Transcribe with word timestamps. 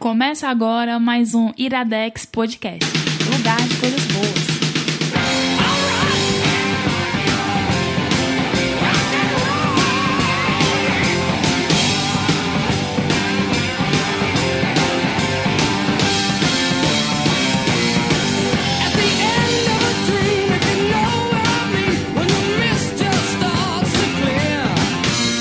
Começa 0.00 0.48
agora 0.48 0.98
mais 0.98 1.34
um 1.34 1.52
Iradex 1.58 2.24
Podcast 2.24 2.90
lugar 3.30 3.60
de 3.68 3.76
coisas 3.76 4.02
boas. 4.06 4.50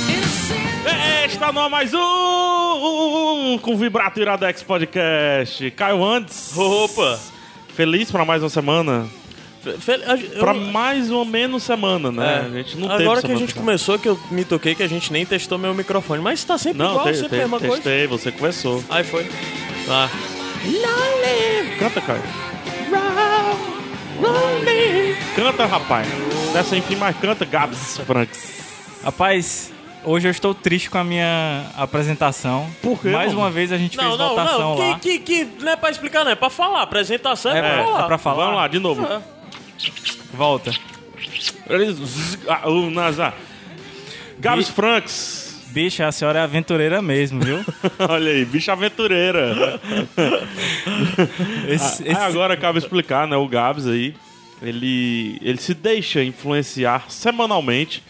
Innocent. 0.10 1.32
Está 1.32 1.54
no 1.54 1.70
mais 1.70 1.94
um 1.94 2.18
com 3.57 3.75
Vibrato 3.77 4.20
Iradex 4.20 4.61
Podcast. 4.61 5.71
Caio 5.71 6.03
antes. 6.03 6.55
Opa! 6.58 7.20
Feliz 7.73 8.12
pra 8.12 8.25
mais 8.25 8.44
uma 8.44 8.49
semana. 8.49 9.08
Fel- 9.80 9.99
eu- 10.02 10.39
Pra 10.39 10.53
mais 10.53 11.09
ou 11.12 11.25
menos 11.25 11.63
semana, 11.63 12.12
né? 12.12 12.45
É. 12.45 12.48
A 12.48 12.63
gente 12.63 12.77
não 12.77 12.91
Agora 12.91 13.22
que 13.22 13.27
a 13.27 13.35
gente 13.35 13.48
passada. 13.53 13.59
começou, 13.66 13.99
que 13.99 14.08
eu 14.08 14.20
me 14.31 14.45
toquei 14.45 14.73
que 14.75 14.84
a 14.84 14.88
gente 14.88 15.12
nem 15.12 15.25
testou 15.25 15.58
meu 15.58 15.73
microfone. 15.73 16.22
Mas 16.22 16.44
tá 16.44 16.58
sempre 16.58 16.77
Não, 16.80 16.91
igual, 16.91 17.05
te, 17.08 17.16
sempre 17.16 17.30
te, 17.30 17.35
a 17.35 17.39
mesma 17.39 17.59
coisa. 17.59 17.75
testei, 17.75 18.08
você 18.08 18.31
conversou. 18.31 18.84
Aí 18.89 19.03
foi. 19.03 19.25
Tá. 19.86 20.09
Canta, 21.77 22.02
Caio. 22.02 22.22
Canta, 25.36 25.66
rapaz. 25.66 26.08
Dessa 26.53 26.75
enfim, 26.75 26.95
mas 26.95 27.16
canta, 27.17 27.45
Gabs 27.45 27.97
Franks. 28.05 28.59
Rapaz, 29.03 29.72
hoje 30.03 30.27
eu 30.27 30.31
estou 30.31 30.53
triste 30.53 30.89
com 30.89 30.98
a 30.98 31.03
minha 31.03 31.66
apresentação. 31.77 32.70
Por 32.81 32.99
quê, 33.02 33.09
Mais 33.09 33.30
mano? 33.30 33.39
uma 33.41 33.52
vez 33.52 33.71
a 33.71 33.77
gente 33.77 33.98
Não, 33.98 34.03
fez 34.05 34.17
não, 34.17 34.30
votação 34.30 34.59
não. 34.59 34.77
lá. 34.77 34.99
Que, 34.99 35.20
que, 35.20 35.45
que 35.45 35.63
não 35.63 35.72
é 35.72 35.75
pra 35.75 35.89
explicar, 35.89 36.23
não. 36.23 36.31
É 36.31 36.35
pra 36.35 36.49
falar. 36.49 36.81
Apresentação 36.84 37.52
é, 37.52 37.59
É, 37.59 37.62
pra 37.62 37.70
pra- 37.73 37.84
falar. 37.85 38.03
é 38.03 38.08
pra 38.08 38.17
falar? 38.17 38.44
Vamos 38.45 38.55
lá, 38.59 38.67
de 38.67 38.80
novo. 38.80 39.05
É. 39.05 39.22
Volta. 40.33 40.72
Ah, 42.47 42.70
o 42.70 42.89
Nazar. 42.89 43.33
Gabs 44.39 44.67
Bi- 44.70 44.73
Franks. 44.73 45.50
Bicha, 45.72 46.08
a 46.08 46.11
senhora 46.11 46.39
é 46.39 46.42
aventureira 46.42 47.00
mesmo, 47.02 47.42
viu? 47.42 47.64
Olha 48.09 48.31
aí, 48.31 48.44
bicha 48.44 48.72
aventureira. 48.72 49.80
Esse- 51.67 52.03
Ah, 52.08 52.11
esse- 52.11 52.22
agora 52.22 52.58
cabe 52.58 52.80
explicar, 52.80 53.27
né? 53.27 53.36
O 53.38 53.47
Gabs 53.47 53.86
aí, 53.88 54.16
ele, 54.61 55.38
ele 55.42 55.58
se 55.59 55.73
deixa 55.75 56.23
influenciar 56.23 57.05
semanalmente 57.09 58.03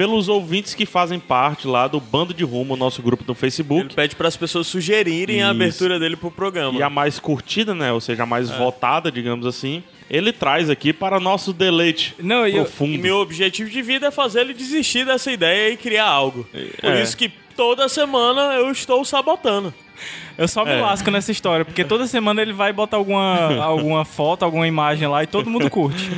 pelos 0.00 0.28
ouvintes 0.30 0.72
que 0.72 0.86
fazem 0.86 1.20
parte 1.20 1.66
lá 1.68 1.86
do 1.86 2.00
Bando 2.00 2.32
de 2.32 2.42
Rumo, 2.42 2.74
nosso 2.74 3.02
grupo 3.02 3.22
do 3.22 3.32
Ele 3.32 3.38
Facebook. 3.38 3.94
pede 3.94 4.16
para 4.16 4.28
as 4.28 4.34
pessoas 4.34 4.66
sugerirem 4.66 5.42
a 5.42 5.48
Isso. 5.48 5.50
abertura 5.50 5.98
dele 5.98 6.16
pro 6.16 6.30
programa. 6.30 6.78
E 6.78 6.82
a 6.82 6.88
mais 6.88 7.18
curtida, 7.18 7.74
né? 7.74 7.92
Ou 7.92 8.00
seja, 8.00 8.22
a 8.22 8.24
É. 8.24 8.26
mais 8.26 8.48
votada, 8.48 9.12
digamos 9.12 9.44
assim. 9.44 9.82
Ele 10.08 10.32
traz 10.32 10.70
aqui 10.70 10.94
para 10.94 11.20
nosso 11.20 11.52
deleite 11.52 12.14
Não, 12.18 12.48
e 12.48 12.56
eu- 12.56 12.62
profundo. 12.64 12.94
E 12.94 12.96
meu 12.98 13.18
objetivo 13.18 13.68
de 13.68 13.82
vida 13.82 14.06
é 14.06 14.10
fazer 14.10 14.40
ele 14.40 14.54
desistir 14.54 15.04
dessa 15.04 15.30
ideia 15.30 15.70
e 15.70 15.76
criar 15.76 16.06
algo. 16.06 16.48
Por 16.80 16.90
É. 16.92 17.02
isso 17.02 17.14
que 17.14 17.30
toda 17.54 17.86
semana 17.86 18.54
eu 18.54 18.70
estou 18.72 19.04
sabotando. 19.04 19.74
eu 20.40 20.48
só 20.48 20.64
me 20.64 20.72
É. 20.72 20.80
lasco 20.80 21.10
nessa 21.10 21.30
história, 21.30 21.64
porque 21.64 21.84
toda 21.84 22.06
semana 22.06 22.42
ele 22.42 22.52
vai 22.52 22.72
botar 22.72 22.96
alguma, 22.96 23.36
alguma 23.62 24.04
foto, 24.04 24.44
alguma 24.44 24.66
imagem 24.66 25.06
lá 25.06 25.22
e 25.22 25.26
todo 25.26 25.48
mundo 25.48 25.70
curte. 25.70 26.10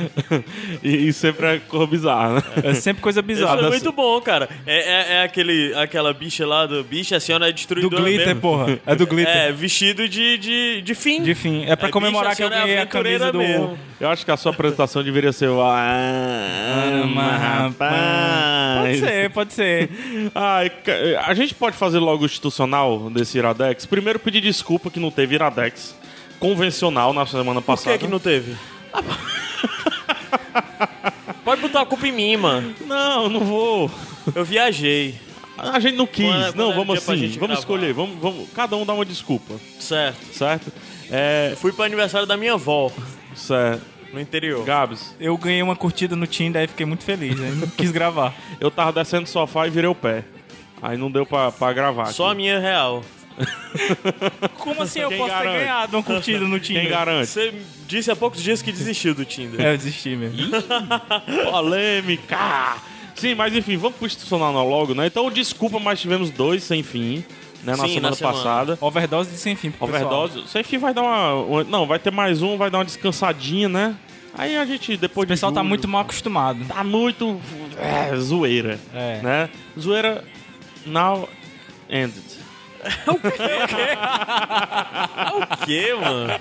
e, 0.81 1.07
e 1.09 1.13
sempre 1.13 1.45
é 1.45 1.59
cor 1.59 1.85
bizarra, 1.85 2.35
né? 2.35 2.43
É 2.63 2.73
sempre 2.73 3.01
coisa 3.03 3.19
Isso 3.19 3.27
bizarra. 3.27 3.61
é 3.61 3.69
muito 3.69 3.91
bom, 3.91 4.19
cara. 4.21 4.49
É, 4.65 4.77
é, 4.77 5.13
é 5.17 5.23
aquele, 5.23 5.73
aquela 5.75 6.13
bicha 6.13 6.45
lá 6.47 6.65
do. 6.65 6.83
Bicha, 6.83 7.17
a 7.17 7.19
senhora 7.19 7.47
é 7.49 7.51
Do 7.51 7.55
destruidora. 7.55 8.01
glitter, 8.01 8.27
mesmo. 8.27 8.41
porra. 8.41 8.79
É 8.85 8.95
do 8.95 9.05
glitter. 9.05 9.35
É, 9.35 9.51
vestido 9.51 10.07
de, 10.07 10.37
de, 10.37 10.81
de 10.81 10.95
fim. 10.95 11.21
De 11.21 11.35
fim. 11.35 11.65
É 11.67 11.75
pra 11.75 11.89
É, 11.89 11.91
comemorar 11.91 12.29
bicha, 12.31 12.37
que 12.37 12.43
eu 12.43 12.47
senhora 12.49 12.63
é 12.63 12.67
ganhei 12.67 12.81
a 12.81 12.85
camisa 12.87 13.31
do. 13.31 13.37
mesmo. 13.39 13.77
Eu 13.99 14.09
acho 14.09 14.25
que 14.25 14.31
a 14.31 14.37
sua 14.37 14.51
apresentação 14.51 15.03
deveria 15.03 15.31
ser 15.31 15.49
o. 15.49 15.61
Ah, 15.61 17.01
Pode 17.03 17.73
rapaz. 17.73 18.99
ser, 18.99 19.29
pode 19.31 19.53
ser. 19.53 19.89
Ai, 20.35 20.71
a 21.25 21.33
gente 21.33 21.53
pode 21.55 21.75
fazer 21.77 21.99
logo 21.99 22.23
o 22.23 22.25
institucional 22.25 23.09
desse 23.09 23.37
Iradex? 23.37 23.85
Primeiro 23.85 24.12
pedir 24.19 24.41
desculpa 24.41 24.89
que 24.89 24.99
não 24.99 25.11
teve 25.11 25.35
Iradex 25.35 25.95
convencional 26.39 27.13
na 27.13 27.25
semana 27.25 27.61
Por 27.61 27.67
passada. 27.67 27.97
que, 27.97 28.05
que 28.05 28.11
não 28.11 28.19
teve? 28.19 28.55
Pode 31.43 31.61
botar 31.61 31.81
a 31.81 31.85
culpa 31.85 32.07
em 32.07 32.11
mim, 32.11 32.37
mano. 32.37 32.73
Não, 32.85 33.29
não 33.29 33.39
vou. 33.41 33.91
Eu 34.33 34.45
viajei. 34.45 35.15
A 35.57 35.79
gente 35.79 35.95
não 35.95 36.07
quis. 36.07 36.25
Quando 36.25 36.41
é- 36.41 36.45
quando 36.51 36.57
não, 36.57 36.71
é 36.71 36.75
vamos 36.75 36.97
assim. 36.97 37.17
gente 37.17 37.33
Vamos 37.39 37.47
gravar? 37.47 37.59
escolher. 37.59 37.93
Vamos, 37.93 38.17
vamos, 38.19 38.49
cada 38.55 38.75
um 38.75 38.85
dá 38.85 38.93
uma 38.93 39.05
desculpa, 39.05 39.53
Certo. 39.79 40.33
certo? 40.33 40.71
É, 41.11 41.53
Fui 41.57 41.71
pro 41.71 41.83
aniversário 41.83 42.25
da 42.25 42.35
minha 42.37 42.53
avó, 42.53 42.91
certo. 43.35 43.81
no 44.11 44.19
interior. 44.19 44.63
Gabs, 44.65 45.15
Eu 45.19 45.37
ganhei 45.37 45.61
uma 45.61 45.75
curtida 45.75 46.15
no 46.15 46.25
Tinder 46.25 46.63
e 46.63 46.67
fiquei 46.67 46.85
muito 46.85 47.03
feliz. 47.03 47.39
Aí 47.39 47.51
não 47.51 47.67
quis 47.67 47.91
gravar. 47.91 48.33
eu 48.59 48.71
tava 48.71 48.91
descendo 48.93 49.23
do 49.23 49.29
sofá 49.29 49.67
e 49.67 49.69
virei 49.69 49.89
o 49.89 49.95
pé. 49.95 50.23
Aí 50.81 50.97
não 50.97 51.11
deu 51.11 51.25
pra, 51.25 51.51
pra 51.51 51.71
gravar. 51.73 52.05
Só 52.07 52.27
a 52.27 52.31
aqui. 52.31 52.37
minha 52.37 52.59
real. 52.59 53.03
Como 54.59 54.81
assim 54.83 54.99
eu 54.99 55.09
Quem 55.09 55.17
posso 55.17 55.29
garante? 55.31 55.51
ter 55.53 55.59
ganhado 55.59 55.97
uma 55.97 56.03
curtida 56.03 56.39
no 56.45 56.59
Tinder? 56.59 56.81
Quem 56.83 56.91
garante? 56.91 57.27
Você 57.27 57.53
disse 57.87 58.11
há 58.11 58.15
poucos 58.15 58.41
dias 58.41 58.61
que 58.61 58.71
desistiu 58.71 59.13
do 59.15 59.25
Tinder. 59.25 59.59
É, 59.59 59.73
eu 59.73 59.77
desisti 59.77 60.15
mesmo. 60.15 60.37
Polêmica! 61.51 62.77
Sim, 63.15 63.35
mas 63.35 63.55
enfim, 63.55 63.77
vamos 63.77 63.97
pro 63.97 64.05
institucional 64.07 64.67
logo, 64.67 64.93
né? 64.93 65.07
Então, 65.07 65.29
desculpa, 65.29 65.79
mas 65.79 65.99
tivemos 66.01 66.29
dois 66.31 66.63
sem 66.63 66.81
fim, 66.83 67.17
né? 67.63 67.75
Na 67.75 67.77
Sim, 67.77 67.87
semana 67.95 68.09
na 68.09 68.15
semana. 68.15 68.37
passada. 68.37 68.77
Overdose 68.81 69.29
de 69.31 69.37
sem 69.37 69.55
fim 69.55 69.71
pro 69.71 69.87
pessoal. 69.87 70.11
Overdose. 70.25 70.47
Sem 70.49 70.63
fim 70.63 70.77
vai 70.77 70.93
dar 70.93 71.01
uma, 71.03 71.33
uma- 71.33 71.63
Não, 71.63 71.85
vai 71.85 71.99
ter 71.99 72.11
mais 72.11 72.41
um, 72.41 72.57
vai 72.57 72.69
dar 72.69 72.79
uma 72.79 72.85
descansadinha, 72.85 73.69
né? 73.69 73.95
Aí 74.35 74.57
a 74.57 74.65
gente, 74.65 74.97
depois 74.97 75.25
O 75.25 75.27
pessoal 75.27 75.51
de 75.51 75.55
tá 75.55 75.61
julho, 75.61 75.69
muito 75.69 75.87
mal 75.87 76.01
acostumado. 76.01 76.65
Tá 76.65 76.83
muito. 76.83 77.39
É, 77.77 78.15
zoeira. 78.17 78.79
É. 78.93 79.19
Né? 79.21 79.49
Zoeira. 79.79 80.23
Now 80.87 81.29
ended. 81.87 82.23
O 85.33 85.65
quê, 85.65 85.93
mano? 85.93 86.39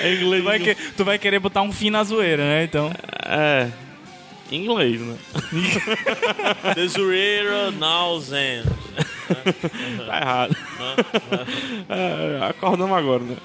É 0.00 0.14
inglês. 0.14 0.42
Tu 0.42 0.44
vai, 0.44 0.58
que- 0.60 0.74
tu 0.96 1.04
vai 1.04 1.18
querer 1.18 1.38
botar 1.38 1.62
um 1.62 1.72
fim 1.72 1.90
na 1.90 2.02
zoeira, 2.04 2.42
né? 2.42 2.64
Então. 2.64 2.92
É. 3.26 3.68
Em 4.50 4.64
inglês, 4.64 5.00
né? 5.00 5.16
The 6.74 6.86
Zureira 6.88 7.70
Now 7.70 8.18
Zen. 8.20 8.64
Tá 10.06 10.16
errado. 10.20 10.56
É, 11.88 12.46
acordamos 12.48 12.96
agora, 12.98 13.22
né? 13.22 13.36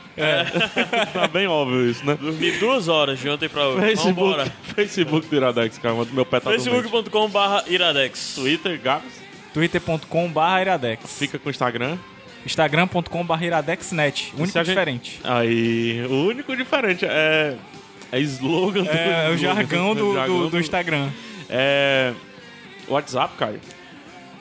tá 1.14 1.28
bem 1.28 1.46
óbvio 1.46 1.88
isso, 1.92 2.04
né? 2.04 2.18
Dormi 2.20 2.52
duas 2.54 2.88
horas 2.88 3.20
de 3.20 3.30
ontem 3.30 3.48
pra 3.48 3.68
hoje. 3.68 3.82
Facebook, 3.82 4.14
Vambora. 4.16 4.46
Facebook 4.76 5.28
do 5.28 5.36
Iradex, 5.36 5.78
cara. 5.78 5.94
Meu 6.12 6.26
pé 6.26 6.40
tá 6.40 6.50
doente. 6.50 6.64
Facebook.com 6.64 7.30
barra 7.30 7.64
Iradex. 7.68 8.34
Twitter, 8.36 8.80
Gabs. 8.82 9.25
twitter.com.br 9.56 10.60
iradex. 10.62 11.18
Fica 11.18 11.40
com 11.40 11.48
o 11.48 11.50
Instagram. 11.50 11.98
instagram.com.br 12.46 13.42
iradexnet. 13.44 14.34
Único 14.38 14.52
Se 14.52 14.60
a 14.60 14.64
gente- 14.64 14.74
diferente. 14.76 15.22
Aí, 15.24 16.06
o 16.10 16.28
único 16.28 16.56
diferente 16.56 17.06
é. 17.06 17.56
É 18.12 18.20
slogan 18.20 18.84
do 18.84 18.90
É, 18.90 19.30
o 19.32 19.38
jargão 19.38 19.96
do, 19.96 20.14
jargão 20.14 20.40
do, 20.42 20.50
do 20.52 20.60
Instagram. 20.60 21.10
É. 21.50 22.14
WhatsApp, 22.88 23.34
Caio. 23.38 23.60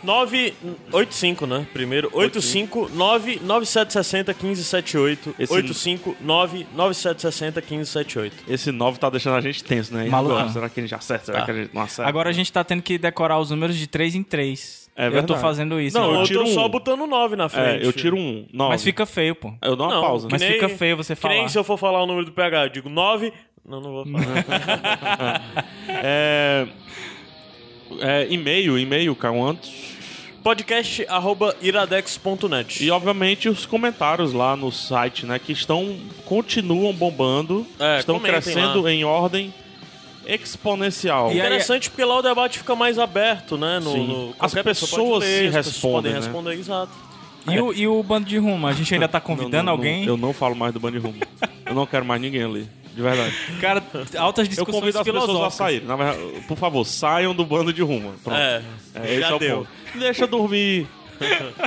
985, 0.03 1.47
né? 1.47 1.67
Primeiro. 1.73 2.11
85 2.13 2.91
9760 2.93 4.35
1578. 4.35 5.35
Esse- 5.39 5.53
85 5.53 6.17
9760 6.21 7.61
1578. 7.63 8.37
Esse 8.47 8.71
9 8.71 8.99
tá 8.99 9.09
deixando 9.09 9.37
a 9.37 9.41
gente 9.41 9.65
tenso, 9.65 9.95
né? 9.95 10.05
Maluco. 10.09 10.51
Será 10.53 10.69
que 10.69 10.79
a 10.79 10.83
gente 10.83 10.95
acerta? 10.95 11.25
Será 11.27 11.39
Tá. 11.39 11.45
que 11.47 11.51
a 11.53 11.55
gente 11.55 11.75
não 11.75 11.81
acerta? 11.83 12.07
Agora 12.09 12.29
a 12.29 12.33
gente 12.35 12.53
tá 12.53 12.63
tendo 12.63 12.83
que 12.83 12.99
decorar 12.99 13.39
os 13.39 13.49
números 13.51 13.77
de 13.79 13.87
3 13.87 14.15
em 14.15 14.23
3. 14.23 14.84
É 14.97 15.09
eu 15.09 15.23
tô 15.27 15.37
fazendo 15.37 15.81
isso. 15.81 15.97
Não, 15.97 16.05
agora. 16.05 16.19
eu 16.19 16.23
Eu 16.23 16.27
tiro 16.27 16.41
tô 16.45 16.47
só 16.51 16.67
um. 16.67 16.69
botando 16.69 17.07
9 17.07 17.35
na 17.37 17.45
É, 17.47 17.49
frente. 17.49 17.85
eu 17.85 17.93
tiro 17.93 18.17
um 18.17 18.47
9. 18.53 18.73
Mas 18.73 18.85
fica 18.85 19.05
feio, 19.05 19.35
pô. 19.35 19.53
Eu 19.61 19.75
dou 19.75 19.87
uma 19.89 19.95
Não, 19.97 20.03
pausa. 20.03 20.29
Mas 20.31 20.41
nem- 20.41 20.53
fica 20.53 20.69
feio 20.69 20.97
você 20.97 21.17
Que 21.17 21.27
nem 21.29 21.39
falar. 21.39 21.49
se 21.49 21.59
eu 21.59 21.65
for 21.65 21.77
falar 21.77 22.03
o 22.03 22.07
número 22.07 22.27
do 22.27 22.33
PH. 22.33 22.65
Eu 22.67 22.69
digo 22.69 22.89
9. 22.89 23.33
Não, 23.67 23.81
não 23.81 23.91
vou 23.93 24.05
falar. 24.07 25.65
É. 25.89 26.67
É, 28.01 28.27
e-mail, 28.31 28.79
e-mail, 28.79 29.15
Caio, 29.15 29.43
antes. 29.45 29.95
Podcast 30.43 31.07
arroba 31.09 31.57
iradex.net. 31.63 32.85
E 32.85 32.91
obviamente 32.91 33.49
os 33.49 33.65
comentários 33.65 34.33
lá 34.33 34.55
no 34.55 34.71
site, 34.71 35.25
né? 35.25 35.39
Que 35.39 35.53
estão. 35.53 35.97
continuam 36.27 36.93
bombando. 36.93 37.67
É, 37.81 37.99
estão 37.99 38.21
crescendo 38.21 38.83
lá. 38.83 38.93
em 38.93 39.05
ordem 39.05 39.53
exponencial. 40.27 41.29
E 41.29 41.33
aí- 41.33 41.39
Interessante 41.39 41.91
porque 41.91 42.05
lá 42.05 42.19
o 42.19 42.23
debate 42.23 42.59
fica 42.59 42.75
mais 42.75 42.99
aberto, 42.99 43.57
né? 43.57 43.79
No, 43.81 43.97
no- 43.97 44.35
As 44.39 44.53
pessoas 44.55 44.91
pode 44.91 45.19
ler, 45.25 45.53
se 45.53 45.59
as 45.59 45.67
pessoas 45.67 45.67
respondem, 45.67 45.93
podem 45.93 46.13
né? 46.13 46.19
responder, 46.19 46.53
exato. 46.55 46.93
E, 47.47 47.61
o, 47.61 47.73
e 47.75 47.87
o 47.87 48.03
bando 48.03 48.27
de 48.27 48.39
rumo? 48.39 48.67
A 48.67 48.73
gente 48.73 48.93
ainda 48.95 49.07
tá 49.07 49.19
Não, 49.19 49.27
convidando 49.27 49.65
não, 49.65 49.73
alguém? 49.73 50.01
não, 50.07 50.15
eu 50.15 50.17
não 50.17 50.33
falo 50.33 50.57
mais 50.57 50.73
do 50.73 50.81
Band 50.81 50.93
Rumo. 50.99 51.17
eu 51.67 51.75
não 51.75 51.85
quero 51.87 52.03
mais 52.05 52.19
ninguém 52.21 52.43
ali. 52.43 52.67
De 52.95 53.03
verdade. 53.03 53.35
Cara, 53.61 53.83
altas 54.17 54.47
Eu 54.47 54.51
discussões 54.51 54.81
convido 54.81 54.99
as 54.99 55.05
pessoas 55.05 55.61
a. 55.61 55.71
Na 55.85 55.97
verdade, 55.97 56.19
por 56.49 56.57
favor, 56.57 56.85
saiam 56.87 57.35
do 57.35 57.45
bando 57.45 57.71
de 57.73 57.83
rumo. 57.83 58.15
Pronto. 58.25 58.39
É, 58.39 58.63
É, 58.95 59.21
já 59.21 59.35
é 59.35 59.39
deu. 59.39 59.59
ponto. 59.59 59.69
Deixa 59.99 60.27
dormir. 60.27 60.87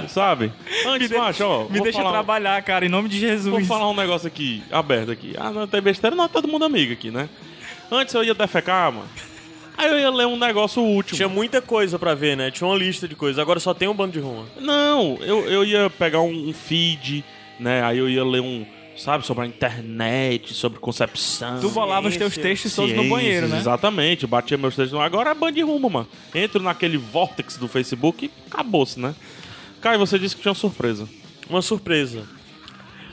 Sabe? 0.09 0.51
Antes, 0.85 1.09
macho, 1.11 1.43
ó. 1.45 1.65
Me 1.69 1.79
deixa 1.79 1.99
falar, 1.99 2.11
trabalhar, 2.11 2.61
cara, 2.63 2.85
em 2.85 2.89
nome 2.89 3.07
de 3.09 3.19
Jesus. 3.19 3.45
Vou 3.53 3.63
falar 3.63 3.89
um 3.89 3.95
negócio 3.95 4.27
aqui, 4.27 4.63
aberto 4.71 5.11
aqui. 5.11 5.33
Ah, 5.37 5.51
não 5.51 5.67
tem 5.67 5.81
besteira, 5.81 6.15
não, 6.15 6.27
todo 6.27 6.47
mundo 6.47 6.65
amigo 6.65 6.91
aqui, 6.93 7.11
né? 7.11 7.29
Antes 7.91 8.13
eu 8.13 8.23
ia 8.23 8.33
defecar, 8.33 8.91
mano. 8.91 9.07
Aí 9.77 9.87
eu 9.91 9.99
ia 9.99 10.09
ler 10.09 10.25
um 10.25 10.37
negócio 10.37 10.83
útil. 10.83 11.15
Tinha 11.15 11.29
muita 11.29 11.61
coisa 11.61 11.99
pra 11.99 12.15
ver, 12.15 12.35
né? 12.35 12.49
Tinha 12.49 12.67
uma 12.67 12.75
lista 12.77 13.07
de 13.07 13.15
coisas. 13.15 13.37
Agora 13.39 13.59
só 13.59 13.73
tem 13.73 13.87
um 13.87 13.93
bando 13.93 14.13
de 14.13 14.19
ruma. 14.19 14.45
Não, 14.59 15.17
eu, 15.21 15.47
eu 15.47 15.63
ia 15.63 15.89
pegar 15.89 16.19
um, 16.21 16.49
um 16.49 16.53
feed, 16.53 17.23
né? 17.59 17.83
Aí 17.83 17.99
eu 17.99 18.09
ia 18.09 18.25
ler 18.25 18.41
um, 18.41 18.65
sabe, 18.97 19.23
sobre 19.23 19.43
a 19.43 19.47
internet, 19.47 20.55
sobre 20.55 20.79
concepção. 20.79 21.59
Tu 21.59 21.69
bolava 21.69 22.07
os 22.07 22.17
teus 22.17 22.35
textos 22.35 22.73
todos 22.75 22.95
no 22.95 23.03
banheiro, 23.07 23.47
né? 23.47 23.57
Exatamente, 23.59 24.25
batia 24.25 24.57
meus 24.57 24.75
textos. 24.75 24.93
no- 24.93 25.01
Agora 25.01 25.29
é 25.29 25.33
band 25.35 25.53
rumo, 25.63 25.89
mano. 25.91 26.07
Entro 26.33 26.61
naquele 26.63 26.97
vortex 26.97 27.55
do 27.57 27.67
Facebook 27.67 28.25
e 28.25 28.31
acabou-se, 28.51 28.99
né? 28.99 29.13
Caio, 29.79 29.99
você 29.99 30.17
disse 30.17 30.35
que 30.35 30.41
tinha 30.41 30.51
uma 30.51 30.55
surpresa. 30.59 31.07
Uma 31.47 31.61
surpresa. 31.61 32.17
Eu 32.17 32.25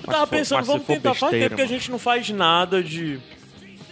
Mas 0.07 0.17
tava 0.17 0.27
for- 0.27 0.37
pensando, 0.37 0.65
vamos 0.65 0.87
tentar. 0.87 1.15
Faz 1.15 1.21
besteira, 1.33 1.49
tempo 1.51 1.57
que 1.57 1.63
a 1.63 1.65
mano. 1.67 1.79
gente 1.79 1.91
não 1.91 1.99
faz 1.99 2.31
nada 2.31 2.83
de 2.83 3.19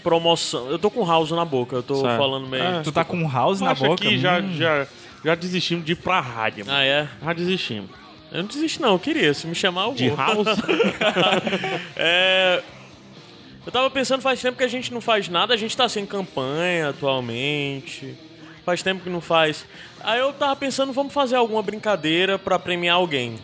promoção. 0.03 0.69
Eu 0.71 0.79
tô 0.79 0.91
com 0.91 1.05
house 1.07 1.31
na 1.31 1.45
boca, 1.45 1.77
eu 1.77 1.83
tô 1.83 1.97
Certo. 1.97 2.17
falando 2.19 2.47
meio. 2.49 2.63
É. 2.63 2.81
Tu 2.83 2.93
tá 2.93 3.05
com 3.05 3.29
house 3.29 3.61
na 3.61 3.75
boca. 3.75 4.05
que 4.05 4.19
já, 4.19 4.39
hum. 4.41 4.55
já, 4.55 4.87
já 5.25 5.35
desistimos 5.35 5.85
de 5.85 5.93
ir 5.93 5.97
pra 5.97 6.21
rádio, 6.21 6.67
mano. 6.67 6.79
Ah, 6.79 6.85
é? 6.85 7.09
Já 7.23 7.33
desistimos. 7.33 7.91
Eu 8.31 8.39
não 8.43 8.49
desisto, 8.49 8.81
não. 8.81 8.93
Eu 8.93 8.99
queria. 8.99 9.35
Se 9.35 9.47
me 9.47 9.55
chamar, 9.55 9.85
eu 9.89 9.95
De 9.95 10.09
vou. 10.09 10.17
house? 10.17 10.47
É. 11.97 12.63
Eu 13.65 13.71
tava 13.71 13.89
pensando, 13.91 14.21
faz 14.21 14.41
tempo 14.41 14.59
que 14.59 14.65
a 14.65 14.69
gente 14.69 14.93
não 14.93 15.01
faz 15.01 15.29
nada, 15.29 15.55
a 15.55 15.57
gente 15.57 15.77
tá 15.77 15.89
sem 15.89 16.05
campanha 16.05 16.89
atualmente. 16.89 18.15
Faz 18.65 18.83
tempo 18.83 19.03
que 19.03 19.11
não 19.11 19.21
faz. 19.21 19.65
Aí 20.03 20.19
eu 20.19 20.33
tava 20.33 20.57
pensando, 20.57 20.93
vamos 20.93 21.13
fazer 21.13 21.37
alguma 21.37 21.63
brincadeira 21.63 22.39
pra 22.39 22.59
premiar 22.59 22.97
alguém. 22.97 23.39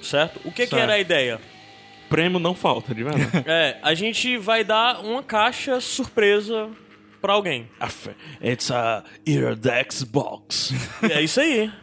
Certo? 0.00 0.38
O 0.44 0.52
que, 0.52 0.64
que 0.64 0.68
Certo. 0.70 0.82
era 0.82 0.92
a 0.94 0.98
ideia? 0.98 1.40
Prêmio 2.08 2.38
não 2.38 2.54
falta, 2.54 2.94
de 2.94 3.02
verdade. 3.02 3.30
É, 3.46 3.78
a 3.82 3.94
gente 3.94 4.36
vai 4.36 4.62
dar 4.64 5.00
uma 5.04 5.22
caixa 5.22 5.80
surpresa 5.80 6.68
pra 7.20 7.32
alguém. 7.32 7.68
It's 8.42 8.70
a 8.70 9.02
Iradex 9.26 10.02
box. 10.02 10.74
É 11.02 11.20
isso 11.22 11.40
aí. 11.40 11.70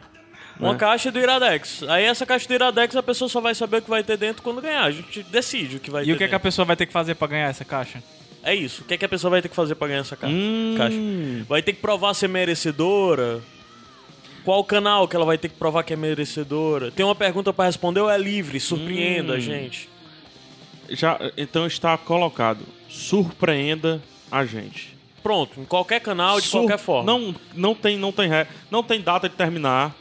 Uma 0.60 0.76
caixa 0.76 1.10
do 1.10 1.18
Iradex. 1.18 1.82
Aí 1.88 2.04
essa 2.04 2.24
caixa 2.24 2.46
do 2.46 2.54
Iradex 2.54 2.94
a 2.94 3.02
pessoa 3.02 3.28
só 3.28 3.40
vai 3.40 3.52
saber 3.52 3.78
o 3.78 3.82
que 3.82 3.90
vai 3.90 4.04
ter 4.04 4.16
dentro 4.16 4.42
quando 4.44 4.60
ganhar. 4.60 4.84
A 4.84 4.90
gente 4.92 5.20
decide 5.24 5.78
o 5.78 5.80
que 5.80 5.90
vai 5.90 6.04
ter 6.04 6.10
E 6.10 6.12
o 6.12 6.16
que, 6.16 6.22
é 6.22 6.28
que 6.28 6.34
a 6.36 6.38
pessoa 6.40 6.64
vai 6.64 6.76
ter 6.76 6.86
que 6.86 6.92
fazer 6.92 7.16
pra 7.16 7.26
ganhar 7.26 7.48
essa 7.48 7.64
caixa? 7.64 8.00
É 8.44 8.54
isso. 8.54 8.82
O 8.82 8.84
que, 8.84 8.94
é 8.94 8.96
que 8.98 9.04
a 9.04 9.08
pessoa 9.08 9.30
vai 9.30 9.42
ter 9.42 9.48
que 9.48 9.56
fazer 9.56 9.74
pra 9.74 9.88
ganhar 9.88 10.00
essa 10.00 10.14
ca- 10.14 10.28
Hum. 10.28 10.74
caixa? 10.76 10.96
Vai 11.48 11.62
ter 11.62 11.72
que 11.72 11.80
provar 11.80 12.14
ser 12.14 12.28
merecedora. 12.28 13.40
Qual 14.44 14.62
canal 14.62 15.08
que 15.08 15.16
ela 15.16 15.24
vai 15.24 15.38
ter 15.38 15.48
que 15.48 15.56
provar 15.56 15.82
que 15.82 15.94
é 15.94 15.96
merecedora? 15.96 16.92
Tem 16.92 17.04
uma 17.04 17.14
pergunta 17.14 17.52
pra 17.52 17.64
responder 17.64 18.00
ou 18.00 18.10
é 18.10 18.18
livre? 18.18 18.60
Surpreenda 18.60 19.34
a 19.34 19.40
gente. 19.40 19.88
Já, 20.94 21.18
então 21.36 21.66
está 21.66 21.96
colocado. 21.98 22.64
Surpreenda 22.88 24.02
a 24.30 24.44
gente. 24.44 24.96
Pronto, 25.22 25.60
em 25.60 25.64
qualquer 25.64 26.00
canal, 26.00 26.40
de 26.40 26.46
Sur- 26.46 26.60
qualquer 26.62 26.78
forma. 26.78 27.04
Não, 27.12 27.34
não 27.54 27.74
tem, 27.74 27.96
não 27.96 28.10
tem 28.10 28.28
ré, 28.28 28.46
não 28.70 28.82
tem 28.82 29.00
data 29.00 29.28
de 29.28 29.34
terminar. 29.36 29.94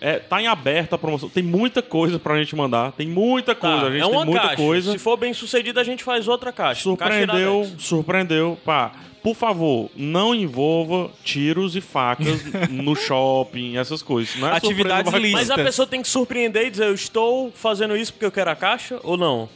É, 0.00 0.18
tá 0.18 0.42
em 0.42 0.46
aberta 0.48 0.96
a 0.96 0.98
promoção. 0.98 1.28
Tem 1.28 1.42
muita 1.44 1.80
coisa 1.80 2.18
pra 2.18 2.36
gente 2.38 2.56
mandar. 2.56 2.90
Tem 2.92 3.06
muita 3.06 3.54
Tá, 3.54 3.60
coisa. 3.60 3.86
a 3.86 3.90
gente 3.90 4.00
é 4.02 4.06
uma 4.06 4.16
tem 4.24 4.26
muita 4.32 4.40
caixa. 4.48 4.56
coisa. 4.56 4.92
Se 4.92 4.98
for 4.98 5.16
bem 5.16 5.32
sucedido, 5.32 5.78
a 5.78 5.84
gente 5.84 6.02
faz 6.02 6.26
outra 6.26 6.50
caixa. 6.50 6.82
Surpreendeu, 6.82 7.60
Caixa 7.62 7.76
surpreendeu. 7.78 8.58
Pá, 8.64 8.90
por 9.22 9.36
favor, 9.36 9.90
não 9.94 10.34
envolva 10.34 11.08
tiros 11.22 11.76
e 11.76 11.80
facas 11.80 12.42
no 12.68 12.96
shopping, 12.96 13.76
essas 13.76 14.02
coisas. 14.02 14.34
Não 14.40 14.48
é 14.48 14.56
Atividades 14.56 15.04
surpresa, 15.04 15.10
vai- 15.12 15.20
lícitas. 15.20 15.48
Mas 15.48 15.60
a 15.60 15.62
pessoa 15.64 15.86
tem 15.86 16.02
que 16.02 16.08
surpreender 16.08 16.66
e 16.66 16.70
dizer, 16.70 16.86
eu 16.86 16.94
estou 16.94 17.52
fazendo 17.52 17.96
isso 17.96 18.12
porque 18.12 18.26
eu 18.26 18.32
quero 18.32 18.50
a 18.50 18.56
caixa 18.56 18.98
ou 19.04 19.16
não? 19.16 19.48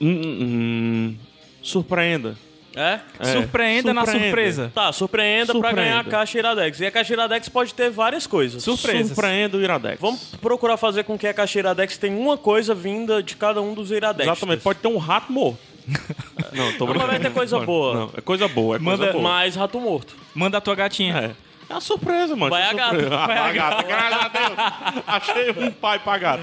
Hum, 0.00 0.08
hum, 0.24 0.38
hum. 0.40 1.16
surpreenda. 1.62 2.36
É? 2.76 3.00
É, 3.18 3.24
Surpreenda 3.32 3.92
na 3.92 4.02
surpreenda. 4.02 4.26
surpresa. 4.28 4.72
Tá, 4.72 4.92
surpreenda, 4.92 5.46
pra 5.46 5.54
Surpreenda. 5.54 5.82
ganhar 5.82 6.00
a 6.00 6.04
caixa 6.04 6.38
Iradex. 6.38 6.78
E 6.80 6.86
a 6.86 6.90
caixa 6.92 7.12
Iradex 7.14 7.48
pode 7.48 7.74
ter 7.74 7.90
várias 7.90 8.28
coisas. 8.28 8.62
Surpresas. 8.62 9.08
Surpreenda 9.08 9.56
o 9.56 9.60
Iradex. 9.60 10.00
Vamos 10.00 10.20
procurar 10.40 10.76
fazer 10.76 11.02
com 11.02 11.18
que 11.18 11.26
a 11.26 11.34
caixa 11.34 11.58
Iradex 11.58 11.98
tenha 11.98 12.16
uma 12.16 12.38
coisa 12.38 12.72
vinda 12.72 13.22
de 13.24 13.34
cada 13.34 13.60
um 13.60 13.74
dos 13.74 13.90
Iradex. 13.90 14.24
Exatamente, 14.24 14.62
pode 14.62 14.78
ter 14.78 14.86
um 14.86 14.98
rato 14.98 15.32
morto. 15.32 15.58
Não, 16.54 16.72
tô 16.74 16.86
Mas 16.86 16.90
brincando. 16.94 17.06
vai 17.06 17.18
ter 17.18 17.32
coisa 17.32 17.58
boa. 17.58 17.94
Não, 17.94 18.10
é 18.16 18.20
coisa 18.20 18.46
boa, 18.46 18.76
é 18.76 18.78
Manda- 18.78 18.98
coisa 18.98 19.12
boa. 19.14 19.22
Mais 19.24 19.56
rato 19.56 19.80
morto. 19.80 20.14
Manda 20.32 20.58
a 20.58 20.60
tua 20.60 20.76
gatinha. 20.76 21.16
É. 21.16 21.49
É 21.70 21.74
uma 21.74 21.80
surpresa, 21.80 22.34
mano. 22.34 22.50
Vai 22.50 22.62
é 22.62 22.66
a 22.70 22.72
gata. 22.72 23.08
Vai 23.08 23.38
a 23.38 23.52
gata. 23.54 23.82
Graças 23.84 24.18
a 24.24 24.28
Deus. 24.28 25.04
Achei 25.06 25.50
um 25.52 25.70
pai 25.70 26.00
pra 26.00 26.18
gata. 26.18 26.42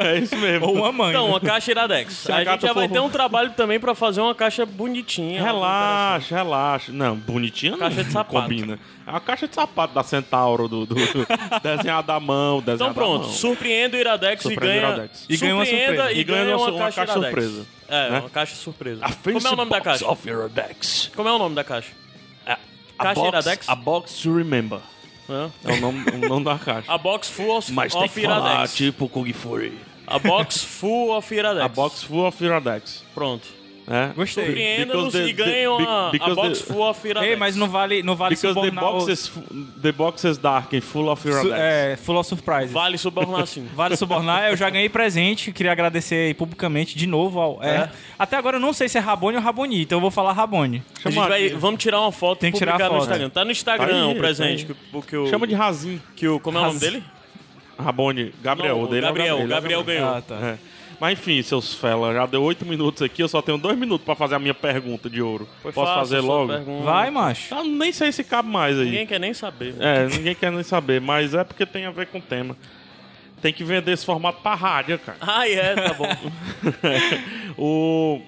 É, 0.00 0.12
é 0.14 0.18
isso 0.18 0.34
mesmo. 0.36 0.66
Ou 0.66 0.74
uma 0.76 0.90
mãe. 0.90 1.10
Então, 1.10 1.24
né? 1.26 1.30
uma 1.30 1.40
caixa 1.40 1.70
Iradex. 1.70 2.28
a 2.30 2.36
a 2.36 2.44
gente 2.44 2.62
já 2.62 2.72
vai 2.72 2.88
for- 2.88 2.94
ter 2.94 3.00
um 3.00 3.10
trabalho 3.10 3.50
também 3.50 3.78
pra 3.78 3.94
fazer 3.94 4.22
uma 4.22 4.34
caixa 4.34 4.64
bonitinha. 4.64 5.42
Relaxa, 5.42 6.34
relaxa. 6.36 6.90
Não, 6.90 7.16
bonitinha 7.16 7.72
não 7.72 7.78
Caixa 7.78 8.02
de 8.02 8.10
sapato. 8.10 8.42
combina. 8.48 8.78
É 9.06 9.10
uma 9.10 9.20
caixa 9.20 9.46
de 9.46 9.54
sapato 9.54 9.94
da 9.94 10.02
Centauro, 10.02 10.68
do, 10.68 10.86
do, 10.86 10.94
do 10.96 11.26
desenhado 11.62 12.10
à 12.10 12.18
mão, 12.18 12.60
Então 12.60 12.72
desenhado 12.74 12.90
à 12.98 13.02
pronto, 13.02 13.26
surpreenda 13.28 13.96
o 13.96 14.00
Iradex 14.00 14.42
Surpreenda 14.42 14.66
e 14.76 14.80
ganha. 14.80 14.92
Iradex. 14.94 15.26
E 15.28 15.36
ganha 15.36 15.54
uma 15.54 15.64
surpresa. 15.66 16.12
E 16.12 16.24
ganha 16.24 16.56
uma, 16.56 16.70
uma 16.70 16.78
caixa, 16.90 17.06
surpresa, 17.12 17.66
É, 17.88 18.10
né? 18.10 18.18
uma 18.20 18.30
caixa 18.30 18.54
surpresa. 18.56 19.00
A 19.04 19.12
Como 19.12 19.46
é 19.46 19.50
o 19.50 19.56
nome 19.56 19.70
da 19.70 19.80
caixa? 19.82 20.04
Box 20.06 20.18
of 20.18 20.28
Iradex. 20.30 21.10
Como 21.14 21.28
é 21.28 21.32
o 21.32 21.38
nome 21.38 21.54
da 21.54 21.62
caixa? 21.64 21.90
A 22.98 23.04
Caixa 23.04 23.14
box, 23.14 23.28
Iradex? 23.46 23.68
A 23.68 23.74
box 23.76 24.22
to 24.22 24.34
remember. 24.34 24.80
Hã? 25.28 25.50
É 25.64 25.72
o 25.72 25.80
nome, 25.80 26.04
o 26.10 26.28
nome 26.28 26.44
da 26.44 26.58
caixa. 26.58 26.90
A 26.92 26.98
box 26.98 27.28
full 27.28 27.50
of, 27.56 27.70
Mas 27.72 27.92
tem 27.92 28.04
of 28.04 28.14
que 28.14 28.22
falar, 28.26 28.50
Iradex. 28.54 28.74
tipo 28.74 29.08
Kung 29.08 29.30
Fury. 29.32 29.78
A 30.06 30.18
box 30.18 30.64
full 30.64 31.10
of 31.10 31.34
Iradex. 31.34 31.64
A 31.64 31.68
box 31.68 32.02
full 32.02 32.26
of 32.26 32.42
Iradex. 32.44 33.04
Pronto. 33.14 33.46
É? 33.90 34.08
Gostei. 34.14 34.44
Surpreenda-nos 34.44 35.14
e 35.14 35.32
ganham 35.32 35.78
a, 35.78 36.10
a 36.10 36.34
box 36.34 36.58
the- 36.60 36.72
full 36.72 36.82
of 36.82 37.08
Iradex. 37.08 37.30
Ei, 37.32 37.36
mas 37.36 37.56
não 37.56 37.68
vale, 37.70 38.02
não 38.02 38.14
vale 38.14 38.34
Because 38.34 38.54
the 38.54 38.66
subornar 38.66 38.84
o- 38.84 38.98
box, 38.98 39.08
is, 39.12 39.26
fu- 39.28 39.42
the 39.80 39.92
box 39.92 40.24
is 40.24 40.36
dark 40.36 40.74
and 40.74 40.82
full 40.82 41.08
of 41.08 41.22
su- 41.22 41.28
Iradex. 41.28 41.54
é, 41.58 41.96
full 41.96 42.16
of 42.18 42.28
surprise. 42.28 42.70
Vale 42.72 42.98
subornar 42.98 43.46
sim. 43.46 43.66
Vale 43.74 43.96
subornar, 43.96 44.50
eu 44.50 44.56
já 44.56 44.68
ganhei 44.68 44.90
presente, 44.90 45.52
queria 45.52 45.72
agradecer 45.72 46.16
aí 46.26 46.34
publicamente 46.34 46.98
de 46.98 47.06
novo 47.06 47.40
ao. 47.40 47.62
é. 47.62 47.68
É? 47.76 47.90
Até 48.18 48.36
agora 48.36 48.56
eu 48.56 48.60
não 48.60 48.72
sei 48.74 48.88
se 48.88 48.98
é 48.98 49.00
Rabone 49.00 49.36
ou 49.38 49.42
Raboni, 49.42 49.82
então 49.82 49.96
eu 49.96 50.02
vou 50.02 50.10
falar 50.10 50.32
Rabone. 50.32 50.82
Vai, 51.04 51.48
vamos 51.50 51.80
tirar 51.82 52.00
uma 52.00 52.12
foto 52.12 52.40
Tem 52.40 52.52
que 52.52 52.58
tirar 52.58 52.74
a 52.74 52.78
no 52.78 52.90
foto. 52.90 53.00
Instagram. 53.04 53.30
Tá 53.30 53.44
no 53.44 53.50
Instagram 53.52 53.86
Tá 53.88 53.94
aí, 54.10 54.12
o 54.12 54.18
presente 54.18 54.66
tá 54.66 54.74
que, 54.74 54.96
o- 54.96 55.02
que 55.02 55.16
o... 55.16 55.26
Chama 55.28 55.46
de 55.46 55.54
Razin. 55.54 55.98
Que 56.14 56.28
o 56.28 56.38
como 56.38 56.58
é 56.58 56.60
o 56.60 56.64
nome 56.66 56.78
dele? 56.80 57.02
Rabone. 57.78 58.34
Gabriel, 58.42 58.76
Não, 58.76 58.84
o 58.84 58.86
dele 58.88 59.00
Gabriel, 59.02 59.38
é 59.38 59.44
o 59.44 59.48
Gabriel 59.48 59.84
ganhou. 59.84 60.08
Ah, 60.08 60.20
tá. 60.20 60.34
É. 60.34 60.58
Mas 61.00 61.12
enfim, 61.18 61.40
seus 61.42 61.74
fela, 61.74 62.12
já 62.12 62.26
deu 62.26 62.42
oito 62.42 62.66
minutos 62.66 63.02
aqui, 63.02 63.22
eu 63.22 63.28
só 63.28 63.40
tenho 63.40 63.56
dois 63.56 63.78
minutos 63.78 64.04
pra 64.04 64.16
fazer 64.16 64.34
a 64.34 64.38
minha 64.38 64.54
pergunta 64.54 65.08
de 65.08 65.22
ouro. 65.22 65.48
Foi 65.62 65.72
Posso 65.72 65.86
fácil 65.86 66.00
fazer 66.16 66.20
logo? 66.20 66.52
pergunta. 66.52 66.82
Vai, 66.84 67.08
macho. 67.10 67.54
Eu 67.54 67.62
nem 67.64 67.92
sei 67.92 68.10
se 68.10 68.24
cabe 68.24 68.48
mais 68.48 68.76
aí. 68.78 68.86
Ninguém 68.86 69.06
quer 69.06 69.20
nem 69.20 69.32
saber. 69.32 69.74
É, 69.78 70.06
ninguém 70.08 70.34
quer 70.34 70.50
nem 70.50 70.62
saber, 70.64 71.00
mas 71.00 71.34
é 71.34 71.44
porque 71.44 71.64
tem 71.64 71.86
a 71.86 71.90
ver 71.92 72.06
com 72.08 72.18
o 72.18 72.22
tema. 72.22 72.56
Tem 73.40 73.52
que 73.52 73.62
vender 73.62 73.92
esse 73.92 74.04
formato 74.04 74.40
pra 74.42 74.56
rádio, 74.56 74.98
cara. 74.98 75.18
Ah, 75.20 75.48
é, 75.48 75.74
tá 75.76 75.94
bom. 75.94 76.08
o... 77.56 78.20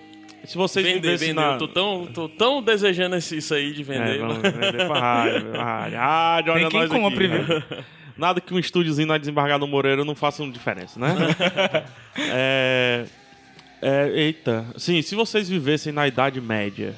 Se 0.45 0.57
vocês 0.57 0.85
Vender, 0.87 1.01
vivessem 1.03 1.29
vender. 1.29 1.41
na... 1.41 1.53
Eu 1.53 1.59
tô 1.59 1.69
tão, 1.69 2.07
tô 2.07 2.29
tão 2.29 2.63
desejando 2.63 3.15
isso 3.17 3.53
aí 3.55 3.73
de 3.73 3.83
É, 3.83 3.85
vender. 3.85 4.19
vamos 4.21 4.37
vender 4.39 4.87
pra 4.87 4.99
rádio, 5.01 5.45
pra 5.51 5.65
rádio. 5.65 5.99
Rádio, 5.99 6.45
Tem 6.55 6.63
olha 6.63 6.71
quem 6.71 6.81
nós 6.81 6.91
compre, 6.91 7.27
aqui. 7.27 7.37
viu? 7.45 7.63
Nada 8.21 8.39
que 8.39 8.53
um 8.53 8.59
estúdiozinho 8.59 9.09
na 9.09 9.17
Desembargado 9.17 9.67
Moreira 9.67 10.05
não 10.05 10.15
faça 10.15 10.47
diferença, 10.51 11.01
né? 11.01 11.15
é, 12.19 13.07
é, 13.81 14.09
eita. 14.15 14.67
Sim, 14.77 15.01
se 15.01 15.15
vocês 15.15 15.49
vivessem 15.49 15.91
na 15.91 16.07
Idade 16.07 16.39
Média, 16.39 16.95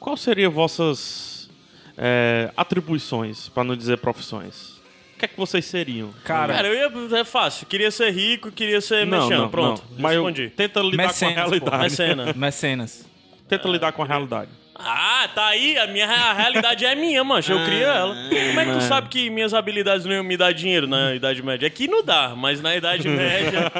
qual 0.00 0.16
seriam 0.16 0.50
vossas 0.50 1.48
é, 1.96 2.50
atribuições, 2.56 3.48
pra 3.48 3.62
não 3.62 3.76
dizer 3.76 3.98
profissões? 3.98 4.80
O 5.14 5.18
que 5.20 5.26
é 5.26 5.28
que 5.28 5.36
vocês 5.36 5.64
seriam? 5.66 6.12
Cara, 6.24 6.54
Cara, 6.54 6.68
eu 6.68 6.74
ia. 6.74 7.18
É 7.20 7.24
fácil. 7.24 7.66
Queria 7.66 7.90
ser 7.92 8.10
rico, 8.10 8.50
queria 8.50 8.80
ser 8.80 9.06
não, 9.06 9.18
mexendo. 9.20 9.42
não, 9.42 9.48
Pronto. 9.50 9.84
não. 9.90 9.98
Mas 10.00 10.16
eu- 10.16 10.24
respondi. 10.24 10.50
tenta 10.50 10.80
lidar 10.80 11.06
Mecenas, 11.06 11.34
com 11.34 11.40
a 11.40 11.44
realidade. 11.44 11.82
Mecena. 11.82 12.32
mecenas. 12.34 13.06
Tenta 13.48 13.68
lidar 13.68 13.92
com 13.92 14.02
a 14.02 14.06
realidade. 14.06 14.50
Ah, 14.84 15.28
tá 15.34 15.46
aí. 15.48 15.76
A 15.78 15.86
minha 15.86 16.06
a 16.06 16.32
realidade 16.32 16.84
é 16.84 16.94
minha, 16.94 17.22
mancha. 17.22 17.52
Eu 17.52 17.64
crio 17.64 17.86
ela. 17.86 18.14
Como 18.14 18.60
é 18.60 18.64
que 18.64 18.72
tu 18.72 18.80
sabe 18.82 19.08
que 19.08 19.30
minhas 19.30 19.52
habilidades 19.54 20.04
não 20.06 20.12
iam 20.14 20.24
me 20.24 20.36
dar 20.36 20.52
dinheiro 20.52 20.86
na 20.86 21.14
Idade 21.14 21.42
Média? 21.42 21.66
Aqui 21.66 21.86
não 21.88 22.02
dá, 22.02 22.34
mas 22.36 22.60
na 22.60 22.74
Idade 22.76 23.06
Média. 23.10 23.70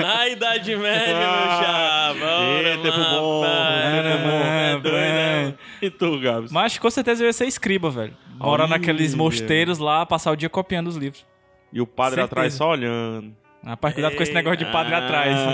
na 0.00 0.28
Idade 0.28 0.76
Média, 0.76 1.14
meu 1.14 1.28
chapa. 1.28 2.24
ora, 2.24 2.68
Eita, 2.68 2.88
lá, 2.96 3.20
bom. 3.20 3.44
É 3.44 4.72
doido, 4.82 4.96
é? 4.96 5.54
E 5.80 5.90
tu, 5.90 6.18
Gabs? 6.20 6.50
Mas 6.52 6.76
com 6.78 6.90
certeza 6.90 7.22
eu 7.22 7.26
ia 7.26 7.32
ser 7.32 7.46
escriba, 7.46 7.90
velho. 7.90 8.16
Morar 8.38 8.68
naqueles 8.68 9.14
mosteiros 9.14 9.78
lá, 9.78 10.04
passar 10.06 10.30
o 10.32 10.36
dia 10.36 10.48
copiando 10.48 10.86
os 10.88 10.96
livros. 10.96 11.24
E 11.72 11.80
o 11.80 11.86
padre 11.86 12.16
Certeza. 12.20 12.24
atrás 12.26 12.54
só 12.54 12.70
olhando. 12.70 13.36
Rapaz, 13.64 13.92
cuidado 13.92 14.16
com 14.16 14.22
esse 14.22 14.32
negócio 14.32 14.58
de 14.58 14.64
padre 14.66 14.94
atrás. 14.94 15.36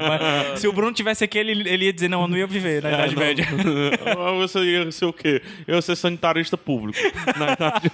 Ah. 0.00 0.56
Se 0.56 0.66
o 0.66 0.72
Bruno 0.72 0.92
tivesse 0.92 1.24
aqui, 1.24 1.38
ele, 1.38 1.68
ele 1.68 1.86
ia 1.86 1.92
dizer, 1.92 2.08
não, 2.08 2.22
eu 2.22 2.28
não 2.28 2.36
ia 2.36 2.46
viver 2.46 2.82
na 2.82 2.90
Idade 2.90 3.16
Média. 3.16 3.46
Você 4.38 4.58
ia 4.60 4.90
ser 4.92 5.04
o 5.06 5.12
quê? 5.12 5.42
Eu 5.66 5.76
ia 5.76 5.82
ser 5.82 5.96
sanitarista 5.96 6.56
público. 6.56 6.98
Na 7.38 7.46
verdade, 7.46 7.90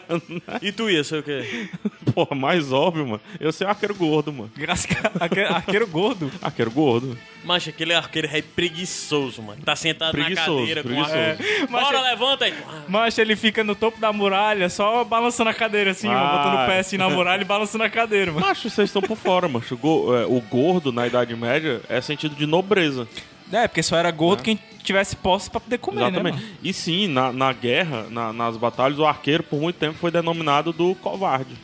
E 0.62 0.72
tu 0.72 0.88
ia 0.90 1.02
ser 1.04 1.18
o 1.20 1.22
quê? 1.22 1.68
porra, 2.14 2.34
mais 2.36 2.72
óbvio, 2.72 3.06
mano. 3.06 3.20
Eu 3.40 3.46
ia 3.46 3.52
ser 3.52 3.66
arqueiro 3.66 3.94
gordo, 3.94 4.32
mano. 4.32 4.50
Graças 4.56 4.86
a- 5.18 5.24
arqueiro, 5.24 5.54
arqueiro 5.54 5.86
gordo. 5.86 6.30
Arqueiro 6.42 6.70
gordo. 6.70 7.18
Macho, 7.44 7.70
aquele 7.70 7.94
arqueiro 7.94 8.28
é 8.32 8.40
preguiçoso, 8.42 9.42
mano. 9.42 9.60
Tá 9.64 9.74
sentado 9.74 10.16
na 10.16 10.24
Preguiçoso, 10.24 10.58
cadeira 10.60 10.82
com 10.82 10.88
a... 10.88 11.04
preguiçoso. 11.04 11.66
Mas 11.70 11.82
Bora, 11.84 11.98
é- 11.98 12.02
levanta 12.10 12.44
aí. 12.44 12.54
Mas 12.88 13.18
ele 13.18 13.34
fica 13.36 13.64
no 13.64 13.74
topo 13.74 13.98
da 14.00 14.12
muralha, 14.12 14.68
só 14.68 15.02
balançando 15.04 15.50
a 15.50 15.54
cadeira 15.54 15.90
assim, 15.92 16.08
Ah. 16.08 16.36
botando 16.36 16.62
o 16.62 16.66
pé 16.66 16.78
assim 16.80 16.96
na 16.96 17.08
muralha 17.08 17.42
e 17.42 17.44
balançando 17.44 17.84
a 17.84 17.90
cadeira, 17.90 18.30
mano. 18.32 18.46
Macho, 18.46 18.68
vocês 18.74 18.88
estão 18.88 19.02
por 19.02 19.16
fora, 19.16 19.48
macho. 19.48 19.74
O 19.74 19.78
go- 19.78 20.14
é, 20.16 20.24
O 20.26 20.40
gordo 20.40 20.92
na 20.92 21.06
Idade 21.06 21.34
Média 21.36 21.80
é 21.88 22.00
sentido 22.00 22.34
de 22.34 22.46
nobreza. 22.46 23.06
É, 23.52 23.68
porque 23.68 23.82
só 23.82 23.96
era 23.96 24.10
gordo 24.10 24.42
quem 24.42 24.58
tivesse 24.82 25.14
posse 25.14 25.50
pra 25.50 25.60
poder 25.60 25.78
comer, 25.78 26.02
Exatamente. 26.02 26.36
né, 26.36 26.40
mano? 26.42 26.56
e 26.62 26.72
sim, 26.72 27.06
na, 27.06 27.30
na 27.32 27.52
guerra, 27.52 28.06
na- 28.10 28.32
nas 28.32 28.56
batalhas, 28.56 28.98
o 28.98 29.04
arqueiro 29.04 29.42
por 29.42 29.60
muito 29.60 29.76
tempo 29.76 29.98
foi 29.98 30.10
denominado 30.10 30.72
do 30.72 30.94
covarde. 30.96 31.54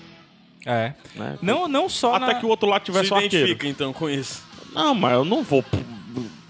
É. 0.66 0.92
Né? 1.14 1.38
Não, 1.40 1.66
não 1.66 1.88
só 1.88 2.14
Até 2.14 2.26
na... 2.26 2.34
que 2.34 2.44
o 2.44 2.48
outro 2.50 2.68
lado 2.68 2.80
Se 2.82 2.86
tivesse 2.92 3.10
o 3.10 3.14
arqueiro. 3.16 3.36
identifica, 3.36 3.66
então, 3.68 3.92
com 3.92 4.10
isso. 4.10 4.42
Não, 4.74 4.94
mas 4.94 5.12
eu 5.14 5.24
não 5.24 5.42
vou. 5.42 5.62
pro- 5.62 5.80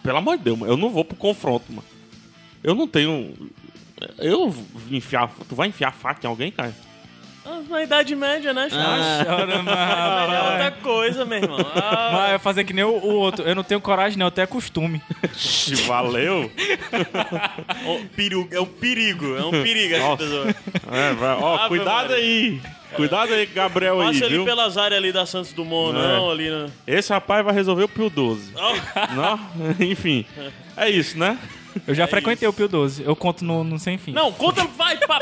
Pelo 0.02 0.18
amor 0.18 0.38
de 0.38 0.44
Deus, 0.44 0.58
mano, 0.58 0.72
eu 0.72 0.76
não 0.76 0.90
vou 0.90 1.04
pro 1.04 1.16
confronto, 1.16 1.66
mano. 1.72 1.84
Eu 2.64 2.74
não 2.74 2.88
tenho. 2.88 3.32
Eu 4.18 4.52
enfiar. 4.90 5.30
Tu 5.48 5.54
vai 5.54 5.68
enfiar 5.68 5.92
faca 5.92 6.26
em 6.26 6.30
alguém, 6.30 6.50
cara? 6.50 6.74
Ah, 7.50 7.62
Na 7.68 7.82
Idade 7.82 8.14
Média, 8.14 8.52
né? 8.52 8.68
Ah, 8.72 9.24
chora, 9.26 9.62
mano, 9.62 10.34
É 10.34 10.42
outra 10.42 10.70
coisa, 10.82 11.24
meu 11.24 11.38
irmão. 11.38 11.58
Ah, 11.74 12.10
Mas 12.12 12.32
eu 12.32 12.40
fazer 12.40 12.64
que 12.64 12.72
nem 12.74 12.84
o, 12.84 12.90
o 12.90 13.14
outro. 13.14 13.44
Eu 13.46 13.54
não 13.54 13.62
tenho 13.64 13.80
coragem, 13.80 14.18
não, 14.18 14.26
eu 14.26 14.30
tenho 14.30 14.46
costume. 14.48 15.00
Valeu. 15.86 16.50
ó, 17.86 17.92
é 18.52 18.60
um 18.60 18.66
perigo, 18.66 19.36
é 19.36 19.44
um 19.44 19.50
perigo 19.62 19.94
essa 19.94 20.04
Nossa. 20.04 20.16
pessoa. 20.24 20.54
É, 20.92 21.12
vai. 21.14 21.36
Ó, 21.36 21.56
Ave 21.56 21.68
cuidado 21.68 22.10
Maria. 22.10 22.16
aí. 22.16 22.60
Cuidado 22.94 23.32
aí, 23.34 23.46
Gabriel 23.46 24.00
aí, 24.00 24.06
Passa 24.14 24.24
ali 24.24 24.34
viu? 24.34 24.44
pelas 24.46 24.78
áreas 24.78 24.98
ali 24.98 25.12
da 25.12 25.26
Santos 25.26 25.52
Dumont, 25.52 25.96
É. 25.98 26.02
não, 26.02 26.30
ali. 26.30 26.48
Esse 26.86 27.12
rapaz 27.12 27.44
vai 27.44 27.54
resolver 27.54 27.84
o 27.84 27.88
Pio 27.88 28.08
12. 28.08 28.52
Ó, 28.56 28.74
Não? 29.14 29.38
Enfim. 29.80 30.24
É 30.76 30.88
isso, 30.88 31.18
né? 31.18 31.38
Eu 31.86 31.94
já 31.94 32.06
frequentei 32.06 32.48
o 32.48 32.52
Pio 32.52 32.66
12. 32.68 33.02
Eu 33.04 33.14
conto 33.14 33.44
no, 33.44 33.62
no 33.62 33.78
Sem 33.78 33.98
Fim. 33.98 34.12
Não, 34.12 34.32
conta, 34.32 34.64
vai 34.64 34.96
pra... 34.96 35.20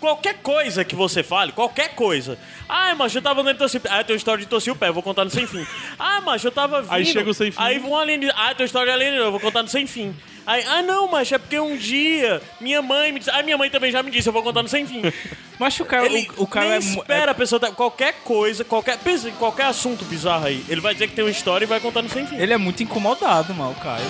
Qualquer 0.00 0.36
coisa 0.38 0.82
que 0.84 0.96
você 0.96 1.22
fale, 1.22 1.52
qualquer 1.52 1.90
coisa. 1.94 2.38
Ah, 2.66 2.94
mas 2.96 3.14
eu 3.14 3.20
tava 3.20 3.42
andando 3.42 3.52
de 3.54 3.58
torcer... 3.58 3.80
Ah, 3.90 4.02
tem 4.02 4.14
uma 4.14 4.18
história 4.18 4.42
de 4.42 4.48
torcer 4.48 4.72
o 4.72 4.76
pé, 4.76 4.88
eu 4.88 4.94
vou 4.94 5.02
contar 5.02 5.24
no 5.24 5.30
sem 5.30 5.46
fim. 5.46 5.66
Ah, 5.98 6.22
mas 6.24 6.42
eu 6.42 6.50
tava 6.50 6.80
vindo... 6.80 6.92
Aí 6.92 7.04
chega 7.04 7.28
o 7.28 7.34
sem 7.34 7.50
fim. 7.50 7.58
Aí 7.60 7.78
um 7.78 7.94
alienígena... 7.94 8.34
Ah, 8.38 8.54
tem 8.54 8.62
uma 8.64 8.66
história 8.66 8.86
de 8.86 8.94
alienígena, 8.94 9.26
eu 9.26 9.30
vou 9.30 9.40
contar 9.40 9.62
no 9.62 9.68
sem 9.68 9.86
fim. 9.86 10.16
Aí, 10.46 10.64
ah, 10.66 10.80
não, 10.82 11.06
mas 11.10 11.30
é 11.30 11.36
porque 11.38 11.60
um 11.60 11.76
dia 11.76 12.40
minha 12.60 12.80
mãe 12.80 13.12
me 13.12 13.18
disse... 13.18 13.30
Ah, 13.30 13.42
minha 13.42 13.58
mãe 13.58 13.68
também 13.68 13.92
já 13.92 14.02
me 14.02 14.10
disse, 14.10 14.26
eu 14.28 14.32
vou 14.32 14.42
contar 14.42 14.62
no 14.62 14.68
sem 14.68 14.86
fim. 14.86 15.02
Mas 15.60 15.78
o 15.78 15.84
cara, 15.84 16.06
Ele 16.06 16.26
o, 16.38 16.44
o 16.44 16.46
cara 16.46 16.66
nem 16.70 16.76
é, 16.76 16.80
mu- 16.80 17.00
espera 17.02 17.32
a 17.32 17.34
pessoa... 17.34 17.60
Tá, 17.60 17.70
qualquer 17.70 18.14
coisa, 18.24 18.64
qualquer... 18.64 18.96
Pensa 18.96 19.28
em 19.28 19.32
qualquer 19.32 19.66
assunto 19.66 20.06
bizarro 20.06 20.46
aí. 20.46 20.64
Ele 20.70 20.80
vai 20.80 20.94
dizer 20.94 21.08
que 21.08 21.14
tem 21.14 21.22
uma 21.22 21.30
história 21.30 21.66
e 21.66 21.68
vai 21.68 21.78
contar 21.78 22.00
no 22.00 22.08
sem 22.08 22.26
fim. 22.26 22.36
é- 22.38 22.42
ele 22.42 22.54
é 22.54 22.56
muito 22.56 22.82
incomodado, 22.82 23.52
mano, 23.54 23.72
o 23.72 23.74
Caio. 23.74 24.02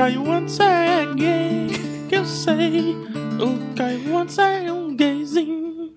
O 0.00 0.02
Caio 0.02 0.32
Ansegue, 0.32 2.06
que 2.08 2.16
eu 2.16 2.24
sei. 2.24 2.96
O 3.38 3.74
Caio 3.76 4.16
Ansegue 4.16 4.68
é 4.68 4.72
um 4.72 4.96
gayzinho. 4.96 5.92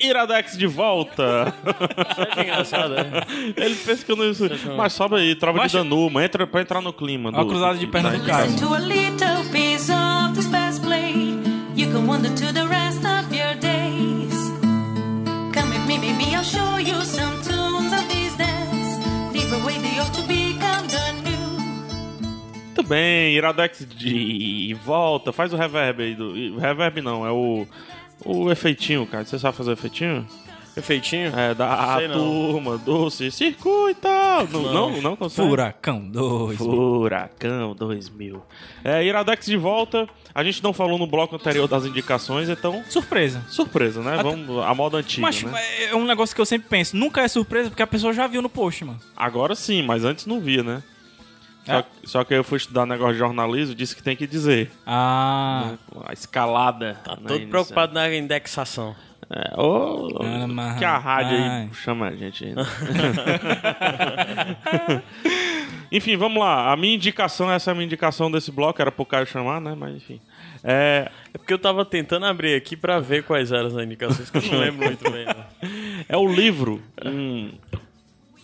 Iradex 0.00 0.56
de 0.56 0.66
volta. 0.66 1.52
É 2.34 2.42
engraçado, 2.44 2.94
é? 2.94 3.22
Ele 3.54 3.74
pensa 3.74 4.06
que 4.06 4.10
eu 4.10 4.16
não 4.16 4.24
ia... 4.24 4.32
Mas 4.74 4.94
sobe 4.94 5.16
aí, 5.16 5.34
trova 5.34 5.58
Mas- 5.58 5.70
de 5.70 5.76
Danuma. 5.76 6.24
Entra 6.24 6.46
pra 6.46 6.62
entrar 6.62 6.80
no 6.80 6.94
clima. 6.94 7.28
Uma 7.28 7.44
cruzada 7.44 7.76
de 7.76 7.86
pernas 7.86 8.18
do 8.18 8.24
Caio. 8.26 8.46
Listen 8.46 8.66
to 8.66 8.74
a 8.74 8.78
little 8.78 9.44
piece 9.52 9.92
of 9.92 10.32
this 10.34 10.46
fast 10.46 10.80
play. 10.80 11.12
You 11.76 11.92
can 11.92 12.06
wander 12.06 12.30
to 12.30 12.54
the 12.54 12.64
rest 12.66 13.04
of 13.04 13.36
your 13.36 13.54
days. 13.56 14.50
Come 15.52 15.68
with 15.74 15.86
me, 15.86 15.98
baby, 15.98 16.34
I'll 16.34 16.42
show 16.42 16.78
you 16.78 17.04
some 17.04 17.41
Muito 22.82 22.88
bem, 22.88 23.36
Iradex 23.36 23.86
de 23.96 24.76
volta. 24.84 25.32
Faz 25.32 25.52
o 25.52 25.56
reverb 25.56 26.02
aí. 26.02 26.14
Do... 26.16 26.58
Reverb 26.58 27.00
não, 27.00 27.24
é 27.24 27.30
o... 27.30 27.64
O 28.24 28.50
efeitinho, 28.50 29.06
cara. 29.06 29.24
Você 29.24 29.38
sabe 29.38 29.56
fazer 29.56 29.70
o 29.70 29.72
efeitinho? 29.74 30.26
Efeitinho? 30.76 31.32
É, 31.38 31.54
da 31.54 31.96
Sei 31.98 32.08
não. 32.08 32.14
turma, 32.14 32.78
doce, 32.78 33.30
circuito. 33.30 34.08
Não, 34.08 34.46
não, 34.46 34.72
não, 34.72 35.02
não 35.02 35.16
consegue. 35.16 35.48
Furacão 35.48 36.00
2. 36.08 36.56
Furacão 36.56 37.74
2000. 37.74 38.42
É, 38.82 39.04
Iradex 39.04 39.46
de 39.46 39.56
volta. 39.56 40.08
A 40.34 40.42
gente 40.42 40.62
não 40.62 40.72
falou 40.72 40.98
no 40.98 41.06
bloco 41.06 41.36
anterior 41.36 41.68
das 41.68 41.84
indicações, 41.84 42.48
então. 42.48 42.82
Surpresa. 42.88 43.44
Surpresa, 43.48 44.00
né? 44.02 44.20
Vamos 44.22 44.64
a 44.64 44.74
moda 44.74 44.98
antiga, 44.98 45.22
Mas 45.22 45.42
né? 45.42 45.84
é 45.90 45.94
um 45.94 46.04
negócio 46.04 46.34
que 46.34 46.40
eu 46.40 46.46
sempre 46.46 46.68
penso. 46.68 46.96
Nunca 46.96 47.20
é 47.20 47.28
surpresa 47.28 47.68
porque 47.68 47.82
a 47.82 47.86
pessoa 47.86 48.12
já 48.12 48.26
viu 48.26 48.42
no 48.42 48.48
post, 48.48 48.84
mano. 48.84 48.98
Agora 49.16 49.54
sim, 49.54 49.82
mas 49.82 50.04
antes 50.04 50.26
não 50.26 50.40
via, 50.40 50.62
né? 50.62 50.82
Só, 51.64 51.72
É. 51.72 51.84
só 52.04 52.24
que 52.24 52.34
eu 52.34 52.42
fui 52.42 52.56
estudar 52.58 52.84
negócio 52.86 53.12
de 53.14 53.18
jornalismo, 53.20 53.74
disse 53.74 53.94
que 53.94 54.02
tem 54.02 54.16
que 54.16 54.26
dizer. 54.26 54.70
Ah. 54.86 55.74
A 56.06 56.12
escalada. 56.12 56.98
Tá 57.04 57.12
né, 57.12 57.16
todo 57.22 57.30
inicial. 57.36 57.50
preocupado 57.50 57.94
na 57.94 58.12
indexação. 58.14 58.96
É, 59.30 59.54
ô, 59.58 60.08
mas- 60.48 60.78
que 60.78 60.84
a 60.84 60.98
rádio 60.98 61.38
ai. 61.38 61.62
aí 61.62 61.70
chama 61.74 62.08
a 62.08 62.16
gente 62.16 62.44
aí. 62.44 62.54
né? 62.54 62.62
enfim, 65.90 66.16
vamos 66.16 66.38
lá. 66.38 66.72
A 66.72 66.76
minha 66.76 66.94
indicação, 66.94 67.50
essa 67.50 67.70
é 67.70 67.72
a 67.72 67.74
minha 67.74 67.86
indicação 67.86 68.30
desse 68.30 68.50
bloco, 68.50 68.80
era 68.80 68.90
pro 68.92 69.04
Caio 69.06 69.26
chamar, 69.26 69.60
né? 69.60 69.74
Mas 69.78 69.96
enfim. 69.96 70.20
É, 70.64 71.10
É 71.34 71.38
porque 71.38 71.52
eu 71.52 71.58
tava 71.58 71.84
tentando 71.84 72.24
abrir 72.26 72.54
aqui 72.54 72.76
pra 72.76 73.00
ver 73.00 73.24
quais 73.24 73.50
eram 73.52 73.66
as 73.68 73.74
indicações, 73.74 74.30
que 74.30 74.38
eu 74.38 74.42
não 74.52 74.58
lembro 74.60 74.86
muito 74.86 75.10
bem. 75.10 75.26
né? 75.26 75.34
é 76.08 76.16
o 76.16 76.26
livro, 76.26 76.80
um, 77.04 77.50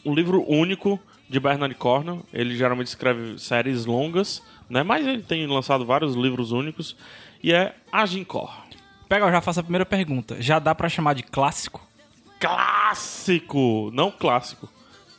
um 0.05 0.15
livro 0.15 0.45
único 0.51 0.99
de 1.29 1.39
Bernard 1.41 1.75
Cornwell. 1.75 2.25
Ele 2.33 2.57
geralmente 2.57 2.87
escreve 2.89 3.39
séries 3.39 3.85
longas, 3.85 4.43
né? 4.69 4.83
Mas 4.83 5.07
ele 5.07 5.23
tem 5.23 5.47
lançado 5.47 5.85
vários 5.85 6.15
livros 6.15 6.53
únicos. 6.53 6.97
E 7.43 7.53
é 7.53 7.75
Agincor. 7.93 8.53
Pega, 9.09 9.27
eu 9.27 9.31
já 9.31 9.41
faço 9.41 9.61
a 9.61 9.63
primeira 9.63 9.87
pergunta. 9.87 10.41
Já 10.41 10.59
dá 10.59 10.75
pra 10.75 10.89
chamar 10.89 11.15
de 11.15 11.23
clássico? 11.23 11.81
Clássico! 12.39 13.91
Não 13.93 14.11
clássico. 14.11 14.69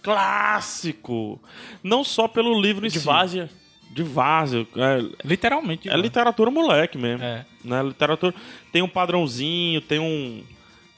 Clássico! 0.02 1.42
Não 1.84 2.04
só 2.04 2.28
pelo 2.28 2.60
livro 2.60 2.86
em 2.86 2.90
De 2.90 3.00
si. 3.00 3.06
várzea. 3.06 3.50
De 3.92 4.04
várzea. 4.04 4.68
É, 4.76 5.28
Literalmente. 5.28 5.90
é 5.90 5.98
literatura 5.98 6.52
moleque 6.52 6.98
mesmo. 6.98 7.24
É. 7.24 7.46
Né? 7.64 7.84
Literatura 7.84 8.34
tem 8.72 8.82
um 8.82 8.88
padrãozinho, 8.88 9.82
tem 9.82 10.00
um. 10.00 10.44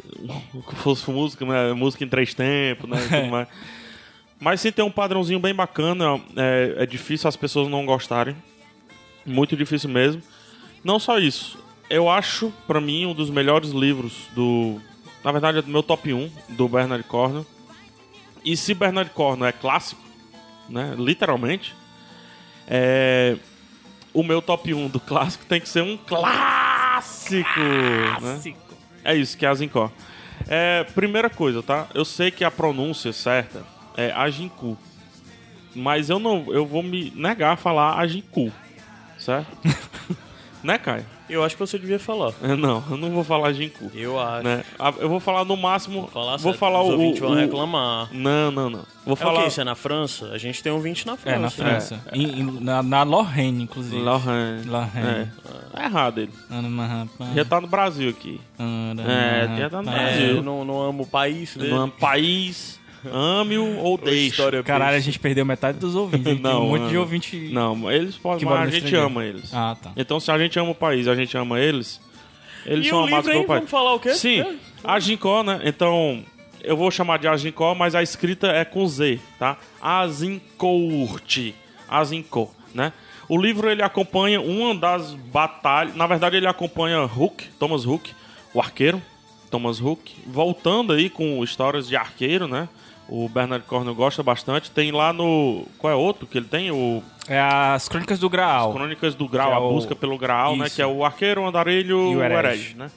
que 0.68 0.76
fosse 0.76 1.10
música, 1.10 1.46
né? 1.46 1.74
música 1.74 2.04
em 2.04 2.08
três 2.08 2.34
tempos, 2.34 2.90
né? 2.90 2.98
mais. 3.32 3.48
Mas 4.42 4.60
sim 4.60 4.72
tem 4.72 4.84
um 4.84 4.90
padrãozinho 4.90 5.40
bem 5.40 5.54
bacana. 5.54 6.20
É, 6.36 6.74
é 6.80 6.86
difícil 6.88 7.28
as 7.28 7.36
pessoas 7.36 7.68
não 7.68 7.86
gostarem. 7.86 8.36
Muito 9.24 9.56
difícil 9.56 9.88
mesmo. 9.88 10.20
Não 10.84 10.98
só 10.98 11.20
isso. 11.20 11.64
Eu 11.88 12.10
acho, 12.10 12.52
pra 12.66 12.82
mim, 12.82 13.06
um 13.06 13.14
dos 13.14 13.30
melhores 13.30 13.70
livros 13.70 14.14
do. 14.34 14.82
Na 15.24 15.32
verdade, 15.32 15.60
é 15.60 15.62
do 15.62 15.70
meu 15.70 15.84
top 15.84 16.12
1 16.12 16.32
do 16.50 16.68
Bernard 16.68 17.04
Cornwell. 17.04 17.46
E 18.44 18.58
se 18.58 18.74
Bernard 18.74 19.12
Cornwell 19.12 19.50
é 19.50 19.52
clássico, 19.52 20.02
né? 20.68 20.96
Literalmente. 20.98 21.76
É, 22.68 23.38
o 24.12 24.24
meu 24.24 24.42
top 24.42 24.74
1 24.74 24.88
do 24.88 25.00
clássico 25.00 25.46
tem 25.46 25.62
que 25.62 25.70
ser 25.70 25.84
um 25.84 25.96
clássico. 25.96 27.60
Né? 27.60 28.56
É 29.04 29.16
isso, 29.16 29.38
que 29.38 29.46
é 29.46 29.50
a. 29.50 29.92
É, 30.48 30.84
primeira 30.96 31.30
coisa, 31.30 31.62
tá? 31.62 31.88
Eu 31.94 32.04
sei 32.04 32.32
que 32.32 32.44
a 32.44 32.50
pronúncia 32.50 33.14
certa 33.14 33.64
é 33.98 34.12
Ajinku. 34.12 34.78
Mas 35.76 36.10
eu 36.10 36.20
não, 36.20 36.46
eu 36.54 36.66
vou 36.66 36.84
me 36.84 37.12
negar 37.16 37.54
a 37.54 37.58
falar 37.58 37.98
Ajinku. 38.00 38.52
Certo? 39.18 39.48
né, 40.64 40.78
Caio? 40.78 41.06
Eu 41.30 41.46
acho 41.46 41.56
que 41.56 41.62
você 41.62 41.80
devia 41.80 41.98
falar. 41.98 42.34
É, 42.44 42.58
Não, 42.58 42.84
eu 42.92 42.98
não 42.98 43.10
vou 43.12 43.24
falar 43.24 43.54
Ginku. 43.54 43.90
Eu 43.96 44.20
acho. 44.20 44.44
Né? 44.44 44.66
Eu 45.00 45.08
vou 45.08 45.22
falar 45.22 45.46
no 45.46 45.56
máximo. 45.56 46.10
Falar 46.12 46.32
vou 46.32 46.52
certo, 46.52 46.58
falar 46.58 46.82
os 46.84 46.90
o. 46.90 46.92
ouvintes 46.92 47.22
vão 47.22 47.32
o- 47.32 47.36
reclamar. 47.36 48.10
Não, 48.12 48.52
não, 48.52 48.70
não. 48.70 48.80
Vou 49.06 49.12
É 49.12 49.14
o 49.14 49.16
falar. 49.16 49.42
que? 49.44 49.48
Isso 49.48 49.62
é 49.62 49.64
na 49.64 49.74
França? 49.76 50.26
A 50.34 50.38
gente 50.38 50.62
tem 50.62 50.74
um 50.74 50.82
20 50.82 51.06
na 51.08 51.16
França. 51.16 51.34
É, 51.38 51.40
na 51.40 51.48
né? 51.48 51.50
França. 51.50 52.02
Em- 52.12 52.42
em- 52.42 52.60
na, 52.60 52.84
na 52.84 53.04
Lorraine, 53.04 53.64
inclusive. 53.64 53.96
Lorraine. 54.02 54.66
Lorraine. 54.66 55.08
É. 55.08 55.28
Tá 55.72 55.84
errado 55.86 56.18
ele. 56.20 56.34
Já 57.34 57.46
tá 57.46 57.62
no 57.62 57.68
Brasil 57.68 58.10
aqui. 58.10 58.42
É, 58.60 59.58
já 59.58 59.70
tá 59.70 59.82
no 59.82 59.90
É, 59.90 59.94
Brasil. 59.94 60.28
eu 60.36 60.44
não, 60.44 60.66
não 60.66 60.82
amo 60.82 61.04
o 61.04 61.08
país 61.08 61.56
dele. 61.56 61.74
Num 61.74 61.90
país, 61.90 62.78
ame-o 63.12 63.78
ou 63.78 63.98
deixe. 63.98 64.28
História 64.28 64.62
Caralho, 64.64 64.98
a 64.98 65.00
gente 65.00 65.18
perdeu 65.20 65.46
metade 65.46 65.78
dos 65.80 65.96
ouvintes. 65.96 66.40
Não, 66.42 66.66
um 66.66 66.70
monte 66.70 66.88
de 66.88 66.94
não. 66.94 67.02
ouvinte. 67.02 67.38
Não, 67.52 67.92
eles 67.92 68.16
podem, 68.18 68.46
mas 68.46 68.68
a 68.68 68.80
gente 68.80 68.96
ama 68.96 69.24
eles. 69.26 69.54
Ah, 69.54 69.76
tá. 69.82 69.92
Então, 69.96 70.20
se 70.20 70.32
a 70.32 70.38
gente 70.38 70.58
ama 70.60 70.72
o 70.72 70.76
país, 70.76 71.08
a 71.08 71.16
gente 71.16 71.36
ama 71.38 71.60
eles, 71.60 72.00
eles 72.66 72.86
E 72.88 72.90
são 72.90 73.02
o 73.02 73.08
amados 73.08 73.26
livro, 73.28 73.32
pelo 73.32 73.46
país. 73.48 73.60
Vamos 73.60 73.72
falar 73.72 73.94
o 73.94 74.00
quê? 74.00 74.14
Sim, 74.14 74.42
É. 74.42 74.56
a 74.84 75.00
Gincó, 75.00 75.44
né? 75.44 75.62
Então, 75.64 76.24
eu 76.64 76.78
vou 76.78 76.92
chamar 76.92 77.18
de 77.20 77.28
Agincó, 77.28 77.74
mas 77.74 77.96
a 77.96 78.04
escrita 78.04 78.48
é 78.48 78.64
com 78.64 78.86
Z, 78.88 79.20
tá? 79.40 79.58
Azincourt. 79.82 81.54
Azincó, 81.90 82.52
né? 82.74 82.94
O 83.28 83.38
livro 83.38 83.70
ele 83.70 83.82
acompanha 83.82 84.42
uma 84.42 84.76
das 84.76 85.14
batalhas. 85.14 85.96
Na 85.96 86.06
verdade, 86.08 86.38
ele 86.38 86.48
acompanha 86.48 87.04
Hook, 87.04 87.46
Thomas 87.58 87.86
Hook, 87.86 88.12
o 88.54 88.60
arqueiro, 88.60 89.02
Thomas 89.50 89.80
Hook, 89.82 90.14
voltando 90.28 90.94
aí 90.94 91.10
com 91.10 91.44
histórias 91.44 91.88
de 91.88 91.96
arqueiro, 91.96 92.48
né? 92.48 92.68
O 93.14 93.28
Bernard 93.28 93.66
Cornwell 93.66 93.94
gosta 93.94 94.24
bastante. 94.24 94.72
Tem 94.72 94.90
lá 94.92 95.12
no. 95.12 95.66
Qual 95.78 95.92
é 95.92 95.96
outro 95.96 96.26
que 96.26 96.38
ele 96.38 96.48
tem? 96.48 96.72
O 96.72 97.04
É 97.28 97.38
as 97.40 97.90
Crônicas 97.90 98.18
do 98.20 98.30
Graal. 98.30 98.72
Crônicas 98.74 99.14
do 99.16 99.28
Graal, 99.28 99.52
é 99.52 99.56
a 99.56 99.60
o- 99.60 99.74
busca 99.74 99.94
pelo 99.94 100.18
Graal, 100.18 100.56
né? 100.56 100.68
Isso. 100.68 100.78
Que 100.78 100.82
é 100.82 100.88
o 100.88 101.04
arqueiro, 101.04 101.42
o 101.42 101.48
andarilho 101.48 101.90
E 102.12 102.16
o 102.16 102.20
o 102.20 102.24
herege. 102.24 102.40
herege, 102.48 102.76
né? 102.78 102.90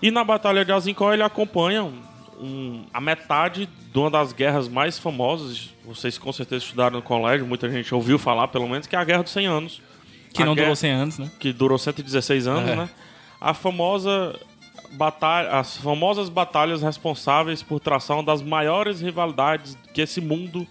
E 0.00 0.12
na 0.12 0.22
Batalha 0.22 0.64
de 0.64 0.70
Azincó 0.70 1.12
ele 1.12 1.24
acompanha 1.24 1.82
um- 2.40 2.84
a 2.94 3.00
metade 3.00 3.68
de 3.92 3.98
uma 3.98 4.08
das 4.08 4.32
guerras 4.32 4.68
mais 4.68 4.96
famosas. 5.00 5.70
Vocês 5.84 6.16
com 6.16 6.32
certeza 6.32 6.62
estudaram 6.64 6.96
no 6.98 7.02
colégio, 7.02 7.44
muita 7.44 7.68
gente 7.68 7.92
ouviu 7.92 8.18
falar, 8.20 8.46
pelo 8.48 8.68
menos, 8.68 8.86
que 8.86 8.94
é 8.94 8.98
a 9.00 9.04
Guerra 9.04 9.24
dos 9.24 9.32
100 9.32 9.46
Anos. 9.46 9.82
Que 10.32 10.42
A 10.44 10.46
não 10.46 10.54
guerra- 10.54 10.66
durou 10.66 10.76
100 10.76 10.92
anos, 10.92 11.18
né? 11.18 11.28
que 11.40 11.52
durou 11.52 11.76
116 11.78 12.46
anos, 12.46 12.70
É. 12.70 12.76
né? 12.76 12.88
A 13.40 13.52
famosa 13.52 14.38
as 15.50 15.76
famosas 15.76 16.28
batalhas 16.28 16.82
responsáveis 16.82 17.62
por 17.62 17.80
uma 18.14 18.22
das 18.22 18.42
maiores 18.42 19.00
rivalidades 19.00 19.76
que 19.92 20.00
esse 20.00 20.20
mundo 20.20 20.66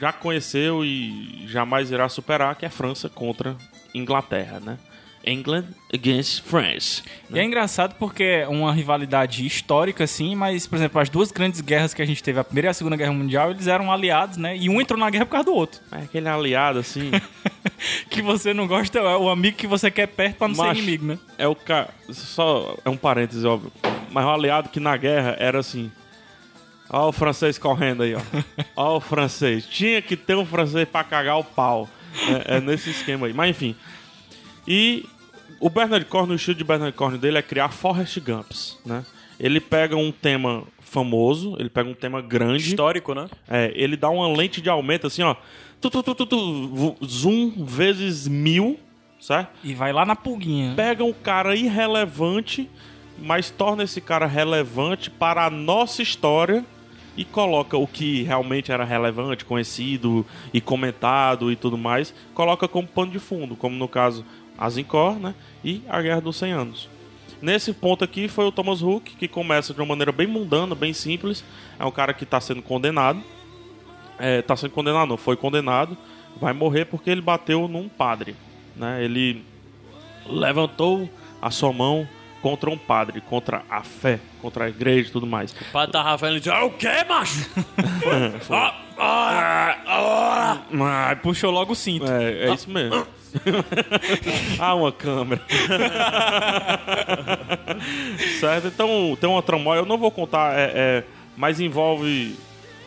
já 0.00 0.12
conheceu 0.12 0.84
e 0.84 1.44
jamais 1.48 1.90
irá 1.90 2.08
superar, 2.08 2.54
que 2.56 2.64
é 2.64 2.68
França 2.68 3.08
contra 3.08 3.56
Inglaterra, 3.94 4.60
né? 4.60 4.78
England 5.24 5.66
against 5.92 6.42
France. 6.42 7.02
E 7.30 7.38
é 7.38 7.44
engraçado 7.44 7.94
porque 7.98 8.22
é 8.22 8.48
uma 8.48 8.72
rivalidade 8.72 9.46
histórica, 9.46 10.06
sim, 10.06 10.34
mas, 10.34 10.66
por 10.66 10.76
exemplo, 10.76 11.00
as 11.00 11.08
duas 11.08 11.30
grandes 11.30 11.60
guerras 11.60 11.94
que 11.94 12.02
a 12.02 12.04
gente 12.04 12.22
teve, 12.22 12.38
a 12.38 12.44
Primeira 12.44 12.68
e 12.68 12.70
a 12.70 12.74
Segunda 12.74 12.96
Guerra 12.96 13.12
Mundial, 13.12 13.50
eles 13.50 13.66
eram 13.66 13.92
aliados, 13.92 14.36
né? 14.36 14.56
E 14.56 14.68
um 14.68 14.80
entrou 14.80 14.98
na 14.98 15.10
guerra 15.10 15.26
por 15.26 15.32
causa 15.32 15.46
do 15.46 15.54
outro. 15.54 15.80
É 15.92 16.02
aquele 16.02 16.28
aliado 16.28 16.78
assim, 16.78 17.10
que 18.10 18.22
você 18.22 18.52
não 18.52 18.66
gosta 18.66 18.98
é 18.98 19.16
o 19.16 19.28
amigo 19.28 19.56
que 19.56 19.66
você 19.66 19.90
quer 19.90 20.06
perto 20.06 20.36
pra 20.36 20.48
não 20.48 20.54
ser 20.54 20.62
Macho. 20.62 20.80
inimigo, 20.80 21.06
né? 21.06 21.18
é 21.38 21.46
o 21.46 21.54
cara, 21.54 21.90
só 22.10 22.76
é 22.84 22.90
um 22.90 22.96
parêntese 22.96 23.46
óbvio, 23.46 23.72
mas 24.10 24.24
o 24.24 24.28
aliado 24.28 24.68
que 24.68 24.80
na 24.80 24.96
guerra 24.96 25.36
era 25.38 25.58
assim, 25.58 25.90
Ó 26.92 27.08
o 27.08 27.12
francês 27.12 27.56
correndo 27.56 28.02
aí, 28.02 28.14
ó. 28.14 28.20
Ó 28.76 28.96
o 28.98 29.00
francês. 29.00 29.64
Tinha 29.64 30.02
que 30.02 30.14
ter 30.14 30.36
um 30.36 30.44
francês 30.44 30.86
pra 30.86 31.02
cagar 31.02 31.38
o 31.38 31.44
pau. 31.44 31.88
É, 32.46 32.58
é 32.58 32.60
nesse 32.60 32.90
esquema 32.90 33.26
aí. 33.26 33.32
Mas 33.32 33.48
enfim. 33.48 33.74
E 34.66 35.04
o 35.60 35.70
Bernard 35.70 36.04
Cornwell, 36.06 36.32
o 36.32 36.36
estilo 36.36 36.56
de 36.56 36.64
Bernard 36.64 36.96
Cornwell 36.96 37.20
dele 37.20 37.38
é 37.38 37.42
criar 37.42 37.68
Forrest 37.68 38.18
Gumps, 38.20 38.78
né? 38.84 39.04
Ele 39.38 39.60
pega 39.60 39.96
um 39.96 40.12
tema 40.12 40.64
famoso, 40.80 41.56
ele 41.58 41.68
pega 41.68 41.88
um 41.88 41.94
tema 41.94 42.20
grande. 42.20 42.68
Histórico, 42.68 43.14
né? 43.14 43.28
É, 43.48 43.72
ele 43.74 43.96
dá 43.96 44.10
uma 44.10 44.28
lente 44.28 44.60
de 44.60 44.68
aumento 44.68 45.06
assim, 45.06 45.22
ó. 45.22 45.34
Tu, 45.80 45.90
tu, 45.90 46.02
tu, 46.02 46.26
tu, 46.26 46.96
zoom 47.04 47.64
vezes 47.64 48.28
mil, 48.28 48.78
certo? 49.20 49.50
E 49.64 49.74
vai 49.74 49.92
lá 49.92 50.04
na 50.04 50.14
pulguinha. 50.14 50.74
pega 50.76 51.02
um 51.02 51.12
cara 51.12 51.56
irrelevante, 51.56 52.70
mas 53.18 53.50
torna 53.50 53.82
esse 53.82 54.00
cara 54.00 54.26
relevante 54.26 55.10
para 55.10 55.46
a 55.46 55.50
nossa 55.50 56.02
história 56.02 56.64
e 57.16 57.24
coloca 57.24 57.76
o 57.76 57.86
que 57.86 58.22
realmente 58.22 58.72
era 58.72 58.84
relevante, 58.84 59.44
conhecido 59.44 60.24
e 60.52 60.60
comentado 60.60 61.50
e 61.50 61.56
tudo 61.56 61.76
mais, 61.76 62.14
coloca 62.34 62.66
como 62.66 62.86
pano 62.86 63.10
de 63.10 63.18
fundo, 63.18 63.54
como 63.56 63.76
no 63.76 63.88
caso 63.88 64.24
Azincor, 64.58 65.18
né? 65.18 65.34
E 65.64 65.82
a 65.88 66.00
Guerra 66.00 66.20
dos 66.20 66.36
100 66.36 66.52
Anos. 66.52 66.88
Nesse 67.40 67.72
ponto 67.72 68.04
aqui 68.04 68.28
foi 68.28 68.44
o 68.44 68.52
Thomas 68.52 68.82
Hook, 68.82 69.16
que 69.16 69.26
começa 69.26 69.74
de 69.74 69.80
uma 69.80 69.86
maneira 69.86 70.12
bem 70.12 70.26
mundana, 70.26 70.74
bem 70.74 70.92
simples. 70.92 71.44
É 71.78 71.84
um 71.84 71.90
cara 71.90 72.14
que 72.14 72.22
está 72.22 72.40
sendo 72.40 72.62
condenado. 72.62 73.20
É, 74.18 74.40
tá 74.42 74.54
sendo 74.54 74.70
condenado, 74.70 75.08
não, 75.08 75.16
foi 75.16 75.36
condenado. 75.36 75.98
Vai 76.40 76.52
morrer 76.52 76.84
porque 76.84 77.10
ele 77.10 77.20
bateu 77.20 77.66
num 77.66 77.88
padre. 77.88 78.36
Né? 78.76 79.04
Ele 79.04 79.44
levantou 80.24 81.10
a 81.40 81.50
sua 81.50 81.72
mão 81.72 82.08
contra 82.40 82.70
um 82.70 82.78
padre, 82.78 83.20
contra 83.20 83.62
a 83.68 83.82
fé, 83.82 84.20
contra 84.40 84.64
a 84.64 84.68
igreja 84.68 85.08
e 85.08 85.12
tudo 85.12 85.26
mais. 85.26 85.52
O 85.52 85.64
padre 85.72 85.96
Rafael 85.96 86.36
e 86.36 86.40
diz, 86.40 86.48
ah, 86.48 86.64
o 86.64 86.70
quê, 86.70 87.04
macho? 87.08 87.50
Ah, 88.50 88.74
ah, 89.04 89.78
ah. 89.86 90.62
Mas 90.70 91.18
puxou 91.20 91.50
logo 91.50 91.72
o 91.72 91.76
cinto. 91.76 92.10
É, 92.10 92.48
é 92.48 92.54
isso 92.54 92.70
mesmo. 92.70 93.06
ah, 94.60 94.74
uma 94.74 94.92
câmera. 94.92 95.42
certo? 98.40 98.68
Então, 98.68 99.16
tem 99.20 99.28
uma 99.28 99.42
tramóia. 99.42 99.80
Eu 99.80 99.86
não 99.86 99.98
vou 99.98 100.10
contar, 100.10 100.56
é, 100.56 100.72
é, 100.74 101.04
mas 101.36 101.58
envolve 101.60 102.36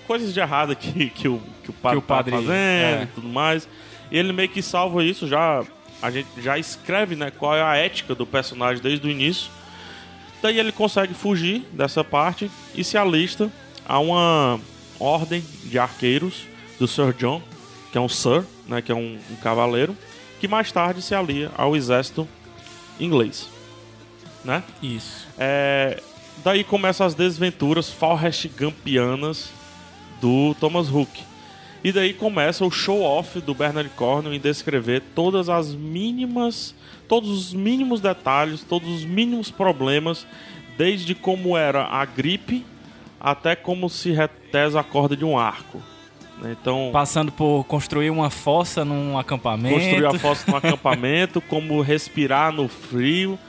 coisas 0.08 0.34
de 0.34 0.39
errado 0.39 0.75
que, 0.75 1.10
que, 1.12 1.28
o, 1.28 1.41
que 1.63 1.69
o 1.69 1.73
padre, 1.73 1.97
Que 1.99 2.06
o 2.06 2.08
padre- 2.08 2.32
tá 2.32 2.38
fazendo 2.38 2.54
é. 2.54 3.04
e 3.04 3.08
tudo 3.08 3.28
mais. 3.28 3.67
E 4.12 4.17
ele 4.17 4.32
meio 4.32 4.49
que 4.49 4.62
salva 4.62 5.04
isso 5.04 5.28
já. 5.28 5.63
A 6.01 6.12
gente 6.12 6.28
já 6.38 6.58
escreve, 6.58 7.15
né, 7.15 7.32
qual 7.32 7.56
é 7.56 7.63
a 7.63 7.75
ética 7.75 8.13
do 8.13 8.25
personagem 8.25 8.82
desde 8.82 9.06
o 9.08 9.10
início. 9.10 9.49
Daí 10.41 10.60
ele 10.60 10.71
consegue 10.71 11.13
fugir 11.13 11.65
dessa 11.71 12.04
parte 12.04 12.51
e 12.75 12.84
se 12.84 12.97
alista 12.97 13.49
a 13.88 13.97
uma 13.97 14.60
ordem 14.99 15.43
de 15.63 15.77
arqueiros 15.77 16.45
do 16.79 16.88
Sir 16.88 17.13
John, 17.13 17.41
que 17.91 17.97
é 17.97 18.01
um 18.01 18.10
Sir, 18.10 18.43
né, 18.67 18.81
que 18.81 18.91
é 18.91 18.95
um, 18.95 19.17
um 19.31 19.36
cavaleiro, 19.38 19.95
que 20.39 20.47
mais 20.47 20.71
tarde 20.71 21.01
se 21.01 21.15
alia 21.15 21.51
ao 21.58 21.75
exército 21.75 22.27
inglês, 22.99 23.49
né? 24.43 24.63
Isso. 24.81 25.27
É, 25.38 26.01
daí 26.43 26.63
começam 26.63 27.05
as 27.05 27.15
desventuras 27.15 27.89
Forrest 27.89 28.47
Gumpianas 28.58 29.49
do 30.21 30.55
Thomas 30.60 30.89
Hook. 30.89 31.10
E 31.84 31.91
daí 31.91 32.13
começa 32.13 32.65
o 32.65 32.71
show-off 32.71 33.39
do 33.39 33.53
Bernard 33.53 33.89
Cornwell 33.91 34.34
em 34.34 34.39
descrever 34.39 35.03
todas 35.13 35.49
as 35.49 35.73
mínimas, 35.73 36.73
todos 37.08 37.29
os 37.29 37.53
mínimos 37.53 38.01
detalhes, 38.01 38.63
todos 38.63 38.89
os 38.89 39.05
mínimos 39.05 39.51
problemas, 39.51 40.25
desde 40.77 41.13
como 41.13 41.55
era 41.55 41.86
a 41.86 42.03
gripe 42.03 42.65
até 43.19 43.56
como 43.56 43.89
se 43.89 44.12
retesa 44.12 44.80
a 44.80 44.84
corda 44.84 45.15
de 45.15 45.25
um 45.25 45.38
arco. 45.38 45.82
né? 46.41 46.56
Então, 46.60 46.89
Passando 46.91 47.32
por 47.32 47.63
construir 47.65 48.10
uma 48.10 48.30
fossa 48.30 48.84
num 48.86 49.17
acampamento. 49.17 49.75
construir 49.75 50.06
a 50.06 50.13
fossa 50.19 50.49
no 50.51 50.58
acampamento, 50.58 51.41
como 51.41 51.82
respirar 51.82 52.51
no 52.51 52.67
frio, 52.67 53.39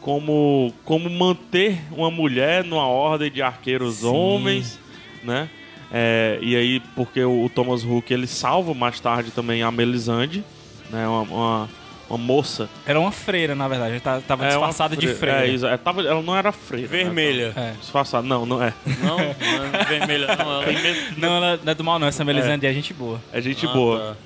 como, 0.00 0.72
como 0.84 1.10
manter 1.10 1.80
uma 1.92 2.10
mulher 2.10 2.64
numa 2.64 2.86
ordem 2.86 3.30
de 3.30 3.42
arqueiros 3.42 4.04
homens, 4.04 4.78
né? 5.22 5.48
É, 5.90 6.38
e 6.42 6.54
aí, 6.54 6.80
porque 6.94 7.22
o, 7.24 7.44
o 7.44 7.48
Thomas 7.48 7.82
Hook 7.82 8.10
ele 8.12 8.26
salva 8.26 8.74
mais 8.74 9.00
tarde 9.00 9.30
também 9.30 9.62
a 9.62 9.70
Melisande, 9.70 10.44
né? 10.90 11.08
Uma, 11.08 11.22
uma, 11.22 11.68
uma 12.08 12.18
moça. 12.18 12.68
Era 12.86 12.98
uma 12.98 13.12
freira, 13.12 13.54
na 13.54 13.68
verdade. 13.68 13.92
Ela 13.92 14.00
tá- 14.00 14.20
tava 14.20 14.44
É, 14.46 14.48
disfarçada 14.48 14.96
de 14.96 15.06
fre- 15.08 15.16
freira. 15.16 15.68
É, 15.70 15.74
é, 15.74 15.76
tava- 15.76 16.02
ela 16.02 16.22
não 16.22 16.36
era 16.36 16.50
freira. 16.52 16.88
né? 16.88 16.96
Vermelha. 17.04 17.52
É. 17.56 17.72
Disfarçada. 17.80 18.26
Não, 18.26 18.46
não 18.46 18.62
é. 18.62 18.72
Não, 19.02 19.16
não 19.18 19.80
é 19.80 19.84
vermelha, 19.84 20.26
não. 20.36 20.62
Ela... 20.62 20.72
Não, 21.16 21.36
ela 21.36 21.60
não 21.62 21.72
é 21.72 21.74
do 21.74 21.84
mal, 21.84 21.98
não. 21.98 22.06
Essa 22.06 22.24
Melisande 22.24 22.66
é, 22.66 22.72
gente 22.72 22.92
boa. 22.94 23.20
É 23.32 23.40
gente 23.40 23.66
Ah, 23.66 23.72
boa. 23.72 23.98
tá. 24.00 24.16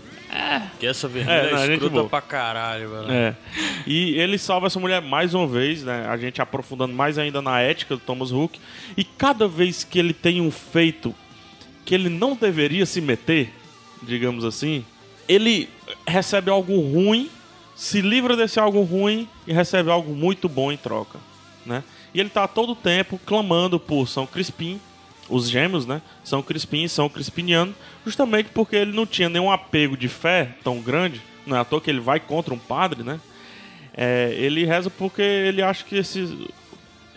Que 0.81 0.87
essa 0.87 1.07
vermelha 1.09 1.37
É, 1.49 1.51
não, 1.51 1.59
é, 1.59 1.62
é 1.62 1.66
gente 1.66 1.73
escrota 1.75 1.95
boa. 1.95 2.09
pra 2.09 2.21
caralho, 2.23 2.88
velho. 2.90 3.11
É. 3.12 3.35
E 3.87 4.14
ele 4.18 4.38
salva 4.38 4.66
essa 4.68 4.81
mulher 4.81 5.03
mais 5.03 5.35
uma 5.35 5.47
vez, 5.47 5.83
né? 5.83 6.07
A 6.09 6.16
gente 6.16 6.40
aprofundando 6.40 6.95
mais 6.95 7.18
ainda 7.18 7.42
na 7.42 7.61
ética 7.61 7.97
do 7.97 8.01
Thomas 8.01 8.33
Hook. 8.33 8.59
E 8.97 9.05
cada 9.05 9.47
vez 9.47 9.85
que 9.85 9.99
ele 9.99 10.14
tem 10.14 10.40
um 10.40 10.51
feito 10.51 11.14
que 11.85 11.95
ele 11.95 12.09
não 12.09 12.35
deveria 12.35 12.87
se 12.87 13.01
meter, 13.01 13.53
digamos 14.03 14.42
assim, 14.45 14.85
ele 15.29 15.68
recebe 16.09 16.51
algo 16.51 16.81
ruim, 16.81 17.29
se 17.75 18.01
livra 18.01 18.37
desse 18.37 18.59
algo 18.61 18.83
ruim 18.83 19.29
e 19.47 19.53
recebe 19.53 19.91
algo 19.91 20.15
muito 20.15 20.49
bom 20.49 20.71
em 20.73 20.77
troca, 20.77 21.19
né? 21.65 21.83
E 22.15 22.21
ele 22.21 22.29
tá 22.29 22.47
todo 22.47 22.75
tempo 22.75 23.19
clamando 23.25 23.81
por 23.81 24.07
São 24.09 24.27
Crispim, 24.27 24.81
os 25.29 25.49
gêmeos, 25.49 25.87
né? 25.87 26.03
São 26.23 26.43
Crispim 26.43 26.85
e 26.85 26.89
São 26.89 27.09
Crispiniano, 27.09 27.75
justamente 28.05 28.51
porque 28.53 28.77
ele 28.77 28.93
não 28.93 29.07
tinha 29.07 29.29
nenhum 29.29 29.51
apego 29.51 29.97
de 29.97 30.09
fé 30.09 30.51
tão 30.63 30.81
grande, 30.81 31.21
não 31.47 31.57
é 31.57 31.61
à 31.61 31.65
toa 31.65 31.81
que 31.81 31.89
ele 31.91 32.01
vai 32.01 32.21
contra 32.21 32.53
um 32.53 32.59
padre, 32.59 33.03
né? 33.03 33.19
É, 33.95 34.33
ele 34.37 34.65
reza 34.65 34.89
porque 34.91 35.21
ele 35.23 35.63
acha 35.63 35.85
que 35.85 35.97
esses. 35.97 36.31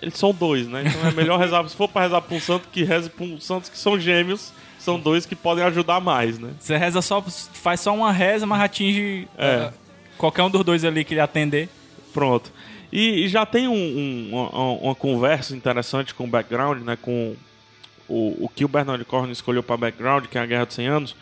Eles 0.02 0.18
são 0.18 0.34
dois, 0.34 0.68
né? 0.68 0.84
Então 0.86 1.08
é 1.08 1.12
melhor 1.12 1.40
rezar. 1.40 1.68
Se 1.70 1.76
for 1.76 1.88
pra 1.88 2.02
rezar 2.04 2.22
pra 2.22 2.36
um 2.36 2.40
santo, 2.40 2.68
que 2.72 2.84
reze 2.84 3.10
pra 3.10 3.24
um 3.26 3.40
santos 3.40 3.70
que 3.70 3.78
são 3.78 4.00
gêmeos. 4.00 4.52
São 4.78 5.00
dois 5.00 5.26
que 5.26 5.36
podem 5.36 5.64
ajudar 5.64 6.00
mais, 6.00 6.38
né? 6.38 6.52
Você 6.60 6.78
reza 6.78 7.02
só, 7.02 7.20
faz 7.22 7.80
só 7.80 7.96
uma 7.96 8.12
reza, 8.12 8.46
mas 8.46 8.62
atinge 8.62 9.28
É. 9.38 9.46
eh, 9.48 9.74
qualquer 10.18 10.44
um 10.44 10.50
dos 10.50 10.64
dois 10.64 10.84
ali 10.86 11.04
que 11.04 11.14
ele 11.14 11.22
atender. 11.22 11.70
Pronto. 12.14 12.52
E, 12.92 13.26
e 13.26 13.28
já 13.28 13.46
tem 13.46 13.68
um- 13.68 13.74
um- 13.74 14.30
uma, 14.32 14.50
uma 14.82 14.96
conversa 14.96 15.56
interessante 15.56 16.14
com 16.14 16.24
o 16.24 16.28
background, 16.28 16.82
né? 16.84 16.98
Com 17.02 17.36
o, 18.08 18.46
o 18.46 18.50
que 18.54 18.64
o 18.64 18.68
Bernard 18.68 19.04
Cornwell 19.06 19.32
escolheu 19.34 19.64
para 19.64 19.76
background, 19.78 20.26
que 20.28 20.38
é 20.38 20.42
a 20.42 20.46
Guerra 20.46 20.66
dos 20.66 20.76
100 20.76 20.88
Anos. 20.88 21.16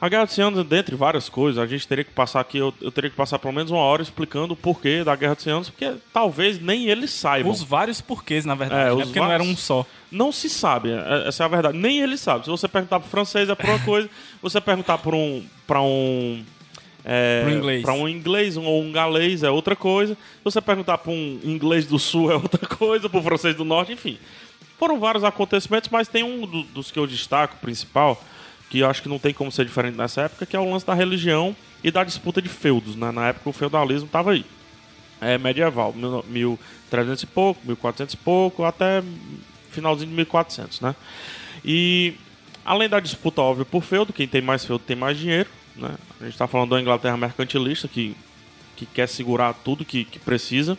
A 0.00 0.08
Guerra 0.08 0.24
dos 0.26 0.34
100 0.34 0.44
Anos, 0.44 0.66
dentre 0.66 0.94
várias 0.96 1.28
coisas, 1.28 1.62
a 1.62 1.66
gente 1.66 1.86
teria 1.88 2.04
que 2.04 2.10
passar 2.10 2.40
aqui, 2.40 2.58
eu, 2.58 2.72
eu 2.80 2.90
teria 2.92 3.08
que 3.10 3.16
passar 3.16 3.38
pelo 3.38 3.54
menos 3.54 3.70
uma 3.70 3.80
hora 3.80 4.02
explicando 4.02 4.52
o 4.52 4.56
porquê 4.56 5.02
da 5.02 5.14
Guerra 5.16 5.34
dos 5.34 5.44
100 5.44 5.52
Anos, 5.52 5.70
porque 5.70 5.92
talvez 6.12 6.60
nem 6.60 6.86
eles 6.88 7.10
saibam. 7.10 7.50
Os 7.50 7.62
vários 7.62 8.00
porquês, 8.00 8.44
na 8.44 8.54
verdade, 8.54 8.90
É, 8.92 8.94
né? 8.94 9.04
Porque 9.04 9.18
não 9.18 9.26
era 9.26 9.38
vários- 9.38 9.52
um 9.54 9.56
só. 9.56 9.86
Não 10.10 10.30
se 10.30 10.48
sabe, 10.48 10.90
é- 10.90 11.28
essa 11.28 11.42
é 11.42 11.46
a 11.46 11.48
verdade. 11.48 11.76
Nem 11.78 12.00
ele 12.00 12.16
sabe. 12.16 12.44
Se 12.44 12.50
você 12.50 12.68
perguntar 12.68 13.00
pro 13.00 13.08
francês 13.08 13.48
é 13.48 13.54
por 13.54 13.68
uma 13.68 13.78
coisa, 13.80 14.08
você 14.42 14.60
perguntar 14.60 14.98
para 14.98 15.16
um 15.16 15.44
para 15.66 15.80
um 15.80 16.44
é, 17.04 17.42
pra 17.82 17.92
um 17.92 18.08
inglês 18.08 18.56
um- 18.56 18.64
ou 18.64 18.82
um 18.82 18.90
galês 18.92 19.42
é 19.42 19.50
outra 19.50 19.76
coisa. 19.76 20.14
Se 20.14 20.44
você 20.44 20.60
perguntar 20.60 20.98
para 20.98 21.12
um 21.12 21.38
inglês 21.44 21.86
do 21.86 21.98
sul 21.98 22.30
é 22.32 22.34
outra 22.34 22.66
coisa, 22.66 23.08
pro 23.08 23.22
francês 23.22 23.54
do 23.54 23.64
norte, 23.64 23.92
enfim. 23.92 24.18
Foram 24.78 24.98
vários 24.98 25.22
acontecimentos, 25.24 25.88
mas 25.90 26.08
tem 26.08 26.22
um 26.24 26.46
do- 26.46 26.62
dos 26.64 26.90
que 26.90 26.98
eu 26.98 27.06
destaco 27.06 27.56
principal, 27.58 28.22
que 28.70 28.78
eu 28.80 28.88
acho 28.90 29.02
que 29.02 29.08
não 29.08 29.18
tem 29.18 29.32
como 29.32 29.52
ser 29.52 29.64
diferente 29.64 29.96
nessa 29.96 30.22
época, 30.22 30.46
que 30.46 30.56
é 30.56 30.58
o 30.58 30.68
lance 30.70 30.84
da 30.86 30.94
religião 30.94 31.54
e 31.82 31.90
da 31.90 32.02
disputa 32.02 32.40
de 32.42 32.48
feudos, 32.48 32.96
né? 32.96 33.12
Na 33.12 33.28
época 33.28 33.50
o 33.50 33.52
feudalismo 33.52 34.06
estava 34.06 34.32
aí 34.32 34.44
é 35.20 35.38
medieval, 35.38 35.94
mil- 35.94 36.58
1300 36.90 37.22
e 37.22 37.26
pouco, 37.26 37.60
1400 37.64 38.14
e 38.14 38.16
pouco, 38.18 38.64
até 38.64 39.02
finalzinho 39.70 40.10
de 40.10 40.16
1400, 40.16 40.80
né? 40.82 40.94
E 41.64 42.14
além 42.64 42.88
da 42.88 43.00
disputa 43.00 43.42
óbvia 43.42 43.64
por 43.64 43.82
feudo, 43.82 44.12
quem 44.12 44.26
tem 44.26 44.40
mais 44.40 44.64
feudo 44.64 44.82
tem 44.84 44.96
mais 44.96 45.18
dinheiro, 45.18 45.48
né? 45.76 45.94
A 46.20 46.24
gente 46.24 46.32
está 46.32 46.46
falando 46.46 46.70
da 46.70 46.80
Inglaterra 46.80 47.16
mercantilista 47.16 47.88
que, 47.88 48.16
que 48.76 48.86
quer 48.86 49.08
segurar 49.08 49.52
tudo 49.52 49.84
que, 49.84 50.04
que 50.04 50.18
precisa. 50.18 50.78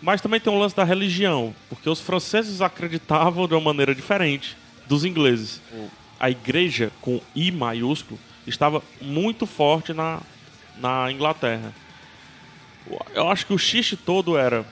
Mas 0.00 0.20
também 0.20 0.38
tem 0.38 0.52
um 0.52 0.58
lance 0.58 0.76
da 0.76 0.84
religião, 0.84 1.54
porque 1.68 1.88
os 1.88 2.00
franceses 2.00 2.60
acreditavam 2.60 3.48
de 3.48 3.54
uma 3.54 3.60
maneira 3.60 3.94
diferente 3.94 4.56
dos 4.86 5.04
ingleses. 5.04 5.60
A 6.20 6.30
igreja, 6.30 6.92
com 7.00 7.20
I 7.34 7.50
maiúsculo, 7.50 8.20
estava 8.46 8.82
muito 9.00 9.46
forte 9.46 9.92
na, 9.92 10.20
na 10.78 11.10
Inglaterra. 11.10 11.72
Eu 13.14 13.30
acho 13.30 13.46
que 13.46 13.54
o 13.54 13.58
xixi 13.58 13.96
todo 13.96 14.36
era 14.36 14.64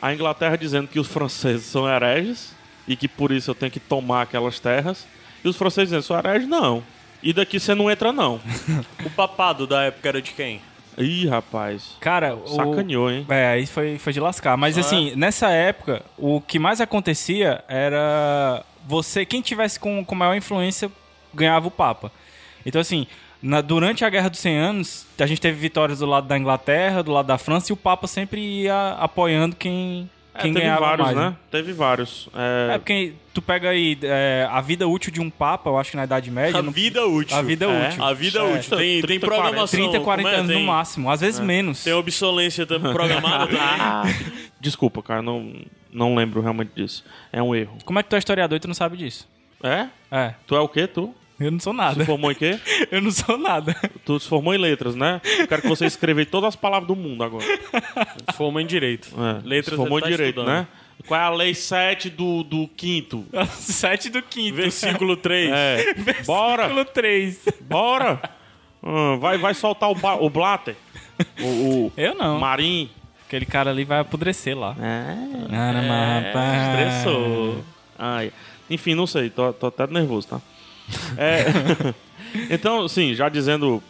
a 0.00 0.14
Inglaterra 0.14 0.56
dizendo 0.56 0.88
que 0.88 0.98
os 0.98 1.08
franceses 1.08 1.66
são 1.66 1.88
hereges 1.88 2.54
e 2.88 2.96
que 2.96 3.06
por 3.06 3.30
isso 3.30 3.50
eu 3.50 3.54
tenho 3.54 3.70
que 3.70 3.80
tomar 3.80 4.22
aquelas 4.22 4.58
terras. 4.58 5.06
E 5.44 5.48
os 5.48 5.56
franceses 5.56 5.88
dizendo, 5.90 6.02
sou 6.02 6.16
herege? 6.18 6.46
Não. 6.46 6.82
E 7.22 7.32
daqui 7.32 7.58
você 7.60 7.74
não 7.74 7.90
entra, 7.90 8.12
não. 8.12 8.40
O 9.04 9.10
papado 9.10 9.66
da 9.66 9.82
época 9.84 10.08
era 10.08 10.22
de 10.22 10.32
quem? 10.32 10.60
Ih, 10.98 11.26
rapaz. 11.28 11.96
Cara, 12.00 12.34
o... 12.34 12.46
Sacaneou, 12.48 13.10
hein? 13.10 13.24
É, 13.28 13.46
aí 13.48 13.66
foi, 13.66 13.98
foi 13.98 14.12
de 14.12 14.20
lascar. 14.20 14.56
Mas 14.56 14.76
assim, 14.76 15.14
nessa 15.16 15.48
época, 15.50 16.02
o 16.18 16.40
que 16.40 16.58
mais 16.58 16.80
acontecia 16.80 17.64
era 17.68 18.62
você, 18.86 19.24
quem 19.24 19.40
tivesse 19.40 19.78
com, 19.80 20.04
com 20.04 20.14
maior 20.14 20.34
influência, 20.34 20.90
ganhava 21.32 21.68
o 21.68 21.70
Papa. 21.70 22.10
Então, 22.66 22.80
assim, 22.80 23.06
na- 23.42 23.60
durante 23.62 24.04
a 24.04 24.10
Guerra 24.10 24.28
dos 24.28 24.40
100 24.40 24.56
Anos, 24.58 25.06
a 25.18 25.26
gente 25.26 25.40
teve 25.40 25.58
vitórias 25.58 26.00
do 26.00 26.06
lado 26.06 26.26
da 26.26 26.36
Inglaterra, 26.36 27.02
do 27.02 27.12
lado 27.12 27.26
da 27.26 27.38
França, 27.38 27.70
e 27.70 27.74
o 27.74 27.76
Papa 27.76 28.06
sempre 28.06 28.40
ia 28.40 28.96
apoiando 28.98 29.56
quem, 29.56 30.10
É, 30.34 30.42
quem 30.42 30.52
teve 30.52 30.64
ganhava 30.64 30.80
vários, 30.86 31.06
mais. 31.06 31.16
né? 31.16 31.36
Teve 31.50 31.72
vários. 31.72 32.28
É, 32.34 32.74
É, 32.74 32.78
porque 32.78 33.14
tu 33.34 33.42
pega 33.42 33.70
aí 33.70 33.98
é, 34.02 34.46
a 34.50 34.60
vida 34.60 34.86
útil 34.86 35.12
de 35.12 35.20
um 35.20 35.28
Papa, 35.28 35.68
eu 35.70 35.76
acho 35.78 35.90
que 35.90 35.96
na 35.96 36.04
Idade 36.04 36.30
Média. 36.30 36.58
A 36.60 36.62
não- 36.62 36.70
vida 36.72 37.04
útil. 37.04 37.36
A 37.36 37.42
vida 37.42 37.64
É. 37.66 37.88
útil. 37.88 38.04
A 38.04 38.12
vida 38.14 38.38
É. 38.38 38.42
útil. 38.42 38.76
Tem, 38.76 38.78
tem 38.92 39.02
30, 39.02 39.26
programação. 39.26 39.66
30, 39.80 40.00
40 40.00 40.22
como 40.22 40.28
é? 40.34 40.38
anos 40.38 40.52
tem, 40.52 40.60
no 40.60 40.66
máximo, 40.66 41.10
às 41.10 41.20
vezes 41.20 41.40
menos. 41.40 41.82
Tem 41.82 41.92
obsolência 41.92 42.64
também 42.66 42.92
programada 42.92 43.46
também. 43.48 44.14
Desculpa, 44.60 45.02
cara, 45.02 45.22
não, 45.22 45.52
não 45.92 46.14
lembro 46.14 46.40
realmente 46.40 46.70
disso. 46.76 47.04
É 47.32 47.42
um 47.42 47.54
erro. 47.54 47.78
Como 47.84 47.98
é 47.98 48.02
que 48.02 48.08
tu 48.08 48.16
é 48.16 48.18
historiador 48.18 48.56
e 48.56 48.60
tu 48.60 48.68
não 48.68 48.74
sabe 48.74 48.96
disso? 48.96 49.28
É? 49.62 49.88
É, 50.10 50.34
Tu 50.46 50.54
é 50.56 50.60
o 50.60 50.68
quê, 50.68 50.86
tu? 50.86 51.14
Eu 51.40 51.50
não 51.50 51.58
sou 51.58 51.72
Se 51.72 51.76
nada. 51.76 52.04
formou 52.04 52.30
em 52.30 52.34
quê? 52.34 52.58
Eu 52.90 53.00
não 53.00 53.10
sou 53.10 53.36
nada. 53.38 53.74
Tu 54.04 54.20
se 54.20 54.28
formou 54.28 54.54
em 54.54 54.58
letras, 54.58 54.94
né? 54.94 55.20
Eu 55.38 55.48
quero 55.48 55.62
que 55.62 55.68
você 55.68 55.86
escreva 55.86 56.24
todas 56.26 56.48
as 56.48 56.56
palavras 56.56 56.86
do 56.86 56.94
mundo 56.94 57.24
agora. 57.24 57.44
Formou 58.36 58.60
em 58.60 58.66
direito. 58.66 59.08
É, 59.18 59.40
Letras 59.46 59.70
se 59.70 59.76
formou 59.76 59.98
em 59.98 60.02
tá 60.02 60.08
direito, 60.08 60.40
estudando. 60.40 60.54
né? 60.54 60.66
Qual 61.06 61.18
é 61.18 61.24
a 61.24 61.30
lei 61.30 61.54
7 61.54 62.10
do, 62.10 62.42
do 62.42 62.68
quinto? 62.68 63.24
Sete 63.58 64.10
do 64.10 64.20
quinto. 64.22 64.54
Versículo 64.56 65.16
3. 65.16 65.50
É. 65.50 65.94
Bora! 66.26 66.68
Versículo 66.68 66.84
3. 66.84 67.38
Bora! 67.62 68.20
Ah, 68.82 69.16
vai, 69.18 69.38
vai 69.38 69.54
soltar 69.54 69.90
o, 69.90 69.96
o 70.24 70.30
Blatter. 70.30 70.76
O, 71.40 71.46
o 71.86 71.92
Eu 71.96 72.14
não. 72.14 72.38
Marim. 72.38 72.90
Aquele 73.26 73.46
cara 73.46 73.70
ali 73.70 73.84
vai 73.84 74.00
apodrecer 74.00 74.58
lá. 74.58 74.74
É. 74.80 75.48
Caramba, 75.48 76.20
rapaz. 76.20 76.68
Estressou. 76.68 77.64
Ai. 77.98 78.32
Enfim, 78.68 78.94
não 78.94 79.06
sei, 79.06 79.30
tô, 79.30 79.52
tô 79.52 79.66
até 79.68 79.86
nervoso, 79.86 80.28
tá? 80.28 80.40
É, 81.16 81.44
então, 82.54 82.86
sim, 82.88 83.14
já 83.14 83.28
dizendo. 83.28 83.82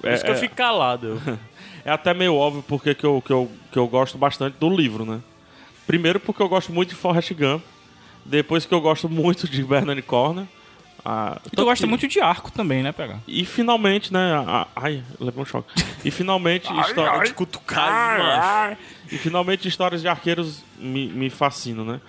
Por 0.00 0.10
É, 0.10 0.14
isso 0.14 0.24
que 0.24 0.30
eu 0.30 0.34
é- 0.34 0.38
fico 0.38 0.54
calado. 0.54 1.20
é 1.84 1.90
até 1.90 2.12
meio 2.14 2.34
óbvio 2.34 2.62
porque 2.66 2.94
que 2.94 3.04
eu, 3.04 3.22
que, 3.24 3.32
eu, 3.32 3.50
que 3.72 3.78
eu 3.78 3.86
gosto 3.88 4.18
bastante 4.18 4.56
do 4.58 4.68
livro, 4.68 5.04
né? 5.04 5.20
Primeiro 5.86 6.18
porque 6.20 6.42
eu 6.42 6.48
gosto 6.48 6.72
muito 6.72 6.90
de 6.90 6.94
Forrest 6.94 7.32
Gump. 7.34 7.62
Depois 8.24 8.64
que 8.64 8.72
eu 8.72 8.80
gosto 8.80 9.08
muito 9.08 9.46
de 9.48 9.62
Bernard 9.62 10.00
Corner. 10.02 10.46
Ah, 11.04 11.38
E 11.44 11.50
tu 11.54 11.62
gosta 11.66 11.86
muito 11.86 12.08
de 12.08 12.18
arco 12.20 12.50
também, 12.50 12.82
né, 12.82 12.90
PH? 12.90 13.18
E 13.28 13.44
finalmente, 13.44 14.10
né? 14.10 14.32
a- 14.46 14.66
ai, 14.74 15.02
levei 15.20 15.42
um 15.42 15.44
choque. 15.44 15.70
E 16.02 16.10
finalmente. 16.10 16.64
histó- 16.80 17.04
De 17.22 18.18
macho. 18.22 18.76
E 19.12 19.18
finalmente 19.18 19.68
histórias 19.68 20.00
de 20.00 20.08
arqueiros 20.08 20.64
me, 20.78 21.08
me 21.08 21.28
fascinam, 21.28 21.84
né? 21.84 22.00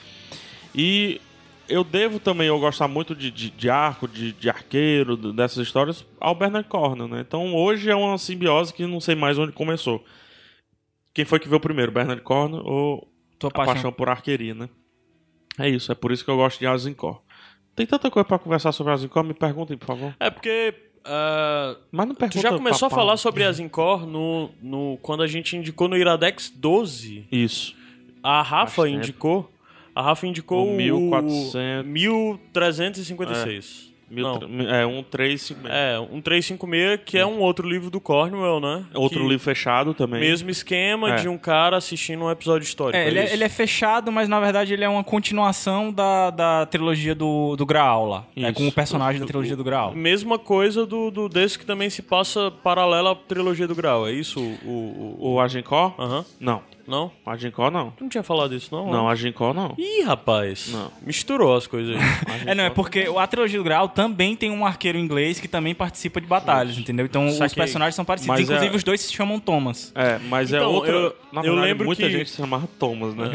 E 0.73 1.19
eu 1.69 1.83
devo 1.83 2.19
também 2.19 2.47
eu 2.47 2.59
gostar 2.59 2.87
muito 2.87 3.15
de, 3.15 3.29
de, 3.31 3.49
de 3.49 3.69
arco, 3.69 4.07
de, 4.07 4.31
de 4.33 4.49
arqueiro, 4.49 5.15
dessas 5.33 5.65
histórias, 5.65 6.05
ao 6.19 6.35
Bernard 6.35 6.67
Cornwell, 6.67 7.07
né? 7.07 7.21
Então 7.21 7.53
hoje 7.55 7.89
é 7.89 7.95
uma 7.95 8.17
simbiose 8.17 8.73
que 8.73 8.85
não 8.85 8.99
sei 8.99 9.15
mais 9.15 9.37
onde 9.37 9.51
começou. 9.51 10.03
Quem 11.13 11.25
foi 11.25 11.39
que 11.39 11.47
veio 11.47 11.59
primeiro, 11.59 11.91
Bernard 11.91 12.21
Cornwell 12.21 12.63
ou 12.65 13.07
Tua 13.39 13.49
a 13.49 13.53
paixão. 13.53 13.73
paixão 13.73 13.91
por 13.91 14.09
arqueria, 14.09 14.53
né? 14.53 14.69
É 15.57 15.69
isso, 15.69 15.91
é 15.91 15.95
por 15.95 16.11
isso 16.11 16.23
que 16.23 16.29
eu 16.31 16.35
gosto 16.35 16.59
de 16.59 16.67
Azincourt. 16.67 17.21
Tem 17.75 17.85
tanta 17.85 18.09
coisa 18.11 18.25
pra 18.25 18.39
conversar 18.39 18.71
sobre 18.71 18.93
Azincourt, 18.93 19.25
me 19.27 19.33
perguntem, 19.33 19.77
por 19.77 19.85
favor. 19.85 20.15
É 20.19 20.29
porque. 20.29 20.73
ah, 21.05 21.75
Mas 21.91 22.07
não 22.07 22.15
pergunta 22.15 22.39
tu 22.39 22.41
já 22.41 22.49
começou 22.49 22.87
a 22.87 22.89
pra 22.89 22.95
Paula. 22.97 23.11
falar 23.11 23.17
sobre 23.17 23.43
as 23.43 23.59
Incor 23.59 24.05
no, 24.05 24.49
no, 24.61 24.97
quando 25.01 25.23
a 25.23 25.27
gente 25.27 25.55
indicou 25.55 25.87
no 25.87 25.97
Iradex 25.97 26.49
12. 26.49 27.27
Isso. 27.31 27.75
A 28.21 28.41
Rafa 28.41 28.83
Faz 28.83 28.91
tempo. 28.91 29.49
Indicou. 29.95 29.97
A 30.01 30.01
Rafa 30.01 30.27
indicou 30.27 30.67
O 30.67 30.73
o 30.73 30.75
1400. 30.75 31.85
1356. 31.85 33.95
Mil 34.07 34.23
Não. 34.23 34.39
É, 34.69 34.85
um 34.85 35.01
3, 35.01 35.41
5 35.41 35.61
É, 35.67 35.99
um 35.99 36.21
356, 36.21 36.99
que 37.03 37.17
é 37.17 37.25
um 37.25 37.39
outro 37.39 37.67
livro 37.67 37.89
do 37.89 37.99
Cornwell, 37.99 38.59
né? 38.59 38.85
Outro 38.93 39.21
Que- 39.21 39.27
livro 39.27 39.43
fechado 39.43 39.95
também. 39.95 40.19
Mesmo 40.19 40.47
esquema 40.51 41.13
É. 41.13 41.15
de 41.15 41.27
um 41.27 41.39
cara 41.39 41.77
assistindo 41.77 42.23
um 42.23 42.29
episódio 42.29 42.63
histórico. 42.65 42.95
É, 42.97 43.07
ele, 43.07 43.17
é, 43.17 43.33
ele 43.33 43.43
é 43.43 43.49
fechado, 43.49 44.11
mas 44.11 44.29
na 44.29 44.39
verdade 44.39 44.73
ele 44.73 44.83
é 44.83 44.89
uma 44.89 45.03
continuação 45.03 45.91
da, 45.91 46.29
da 46.29 46.67
trilogia 46.67 47.15
do, 47.15 47.55
do 47.55 47.65
Graal 47.65 48.05
lá. 48.07 48.27
É 48.35 48.41
Isso. 48.41 48.53
com 48.53 48.67
o 48.67 48.71
personagem 48.71 49.19
da 49.19 49.25
trilogia 49.25 49.55
do 49.55 49.63
Graal. 49.63 49.95
Mesma 49.95 50.37
coisa 50.37 50.85
do, 50.85 51.09
do 51.09 51.27
desse 51.27 51.57
que 51.57 51.65
também 51.65 51.89
se 51.89 52.03
passa 52.03 52.51
paralela 52.51 53.13
à 53.13 53.15
trilogia 53.15 53.67
do 53.67 53.73
Grau, 53.73 54.07
é 54.07 54.11
isso? 54.11 54.39
O. 54.39 55.17
o, 55.19 55.33
O 55.35 55.39
Aham. 55.41 56.23
Não. 56.39 56.61
Não? 56.87 57.11
O 57.25 57.29
Agincó 57.29 57.71
não. 57.71 57.91
Tu 57.91 58.03
não 58.03 58.09
tinha 58.09 58.21
falado 58.23 58.53
isso, 58.55 58.69
não? 58.73 58.91
Não, 58.91 59.09
Agincó 59.09 59.53
não. 59.53 59.73
Ih, 59.77 60.03
rapaz. 60.03 60.69
Não. 60.71 60.91
Misturou 61.05 61.55
as 61.55 61.65
coisas 61.67 61.95
aí. 61.95 62.01
É, 62.45 62.53
não, 62.53 62.63
é 62.65 62.69
porque 62.69 63.07
a 63.17 63.25
trilogia 63.27 63.57
do 63.57 63.63
Graal 63.63 63.89
também 63.89 64.35
tem 64.35 64.51
um 64.51 64.65
arqueiro 64.65 64.97
inglês 64.99 65.39
que 65.39 65.47
também 65.47 65.73
participa 65.73 66.21
de 66.21 66.27
batalhas, 66.27 66.77
entendeu? 66.77 67.05
Então 67.05 67.25
os 67.25 67.35
Saquei. 67.37 67.55
personagens 67.55 67.95
são 67.95 68.05
parecidos. 68.05 68.27
Mas 68.27 68.41
Inclusive 68.41 68.73
é- 68.73 68.75
os 68.77 68.83
dois 68.83 69.01
se 69.01 69.11
chamam 69.13 69.39
Thomas. 69.39 69.91
É, 69.95 70.19
mas 70.19 70.53
é 70.53 70.57
Então, 70.57 70.71
outra. 70.73 70.91
eu- 70.91 71.15
Na 71.31 71.41
eu 71.41 71.43
verdade, 71.53 71.67
lembro 71.67 71.85
muita 71.87 72.03
que- 72.03 72.09
gente 72.11 72.29
se 72.29 72.37
chamava 72.37 72.67
Thomas, 72.79 73.15
né? 73.15 73.31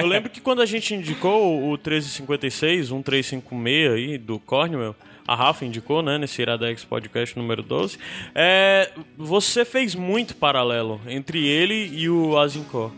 Eu 0.00 0.06
lembro 0.06 0.30
que 0.30 0.40
quando 0.40 0.62
a 0.62 0.66
gente 0.66 0.94
indicou 0.94 1.58
o 1.58 1.76
1356, 1.76 2.90
1356 2.92 3.92
aí, 3.92 4.18
do 4.18 4.38
Cornwell, 4.38 4.94
a 5.26 5.34
Rafa 5.34 5.64
indicou, 5.64 6.02
né, 6.02 6.18
nesse 6.18 6.40
Iradex 6.42 6.84
Podcast 6.84 7.36
número 7.36 7.62
12, 7.62 7.98
é, 8.34 8.90
você 9.16 9.64
fez 9.64 9.94
muito 9.94 10.36
paralelo 10.36 11.00
entre 11.08 11.44
ele 11.46 11.90
e 11.92 12.08
o 12.08 12.38
Azincourt. 12.38 12.92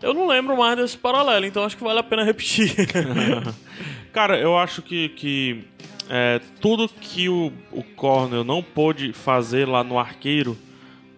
Eu 0.00 0.12
não 0.12 0.26
lembro 0.26 0.56
mais 0.56 0.76
desse 0.76 0.98
paralelo, 0.98 1.46
então 1.46 1.62
acho 1.64 1.76
que 1.76 1.84
vale 1.84 2.00
a 2.00 2.02
pena 2.02 2.24
repetir. 2.24 2.74
Cara, 4.12 4.36
eu 4.38 4.58
acho 4.58 4.82
que, 4.82 5.08
que 5.10 5.64
é, 6.10 6.40
tudo 6.60 6.88
que 6.88 7.28
o, 7.28 7.52
o 7.70 7.82
Cornel 7.82 8.42
não 8.44 8.62
pôde 8.62 9.12
fazer 9.12 9.66
lá 9.68 9.84
no 9.84 9.98
arqueiro, 9.98 10.58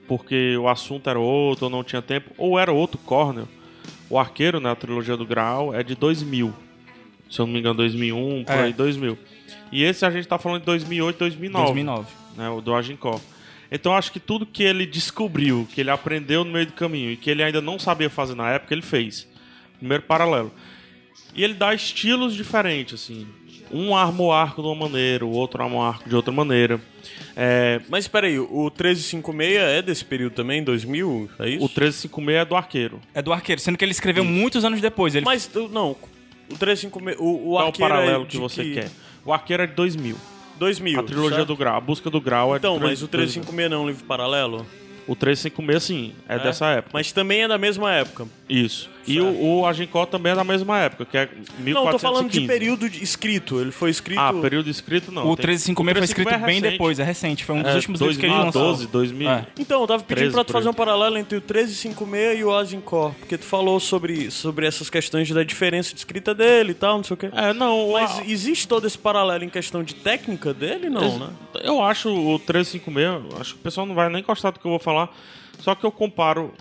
porque 0.06 0.56
o 0.58 0.68
assunto 0.68 1.08
era 1.08 1.18
outro, 1.18 1.64
ou 1.64 1.70
não 1.70 1.82
tinha 1.82 2.02
tempo, 2.02 2.30
ou 2.36 2.58
era 2.58 2.70
outro 2.72 2.98
Cornell. 2.98 3.48
O 4.10 4.18
Arqueiro, 4.18 4.60
né, 4.60 4.70
a 4.70 4.76
trilogia 4.76 5.16
do 5.16 5.24
Graal, 5.24 5.74
é 5.74 5.82
de 5.82 5.94
2000. 5.94 6.52
Se 7.30 7.40
eu 7.40 7.46
não 7.46 7.54
me 7.54 7.58
engano, 7.60 7.74
2001, 7.76 8.44
por 8.44 8.52
É. 8.52 8.62
aí, 8.64 8.72
2000. 8.74 9.18
E 9.72 9.82
esse 9.82 10.04
a 10.04 10.10
gente 10.10 10.28
tá 10.28 10.38
falando 10.38 10.60
de 10.60 10.66
2008, 10.66 11.18
2009. 11.18 11.64
2009. 11.64 12.06
Né, 12.36 12.48
o 12.48 12.60
do 12.60 12.74
Agincó. 12.74 13.20
Então 13.70 13.92
eu 13.92 13.98
acho 13.98 14.12
que 14.12 14.20
tudo 14.20 14.46
que 14.46 14.62
ele 14.62 14.86
descobriu, 14.86 15.66
que 15.72 15.80
ele 15.80 15.90
aprendeu 15.90 16.44
no 16.44 16.52
meio 16.52 16.66
do 16.66 16.72
caminho 16.72 17.10
e 17.10 17.16
que 17.16 17.30
ele 17.30 17.42
ainda 17.42 17.60
não 17.60 17.78
sabia 17.78 18.08
fazer 18.08 18.34
na 18.34 18.50
época, 18.50 18.72
ele 18.72 18.82
fez. 18.82 19.26
Primeiro 19.78 20.04
paralelo. 20.04 20.52
E 21.34 21.42
ele 21.42 21.54
dá 21.54 21.74
estilos 21.74 22.34
diferentes, 22.34 22.94
assim. 22.94 23.26
Um 23.72 23.96
arma 23.96 24.22
o 24.22 24.30
arco 24.30 24.62
de 24.62 24.68
uma 24.68 24.76
maneira, 24.76 25.26
o 25.26 25.30
outro 25.30 25.62
arma 25.62 25.76
o 25.76 25.82
arco 25.82 26.08
de 26.08 26.14
outra 26.14 26.32
maneira. 26.32 26.80
É, 27.36 27.80
Mas 27.88 28.06
peraí, 28.06 28.38
o 28.38 28.70
1356 28.70 29.56
é 29.56 29.82
desse 29.82 30.04
período 30.04 30.34
também, 30.34 30.62
2000? 30.62 31.30
É 31.40 31.48
isso? 31.48 31.64
o 31.64 31.68
1356 31.68 32.38
é 32.38 32.44
do 32.44 32.54
arqueiro. 32.54 33.00
É 33.12 33.22
do 33.22 33.32
arqueiro, 33.32 33.60
sendo 33.60 33.76
que 33.76 33.84
ele 33.84 33.92
escreveu 33.92 34.24
muitos 34.24 34.64
anos 34.64 34.80
depois. 34.80 35.14
Ele 35.14 35.24
Mas, 35.24 35.50
não, 35.72 35.96
o 36.48 36.54
1356... 36.54 37.16
O, 37.18 37.24
o 37.24 37.52
Qual 37.54 37.66
é 37.66 37.68
o 37.68 37.72
paralelo 37.72 38.22
é 38.22 38.26
que 38.26 38.36
você 38.36 38.64
quer? 38.72 38.90
O 39.24 39.32
arqueiro 39.32 39.62
é 39.62 39.66
de 39.66 39.74
2000. 39.74 40.16
2000, 40.58 41.00
A 41.00 41.02
trilogia 41.02 41.36
certo? 41.38 41.48
do 41.48 41.56
grau, 41.56 41.76
a 41.76 41.80
busca 41.80 42.08
do 42.10 42.20
grau 42.20 42.54
é 42.54 42.58
Então, 42.58 42.78
de 42.78 42.84
mas 42.84 43.02
o 43.02 43.08
2000. 43.08 43.42
1356 43.42 43.70
não 43.70 43.76
é 43.76 43.80
um 43.80 43.86
livro 43.88 44.04
paralelo? 44.04 44.66
O 45.06 45.14
356, 45.16 45.82
sim, 45.82 46.14
é, 46.28 46.38
dessa 46.38 46.66
época. 46.68 46.90
Mas 46.94 47.10
também 47.12 47.42
é 47.42 47.48
da 47.48 47.58
mesma 47.58 47.92
época. 47.92 48.26
Isso. 48.48 48.88
E 49.06 49.14
Certo. 49.20 49.26
o, 49.36 49.60
o 49.60 49.66
Agincó 49.66 50.06
também 50.06 50.32
é 50.32 50.34
da 50.34 50.44
mesma 50.44 50.78
época, 50.78 51.04
que 51.04 51.16
é 51.18 51.26
1415. 51.58 51.72
Não, 51.74 51.84
eu 51.86 51.90
tô 51.92 51.98
falando 51.98 52.30
de 52.30 52.40
período 52.46 52.88
de- 52.88 53.02
escrito. 53.02 53.60
Ele 53.60 53.70
foi 53.70 53.90
escrito... 53.90 54.18
Ah, 54.18 54.32
período 54.32 54.70
escrito 54.70 55.12
não. 55.12 55.28
O 55.30 55.36
Tem- 55.36 55.46
1356 55.46 55.98
foi 55.98 56.04
escrito 56.04 56.28
1356 56.28 56.42
é 56.42 56.46
bem 56.46 56.72
depois, 56.72 56.98
é 56.98 57.04
recente. 57.04 57.44
Foi 57.44 57.54
um 57.56 57.62
dos 57.62 57.70
É, 57.72 57.74
últimos 57.74 58.00
livros 58.00 58.16
que 58.18 58.24
ele 58.26 58.32
lançou. 58.32 58.62
2012, 58.62 58.86
2000. 58.88 59.30
É. 59.30 59.46
Então, 59.58 59.80
eu 59.82 59.86
tava 59.86 60.02
pedindo 60.02 60.16
13 60.20 60.34
pra 60.34 60.44
tu 60.44 60.52
fazer 60.52 60.68
um 60.68 60.72
paralelo 60.74 61.18
entre 61.18 61.36
o 61.36 61.40
1356 61.40 62.38
e 62.40 62.44
o 62.44 62.54
Azincourt, 62.54 63.14
porque 63.18 63.36
tu 63.36 63.44
falou 63.44 63.78
sobre, 63.78 64.30
sobre 64.30 64.66
essas 64.66 64.88
questões 64.88 65.30
da 65.30 65.42
diferença 65.44 65.92
de 65.92 65.98
escrita 65.98 66.34
dele 66.34 66.70
e 66.72 66.74
tal, 66.74 66.96
não 66.96 67.04
sei 67.04 67.14
o 67.14 67.16
quê. 67.18 67.30
É, 67.32 67.52
não, 67.52 67.92
Mas 67.92 68.18
a- 68.18 68.24
existe 68.26 68.66
todo 68.66 68.86
esse 68.86 68.96
paralelo 68.96 69.44
em 69.44 69.48
questão 69.50 69.82
de 69.82 69.94
técnica 69.94 70.54
dele? 70.54 70.88
Não, 70.88 71.18
né? 71.18 71.28
Eu 71.62 71.82
acho 71.82 72.08
o 72.08 72.38
356, 72.38 73.40
acho 73.40 73.54
que 73.54 73.60
o 73.60 73.62
pessoal 73.62 73.86
não 73.86 73.94
vai 73.94 74.08
nem 74.08 74.22
gostar 74.22 74.50
do 74.50 74.58
que 74.58 74.66
eu 74.66 74.70
vou 74.70 74.78
falar, 74.80 75.10
só 75.60 75.74
que 75.74 75.84
eu 75.84 75.92
comparo. 75.92 76.52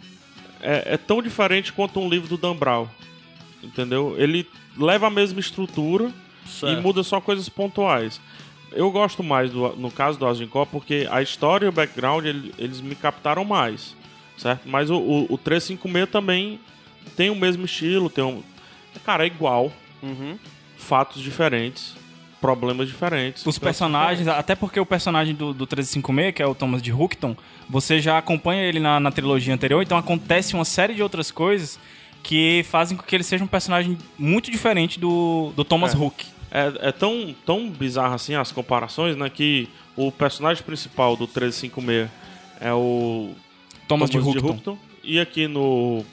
É, 0.63 0.93
é 0.93 0.97
tão 0.97 1.21
diferente 1.21 1.71
quanto 1.73 1.99
um 1.99 2.09
livro 2.09 2.27
do 2.29 2.37
Dan 2.37 2.55
Brown. 2.55 2.87
Entendeu? 3.61 4.15
Ele 4.17 4.47
leva 4.77 5.07
a 5.07 5.09
mesma 5.09 5.39
estrutura 5.39 6.11
Certo. 6.47 6.77
e 6.77 6.81
muda 6.81 7.03
só 7.03 7.21
coisas 7.21 7.47
pontuais. 7.49 8.19
Eu 8.71 8.89
gosto 8.91 9.21
mais, 9.23 9.51
do, 9.51 9.69
no 9.75 9.91
caso 9.91 10.17
do 10.17 10.25
Agincó, 10.25 10.65
porque 10.65 11.07
a 11.11 11.21
história 11.21 11.65
e 11.65 11.69
o 11.69 11.71
background 11.71 12.25
ele- 12.25 12.53
eles 12.57 12.81
me 12.81 12.95
captaram 12.95 13.45
mais. 13.45 13.95
Certo? 14.37 14.67
Mas 14.67 14.89
o, 14.89 14.95
o, 14.97 15.33
o 15.33 15.37
356 15.37 16.09
também 16.09 16.59
tem 17.15 17.29
o 17.29 17.35
mesmo 17.35 17.65
estilo, 17.65 18.09
tem 18.09 18.23
um. 18.23 18.41
Cara, 19.05 19.23
é 19.23 19.27
igual. 19.27 19.71
Uhum. 20.01 20.37
Fatos 20.75 21.21
diferentes, 21.21 21.95
problemas 22.43 22.89
diferentes. 22.89 23.45
Os 23.45 23.57
personagens, 23.57 24.27
até 24.27 24.53
porque 24.53 24.77
o 24.77 24.85
personagem 24.85 25.33
do, 25.33 25.53
do 25.53 25.63
1356, 25.63 26.35
que 26.35 26.43
é 26.43 26.45
o 26.45 26.53
Thomas 26.53 26.81
de 26.81 26.91
Hookton, 26.91 27.37
você 27.69 28.01
já 28.01 28.17
acompanha 28.17 28.63
ele 28.63 28.81
na, 28.81 28.99
na 28.99 29.11
trilogia 29.11 29.53
anterior, 29.53 29.81
então 29.81 29.97
acontece 29.97 30.53
uma 30.53 30.65
série 30.65 30.93
de 30.93 31.01
outras 31.01 31.31
coisas 31.31 31.79
que 32.21 32.65
fazem 32.69 32.97
com 32.97 33.03
que 33.03 33.15
ele 33.15 33.23
seja 33.23 33.45
um 33.45 33.47
personagem 33.47 33.97
muito 34.19 34.51
diferente 34.51 34.99
do, 34.99 35.53
do 35.55 35.63
Thomas 35.63 35.93
É. 35.93 35.97
Hook. 35.97 36.25
É, 36.51 36.89
é 36.89 36.91
tão, 36.91 37.33
tão 37.45 37.69
bizarro 37.69 38.13
assim 38.13 38.35
as 38.35 38.51
comparações, 38.51 39.15
né? 39.15 39.29
Que 39.29 39.69
o 39.95 40.11
personagem 40.11 40.61
principal 40.63 41.15
do 41.15 41.23
1356 41.23 42.09
é 42.59 42.73
o 42.73 43.31
Thomas, 43.87 44.09
de 44.09 44.17
Hookton. 44.17 44.77
E 45.01 45.17
aqui 45.17 45.47
no. 45.47 46.03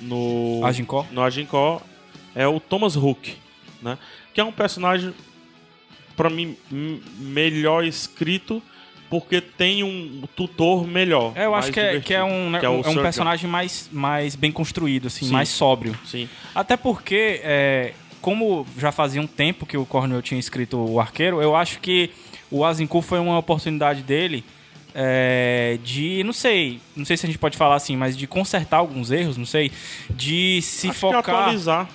No. 0.00 0.60
Agincó. 0.64 1.06
No 1.12 1.22
é 2.34 2.46
o 2.46 2.58
Thomas 2.58 2.96
Hook, 2.96 3.36
né? 3.80 3.96
Que 4.34 4.40
é 4.40 4.44
um 4.44 4.52
personagem, 4.52 5.14
pra 6.16 6.30
mim, 6.30 6.56
melhor 7.18 7.84
escrito 7.84 8.62
porque 9.10 9.42
tem 9.42 9.82
um 9.84 10.22
tutor 10.34 10.86
melhor. 10.86 11.32
É, 11.36 11.44
eu 11.44 11.54
acho 11.54 11.70
que 11.70 11.78
é, 11.78 12.00
que 12.00 12.14
é 12.14 12.24
um, 12.24 12.48
né, 12.48 12.60
que 12.60 12.64
é 12.64 12.70
um- 12.70 12.80
é 12.80 12.88
um 12.88 12.94
personagem 13.02 13.48
mais, 13.48 13.90
mais 13.92 14.34
bem 14.34 14.50
construído, 14.50 15.08
assim, 15.08 15.26
Sim. 15.26 15.32
mais 15.32 15.50
sóbrio. 15.50 15.94
Sim. 16.06 16.26
Até 16.54 16.78
porque, 16.78 17.40
é, 17.44 17.92
como 18.22 18.66
já 18.78 18.90
fazia 18.90 19.20
um 19.20 19.26
tempo 19.26 19.66
que 19.66 19.76
o 19.76 19.84
Cornell 19.84 20.22
tinha 20.22 20.40
escrito 20.40 20.78
o 20.78 20.98
Arqueiro, 20.98 21.42
eu 21.42 21.54
acho 21.54 21.78
que 21.80 22.08
o 22.50 22.64
Azincourt 22.64 23.04
foi 23.06 23.18
uma 23.18 23.36
oportunidade 23.38 24.02
dele 24.02 24.42
é, 24.94 25.78
de, 25.84 26.22
não 26.24 26.32
sei, 26.32 26.80
não 26.96 27.04
sei 27.04 27.16
se 27.16 27.26
a 27.26 27.28
gente 27.28 27.38
pode 27.38 27.56
falar 27.56 27.74
assim, 27.76 27.96
mas 27.96 28.16
de 28.16 28.26
consertar 28.26 28.78
alguns 28.78 29.10
erros, 29.10 29.36
não 29.36 29.46
sei, 29.46 29.70
de 30.10 30.60
se 30.62 30.88
Acho 30.88 30.94
que 30.94 31.00
focar, 31.00 31.18
atualizar. 31.20 31.88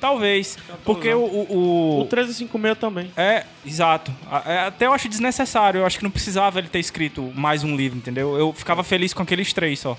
Talvez, 0.00 0.56
porque 0.84 1.12
o, 1.12 1.18
o, 1.20 1.46
o- 1.52 1.94
O 2.00 2.04
1356 2.08 2.78
também. 2.78 3.10
é, 3.16 3.44
exato. 3.64 4.12
É, 4.46 4.60
Até 4.60 4.86
eu 4.86 4.92
acho 4.92 5.08
desnecessário. 5.08 5.80
Eu 5.80 5.86
acho 5.86 5.98
que 5.98 6.04
não 6.04 6.10
precisava 6.10 6.58
ele 6.58 6.68
ter 6.68 6.78
escrito 6.78 7.30
mais 7.34 7.62
um 7.62 7.76
livro, 7.76 7.98
entendeu? 7.98 8.36
Eu 8.38 8.52
ficava 8.52 8.82
feliz 8.82 9.12
com 9.12 9.22
aqueles 9.22 9.52
três 9.52 9.78
só. 9.78 9.96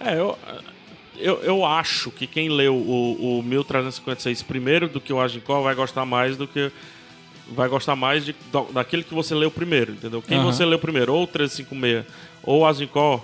É, 0.00 0.14
eu, 0.18 0.38
eu, 1.18 1.42
eu 1.42 1.64
acho 1.66 2.10
que 2.10 2.26
quem 2.26 2.48
leu 2.48 2.74
o, 2.74 3.38
o 3.38 3.42
1356 3.42 4.42
primeiro 4.42 4.88
do 4.88 5.00
que 5.00 5.12
o 5.12 5.20
Agincó 5.20 5.60
vai 5.60 5.74
gostar 5.74 6.04
mais 6.06 6.36
do 6.36 6.46
que. 6.46 6.70
Vai 7.48 7.68
gostar 7.68 7.94
mais 7.96 8.24
de, 8.24 8.34
da- 8.52 8.64
daquele 8.72 9.02
que 9.02 9.12
você 9.12 9.34
leu 9.34 9.50
primeiro, 9.50 9.92
entendeu? 9.92 10.22
Quem 10.22 10.38
Aham. 10.38 10.46
você 10.52 10.64
leu 10.64 10.78
primeiro, 10.78 11.12
ou 11.12 11.24
o 11.24 11.26
1356 11.26 12.04
ou 12.44 12.60
o 12.60 12.66
Agincó, 12.66 13.22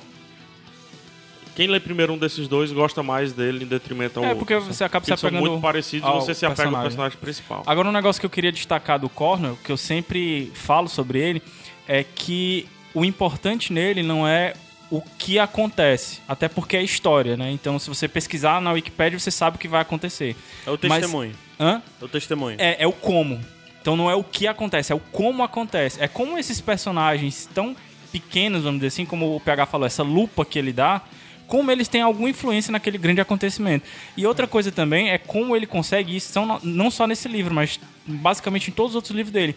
quem 1.58 1.66
lê 1.66 1.80
primeiro 1.80 2.12
um 2.12 2.16
desses 2.18 2.46
dois 2.46 2.70
gosta 2.70 3.02
mais 3.02 3.32
dele 3.32 3.64
em 3.64 3.66
detrimento 3.66 4.20
ao 4.20 4.24
É, 4.24 4.28
outro. 4.28 4.38
porque 4.38 4.54
sabe? 4.60 4.66
você 4.74 4.84
acaba 4.84 5.04
se 5.04 5.10
Eles 5.10 5.20
são 5.20 5.28
apegando 5.28 5.50
muito 5.50 5.60
parecidos 5.60 6.08
e 6.08 6.12
você 6.12 6.32
se 6.32 6.46
apega 6.46 6.50
ao 6.50 6.56
personagem. 6.68 6.82
personagem 6.88 7.18
principal. 7.18 7.62
Agora, 7.66 7.88
um 7.88 7.92
negócio 7.92 8.20
que 8.20 8.26
eu 8.26 8.30
queria 8.30 8.52
destacar 8.52 8.96
do 9.00 9.08
Cornell, 9.08 9.58
que 9.64 9.72
eu 9.72 9.76
sempre 9.76 10.52
falo 10.54 10.88
sobre 10.88 11.18
ele, 11.18 11.42
é 11.88 12.04
que 12.04 12.68
o 12.94 13.04
importante 13.04 13.72
nele 13.72 14.04
não 14.04 14.26
é 14.26 14.54
o 14.88 15.02
que 15.02 15.36
acontece, 15.38 16.20
até 16.28 16.48
porque 16.48 16.76
é 16.76 16.82
história, 16.82 17.36
né? 17.36 17.50
Então, 17.50 17.76
se 17.78 17.88
você 17.88 18.06
pesquisar 18.06 18.60
na 18.62 18.70
Wikipedia, 18.72 19.18
você 19.18 19.30
sabe 19.32 19.56
o 19.56 19.58
que 19.58 19.66
vai 19.66 19.82
acontecer. 19.82 20.36
É 20.64 20.70
o 20.70 20.78
Mas- 20.84 21.00
testemunho. 21.00 21.34
Hã? 21.58 21.82
É 22.00 22.04
o 22.04 22.08
testemunho. 22.08 22.56
É, 22.60 22.84
é 22.84 22.86
o 22.86 22.92
como. 22.92 23.40
Então 23.82 23.96
não 23.96 24.08
é 24.08 24.14
o 24.14 24.22
que 24.22 24.46
acontece, 24.46 24.92
é 24.92 24.94
o 24.94 25.00
como 25.00 25.42
acontece. 25.42 26.00
É 26.00 26.06
como 26.06 26.38
esses 26.38 26.60
personagens 26.60 27.48
tão 27.52 27.74
pequenos, 28.12 28.62
vamos 28.62 28.78
dizer 28.78 28.86
assim, 28.88 29.04
como 29.04 29.34
o 29.34 29.40
PH 29.40 29.66
falou, 29.66 29.86
essa 29.86 30.02
lupa 30.02 30.44
que 30.44 30.58
ele 30.58 30.72
dá, 30.72 31.02
como 31.48 31.72
eles 31.72 31.88
têm 31.88 32.02
alguma 32.02 32.30
influência 32.30 32.70
naquele 32.70 32.96
grande 32.98 33.20
acontecimento. 33.20 33.84
E 34.16 34.24
outra 34.24 34.46
coisa 34.46 34.70
também 34.70 35.10
é 35.10 35.18
como 35.18 35.56
ele 35.56 35.66
consegue 35.66 36.14
isso, 36.14 36.32
não 36.62 36.90
só 36.90 37.06
nesse 37.06 37.26
livro, 37.26 37.52
mas 37.52 37.80
basicamente 38.06 38.68
em 38.68 38.72
todos 38.72 38.92
os 38.92 38.96
outros 38.96 39.12
livros 39.16 39.32
dele. 39.32 39.56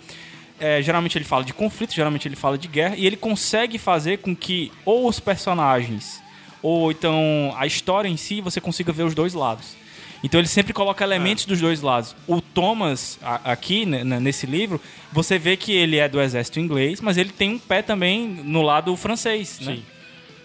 É, 0.59 0.81
geralmente 0.81 1.17
ele 1.17 1.25
fala 1.25 1.43
de 1.43 1.53
conflito, 1.53 1.93
geralmente 1.93 2.27
ele 2.27 2.35
fala 2.35 2.57
de 2.57 2.67
guerra, 2.67 2.95
e 2.95 3.05
ele 3.05 3.17
consegue 3.17 3.77
fazer 3.77 4.19
com 4.19 4.35
que 4.35 4.71
ou 4.85 5.07
os 5.07 5.19
personagens, 5.19 6.21
ou 6.61 6.91
então 6.91 7.53
a 7.57 7.65
história 7.67 8.07
em 8.07 8.15
si, 8.17 8.41
você 8.41 8.61
consiga 8.61 8.91
ver 8.93 9.03
os 9.03 9.13
dois 9.13 9.33
lados. 9.33 9.75
Então 10.23 10.39
ele 10.39 10.47
sempre 10.47 10.71
coloca 10.71 11.03
elementos 11.03 11.45
dos 11.45 11.59
dois 11.59 11.81
lados. 11.81 12.15
O 12.27 12.39
Thomas, 12.39 13.17
a- 13.23 13.51
aqui 13.51 13.87
né, 13.87 14.03
né, 14.03 14.19
nesse 14.19 14.45
livro, 14.45 14.79
você 15.11 15.39
vê 15.39 15.57
que 15.57 15.71
ele 15.71 15.97
é 15.97 16.07
do 16.07 16.21
exército 16.21 16.59
inglês, 16.59 17.01
mas 17.01 17.17
ele 17.17 17.31
tem 17.31 17.49
um 17.55 17.59
pé 17.59 17.81
também 17.81 18.27
no 18.27 18.61
lado 18.61 18.95
francês, 18.95 19.59
né? 19.61 19.73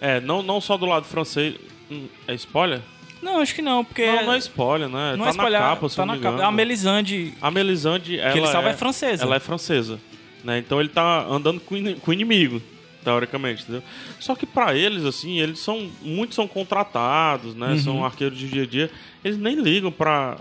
É, 0.00 0.20
não, 0.20 0.42
não 0.42 0.60
só 0.60 0.76
do 0.76 0.86
lado 0.86 1.04
francês. 1.06 1.54
Hum, 1.90 2.06
É 2.26 2.34
spoiler? 2.34 2.80
Não, 3.22 3.40
acho 3.40 3.54
que 3.54 3.62
não, 3.62 3.84
porque 3.84 4.06
Não, 4.06 4.26
não 4.26 4.32
é 4.34 4.38
spoiler, 4.38 4.88
né? 4.88 5.12
não 5.16 5.24
tá 5.24 5.26
é 5.26 5.30
espalhar, 5.30 5.62
na 5.62 5.68
capa, 5.70 5.88
se 5.88 5.96
tá 5.96 6.02
não 6.02 6.06
na 6.08 6.16
me 6.16 6.20
capa. 6.22 6.34
engano. 6.34 6.48
A 6.48 6.52
Melisande, 6.52 7.34
A 7.40 7.50
Melisande, 7.50 8.18
ela 8.20 8.36
ele 8.36 8.46
salva 8.48 8.68
é, 8.68 8.72
é 8.72 8.74
francesa. 8.76 9.22
Ela 9.24 9.36
é 9.36 9.40
francesa, 9.40 9.98
né? 10.44 10.58
Então 10.58 10.78
ele 10.78 10.90
tá 10.90 11.24
andando 11.24 11.58
com, 11.60 11.74
o 11.74 11.78
ini- 11.78 11.94
com 11.94 12.12
inimigo, 12.12 12.60
teoricamente, 13.02 13.62
entendeu? 13.62 13.82
Só 14.20 14.34
que 14.34 14.44
pra 14.46 14.74
eles, 14.76 15.04
assim, 15.04 15.40
eles 15.40 15.58
são... 15.60 15.90
Muitos 16.02 16.34
são 16.36 16.46
contratados, 16.46 17.54
né? 17.54 17.68
Uhum. 17.68 17.78
São 17.78 18.04
arqueiros 18.04 18.38
de 18.38 18.48
dia 18.48 18.62
a 18.64 18.66
dia. 18.66 18.90
Eles 19.24 19.38
nem 19.38 19.56
ligam 19.56 19.90
pra... 19.90 20.36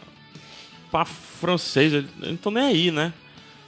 Pra 0.91 1.05
francês, 1.05 1.91
eles 1.93 2.09
eles 2.17 2.27
não 2.27 2.35
estão 2.35 2.51
nem 2.51 2.63
aí, 2.63 2.91
né? 2.91 3.13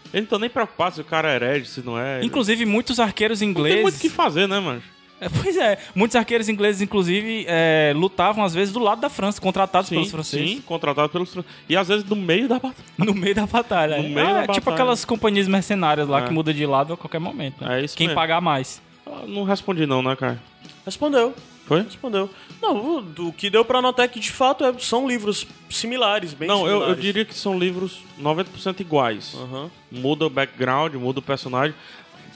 Eles 0.06 0.13
não 0.13 0.23
estão 0.23 0.39
nem 0.39 0.50
preocupados 0.50 0.95
se 0.95 1.02
o 1.02 1.06
cara 1.06 1.32
é 1.32 1.36
herege, 1.36 1.65
se 1.69 1.82
não 1.82 1.97
é. 2.00 2.23
inclusive 2.23 2.65
muitos 2.65 3.00
arqueiros 3.00 3.41
não 3.41 3.47
tem 3.47 3.52
ingleses. 3.52 3.82
muito 3.82 3.95
o 3.95 4.00
que 4.00 4.10
fazer, 4.10 4.47
né, 4.47 4.60
mano? 4.60 4.82
É, 5.19 5.27
pois 5.30 5.58
é, 5.58 5.80
muitos 5.95 6.15
arqueiros 6.15 6.47
ingleses, 6.47 6.82
inclusive, 6.82 7.43
é, 7.47 7.91
lutavam 7.95 8.43
às 8.43 8.53
vezes 8.53 8.71
do 8.73 8.80
lado 8.80 9.01
da 9.01 9.10
França, 9.10 9.41
contratados 9.41 9.89
pelos 9.89 10.12
franceses. 10.12 10.49
sim, 10.49 10.62
contratado 10.62 11.10
pelos 11.10 11.32
franceses. 11.34 11.58
E 11.67 11.75
às 11.75 11.88
vezes 11.88 12.03
no 12.06 12.15
meio 12.15 12.47
da 12.47 12.56
batalha. 12.60 12.86
No 12.97 13.13
meio 13.13 13.34
da 13.36 13.45
batalha. 13.47 13.97
No 13.97 14.06
é. 14.06 14.10
meio 14.10 14.27
Ah, 14.27 14.34
da 14.34 14.39
é 14.39 14.41
Tipo 14.43 14.53
batalha. 14.58 14.73
aquelas 14.75 15.06
companhias 15.06 15.47
mercenárias 15.47 16.08
lá 16.08 16.21
É. 16.21 16.27
que 16.27 16.32
muda 16.34 16.53
de 16.53 16.65
lado 16.65 16.93
a 16.93 16.97
qualquer 16.97 17.19
momento. 17.19 17.63
né? 17.63 17.82
É 17.82 17.86
isso 17.86 17.97
Quem 17.97 18.08
mesmo. 18.08 18.19
pagar 18.19 18.39
mais. 18.41 18.82
Ah, 19.06 19.23
Não 19.27 19.43
respondi 19.43 19.86
não, 19.88 20.03
né, 20.03 20.15
cara? 20.15 20.39
Respondeu. 20.86 21.34
Foi? 21.65 21.82
Respondeu. 21.82 22.30
Não, 22.62 22.99
o, 22.99 23.34
que 23.34 23.49
deu 23.49 23.65
pra 23.65 23.82
notar 23.82 24.06
é 24.06 24.08
que 24.08 24.19
de 24.21 24.32
fato 24.32 24.63
é- 24.63 24.73
são 24.80 25.06
livros 25.08 25.45
similares, 25.69 26.34
bem 26.34 26.47
Não, 26.47 26.60
eu, 26.62 26.65
eu 26.67 26.73
similares. 26.75 27.01
diria 27.03 27.25
que 27.25 27.34
são 27.36 27.60
livros 27.60 27.99
90% 28.21 28.80
iguais. 28.80 29.36
Aham. 29.36 29.69
Muda 29.91 30.25
o 30.25 30.30
background, 30.30 30.93
muda 30.95 31.19
o 31.19 31.21
personagem. 31.21 31.75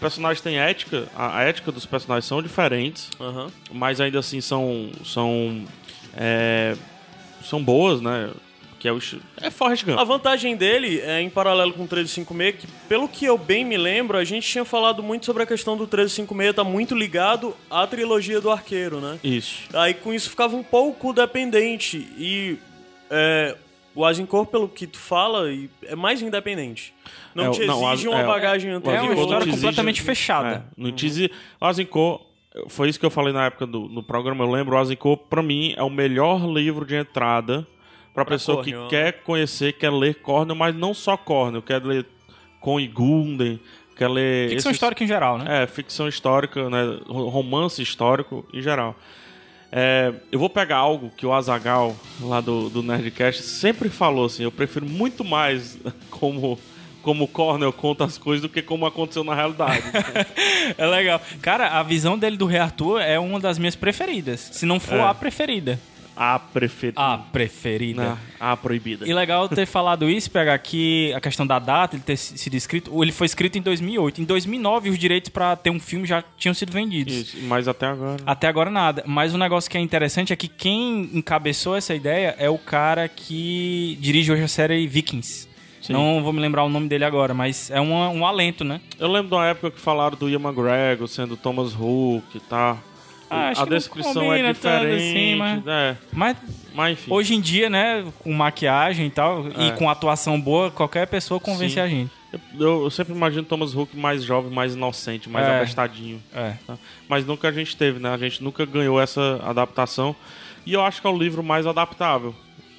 Personagens 0.02 0.42
têm 0.42 0.58
ética, 0.58 1.08
a, 1.16 1.38
a 1.38 1.44
ética 1.44 1.72
dos 1.72 1.86
personagens 1.86 2.26
são 2.26 2.42
diferentes, 2.42 3.10
mas 3.72 4.02
ainda 4.02 4.20
assim 4.20 4.42
são 4.42 4.90
são 5.06 5.64
é, 6.18 6.76
são 7.44 7.64
boas, 7.64 8.02
né? 8.02 8.32
Que 8.80 8.88
é 8.88 8.92
o 8.92 8.98
é 9.40 9.52
Forrest 9.52 9.86
Gump. 9.86 10.00
A 10.00 10.04
vantagem 10.04 10.56
dele 10.56 11.00
é 11.02 11.22
em 11.22 11.30
paralelo 11.30 11.72
com 11.72 11.84
o 11.84 11.88
1356, 11.88 12.56
que 12.56 12.68
pelo 12.90 13.08
que 13.08 13.26
eu 13.26 13.38
bem 13.38 13.64
me 13.64 13.78
lembro, 13.78 14.18
a 14.18 14.24
gente 14.24 14.48
tinha 14.48 14.66
falado 14.66 15.04
muito 15.04 15.28
sobre 15.28 15.44
a 15.44 15.46
questão 15.46 15.78
do 15.78 15.84
1356 15.84 16.56
tá 16.56 16.64
muito 16.64 16.96
ligado 16.96 17.56
à 17.70 17.86
trilogia 17.86 18.42
do 18.42 18.50
arqueiro, 18.50 19.00
né? 19.00 19.20
Isso. 19.24 19.66
Aí 19.72 19.94
com 19.94 20.12
isso 20.12 20.32
ficava 20.32 20.56
um 20.56 20.64
pouco 20.64 21.14
dependente 21.14 21.98
e 22.18 22.58
é, 23.12 23.56
o 23.96 24.06
Azincourt, 24.06 24.50
pelo 24.50 24.68
que 24.70 24.88
tu 24.88 24.98
fala, 24.98 25.48
é 25.84 25.96
mais 25.96 26.22
independente. 26.22 26.94
Não 27.36 27.46
É, 27.48 27.50
te 27.52 27.66
não, 27.66 27.92
exige 27.92 28.08
uma 28.08 28.20
é, 28.22 28.26
bagagem 28.26 28.72
o 28.72 28.74
É 28.74 28.78
anterior. 28.78 29.04
uma 29.04 29.14
história 29.14 29.44
exige- 29.44 29.56
completamente 29.58 30.02
fechada. 30.02 30.50
É, 30.56 30.62
não 30.82 30.92
te 30.92 31.06
exige- 31.06 31.32
o 31.60 31.66
Azincourt, 31.66 32.22
foi 32.68 32.90
isso 32.90 33.00
que 33.00 33.06
eu 33.06 33.10
falei 33.10 33.34
na 33.34 33.46
época 33.46 33.66
do 33.66 33.82
no 33.90 34.02
programa, 34.04 34.44
eu 34.44 34.52
lembro, 34.52 34.76
o 34.76 34.80
Azincourt, 34.80 35.22
pra 35.30 35.42
mim, 35.44 35.74
é 35.78 35.84
o 35.84 35.90
melhor 35.90 36.46
livro 36.48 36.86
de 36.86 36.96
entrada 36.96 37.66
pra 38.14 38.26
pessoa 38.26 38.58
Cornell, 38.64 38.84
que 38.84 38.90
quer 38.90 39.14
conhecer, 39.24 39.74
quer 39.74 39.92
ler 39.92 40.16
Cornell, 40.16 40.56
mas 40.56 40.76
não 40.76 40.94
só 40.94 41.16
Cornell, 41.18 41.62
quer 41.62 41.84
ler 41.84 42.06
Con 42.60 42.80
e 42.80 42.88
Gulden, 42.88 43.60
quer 43.96 44.08
ler... 44.10 44.50
Ficção 44.50 44.70
esses- 44.70 44.76
histórica 44.78 45.04
em 45.04 45.08
geral, 45.08 45.38
né? 45.38 45.64
É, 45.64 45.68
ficção 45.68 46.08
histórica, 46.08 46.70
né? 46.70 46.98
ro- 47.08 47.28
Romance 47.30 47.82
histórico 47.82 48.46
em 48.54 48.62
geral. 48.62 48.96
É, 49.72 50.14
eu 50.32 50.38
vou 50.38 50.50
pegar 50.50 50.78
algo 50.78 51.10
que 51.16 51.26
o 51.26 51.34
Azagal 51.34 51.96
lá 52.20 52.42
do, 52.42 52.70
do 52.70 52.84
Nerdcast 52.84 53.42
sempre 53.44 53.88
falou 53.90 54.26
assim. 54.26 54.44
Eu 54.44 54.52
prefiro 54.52 54.86
muito 54.86 55.24
mais 55.24 55.78
como 56.12 56.60
como 57.02 57.24
o 57.24 57.28
Cornell 57.28 57.74
conta 57.74 58.06
as 58.06 58.16
coisas 58.16 58.44
do 58.44 58.48
que 58.50 58.62
como 58.62 58.86
aconteceu 58.86 59.24
na 59.24 59.34
realidade. 59.34 59.82
É 60.78 60.86
legal. 60.86 61.20
Cara, 61.42 61.80
a 61.80 61.84
visão 61.84 62.16
dele 62.18 62.38
do 62.38 62.46
Rei 62.46 62.60
Arthur 62.60 63.02
é 63.02 63.18
uma 63.20 63.40
das 63.40 63.58
minhas 63.58 63.76
preferidas. 63.76 64.40
Se 64.54 64.66
não 64.68 64.80
for 64.80 65.00
É. 65.00 65.02
a 65.08 65.14
preferida. 65.14 65.80
A 66.24 66.38
preferida. 66.38 67.02
A 67.02 67.18
preferida. 67.18 68.04
Né? 68.04 68.18
A 68.40 68.56
proibida. 68.56 69.08
E 69.08 69.12
legal 69.12 69.50
ter 69.50 69.66
falado 69.66 70.08
isso, 70.08 70.30
pegar 70.30 70.54
aqui 70.54 71.12
a 71.16 71.20
questão 71.20 71.48
da 71.48 71.58
data, 71.58 71.96
ele 71.96 72.04
ter 72.04 72.16
sido 72.16 72.54
escrito. 72.54 73.02
Ele 73.02 73.12
foi 73.12 73.26
escrito 73.26 73.58
em 73.58 73.62
2008. 73.62 74.22
Em 74.22 74.24
2009, 74.24 74.92
os 74.92 75.00
direitos 75.00 75.32
pra 75.32 75.56
ter 75.56 75.72
um 75.72 75.80
filme 75.80 76.06
já 76.06 76.24
tinham 76.38 76.54
sido 76.54 76.72
vendidos. 76.72 77.12
Isso, 77.12 77.38
mas 77.48 77.68
até 77.68 77.88
agora. 77.88 78.18
Até 78.24 78.48
agora 78.48 78.70
nada. 78.70 79.04
Mas 79.08 79.34
um 79.34 79.38
negócio 79.40 79.68
que 79.72 79.76
é 79.80 79.82
interessante 79.82 80.32
é 80.32 80.36
que 80.36 80.48
quem 80.48 81.10
encabeçou 81.12 81.76
essa 81.76 81.96
ideia 81.96 82.36
é 82.38 82.48
o 82.48 82.60
cara 82.60 83.08
que 83.08 83.98
dirige 84.00 84.32
hoje 84.32 84.44
a 84.44 84.48
série 84.48 84.86
Vikings. 84.86 85.50
Sim. 85.82 85.94
Não 85.94 86.22
vou 86.22 86.32
me 86.32 86.40
lembrar 86.40 86.64
o 86.64 86.70
nome 86.70 86.88
dele 86.88 87.04
agora, 87.04 87.34
mas 87.34 87.72
é 87.72 87.82
um, 87.82 87.92
um 87.92 88.28
alento, 88.28 88.64
né? 88.64 88.80
Eu 89.00 89.12
lembro 89.12 89.30
de 89.30 89.34
uma 89.34 89.48
época 89.48 89.72
que 89.72 89.80
falaram 89.80 90.16
do 90.16 90.30
Ian 90.30 90.40
McGregor 90.40 91.08
sendo 91.08 91.36
Thomas 91.36 91.74
Hook 91.74 92.36
e 92.36 92.40
tal. 92.42 92.78
Ah, 93.32 93.50
acho 93.50 93.62
a 93.62 93.66
descrição 93.66 94.34
é 94.34 94.42
tanto 94.44 94.54
diferente. 94.56 94.96
assim, 94.96 95.36
mas- 95.36 95.68
é, 95.68 95.98
Mas 96.12 96.38
mas 96.74 96.94
enfim. 97.00 97.12
hoje 97.14 97.34
em 97.36 97.42
dia, 97.42 97.70
né, 97.70 98.06
com 98.20 98.32
maquiagem 98.34 99.08
e 99.08 99.10
tal, 99.10 99.46
É. 99.58 99.68
e 99.68 99.72
com 99.74 99.90
atuação 99.90 100.40
boa, 100.40 100.70
qualquer 100.72 101.08
pessoa 101.08 101.40
convence 101.40 101.74
Sim. 101.76 101.80
a 101.80 101.88
gente. 101.88 102.12
Eu, 102.58 102.84
eu 102.84 102.90
sempre 102.90 103.14
imagino 103.14 103.44
Thomas 103.44 103.76
Hook 103.76 103.96
mais 103.98 104.24
jovem, 104.24 104.50
mais 104.52 104.74
inocente, 104.74 105.30
mais 105.30 105.46
É. 105.46 105.58
abestadinho. 105.58 106.22
É. 106.34 106.54
tá? 106.66 106.78
Mas 107.10 107.26
nunca 107.26 107.50
a 107.50 107.52
gente 107.52 107.76
teve, 107.76 108.00
né? 108.00 108.10
A 108.10 108.18
gente 108.18 108.42
nunca 108.44 108.66
ganhou 108.66 109.02
essa 109.02 109.42
adaptação. 109.44 110.16
E 110.66 110.72
eu 110.74 110.82
acho 110.82 111.02
que 111.02 111.08
é 111.08 111.10
o 111.10 111.18
livro 111.18 111.44
mais 111.44 111.68
adaptável 111.68 112.34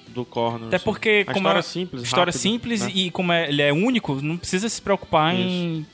do 0.09 0.25
Corner. 0.25 0.69
Até 0.69 0.77
assim. 0.77 0.85
porque, 0.85 1.25
a 1.27 1.33
como 1.33 1.39
história 1.49 1.59
é 1.59 1.61
é 1.61 1.63
simples, 1.63 2.03
história 2.03 2.33
simples 2.33 2.81
né? 2.83 2.93
e 2.95 3.11
como 3.11 3.33
é- 3.33 3.49
ele 3.49 3.61
é 3.63 3.73
único, 3.73 4.15
não 4.23 4.37
precisa 4.39 4.69
se 4.69 4.81
preocupar 4.81 5.35
em 5.35 5.85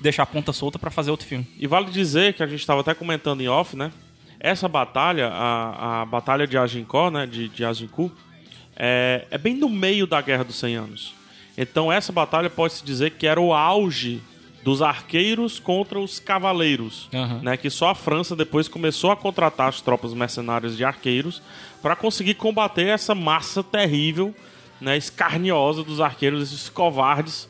deixar 0.00 0.22
a 0.24 0.26
ponta 0.26 0.52
solta 0.52 0.78
pra 0.78 0.90
fazer 0.90 1.10
outro 1.10 1.26
filme. 1.26 1.46
E 1.58 1.66
vale 1.66 1.90
dizer 1.90 2.34
que 2.34 2.42
a 2.42 2.46
gente 2.46 2.60
estava 2.60 2.80
até 2.80 2.94
comentando 2.94 3.40
em 3.40 3.48
off, 3.48 3.76
né? 3.76 3.92
Essa 4.46 4.68
batalha, 4.68 5.28
a, 5.28 6.02
a 6.02 6.04
batalha 6.04 6.46
de 6.46 6.58
Agincourt, 6.58 7.12
né? 7.12 7.26
De, 7.26 7.48
de 7.48 7.64
Agincourt, 7.64 8.12
é, 8.76 9.24
é 9.30 9.38
bem 9.38 9.54
no 9.54 9.68
meio 9.70 10.06
da 10.06 10.20
Guerra 10.20 10.44
dos 10.44 10.56
100 10.56 10.74
Anos. 10.76 11.14
Então 11.56 11.90
essa 11.90 12.12
batalha 12.12 12.50
pode-se 12.50 12.84
dizer 12.84 13.12
que 13.12 13.26
era 13.26 13.40
o 13.40 13.54
auge 13.54 14.20
dos 14.62 14.82
arqueiros 14.82 15.58
contra 15.58 15.98
os 15.98 16.18
cavaleiros, 16.18 17.08
Aham. 17.14 17.40
né? 17.42 17.56
Que 17.56 17.70
só 17.70 17.90
a 17.90 17.94
França 17.94 18.34
depois 18.36 18.66
começou 18.68 19.10
a 19.10 19.16
contratar 19.16 19.68
as 19.68 19.80
tropas 19.80 20.12
mercenárias 20.12 20.76
de 20.76 20.84
arqueiros 20.84 21.40
para 21.82 21.94
conseguir 21.96 22.34
combater 22.34 22.88
essa 22.88 23.14
massa 23.14 23.62
terrível, 23.62 24.34
né? 24.80 24.96
Escarniosa 24.96 25.82
dos 25.82 26.00
arqueiros, 26.00 26.42
esses 26.42 26.68
covardes, 26.68 27.48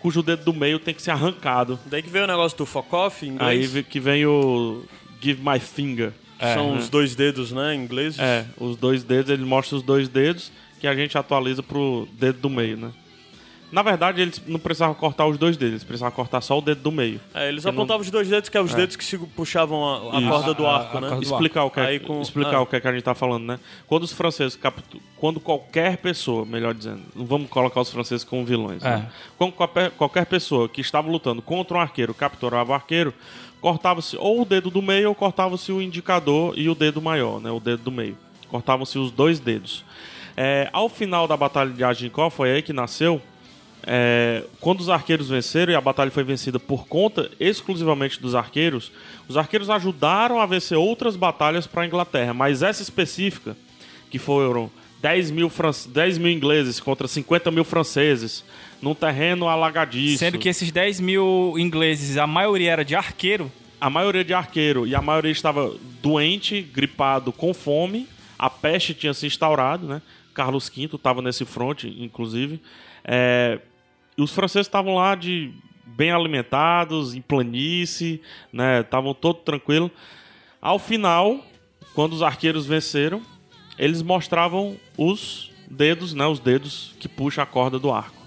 cujo 0.00 0.22
dedo 0.22 0.44
do 0.44 0.52
meio 0.54 0.78
tem 0.80 0.94
que 0.94 1.02
ser 1.02 1.10
arrancado. 1.12 1.78
Daí 1.86 2.02
que 2.02 2.10
veio 2.10 2.24
o 2.24 2.28
negócio 2.28 2.56
do 2.58 2.66
fuck 2.66 2.92
off 2.94 3.24
em 3.24 3.30
Aí 3.30 3.34
inglês, 3.56 3.72
vi- 3.72 3.82
que 3.84 4.00
vem 4.00 4.24
o 4.26 4.84
Give 5.20 5.40
My 5.42 5.60
Finger. 5.60 6.12
Que 6.38 6.52
são 6.54 6.76
os 6.76 6.88
dois 6.88 7.14
dedos, 7.14 7.52
né, 7.52 7.74
em 7.74 7.80
inglês. 7.82 8.18
É, 8.18 8.44
os 8.58 8.76
dois 8.76 9.02
dedos, 9.04 9.30
ele 9.30 9.44
mostra 9.44 9.76
os 9.76 9.82
dois 9.82 10.08
dedos 10.08 10.50
que 10.80 10.86
a 10.86 10.94
gente 10.94 11.16
atualiza 11.16 11.62
pro 11.62 12.06
dedo 12.12 12.38
do 12.40 12.50
meio, 12.50 12.76
né? 12.76 12.90
Na 13.72 13.82
verdade, 13.82 14.20
eles 14.22 14.40
não 14.46 14.60
precisavam 14.60 14.94
cortar 14.94 15.26
os 15.26 15.36
dois 15.36 15.56
dedos, 15.56 15.72
eles 15.72 15.84
precisavam 15.84 16.14
cortar 16.14 16.40
só 16.40 16.56
o 16.56 16.60
dedo 16.60 16.80
do 16.80 16.92
meio. 16.92 17.20
É, 17.34 17.48
eles 17.48 17.64
Porque 17.64 17.74
não- 17.74 17.82
apontavam 17.82 18.02
os 18.02 18.10
dois 18.10 18.28
dedos, 18.28 18.48
que 18.48 18.56
é 18.56 18.60
os 18.60 18.72
dedos 18.72 18.94
que 18.94 19.04
se 19.04 19.18
puxavam 19.18 19.84
a, 20.12 20.16
a 20.16 20.20
Isso. 20.20 20.28
corda 20.30 20.54
do 20.54 20.64
A- 20.64 20.70
a- 20.70 20.78
arco, 20.82 20.98
a 20.98 21.00
né? 21.00 21.18
Explicar 21.20 21.64
o 21.64 21.70
que 21.70 21.80
é, 21.80 21.86
Aí 21.86 21.98
com- 21.98 22.20
explicar 22.22 22.56
ah. 22.56 22.60
o 22.60 22.66
que, 22.66 22.76
é 22.76 22.80
que 22.80 22.86
a 22.86 22.92
gente 22.92 23.02
tá 23.02 23.16
falando, 23.16 23.44
né? 23.46 23.58
Quando 23.88 24.04
os 24.04 24.12
franceses 24.12 24.54
captu... 24.54 25.00
quando 25.16 25.40
qualquer 25.40 25.96
pessoa, 25.96 26.44
melhor 26.44 26.72
dizendo, 26.72 27.02
não 27.16 27.26
vamos 27.26 27.48
colocar 27.50 27.80
os 27.80 27.90
franceses 27.90 28.22
como 28.22 28.44
vilões, 28.44 28.80
né? 28.80 29.10
Quando 29.36 29.52
qualquer, 29.54 29.90
qualquer 29.92 30.26
pessoa 30.26 30.68
que 30.68 30.80
estava 30.80 31.10
lutando 31.10 31.42
contra 31.42 31.76
um 31.76 31.80
arqueiro 31.80 32.14
capturava 32.14 32.70
o 32.70 32.74
arqueiro, 32.74 33.12
cortava-se 33.64 34.14
ou 34.18 34.42
o 34.42 34.44
dedo 34.44 34.68
do 34.68 34.82
meio 34.82 35.08
ou 35.08 35.14
cortava-se 35.14 35.72
o 35.72 35.80
indicador 35.80 36.52
e 36.54 36.68
o 36.68 36.74
dedo 36.74 37.00
maior, 37.00 37.40
né? 37.40 37.50
O 37.50 37.58
dedo 37.58 37.82
do 37.84 37.90
meio. 37.90 38.14
Cortavam-se 38.50 38.98
os 38.98 39.10
dois 39.10 39.40
dedos. 39.40 39.82
É, 40.36 40.68
ao 40.70 40.86
final 40.86 41.26
da 41.26 41.34
batalha 41.34 41.70
de 41.70 41.82
Agincourt, 41.82 42.30
foi 42.30 42.50
aí 42.52 42.60
que 42.60 42.74
nasceu 42.74 43.22
é, 43.86 44.44
quando 44.60 44.80
os 44.80 44.90
arqueiros 44.90 45.30
venceram 45.30 45.72
e 45.72 45.76
a 45.76 45.80
batalha 45.80 46.10
foi 46.10 46.22
vencida 46.22 46.60
por 46.60 46.86
conta 46.86 47.30
exclusivamente 47.40 48.20
dos 48.20 48.34
arqueiros, 48.34 48.92
os 49.26 49.38
arqueiros 49.38 49.70
ajudaram 49.70 50.38
a 50.40 50.44
vencer 50.44 50.76
outras 50.76 51.16
batalhas 51.16 51.66
para 51.66 51.84
a 51.84 51.86
Inglaterra, 51.86 52.34
mas 52.34 52.62
essa 52.62 52.82
específica, 52.82 53.56
que 54.10 54.18
foram 54.18 54.70
10 55.00 55.30
mil, 55.30 55.48
fran- 55.48 55.70
10 55.88 56.18
mil 56.18 56.30
ingleses 56.30 56.80
contra 56.80 57.08
50 57.08 57.50
mil 57.50 57.64
franceses, 57.64 58.44
num 58.84 58.94
terreno 58.94 59.48
alagadiço. 59.48 60.18
Sendo 60.18 60.38
que 60.38 60.48
esses 60.48 60.70
10 60.70 61.00
mil 61.00 61.54
ingleses, 61.56 62.18
a 62.18 62.26
maioria 62.26 62.70
era 62.70 62.84
de 62.84 62.94
arqueiro. 62.94 63.50
A 63.80 63.88
maioria 63.88 64.22
de 64.22 64.34
arqueiro 64.34 64.86
e 64.86 64.94
a 64.94 65.00
maioria 65.00 65.32
estava 65.32 65.74
doente, 66.02 66.60
gripado, 66.60 67.32
com 67.32 67.54
fome. 67.54 68.06
A 68.38 68.50
peste 68.50 68.92
tinha 68.92 69.14
se 69.14 69.26
instaurado, 69.26 69.86
né? 69.86 70.02
Carlos 70.34 70.68
V 70.68 70.84
estava 70.84 71.22
nesse 71.22 71.46
fronte, 71.46 71.88
inclusive. 71.98 72.60
É, 73.02 73.58
E 74.18 74.22
os 74.22 74.32
franceses 74.32 74.66
estavam 74.66 74.96
lá 74.96 75.14
de 75.14 75.50
bem 75.86 76.10
alimentados, 76.10 77.14
em 77.14 77.22
planície, 77.22 78.20
né? 78.52 78.80
Estavam 78.80 79.14
todo 79.14 79.36
tranquilo. 79.36 79.90
Ao 80.60 80.78
final, 80.78 81.44
quando 81.94 82.12
os 82.12 82.22
arqueiros 82.22 82.66
venceram, 82.66 83.22
eles 83.78 84.02
mostravam 84.02 84.76
os 84.96 85.50
dedos, 85.70 86.12
né? 86.12 86.26
Os 86.26 86.38
dedos 86.38 86.94
que 87.00 87.08
puxam 87.08 87.42
a 87.42 87.46
corda 87.46 87.78
do 87.78 87.90
arco. 87.90 88.23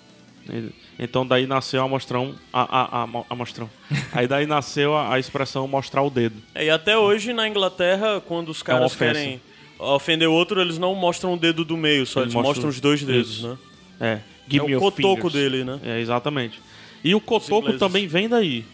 Então 0.99 1.25
daí 1.25 1.45
nasceu 1.45 1.83
a 1.83 1.87
mostrão, 1.87 2.35
a, 2.51 2.61
a, 2.61 3.03
a, 3.03 3.07
a 3.29 3.35
mostrão. 3.35 3.69
Aí 4.11 4.27
daí 4.27 4.45
nasceu 4.45 4.95
a, 4.95 5.13
a 5.13 5.19
expressão 5.19 5.67
mostrar 5.67 6.01
o 6.01 6.09
dedo. 6.09 6.35
É, 6.55 6.65
e 6.65 6.69
até 6.69 6.97
hoje, 6.97 7.33
na 7.33 7.47
Inglaterra, 7.47 8.21
quando 8.25 8.49
os 8.49 8.63
caras 8.63 8.91
ofensa. 8.93 9.13
querem 9.13 9.41
ofender 9.79 10.27
o 10.27 10.33
outro, 10.33 10.59
eles 10.59 10.77
não 10.77 10.95
mostram 10.95 11.33
o 11.33 11.37
dedo 11.37 11.63
do 11.63 11.77
meio, 11.77 12.05
só 12.05 12.21
Eles 12.21 12.27
eles 12.27 12.33
mostram 12.33 12.49
mostram 12.49 12.69
os 12.69 12.79
dois 12.79 13.03
dedos, 13.03 13.29
isso. 13.37 13.47
né? 13.47 13.57
É, 13.99 14.57
É 14.57 14.61
o 14.75 14.79
cotoco 14.79 15.15
fingers. 15.29 15.33
dele, 15.33 15.63
né? 15.63 15.79
É, 15.83 15.99
exatamente. 15.99 16.59
E 17.03 17.13
o 17.13 17.21
cotoco 17.21 17.73
também 17.77 18.07
vem 18.07 18.27
daí. 18.27 18.65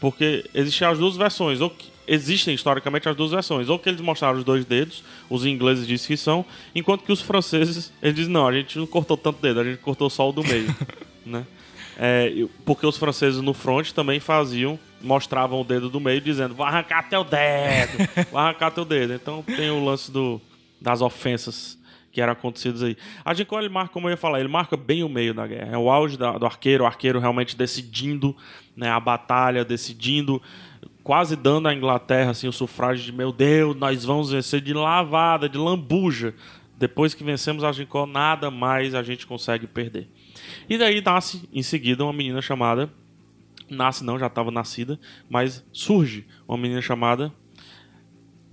Porque 0.00 0.44
existem 0.54 0.86
as 0.86 0.98
duas 0.98 1.16
versões. 1.16 1.60
Ou 1.60 1.70
que- 1.70 1.86
existem 2.06 2.54
historicamente 2.54 3.08
as 3.08 3.14
duas 3.16 3.30
versões. 3.32 3.68
Ou 3.68 3.78
que 3.78 3.88
eles 3.88 4.00
mostraram 4.00 4.38
os 4.38 4.44
dois 4.44 4.64
dedos, 4.64 5.02
os 5.28 5.44
ingleses 5.44 5.86
dizem 5.86 6.06
que 6.08 6.16
são, 6.16 6.44
enquanto 6.74 7.02
que 7.04 7.12
os 7.12 7.20
franceses, 7.20 7.92
eles 8.02 8.14
dizem, 8.16 8.32
não, 8.32 8.46
a 8.46 8.52
gente 8.52 8.78
não 8.78 8.86
cortou 8.86 9.16
tanto 9.16 9.40
dedo, 9.42 9.60
a 9.60 9.64
gente 9.64 9.78
cortou 9.78 10.08
só 10.08 10.28
o 10.28 10.32
do 10.32 10.42
meio. 10.42 10.74
né? 11.28 11.46
É, 12.00 12.32
porque 12.64 12.86
os 12.86 12.96
franceses 12.96 13.40
no 13.40 13.52
front 13.52 13.90
também 13.90 14.20
faziam, 14.20 14.78
mostravam 15.02 15.60
o 15.60 15.64
dedo 15.64 15.88
do 15.90 15.98
meio, 16.00 16.20
dizendo, 16.20 16.54
vai 16.54 16.68
arrancar 16.68 17.08
teu 17.08 17.24
dedo, 17.24 18.08
vai 18.30 18.44
arrancar 18.44 18.70
teu 18.70 18.84
dedo. 18.84 19.14
Então 19.14 19.42
tem 19.42 19.70
o 19.70 19.84
lance 19.84 20.10
do, 20.10 20.40
das 20.80 21.00
ofensas 21.00 21.76
que 22.12 22.20
eram 22.20 22.32
acontecidas 22.32 22.82
aí. 22.82 22.96
A 23.24 23.34
Ginkgo, 23.34 23.58
ele 23.58 23.68
marca, 23.68 23.92
como 23.92 24.06
eu 24.06 24.12
ia 24.12 24.16
falar, 24.16 24.40
ele 24.40 24.48
marca 24.48 24.76
bem 24.76 25.02
o 25.02 25.08
meio 25.08 25.34
da 25.34 25.46
guerra. 25.46 25.74
É 25.74 25.78
o 25.78 25.90
auge 25.90 26.16
da- 26.16 26.38
do 26.38 26.46
arqueiro, 26.46 26.84
o 26.84 26.86
arqueiro 26.86 27.18
realmente 27.18 27.56
decidindo 27.56 28.34
né, 28.76 28.88
a 28.88 28.98
batalha, 29.00 29.64
decidindo, 29.64 30.40
quase 31.02 31.34
dando 31.36 31.68
à 31.68 31.74
Inglaterra 31.74 32.30
assim, 32.30 32.46
o 32.48 32.52
sufrágio 32.52 33.04
de 33.04 33.12
meu 33.12 33.32
Deus, 33.32 33.76
nós 33.76 34.04
vamos 34.04 34.30
vencer 34.30 34.60
de 34.60 34.72
lavada, 34.72 35.48
de 35.48 35.58
lambuja. 35.58 36.32
Depois 36.76 37.12
que 37.12 37.24
vencemos 37.24 37.64
a 37.64 37.72
Ginkgo, 37.72 38.06
nada 38.06 38.50
mais 38.52 38.94
a 38.94 39.02
gente 39.02 39.26
consegue 39.26 39.66
perder. 39.66 40.08
E 40.68 40.78
daí 40.78 41.00
nasce, 41.00 41.48
em 41.52 41.62
seguida, 41.62 42.04
uma 42.04 42.12
menina 42.12 42.40
chamada 42.40 42.90
Nasce 43.70 44.04
não, 44.04 44.18
já 44.18 44.26
estava 44.26 44.50
nascida, 44.50 44.98
mas 45.28 45.64
surge 45.72 46.26
uma 46.46 46.56
menina 46.56 46.80
chamada 46.80 47.32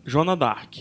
Joana 0.03 0.35
Dark, 0.35 0.75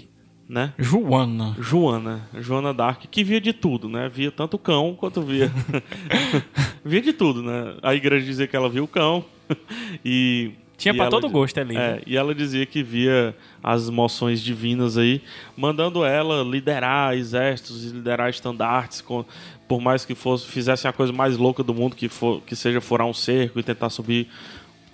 né? 0.48 0.74
Joana. 0.78 1.56
Joana, 1.58 2.28
Joana 2.34 2.74
Dark, 2.74 3.04
que 3.10 3.22
via 3.22 3.40
de 3.40 3.52
tudo, 3.52 3.88
né? 3.88 4.08
Via 4.08 4.30
tanto 4.30 4.58
cão 4.58 4.94
quanto 4.94 5.22
via. 5.22 5.50
via 6.84 7.00
de 7.00 7.12
tudo, 7.12 7.42
né? 7.42 7.76
A 7.82 7.94
igreja 7.94 8.26
dizia 8.26 8.46
que 8.46 8.56
ela 8.56 8.68
via 8.68 8.82
o 8.82 8.88
cão. 8.88 9.24
E. 10.04 10.52
Tinha 10.84 10.94
pra 10.94 11.04
ela 11.04 11.10
todo 11.10 11.28
gosto 11.28 11.58
ali. 11.58 11.76
É, 11.76 12.00
e 12.06 12.16
ela 12.16 12.34
dizia 12.34 12.64
que 12.64 12.82
via 12.82 13.34
as 13.62 13.90
moções 13.90 14.40
divinas 14.40 14.96
aí, 14.96 15.20
mandando 15.56 16.04
ela 16.04 16.42
liderar 16.42 17.14
exércitos 17.16 17.84
e 17.84 17.88
liderar 17.88 18.30
estandartes, 18.30 19.00
com- 19.00 19.24
por 19.68 19.80
mais 19.80 20.04
que 20.04 20.14
fosse, 20.14 20.46
fizesse 20.46 20.86
a 20.86 20.92
coisa 20.92 21.12
mais 21.12 21.36
louca 21.36 21.62
do 21.62 21.74
mundo, 21.74 21.96
que, 21.96 22.08
for, 22.08 22.40
que 22.42 22.54
seja 22.54 22.80
furar 22.80 23.06
um 23.06 23.14
cerco 23.14 23.58
e 23.58 23.62
tentar 23.62 23.90
subir 23.90 24.28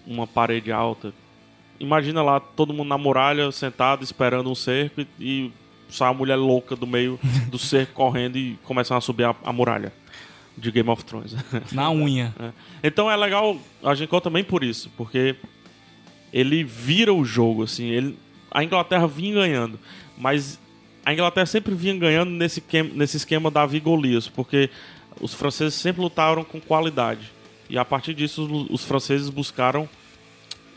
uma 0.06 0.26
parede 0.26 0.72
alta. 0.72 1.12
Imagina 1.78 2.22
lá 2.22 2.38
todo 2.40 2.72
mundo 2.74 2.88
na 2.88 2.98
muralha, 2.98 3.50
sentado, 3.52 4.04
esperando 4.04 4.50
um 4.50 4.54
cerco, 4.54 5.00
e, 5.00 5.06
e 5.18 5.52
sai 5.88 6.08
uma 6.08 6.14
mulher 6.14 6.36
louca 6.36 6.76
do 6.76 6.86
meio 6.86 7.18
do 7.50 7.58
cerco 7.58 7.92
correndo 7.94 8.36
e 8.36 8.58
começam 8.64 8.96
a 8.96 9.00
subir 9.00 9.24
a, 9.24 9.34
a 9.44 9.52
muralha 9.52 9.92
de 10.56 10.70
Game 10.70 10.88
of 10.90 11.04
Thrones. 11.04 11.34
Na 11.72 11.90
unha. 11.90 12.34
É. 12.38 12.50
Então 12.86 13.10
é 13.10 13.16
legal 13.16 13.56
a 13.82 13.94
gente 13.94 14.08
conta 14.08 14.24
também 14.24 14.44
por 14.44 14.62
isso, 14.62 14.90
porque 14.96 15.36
ele 16.32 16.62
vira 16.64 17.12
o 17.12 17.24
jogo, 17.24 17.62
assim, 17.64 17.86
ele, 17.88 18.18
a 18.50 18.62
Inglaterra 18.64 19.06
vinha 19.06 19.34
ganhando, 19.34 19.78
mas 20.16 20.58
a 21.04 21.12
Inglaterra 21.12 21.46
sempre 21.46 21.74
vinha 21.74 21.96
ganhando 21.96 22.30
nesse, 22.30 22.62
nesse 22.94 23.16
esquema 23.16 23.50
Davi 23.50 23.80
Golias, 23.80 24.28
porque 24.28 24.70
os 25.20 25.34
franceses 25.34 25.74
sempre 25.74 26.00
lutaram 26.02 26.44
com 26.44 26.60
qualidade. 26.60 27.32
E 27.68 27.78
a 27.78 27.84
partir 27.84 28.14
disso 28.14 28.42
os, 28.44 28.70
os 28.70 28.84
franceses 28.84 29.28
buscaram 29.28 29.88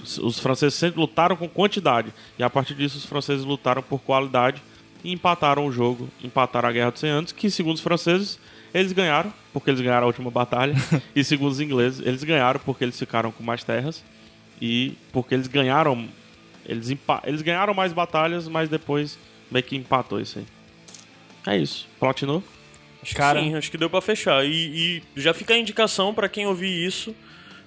os- 0.02 0.18
os 0.18 0.40
franceses 0.40 0.76
sempre 0.76 1.00
lutaram 1.00 1.36
com 1.36 1.48
quantidade. 1.48 2.14
E 2.38 2.44
a 2.44 2.50
partir 2.50 2.74
disso 2.76 2.98
os 2.98 3.06
franceses 3.06 3.46
lutaram 3.46 3.82
por 3.82 4.00
qualidade 4.02 4.62
e 5.04 5.12
empataram 5.12 5.66
o 5.66 5.72
jogo, 5.72 6.10
empataram 6.24 6.70
a 6.70 6.72
Guerra 6.72 6.92
dos 6.92 7.00
100 7.00 7.10
Anos, 7.10 7.32
que 7.32 7.50
segundo 7.50 7.76
os 7.76 7.82
franceses 7.82 8.40
eles 8.74 8.92
ganharam, 8.92 9.32
porque 9.52 9.70
eles 9.70 9.82
ganharam 9.82 10.04
a 10.04 10.08
última 10.08 10.32
batalha, 10.32 10.74
e 11.16 11.24
segundo 11.24 11.52
os 11.52 11.60
ingleses, 11.60 12.00
eles 12.06 12.24
ganharam 12.24 12.60
porque 12.66 12.84
eles 12.84 12.98
ficaram 12.98 13.32
com 13.32 13.44
mais 13.44 13.64
terras 13.64 14.04
e 14.62 14.94
porque 15.12 15.34
eles 15.34 15.48
ganharam 15.48 16.08
eles, 16.66 16.90
eles 17.26 17.42
ganharam 17.42 17.74
mais 17.74 17.92
batalhas, 17.92 18.48
mas 18.48 18.70
depois 18.70 19.18
meio 19.52 19.64
que 19.64 19.76
empatou 19.76 20.20
isso 20.20 20.40
aí. 20.40 20.46
É 21.46 21.58
isso. 21.58 21.88
Platinou? 22.00 22.42
Acho 23.02 23.16
Cara- 23.16 23.42
sim, 23.42 23.54
acho 23.56 23.70
que 23.70 23.78
deu 23.78 23.90
pra 23.90 24.00
fechar. 24.00 24.46
E, 24.46 25.02
e 25.16 25.22
já 25.22 25.34
fica 25.34 25.54
a 25.54 25.58
indicação 25.58 26.14
pra 26.14 26.30
quem 26.30 26.48
ouvir 26.48 26.86
isso, 26.86 27.14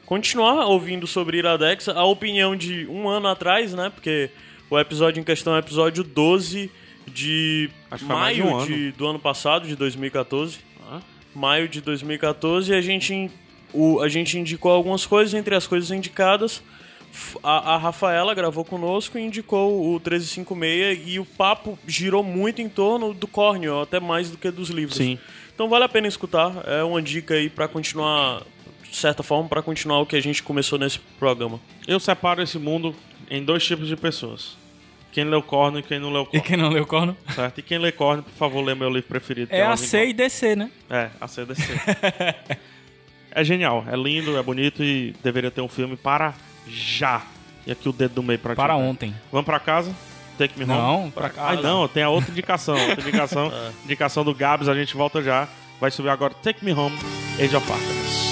continuar 0.06 0.64
ouvindo 0.66 1.06
sobre 1.06 1.36
Iradex, 1.38 1.88
a 1.90 2.04
opinião 2.04 2.56
de 2.56 2.86
um 2.86 3.06
ano 3.08 3.28
atrás, 3.28 3.74
né? 3.74 3.90
Porque 3.94 4.30
o 4.70 4.78
episódio 4.78 5.20
em 5.20 5.24
questão 5.24 5.52
é 5.52 5.56
o 5.56 5.58
episódio 5.58 6.02
12 6.02 6.70
de 7.06 7.70
mais 7.90 8.00
de 8.00 8.06
maio 8.08 8.46
um 8.46 8.56
ano. 8.56 8.66
de- 8.66 8.92
do 8.92 9.06
ano 9.06 9.18
passado, 9.18 9.68
de 9.68 9.76
2014. 9.76 10.58
Ah. 10.90 11.00
Maio 11.34 11.68
de 11.68 11.82
2014, 11.82 12.72
e 12.72 12.74
a 12.74 12.80
gente, 12.80 13.30
o, 13.74 14.00
a 14.00 14.08
gente 14.08 14.38
indicou 14.38 14.72
algumas 14.72 15.04
coisas, 15.04 15.34
entre 15.34 15.54
as 15.54 15.66
coisas 15.66 15.90
indicadas. 15.90 16.62
A, 17.42 17.74
a 17.74 17.78
Rafaela 17.78 18.34
gravou 18.34 18.64
conosco 18.64 19.18
e 19.18 19.22
indicou 19.22 19.80
o 19.82 19.92
1356 20.00 21.02
e 21.06 21.18
o 21.18 21.24
papo 21.24 21.78
girou 21.86 22.22
muito 22.22 22.60
em 22.60 22.68
torno 22.68 23.12
do 23.14 23.26
Cornwell, 23.26 23.80
até 23.82 23.98
mais 24.00 24.30
do 24.30 24.36
que 24.38 24.50
dos 24.50 24.68
livros. 24.70 24.96
Sim. 24.96 25.18
Então 25.54 25.68
vale 25.68 25.84
a 25.84 25.88
pena 25.88 26.06
escutar. 26.06 26.52
É 26.66 26.82
uma 26.82 27.00
dica 27.00 27.34
aí 27.34 27.48
pra 27.48 27.66
continuar, 27.68 28.42
de 28.90 28.96
certa 28.96 29.22
forma, 29.22 29.48
pra 29.48 29.62
continuar 29.62 30.00
o 30.00 30.06
que 30.06 30.16
a 30.16 30.20
gente 30.22 30.42
começou 30.42 30.78
nesse 30.78 30.98
programa. 31.18 31.58
Eu 31.86 31.98
separo 31.98 32.42
esse 32.42 32.58
mundo 32.58 32.94
em 33.30 33.42
dois 33.44 33.64
tipos 33.64 33.88
de 33.88 33.96
pessoas. 33.96 34.56
Quem 35.12 35.24
leu 35.24 35.42
Corno 35.42 35.78
e 35.78 35.82
quem 35.82 35.98
não 35.98 36.12
leu 36.12 36.22
E 36.24 36.26
Corno. 36.26 36.42
quem 36.44 36.56
não 36.58 36.68
leu 36.68 36.84
corno? 36.86 37.16
Certo? 37.34 37.58
E 37.58 37.62
quem 37.62 37.78
lê 37.78 37.90
Corno, 37.90 38.22
por 38.22 38.34
favor, 38.34 38.62
lê 38.62 38.74
meu 38.74 38.90
livro 38.90 39.08
preferido. 39.08 39.48
que 39.48 39.56
É 39.56 39.64
a 39.64 39.74
C 39.74 40.08
e 40.08 40.12
DC, 40.12 40.54
né? 40.54 40.70
É, 40.90 41.08
a 41.18 41.26
CDC. 41.26 41.62
é 43.30 43.42
genial, 43.44 43.82
é 43.90 43.96
lindo, 43.96 44.36
é 44.36 44.42
bonito 44.42 44.82
e 44.84 45.14
deveria 45.24 45.50
ter 45.50 45.62
um 45.62 45.68
filme 45.68 45.96
para 45.96 46.34
já. 46.68 47.22
E 47.66 47.72
aqui 47.72 47.88
o 47.88 47.92
dedo 47.92 48.14
do 48.14 48.22
meio 48.22 48.38
pra. 48.38 48.54
Para 48.54 48.76
né? 48.76 48.84
ontem. 48.84 49.14
Vamos 49.30 49.46
pra 49.46 49.58
casa? 49.58 49.94
Take 50.38 50.58
me 50.58 50.64
home? 50.64 50.74
Não, 50.74 51.10
pra 51.10 51.30
cá. 51.30 51.48
Ai, 51.48 51.62
não, 51.62 51.88
tem 51.88 52.02
a 52.02 52.10
outra 52.10 52.30
indicação. 52.30 52.76
Outra 52.76 53.00
indicação, 53.00 53.52
indicação 53.84 54.24
do 54.24 54.34
Gabs, 54.34 54.68
a 54.68 54.74
gente 54.74 54.94
volta 54.94 55.22
já. 55.22 55.48
Vai 55.80 55.90
subir 55.90 56.08
agora 56.08 56.34
Take 56.34 56.64
Me 56.64 56.72
Home, 56.72 56.96
Age 57.38 57.54
of 57.54 57.70
Artemis. 57.70 58.25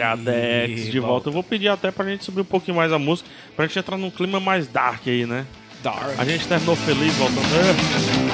Iradex 0.00 0.90
de 0.90 1.00
volta. 1.00 1.28
Eu 1.28 1.32
vou 1.32 1.42
pedir 1.42 1.68
até 1.68 1.90
pra 1.90 2.04
gente 2.04 2.24
subir 2.24 2.40
um 2.40 2.44
pouquinho 2.44 2.76
mais 2.76 2.92
a 2.92 2.98
música, 2.98 3.28
pra 3.54 3.66
gente 3.66 3.78
entrar 3.78 3.96
num 3.96 4.10
clima 4.10 4.40
mais 4.40 4.66
dark 4.66 5.06
aí, 5.06 5.26
né? 5.26 5.46
Dark. 5.82 6.18
A 6.18 6.24
gente 6.24 6.46
terminou 6.46 6.76
feliz 6.76 7.14
voltando. 7.14 8.29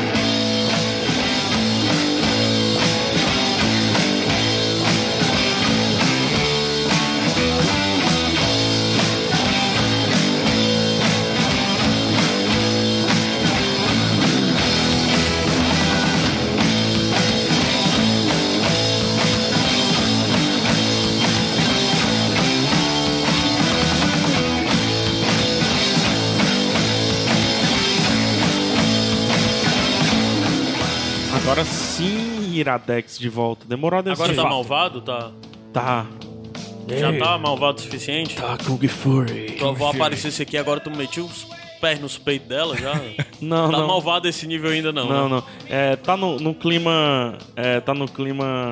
Iradex 32.58 33.18
de 33.18 33.28
volta. 33.28 33.66
Demorou 33.66 34.02
desse 34.02 34.20
Agora 34.22 34.34
tá 34.36 34.44
malvado? 34.48 35.00
Tá. 35.00 35.30
Tá. 35.72 36.06
Já 36.88 37.12
tá 37.18 37.38
malvado 37.38 37.78
o 37.78 37.80
suficiente? 37.82 38.36
Tá, 38.36 38.56
Kung 38.64 38.86
Fury. 38.86 39.56
Eu 39.60 39.74
vou 39.74 39.88
aparecer 39.88 40.28
esse 40.28 40.42
aqui 40.42 40.56
agora, 40.56 40.78
tu 40.78 40.90
meti 40.90 41.20
os 41.20 41.46
pés 41.80 41.98
nos 42.00 42.16
peitos 42.16 42.48
dela 42.48 42.76
já. 42.76 42.94
Não, 43.40 43.70
tá 43.70 43.78
não. 43.78 43.86
malvado 43.86 44.26
esse 44.28 44.46
nível 44.46 44.70
ainda 44.70 44.90
não. 44.92 45.06
Não, 45.08 45.28
né? 45.28 45.34
não. 45.36 45.44
É, 45.68 45.94
tá 45.96 46.16
no, 46.16 46.38
no 46.38 46.54
clima. 46.54 47.36
É, 47.54 47.80
tá 47.80 47.92
no 47.92 48.08
clima 48.08 48.70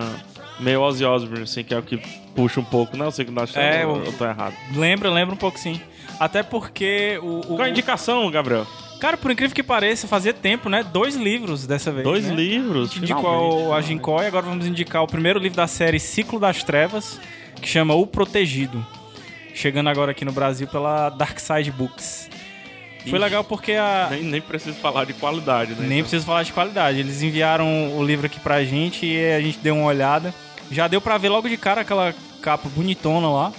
meio 0.58 0.80
Ozzy 0.80 1.04
Osbourne, 1.04 1.42
assim, 1.42 1.62
que 1.62 1.74
é 1.74 1.78
o 1.78 1.82
que 1.82 1.98
puxa 2.34 2.60
um 2.60 2.64
pouco, 2.64 2.96
né? 2.96 3.04
Eu 3.04 3.10
sei 3.10 3.26
que 3.26 3.30
não 3.30 3.42
É, 3.42 3.80
é, 3.80 3.84
eu, 3.84 3.90
o- 3.92 4.04
eu 4.04 4.12
tô 4.16 4.24
errado. 4.24 4.54
Lembra, 4.74 5.10
lembra 5.10 5.34
um 5.34 5.38
pouco 5.38 5.58
sim. 5.58 5.78
Até 6.18 6.42
porque 6.42 7.18
o. 7.22 7.40
o- 7.40 7.42
Qual 7.56 7.62
a 7.62 7.68
indicação, 7.68 8.30
Gabriel? 8.30 8.66
Cara, 9.04 9.18
por 9.18 9.30
incrível 9.30 9.54
que 9.54 9.62
pareça, 9.62 10.08
fazia 10.08 10.32
tempo, 10.32 10.70
né? 10.70 10.82
Dois 10.82 11.14
livros 11.14 11.66
dessa 11.66 11.92
vez. 11.92 12.04
Dois 12.04 12.24
né? 12.24 12.34
livros. 12.34 12.90
A 12.90 12.94
gente 12.94 13.02
indicou 13.02 13.50
finalmente. 13.58 13.72
a 13.74 13.80
Ginkgo 13.82 14.22
e 14.22 14.26
agora 14.26 14.46
vamos 14.46 14.66
indicar 14.66 15.02
o 15.02 15.06
primeiro 15.06 15.38
livro 15.38 15.54
da 15.54 15.66
série 15.66 16.00
Ciclo 16.00 16.40
das 16.40 16.64
Trevas, 16.64 17.20
que 17.60 17.68
chama 17.68 17.92
O 17.92 18.06
Protegido. 18.06 18.82
Chegando 19.52 19.90
agora 19.90 20.12
aqui 20.12 20.24
no 20.24 20.32
Brasil 20.32 20.66
pela 20.66 21.10
Dark 21.10 21.38
Side 21.38 21.70
Books. 21.70 22.30
Foi 23.06 23.18
legal 23.18 23.44
porque 23.44 23.72
a. 23.72 24.08
Nem, 24.10 24.22
nem 24.22 24.40
preciso 24.40 24.78
falar 24.78 25.04
de 25.04 25.12
qualidade, 25.12 25.74
né? 25.74 25.86
Nem 25.86 26.00
preciso 26.00 26.24
falar 26.24 26.42
de 26.42 26.54
qualidade. 26.54 26.98
Eles 26.98 27.22
enviaram 27.22 27.98
o 27.98 28.02
livro 28.02 28.24
aqui 28.24 28.40
pra 28.40 28.64
gente 28.64 29.04
e 29.04 29.34
a 29.34 29.40
gente 29.42 29.58
deu 29.58 29.76
uma 29.76 29.84
olhada. 29.84 30.32
Já 30.70 30.88
deu 30.88 31.02
pra 31.02 31.18
ver 31.18 31.28
logo 31.28 31.46
de 31.46 31.58
cara 31.58 31.82
aquela 31.82 32.14
capa 32.40 32.70
bonitona 32.70 33.28
lá. 33.28 33.52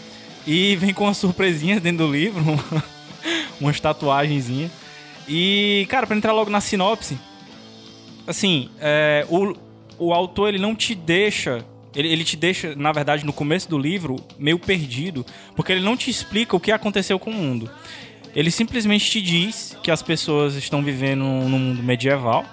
E 0.47 0.75
vem 0.75 0.91
com 0.91 1.03
uma 1.03 1.13
surpresinha 1.13 1.79
dentro 1.79 2.07
do 2.07 2.11
livro, 2.11 2.41
uma, 2.49 2.83
umas 3.61 3.79
tatuagenzinhas. 3.79 4.71
E, 5.27 5.87
cara, 5.89 6.05
pra 6.05 6.15
entrar 6.15 6.33
logo 6.33 6.49
na 6.49 6.61
sinopse, 6.61 7.17
assim, 8.27 8.69
é, 8.79 9.25
o, 9.29 9.55
o 9.97 10.13
autor 10.13 10.49
ele 10.49 10.59
não 10.59 10.75
te 10.75 10.93
deixa. 10.93 11.65
Ele, 11.95 12.09
ele 12.09 12.23
te 12.23 12.35
deixa, 12.35 12.75
na 12.75 12.91
verdade, 12.91 13.25
no 13.25 13.31
começo 13.31 13.69
do 13.69 13.77
livro, 13.77 14.17
meio 14.37 14.59
perdido, 14.59 15.25
porque 15.55 15.71
ele 15.71 15.81
não 15.81 15.95
te 15.95 16.09
explica 16.09 16.55
o 16.55 16.59
que 16.59 16.71
aconteceu 16.71 17.17
com 17.17 17.29
o 17.29 17.33
mundo. 17.33 17.69
Ele 18.35 18.51
simplesmente 18.51 19.09
te 19.09 19.21
diz 19.21 19.77
que 19.81 19.89
as 19.89 20.03
pessoas 20.03 20.55
estão 20.55 20.83
vivendo 20.83 21.23
num 21.23 21.57
mundo 21.57 21.81
medieval 21.81 22.45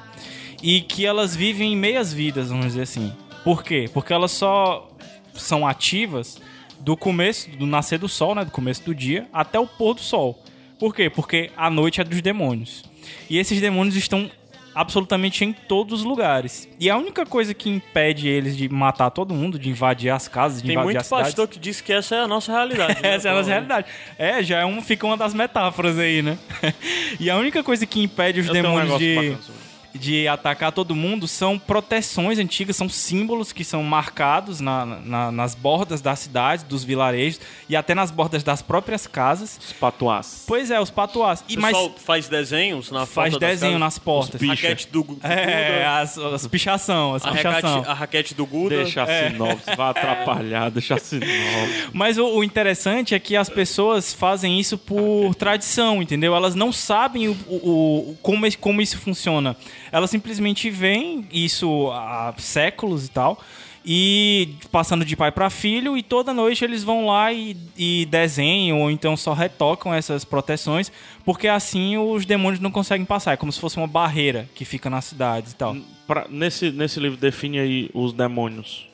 e 0.63 0.81
que 0.81 1.05
elas 1.05 1.35
vivem 1.35 1.77
meias 1.77 2.13
vidas, 2.13 2.51
vamos 2.51 2.67
dizer 2.67 2.83
assim. 2.83 3.13
Por 3.43 3.65
quê? 3.65 3.91
Porque 3.93 4.13
elas 4.13 4.31
só 4.31 4.89
são 5.35 5.67
ativas 5.67 6.39
do 6.79 6.97
começo, 6.97 7.51
do 7.51 7.67
nascer 7.67 7.99
do 7.99 8.09
sol, 8.09 8.35
né, 8.35 8.45
do 8.45 8.51
começo 8.51 8.85
do 8.85 8.95
dia, 8.95 9.27
até 9.33 9.59
o 9.59 9.67
pôr 9.67 9.95
do 9.95 10.01
sol. 10.01 10.41
Por 10.83 10.93
quê? 10.93 11.09
Porque 11.09 11.49
a 11.57 11.71
noite 11.71 12.01
é 12.01 12.05
dos 12.05 12.21
demônios. 12.21 12.83
E 13.31 13.39
esses 13.39 13.61
demônios 13.61 13.95
estão 13.95 14.29
absolutamente 14.75 15.45
em 15.45 15.53
todos 15.53 16.01
os 16.01 16.05
lugares. 16.05 16.69
E 16.81 16.91
a 16.91 16.97
única 16.97 17.25
coisa 17.25 17.55
que 17.55 17.71
impede 17.71 18.27
eles 18.27 18.57
de 18.57 18.69
matar 18.69 19.09
todo 19.11 19.33
mundo, 19.33 19.61
de 19.61 19.71
invadir 19.71 20.11
as 20.11 20.27
casas, 20.27 20.61
de 20.61 20.67
Tem 20.67 20.73
invadir 20.73 20.87
muito 20.87 20.97
as 20.97 21.07
cidades... 21.07 21.27
pastor 21.29 21.47
que 21.47 21.61
diz 21.61 21.81
que 21.81 21.93
essa 21.93 22.17
é 22.17 22.21
a 22.23 22.27
nossa 22.27 22.51
realidade. 22.51 22.99
né? 23.01 23.15
Essa 23.15 23.29
é 23.29 23.31
a 23.31 23.35
nossa 23.37 23.51
realidade. 23.51 23.87
É, 24.19 24.43
já 24.43 24.59
é 24.59 24.67
um, 24.67 24.83
fica 24.83 25.07
uma 25.07 25.17
das 25.17 25.33
metáforas 25.33 26.01
aí, 26.01 26.21
né? 26.21 26.37
e 27.21 27.31
a 27.31 27.37
única 27.37 27.63
coisa 27.63 27.87
que 27.87 28.03
impede 28.03 28.41
os 28.41 28.47
Eu 28.47 28.51
um 28.51 28.55
demônios 28.55 28.85
negócio 28.85 29.07
de, 29.07 29.15
bacana. 29.15 29.62
De 29.95 30.27
atacar 30.29 30.73
todo 30.73 30.95
mundo 30.95 31.29
são 31.29 31.59
proteções 31.59 32.39
antigas, 32.39 32.77
são 32.77 32.89
símbolos 32.89 33.53
que 33.53 33.63
são 33.65 33.83
marcados 33.83 34.61
na- 34.61 34.87
na- 34.87 35.33
nas 35.33 35.55
bordas 35.55 36.01
das 36.01 36.19
cidades, 36.21 36.65
dos 36.65 36.83
vilarejos 36.85 37.41
e 37.69 37.77
até 37.77 37.95
nas 37.95 38.11
bordas 38.11 38.43
das 38.43 38.63
próprias 38.63 39.07
casas. 39.07 39.59
Os 39.65 39.73
patuás. 39.73 40.45
Pois 40.47 40.71
é, 40.71 40.81
os 40.81 40.91
patuás. 40.91 41.45
E 41.49 41.57
O 41.57 41.61
mais 41.61 41.77
pessoal 41.77 41.95
faz 41.99 42.29
desenhos 42.29 42.91
na 42.91 43.05
faz 43.07 43.37
desenho 43.37 43.73
casas. 43.73 43.81
nas 43.81 43.99
portas. 43.99 44.41
bichos. 44.41 44.61
Raquete 44.63 44.89
do, 44.89 45.03
do 45.03 45.19
É, 45.23 45.75
Guda. 45.79 46.01
as, 46.01 46.19
as 46.19 46.47
pichação, 46.47 47.15
as 47.15 47.25
A 47.25 47.33
pichação. 47.33 47.71
raquete, 47.75 47.91
a 47.91 47.95
raquete 47.95 48.35
do 48.35 48.47
Guda. 48.47 48.77
Deixa 48.77 49.05
a 49.05 49.11
É. 49.11 49.31
sinopse, 49.31 49.77
vai 49.77 49.91
atrapalhar, 49.91 50.71
deixa 50.71 50.95
a 50.95 50.99
sinopse. 50.99 51.89
Mas 51.93 52.19
o, 52.19 52.27
o 52.27 52.43
interessante 52.45 53.15
é 53.15 53.19
que 53.19 53.37
as 53.37 53.49
pessoas 53.49 54.13
fazem 54.15 54.59
isso 54.59 54.79
por 54.79 55.35
tradição, 55.35 56.03
entendeu? 56.03 56.35
Elas 56.35 56.55
não 56.55 56.73
sabem 56.73 57.29
o, 57.29 57.33
o- 57.47 58.11
o- 58.13 58.19
como, 58.23 58.47
como 58.59 58.81
isso 58.81 58.99
funciona. 58.99 59.57
Elas 59.93 60.11
simplesmente 60.11 60.71
veem 60.71 61.27
isso 61.31 61.91
há 61.93 62.35
séculos 62.39 63.07
e 63.07 63.11
tal. 63.11 63.39
E 63.85 64.51
passando 64.71 65.05
de 65.05 65.17
pai 65.17 65.33
para 65.33 65.51
filho, 65.51 65.97
e 65.99 66.05
toda 66.05 66.33
noite 66.33 66.65
eles 66.65 66.85
vão 66.85 67.07
lá 67.07 67.33
e, 67.33 67.57
e 67.77 68.07
desenham, 68.09 68.81
ou 68.81 68.91
então 68.91 69.17
só 69.17 69.33
retocam 69.33 69.93
essas 69.93 70.25
proteções, 70.25 70.91
porque 71.25 71.49
assim 71.49 71.97
os 71.99 72.25
demônios 72.25 72.61
não 72.61 72.71
conseguem 72.71 73.05
passar. 73.05 73.33
É 73.33 73.37
como 73.37 73.51
se 73.53 73.59
fosse 73.59 73.77
uma 73.77 73.89
barreira 73.89 74.49
que 74.55 74.65
fica 74.65 74.89
nas 74.89 75.07
cidades 75.07 75.51
e 75.51 75.57
tal. 75.57 75.77
Pra- 76.07 76.27
nesse, 76.31 76.71
nesse 76.71 77.01
livro, 77.01 77.17
define 77.19 77.59
aí 77.59 77.91
os 77.93 78.13
demônios. 78.13 78.87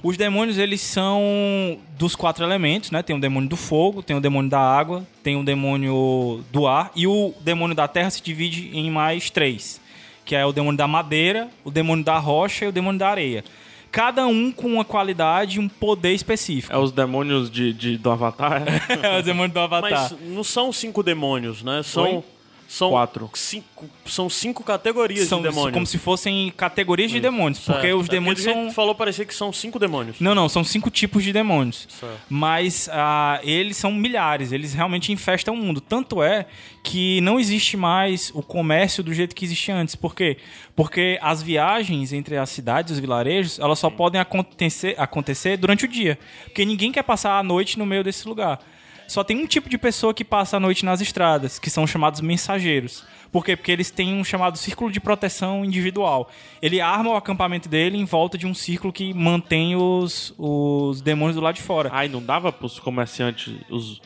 Os 0.00 0.16
demônios, 0.16 0.58
eles 0.58 0.80
são 0.80 1.78
dos 1.98 2.14
quatro 2.14 2.44
elementos, 2.44 2.92
né? 2.92 3.02
Tem 3.02 3.16
o 3.16 3.20
demônio 3.20 3.48
do 3.48 3.56
fogo, 3.56 4.00
tem 4.00 4.16
o 4.16 4.20
demônio 4.20 4.48
da 4.48 4.60
água, 4.60 5.04
tem 5.24 5.34
o 5.34 5.42
demônio 5.42 6.44
do 6.52 6.68
ar 6.68 6.92
e 6.94 7.04
o 7.08 7.34
demônio 7.40 7.74
da 7.74 7.88
terra 7.88 8.10
se 8.10 8.22
divide 8.22 8.70
em 8.72 8.90
mais 8.92 9.28
três, 9.28 9.80
que 10.26 10.34
é 10.34 10.44
o 10.44 10.52
demônio 10.52 10.76
da 10.76 10.86
madeira, 10.86 11.48
o 11.64 11.70
demônio 11.70 12.04
da 12.04 12.18
rocha 12.18 12.66
e 12.66 12.68
o 12.68 12.72
demônio 12.72 12.98
da 12.98 13.08
areia. 13.08 13.42
Cada 13.90 14.26
um 14.26 14.52
com 14.52 14.66
uma 14.68 14.84
qualidade 14.84 15.56
e 15.56 15.60
um 15.60 15.68
poder 15.68 16.12
específico. 16.12 16.74
É 16.74 16.76
os 16.78 16.92
demônios 16.92 17.48
de, 17.50 17.72
de- 17.72 17.96
do 17.96 18.10
Avatar? 18.10 18.62
É 19.02 19.18
o 19.20 19.22
demônio 19.22 19.52
do 19.54 19.60
Avatar. 19.60 19.90
Mas 20.10 20.14
não 20.28 20.44
são 20.44 20.70
cinco 20.72 21.02
demônios, 21.02 21.62
né? 21.62 21.82
São, 21.82 22.04
Oi? 22.16 22.24
São 22.68 22.90
Quatro. 22.90 23.30
Cinco, 23.34 23.86
são 24.04 24.28
cinco 24.28 24.64
categorias 24.64 25.28
são 25.28 25.38
de 25.38 25.48
demônios. 25.48 25.72
como 25.72 25.86
se 25.86 25.98
fossem 25.98 26.52
categorias 26.56 27.10
de 27.10 27.20
demônios, 27.20 27.60
porque 27.60 27.82
Certo. 27.82 27.98
os 27.98 28.08
É 28.08 28.10
demônios 28.10 28.42
são 28.42 28.68
que 28.68 28.74
falou 28.74 28.94
parecia 28.94 29.24
que 29.24 29.34
são 29.34 29.52
cinco 29.52 29.78
demônios. 29.78 30.18
Não, 30.20 30.34
não, 30.34 30.48
são 30.48 30.64
cinco 30.64 30.90
tipos 30.90 31.22
de 31.22 31.32
demônios. 31.32 31.86
Certo. 31.88 32.18
Mas 32.28 32.88
ah, 32.92 33.40
eles 33.42 33.76
são 33.76 33.92
milhares, 33.92 34.52
eles 34.52 34.74
realmente 34.74 35.12
infestam 35.12 35.54
o 35.54 35.56
mundo. 35.56 35.80
Tanto 35.80 36.22
é 36.22 36.46
que 36.82 37.20
não 37.20 37.38
existe 37.38 37.76
mais 37.76 38.30
o 38.34 38.42
comércio 38.42 39.02
do 39.02 39.12
jeito 39.12 39.34
que 39.34 39.44
existia 39.44 39.74
antes. 39.74 39.94
Por 39.94 40.14
quê? 40.14 40.36
Porque 40.74 41.18
as 41.22 41.42
viagens 41.42 42.12
entre 42.12 42.36
as 42.36 42.50
cidades 42.50 42.90
e 42.90 42.94
os 42.94 43.00
vilarejos, 43.00 43.58
elas 43.58 43.78
só 43.78 43.90
podem 43.90 44.20
acontecer, 44.20 44.94
acontecer 44.98 45.56
durante 45.56 45.84
o 45.84 45.88
dia. 45.88 46.18
Porque 46.44 46.64
ninguém 46.64 46.92
quer 46.92 47.02
passar 47.02 47.38
a 47.38 47.42
noite 47.42 47.78
no 47.78 47.86
meio 47.86 48.04
desse 48.04 48.26
lugar. 48.28 48.60
Só 49.08 49.22
tem 49.22 49.36
um 49.36 49.46
tipo 49.46 49.68
de 49.68 49.78
pessoa 49.78 50.12
que 50.12 50.24
passa 50.24 50.56
a 50.56 50.60
noite 50.60 50.84
nas 50.84 51.00
estradas, 51.00 51.58
que 51.58 51.70
são 51.70 51.86
chamados 51.86 52.20
mensageiros. 52.20 53.04
Por 53.30 53.44
quê? 53.44 53.56
Porque 53.56 53.72
eles 53.72 53.90
têm 53.90 54.14
um 54.14 54.24
chamado 54.24 54.56
círculo 54.56 54.90
de 54.90 55.00
proteção 55.00 55.64
individual. 55.64 56.30
Ele 56.60 56.80
arma 56.80 57.10
o 57.10 57.16
acampamento 57.16 57.68
dele 57.68 57.98
em 57.98 58.04
volta 58.04 58.38
de 58.38 58.46
um 58.46 58.54
círculo 58.54 58.92
que 58.92 59.12
mantém 59.12 59.76
os, 59.76 60.34
os 60.38 61.00
demônios 61.00 61.36
do 61.36 61.42
lado 61.42 61.56
de 61.56 61.62
fora. 61.62 61.90
Ai, 61.92 62.08
não 62.08 62.22
dava 62.22 62.52
pros 62.52 62.78
comerciantes, 62.78 63.54
os, 63.70 64.00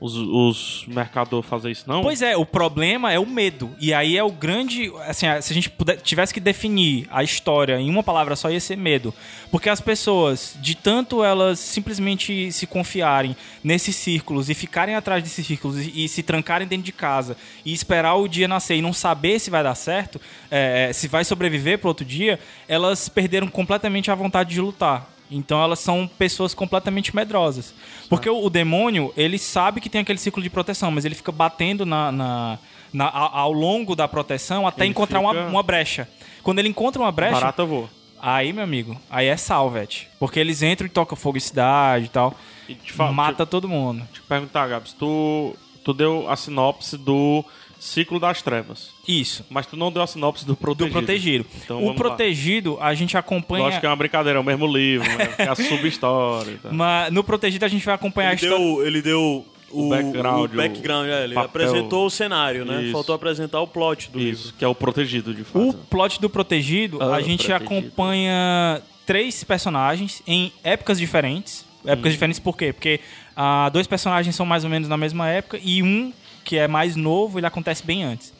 os, 0.00 0.14
os 0.16 0.84
mercadores 0.86 1.48
fazer 1.48 1.70
isso, 1.70 1.84
não? 1.86 2.02
Pois 2.02 2.22
é, 2.22 2.36
o 2.36 2.46
problema 2.46 3.12
é 3.12 3.18
o 3.18 3.26
medo. 3.26 3.70
E 3.80 3.92
aí 3.92 4.16
é 4.16 4.22
o 4.22 4.30
grande. 4.30 4.92
Assim, 5.06 5.26
se 5.40 5.52
a 5.52 5.54
gente 5.54 5.68
puder- 5.70 6.00
tivesse 6.00 6.32
que 6.32 6.40
definir 6.40 7.06
a 7.10 7.22
história 7.22 7.78
em 7.80 7.90
uma 7.90 8.02
palavra 8.02 8.36
só, 8.36 8.50
ia 8.50 8.60
ser 8.60 8.76
medo. 8.76 9.12
Porque 9.50 9.68
as 9.68 9.80
pessoas, 9.80 10.56
de 10.60 10.74
tanto 10.74 11.24
elas 11.24 11.58
simplesmente 11.58 12.52
se 12.52 12.66
confiarem 12.66 13.36
nesses 13.62 13.96
círculos 13.96 14.48
e 14.48 14.54
ficarem 14.54 14.94
atrás 14.94 15.22
desses 15.22 15.46
círculos 15.46 15.78
e, 15.78 16.04
e 16.04 16.08
se 16.08 16.22
trancarem 16.22 16.66
dentro 16.68 16.84
de 16.84 16.92
casa 16.92 17.36
e 17.64 17.72
esperar 17.72 18.14
o 18.14 18.28
dia 18.28 18.46
nascer 18.46 18.76
e 18.76 18.82
não 18.82 18.92
saber 18.92 19.38
se 19.40 19.50
vai 19.50 19.62
dar 19.62 19.74
certo, 19.74 20.20
é, 20.50 20.92
se 20.92 21.08
vai 21.08 21.24
sobreviver 21.24 21.78
pro 21.78 21.88
outro 21.88 22.04
dia, 22.04 22.38
elas 22.68 23.08
perderam 23.08 23.48
completamente 23.48 24.10
a 24.10 24.14
vontade 24.14 24.50
de 24.50 24.60
lutar. 24.60 25.17
Então 25.30 25.62
elas 25.62 25.78
são 25.78 26.08
pessoas 26.18 26.54
completamente 26.54 27.14
medrosas. 27.14 27.74
Porque 28.08 28.28
o, 28.30 28.44
o 28.44 28.48
demônio, 28.50 29.12
ele 29.16 29.38
sabe 29.38 29.80
que 29.80 29.88
tem 29.90 30.00
aquele 30.00 30.18
ciclo 30.18 30.42
de 30.42 30.48
proteção, 30.50 30.90
mas 30.90 31.04
ele 31.04 31.14
fica 31.14 31.30
batendo 31.32 31.84
na, 31.84 32.10
na- 32.10 32.58
na- 32.92 33.10
ao, 33.10 33.52
longo 33.52 33.94
da 33.94 34.08
proteção 34.08 34.66
até 34.66 34.82
Ele 34.84 34.90
encontrar 34.90 35.20
uma, 35.20 35.32
uma 35.32 35.62
brecha. 35.62 36.08
Quando 36.42 36.58
ele 36.60 36.68
encontra 36.68 37.00
uma 37.02 37.12
brecha, 37.12 37.34
Barata 37.40 37.64
voa. 37.64 37.90
aí, 38.20 38.52
meu 38.52 38.64
amigo, 38.64 38.98
aí 39.10 39.26
é 39.26 39.36
salvete. 39.36 40.08
Porque 40.18 40.40
eles 40.40 40.62
entram 40.62 40.86
e 40.86 40.90
tocam 40.90 41.14
fogo 41.16 41.36
em 41.36 41.40
cidade 41.40 42.06
e 42.06 42.08
tal. 42.08 42.34
E 42.68 42.74
te 42.74 42.92
falo, 42.92 43.12
mata 43.12 43.44
todo 43.44 43.68
mundo. 43.68 43.98
Deixa 44.06 44.20
eu 44.22 44.26
perguntar, 44.28 44.66
Gabs, 44.68 44.92
tu, 44.94 45.54
tu 45.84 45.92
deu 45.92 46.28
a 46.30 46.36
sinopse 46.36 46.96
do 46.96 47.44
Ciclo 47.80 48.18
das 48.18 48.42
Trevas, 48.42 48.90
Isso. 49.06 49.44
mas 49.48 49.66
tu 49.66 49.76
não 49.76 49.92
deu 49.92 50.02
a 50.02 50.06
sinopse 50.06 50.44
do 50.44 50.52
Do 50.52 50.56
Protegido. 50.56 50.92
protegido. 50.92 51.46
Então, 51.64 51.76
o 51.78 51.80
vamos 51.86 51.96
lá. 52.00 52.08
protegido, 52.08 52.76
a 52.80 52.92
gente 52.94 53.16
acompanha. 53.16 53.64
Lógico 53.64 53.80
que 53.80 53.86
é 53.86 53.88
uma 53.88 53.96
brincadeira, 53.96 54.38
é 54.38 54.40
o 54.40 54.44
mesmo 54.44 54.66
livro, 54.66 55.08
né? 55.16 55.34
É 55.38 55.48
a 55.48 55.54
sub-história. 55.54 56.58
tal. 56.62 56.72
Mas 56.72 57.12
no 57.12 57.22
protegido 57.22 57.64
a 57.64 57.68
gente 57.68 57.84
vai 57.86 57.94
acompanhar 57.94 58.30
a 58.30 58.32
Ele 58.32 58.42
história. 58.44 58.64
deu, 58.64 58.86
ele 58.86 59.02
deu 59.02 59.44
o, 59.70 59.86
O 59.86 59.88
background, 59.90 60.52
o 60.52 60.56
background, 60.56 61.08
é, 61.08 61.24
ele 61.24 61.34
papel. 61.34 61.48
apresentou 61.50 62.06
o 62.06 62.10
cenário, 62.10 62.64
né? 62.64 62.82
Isso. 62.82 62.92
Faltou 62.92 63.14
apresentar 63.14 63.60
o 63.60 63.66
plot 63.66 64.10
do 64.10 64.18
livro. 64.18 64.32
Isso, 64.32 64.54
que 64.58 64.64
é 64.64 64.68
o 64.68 64.74
Protegido, 64.74 65.32
de 65.32 65.44
fato. 65.44 65.68
O 65.68 65.72
plot 65.74 66.20
do 66.20 66.28
Protegido, 66.28 66.98
Ah, 67.02 67.14
a 67.16 67.20
gente 67.22 67.46
Protegido. 67.46 67.64
acompanha 67.64 68.82
três 69.06 69.44
personagens 69.44 70.22
em 70.26 70.52
épocas 70.64 70.98
diferentes. 70.98 71.64
Hum. 71.84 71.90
Épocas 71.90 72.12
diferentes 72.12 72.40
por 72.40 72.56
quê? 72.56 72.72
Porque 72.72 73.00
ah, 73.36 73.68
dois 73.72 73.86
personagens 73.86 74.34
são 74.34 74.44
mais 74.44 74.64
ou 74.64 74.70
menos 74.70 74.88
na 74.88 74.96
mesma 74.96 75.28
época 75.28 75.60
e 75.62 75.82
um, 75.82 76.12
que 76.48 76.56
é 76.56 76.66
mais 76.66 76.96
novo, 76.96 77.38
ele 77.38 77.44
acontece 77.46 77.84
bem 77.84 78.02
antes. 78.02 78.32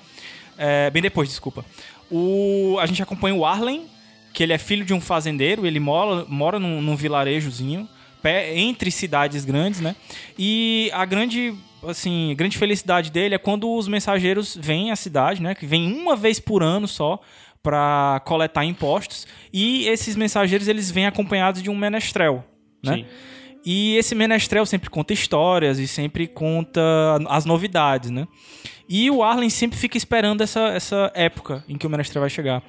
É, 0.57 0.89
bem 0.89 1.03
depois, 1.03 1.29
desculpa. 1.29 1.63
O, 2.11 2.79
a 2.81 2.87
gente 2.87 3.03
acompanha 3.03 3.35
o 3.35 3.45
Arlen, 3.45 3.85
que 4.33 4.43
ele 4.43 4.55
é 4.55 4.57
filho 4.57 4.83
de 4.83 4.95
um 4.95 5.01
fazendeiro, 5.01 5.67
ele 5.67 5.79
mora, 5.79 6.25
mora 6.27 6.59
num, 6.59 6.81
num 6.81 6.97
vilarejozinho, 6.97 7.87
pé- 8.23 8.57
entre 8.59 8.91
cidades 8.91 9.45
grandes, 9.45 9.81
né? 9.83 9.95
E 10.39 10.91
a 10.95 11.05
grande, 11.05 11.55
assim, 11.87 12.35
grande 12.35 12.57
felicidade 12.57 13.11
dele 13.11 13.35
é 13.35 13.39
quando 13.39 13.71
os 13.71 13.87
mensageiros 13.87 14.57
vêm 14.59 14.91
à 14.91 14.97
cidade, 14.97 15.43
né? 15.43 15.55
Que 15.55 15.67
vêm 15.67 15.93
uma 15.93 16.17
vez 16.17 16.41
por 16.41 16.63
ano 16.63 16.89
só 16.89 17.21
para 17.63 18.23
coletar 18.25 18.65
impostos. 18.65 19.27
E 19.53 19.87
esses 19.87 20.17
mensageiros, 20.17 20.67
eles 20.67 20.91
vêm 20.91 21.05
acompanhados 21.05 21.63
de 21.63 21.69
um 21.69 21.77
menestrel, 21.77 22.43
né? 22.83 22.95
Sim. 22.95 23.07
E 23.65 23.97
esse 23.97 24.15
menestrel 24.15 24.65
sempre 24.65 24.89
conta 24.89 25.13
histórias 25.13 25.79
e 25.79 25.87
sempre 25.87 26.27
conta 26.27 26.81
as 27.29 27.45
novidades, 27.45 28.11
né? 28.11 28.27
E 28.89 29.11
o 29.11 29.23
Arlen 29.23 29.51
sempre 29.51 29.79
fica 29.79 29.99
esperando 29.99 30.41
essa, 30.41 30.69
essa 30.69 31.13
época 31.15 31.63
em 31.69 31.77
que 31.77 31.87
o 31.87 31.91
menestrel 31.91 32.23
vai 32.23 32.31
chegar. 32.31 32.63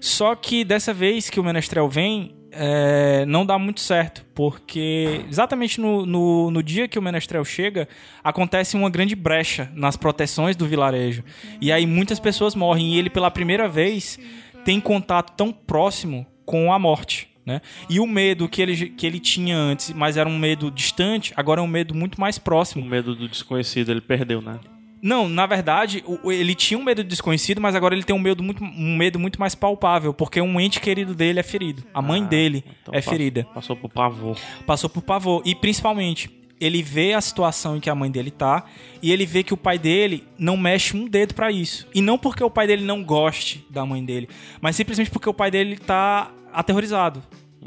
Só 0.00 0.34
que 0.34 0.64
dessa 0.64 0.94
vez 0.94 1.28
que 1.28 1.38
o 1.38 1.44
menestrel 1.44 1.86
vem, 1.86 2.34
é, 2.50 3.26
não 3.26 3.44
dá 3.44 3.58
muito 3.58 3.80
certo, 3.80 4.24
porque 4.34 5.22
exatamente 5.28 5.78
no, 5.78 6.06
no, 6.06 6.50
no 6.50 6.62
dia 6.62 6.88
que 6.88 6.98
o 6.98 7.02
menestrel 7.02 7.44
chega, 7.44 7.86
acontece 8.24 8.74
uma 8.74 8.88
grande 8.88 9.14
brecha 9.14 9.70
nas 9.74 9.96
proteções 9.96 10.56
do 10.56 10.66
vilarejo. 10.66 11.22
E 11.60 11.70
aí 11.70 11.86
muitas 11.86 12.18
pessoas 12.18 12.54
morrem, 12.54 12.94
e 12.94 12.98
ele 12.98 13.10
pela 13.10 13.30
primeira 13.30 13.68
vez 13.68 14.18
tem 14.64 14.80
contato 14.80 15.36
tão 15.36 15.52
próximo 15.52 16.26
com 16.46 16.72
a 16.72 16.78
morte. 16.78 17.35
Né? 17.46 17.60
E 17.88 18.00
o 18.00 18.06
medo 18.08 18.48
que 18.48 18.60
ele, 18.60 18.88
que 18.90 19.06
ele 19.06 19.20
tinha 19.20 19.56
antes, 19.56 19.92
mas 19.92 20.16
era 20.16 20.28
um 20.28 20.36
medo 20.36 20.68
distante, 20.68 21.32
agora 21.36 21.60
é 21.60 21.64
um 21.64 21.68
medo 21.68 21.94
muito 21.94 22.20
mais 22.20 22.36
O 22.38 22.40
próximo. 22.40 22.84
medo 22.84 23.14
do 23.14 23.28
desconhecido, 23.28 23.90
ele 23.90 24.00
perdeu, 24.00 24.42
né? 24.42 24.58
Não, 25.00 25.28
na 25.28 25.46
verdade, 25.46 26.02
o- 26.06 26.18
o- 26.28 26.32
ele 26.32 26.54
tinha 26.56 26.76
um 26.76 26.82
medo 26.82 27.04
desconhecido, 27.04 27.60
mas 27.60 27.76
agora 27.76 27.94
ele 27.94 28.02
tem 28.02 28.16
um 28.16 28.18
medo 28.18 28.42
muito, 28.42 28.64
um 28.64 28.96
medo 28.96 29.18
muito 29.20 29.38
mais 29.38 29.54
palpável, 29.54 30.12
porque 30.12 30.40
um 30.40 30.58
ente 30.60 30.80
querido 30.80 31.14
dele 31.14 31.38
é 31.38 31.42
ferido. 31.44 31.84
A 31.94 32.02
mãe 32.02 32.24
dele 32.24 32.64
Então 32.82 32.92
é 32.92 33.00
ferida. 33.00 33.44
Passou 33.54 33.76
por 33.76 33.90
pavor. 33.90 34.36
Passou 34.66 34.90
por 34.90 35.02
pavor. 35.02 35.42
E 35.44 35.54
principalmente, 35.54 36.28
ele 36.58 36.82
vê 36.82 37.12
a 37.12 37.20
situação 37.20 37.76
em 37.76 37.80
que 37.80 37.90
a 37.90 37.94
mãe 37.94 38.10
dele 38.10 38.30
tá 38.32 38.64
e 39.00 39.12
ele 39.12 39.26
vê 39.26 39.44
que 39.44 39.54
o 39.54 39.56
pai 39.56 39.78
dele 39.78 40.24
não 40.38 40.56
mexe 40.56 40.96
um 40.96 41.06
dedo 41.06 41.34
pra 41.34 41.52
isso. 41.52 41.86
E 41.94 42.00
não 42.00 42.18
porque 42.18 42.42
o 42.42 42.50
pai 42.50 42.66
dele 42.66 42.82
não 42.84 43.04
goste 43.04 43.64
da 43.70 43.84
mãe 43.86 44.02
dele, 44.04 44.28
mas 44.60 44.74
simplesmente 44.74 45.10
porque 45.10 45.28
o 45.28 45.34
pai 45.34 45.50
dele 45.50 45.76
tá 45.76 46.32
aterrorizado. 46.56 47.22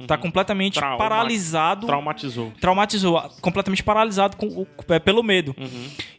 Tá 0.07 0.17
completamente 0.17 0.75
Trauma- 0.75 0.97
paralisado 0.97 1.85
Traumatizou. 1.87 2.53
traumatizou, 2.61 3.21
completamente 3.41 3.83
paralisado 3.83 4.37
com 4.37 4.45
o- 4.47 4.67
é, 4.87 4.97
pelo 4.99 5.21
medo. 5.21 5.53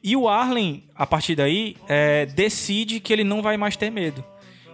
E 0.02 0.14
o 0.16 0.28
Arlen, 0.28 0.84
a 0.94 1.06
partir 1.06 1.34
daí, 1.34 1.76
é, 1.88 2.26
decide 2.26 3.00
que 3.00 3.10
ele 3.12 3.24
não 3.24 3.40
vai 3.40 3.56
mais 3.56 3.76
ter 3.76 3.90
medo. 3.90 4.22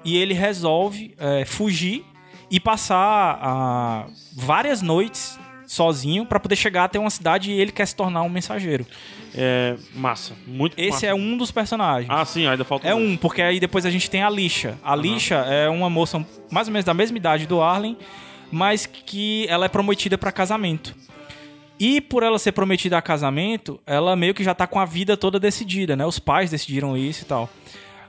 E 0.05 0.17
ele 0.17 0.35
resolve 0.35 1.15
é, 1.19 1.45
fugir 1.45 2.05
e 2.51 2.59
passar 2.59 3.39
ah, 3.43 4.07
várias 4.35 4.83
noites 4.83 5.39
sozinho 5.67 6.25
pra 6.25 6.39
poder 6.39 6.57
chegar 6.57 6.85
até 6.85 6.99
uma 6.99 7.11
cidade 7.11 7.51
e 7.51 7.61
ele 7.61 7.73
quer 7.73 7.87
se 7.87 7.95
tornar 7.97 8.23
um 8.23 8.29
mensageiro. 8.29 8.87
É, 9.35 9.77
massa. 9.95 10.35
Muito 10.47 10.79
Esse 10.79 10.91
massa. 10.91 11.07
é 11.07 11.15
um 11.15 11.37
dos 11.37 11.51
personagens. 11.51 12.09
Ah, 12.11 12.25
sim, 12.25 12.47
ainda 12.47 12.65
falta 12.65 12.87
É 12.89 12.93
dois. 12.93 13.05
um, 13.05 13.17
porque 13.17 13.43
aí 13.43 13.59
depois 13.61 13.85
a 13.85 13.91
gente 13.91 14.09
tem 14.09 14.23
a 14.23 14.31
Lixa. 14.31 14.79
A 14.83 14.95
Lixa 14.97 15.35
é 15.37 15.69
uma 15.69 15.91
moça 15.91 16.25
mais 16.51 16.69
ou 16.69 16.73
menos 16.73 16.85
da 16.85 16.95
mesma 16.95 17.17
idade 17.19 17.47
do 17.47 17.61
Arlen, 17.61 17.97
mas 18.51 18.87
que 18.87 19.47
ela 19.49 19.67
é 19.67 19.69
prometida 19.69 20.17
para 20.17 20.31
casamento. 20.33 20.95
E 21.79 22.01
por 22.01 22.23
ela 22.23 22.39
ser 22.39 22.53
prometida 22.53 22.97
a 22.97 23.03
casamento, 23.03 23.79
ela 23.85 24.17
meio 24.17 24.33
que 24.33 24.43
já 24.43 24.55
tá 24.55 24.67
com 24.67 24.81
a 24.81 24.87
vida 24.87 25.15
toda 25.17 25.39
decidida, 25.39 25.95
né? 25.95 26.07
Os 26.07 26.19
pais 26.19 26.51
decidiram 26.51 26.97
isso 26.97 27.23
e 27.23 27.27
tal. 27.27 27.51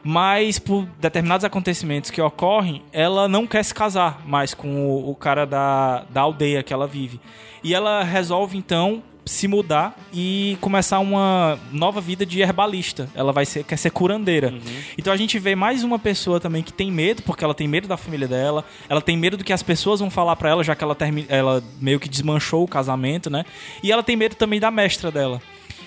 Mas 0.09 0.57
por 0.57 0.87
determinados 1.01 1.43
acontecimentos 1.43 2.09
que 2.09 2.21
ocorrem, 2.21 2.81
ela 2.93 3.27
não 3.27 3.45
quer 3.45 3.61
se 3.61 3.73
casar 3.73 4.25
mais 4.25 4.53
com 4.53 4.87
o, 4.87 5.09
o 5.09 5.13
cara 5.13 5.45
da, 5.45 6.05
da 6.09 6.21
aldeia 6.21 6.63
que 6.63 6.71
ela 6.71 6.87
vive. 6.87 7.19
E 7.61 7.75
ela 7.75 8.05
resolve 8.05 8.57
então 8.57 9.03
se 9.25 9.49
mudar 9.49 9.99
e 10.13 10.57
começar 10.61 10.99
uma 10.99 11.59
nova 11.73 11.99
vida 11.99 12.25
de 12.25 12.39
herbalista. 12.39 13.09
Ela 13.13 13.33
vai 13.33 13.45
ser 13.45 13.65
quer 13.65 13.75
ser 13.75 13.89
curandeira. 13.89 14.53
Então 14.97 15.11
a 15.11 15.17
gente 15.17 15.37
vê 15.39 15.55
mais 15.55 15.83
uma 15.83 15.99
pessoa 15.99 16.39
também 16.39 16.63
que 16.63 16.71
tem 16.71 16.89
medo, 16.89 17.21
porque 17.23 17.43
ela 17.43 17.53
tem 17.53 17.67
medo 17.67 17.85
da 17.85 17.97
família 17.97 18.29
dela, 18.29 18.63
ela 18.87 19.01
tem 19.01 19.17
medo 19.17 19.35
do 19.35 19.43
que 19.43 19.51
as 19.51 19.61
pessoas 19.61 19.99
vão 19.99 20.09
falar 20.09 20.37
pra 20.37 20.51
ela, 20.51 20.63
já 20.63 20.73
que 20.73 20.85
ela 20.85 20.95
termi 20.95 21.25
ela 21.27 21.61
meio 21.81 21.99
que 21.99 22.07
desmanchou 22.07 22.63
o 22.63 22.67
casamento, 22.67 23.29
né? 23.29 23.43
E 23.83 23.91
ela 23.91 24.01
tem 24.01 24.15
medo 24.15 24.35
também 24.35 24.57
da 24.57 24.71
mestra 24.71 25.11
dela. 25.11 25.41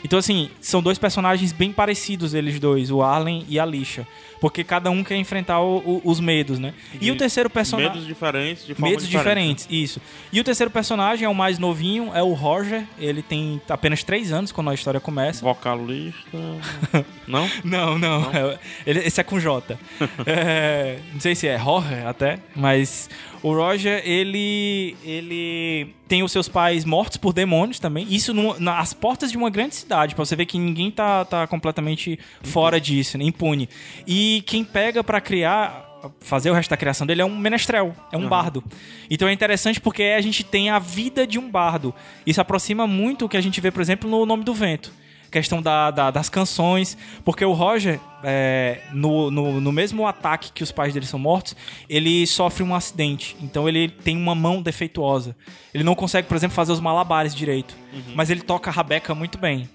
Então, 0.04 0.18
assim, 0.18 0.50
são 0.60 0.82
dois 0.82 0.98
personagens 0.98 1.52
bem 1.52 1.72
parecidos, 1.72 2.34
eles 2.34 2.58
dois, 2.58 2.90
o 2.90 3.02
Arlen 3.02 3.44
e 3.48 3.58
a 3.58 3.66
Lixa. 3.66 4.06
Porque 4.40 4.64
cada 4.64 4.90
um 4.90 5.04
quer 5.04 5.16
enfrentar 5.16 5.60
o- 5.60 5.78
o- 5.78 6.02
os 6.04 6.18
medos, 6.18 6.58
né? 6.58 6.72
E 7.00 7.10
o 7.10 7.16
terceiro 7.16 7.50
personagem. 7.50 7.92
Medos 7.92 8.06
diferentes, 8.06 8.66
de 8.66 8.74
forma 8.74 8.88
Medos 8.90 9.06
diferentes, 9.08 9.66
isso. 9.70 10.00
E 10.32 10.40
o 10.40 10.44
terceiro 10.44 10.70
personagem 10.70 11.26
é 11.26 11.28
o 11.28 11.34
mais 11.34 11.58
novinho, 11.58 12.10
é 12.14 12.22
o 12.22 12.32
Roger. 12.32 12.84
Ele 12.98 13.22
tem 13.22 13.60
apenas 13.68 14.02
três 14.02 14.32
anos 14.32 14.50
quando 14.50 14.70
a 14.70 14.74
história 14.74 14.98
começa. 15.00 15.44
Vocalista. 15.44 16.38
Não? 17.28 17.48
Não, 17.62 17.96
não. 17.96 18.24
é- 18.32 18.58
ele- 18.84 19.00
esse 19.00 19.20
é 19.20 19.24
com 19.24 19.38
J. 19.38 19.78
É, 20.26 20.98
não 21.12 21.20
sei 21.20 21.34
se 21.34 21.46
é 21.46 21.56
Roger 21.56 22.06
até, 22.06 22.40
mas 22.56 23.08
o 23.42 23.52
Roger, 23.54 24.02
ele 24.04 24.96
ele 25.04 25.94
tem 26.08 26.24
os 26.24 26.32
seus 26.32 26.48
pais 26.48 26.84
mortos 26.84 27.16
por 27.18 27.32
demônios 27.32 27.78
também. 27.78 28.04
Isso 28.10 28.34
numa- 28.34 28.58
nas 28.58 28.92
portas 28.92 29.30
de 29.30 29.36
uma 29.36 29.48
grande 29.48 29.76
cidade, 29.76 30.14
pra 30.16 30.24
você 30.24 30.34
ver 30.34 30.44
que 30.46 30.58
ninguém 30.58 30.90
tá, 30.90 31.24
tá 31.24 31.46
completamente 31.46 32.18
fora 32.42 32.80
disso, 32.80 33.16
né, 33.16 33.22
impune. 33.24 33.68
E 34.06 34.29
quem 34.42 34.64
pega 34.64 35.02
pra 35.04 35.20
criar 35.20 35.86
fazer 36.20 36.50
o 36.50 36.54
resto 36.54 36.70
da 36.70 36.78
criação 36.78 37.06
dele 37.06 37.20
é 37.20 37.24
um 37.26 37.36
menestrel, 37.36 37.94
é 38.10 38.16
um 38.16 38.26
bardo. 38.28 38.64
Então 39.10 39.28
é 39.28 39.32
interessante 39.32 39.78
porque 39.80 40.02
a 40.02 40.20
gente 40.22 40.42
tem 40.42 40.70
a 40.70 40.78
vida 40.78 41.26
de 41.26 41.38
um 41.38 41.50
bardo. 41.50 41.94
Isso 42.26 42.40
aproxima 42.40 42.86
muito 42.86 43.26
o 43.26 43.28
que 43.28 43.36
a 43.36 43.40
gente 43.40 43.60
vê, 43.60 43.70
por 43.70 43.82
exemplo, 43.82 44.08
no 44.08 44.24
Nome 44.24 44.42
do 44.44 44.54
Vento 44.54 44.92
questão 45.30 45.62
da, 45.62 45.92
da- 45.92 46.10
das 46.10 46.28
canções, 46.28 46.98
porque 47.24 47.44
o 47.44 47.52
Roger, 47.52 48.00
é, 48.24 48.80
no, 48.92 49.30
no, 49.30 49.60
no 49.60 49.70
mesmo 49.70 50.04
ataque 50.04 50.50
que 50.52 50.60
os 50.64 50.72
pais 50.72 50.92
dele 50.92 51.06
são 51.06 51.20
mortos, 51.20 51.54
ele 51.88 52.26
sofre 52.26 52.64
um 52.64 52.74
acidente, 52.74 53.36
então 53.40 53.68
ele 53.68 53.88
tem 53.88 54.16
uma 54.16 54.34
mão 54.34 54.60
defeituosa. 54.60 55.36
Ele 55.72 55.84
não 55.84 55.94
consegue, 55.94 56.26
por 56.26 56.36
exemplo, 56.36 56.56
fazer 56.56 56.72
os 56.72 56.80
malabares 56.80 57.32
direito, 57.32 57.76
mas 58.16 58.28
ele 58.28 58.40
toca 58.40 58.70
a 58.70 58.72
rabeca 58.72 59.14
muito 59.14 59.38
bem. 59.38 59.68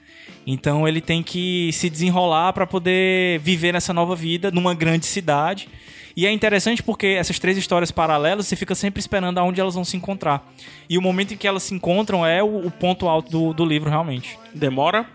Então 0.45 0.87
ele 0.87 1.01
tem 1.01 1.23
que 1.23 1.71
se 1.73 1.89
desenrolar 1.89 2.53
para 2.53 2.67
poder 2.67 3.39
viver 3.39 3.73
nessa 3.73 3.93
nova 3.93 4.15
vida 4.15 4.51
numa 4.51 4.73
grande 4.73 5.05
cidade. 5.05 5.67
E 6.15 6.25
é 6.25 6.31
interessante 6.31 6.81
porque 6.81 7.07
essas 7.07 7.39
três 7.39 7.57
histórias 7.57 7.91
paralelas 7.91 8.47
você 8.47 8.55
fica 8.55 8.73
sempre 8.73 8.99
esperando 8.99 9.37
aonde 9.37 9.59
elas 9.59 9.75
vão 9.75 9.83
se 9.83 9.97
encontrar. 9.97 10.49
E 10.89 10.97
o 10.97 11.01
momento 11.01 11.33
em 11.33 11.37
que 11.37 11.47
elas 11.47 11.63
se 11.63 11.73
encontram 11.73 12.25
é 12.25 12.41
o, 12.41 12.67
o 12.67 12.71
ponto 12.71 13.07
alto 13.07 13.29
do, 13.29 13.53
do 13.53 13.65
livro, 13.65 13.89
realmente 13.89 14.37
Demora? 14.53 15.05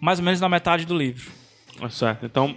mais 0.00 0.18
ou 0.18 0.24
menos 0.24 0.40
na 0.40 0.48
metade 0.48 0.84
do 0.84 0.96
livro. 0.96 1.30
É 1.80 1.88
certo. 1.88 2.26
Então, 2.26 2.56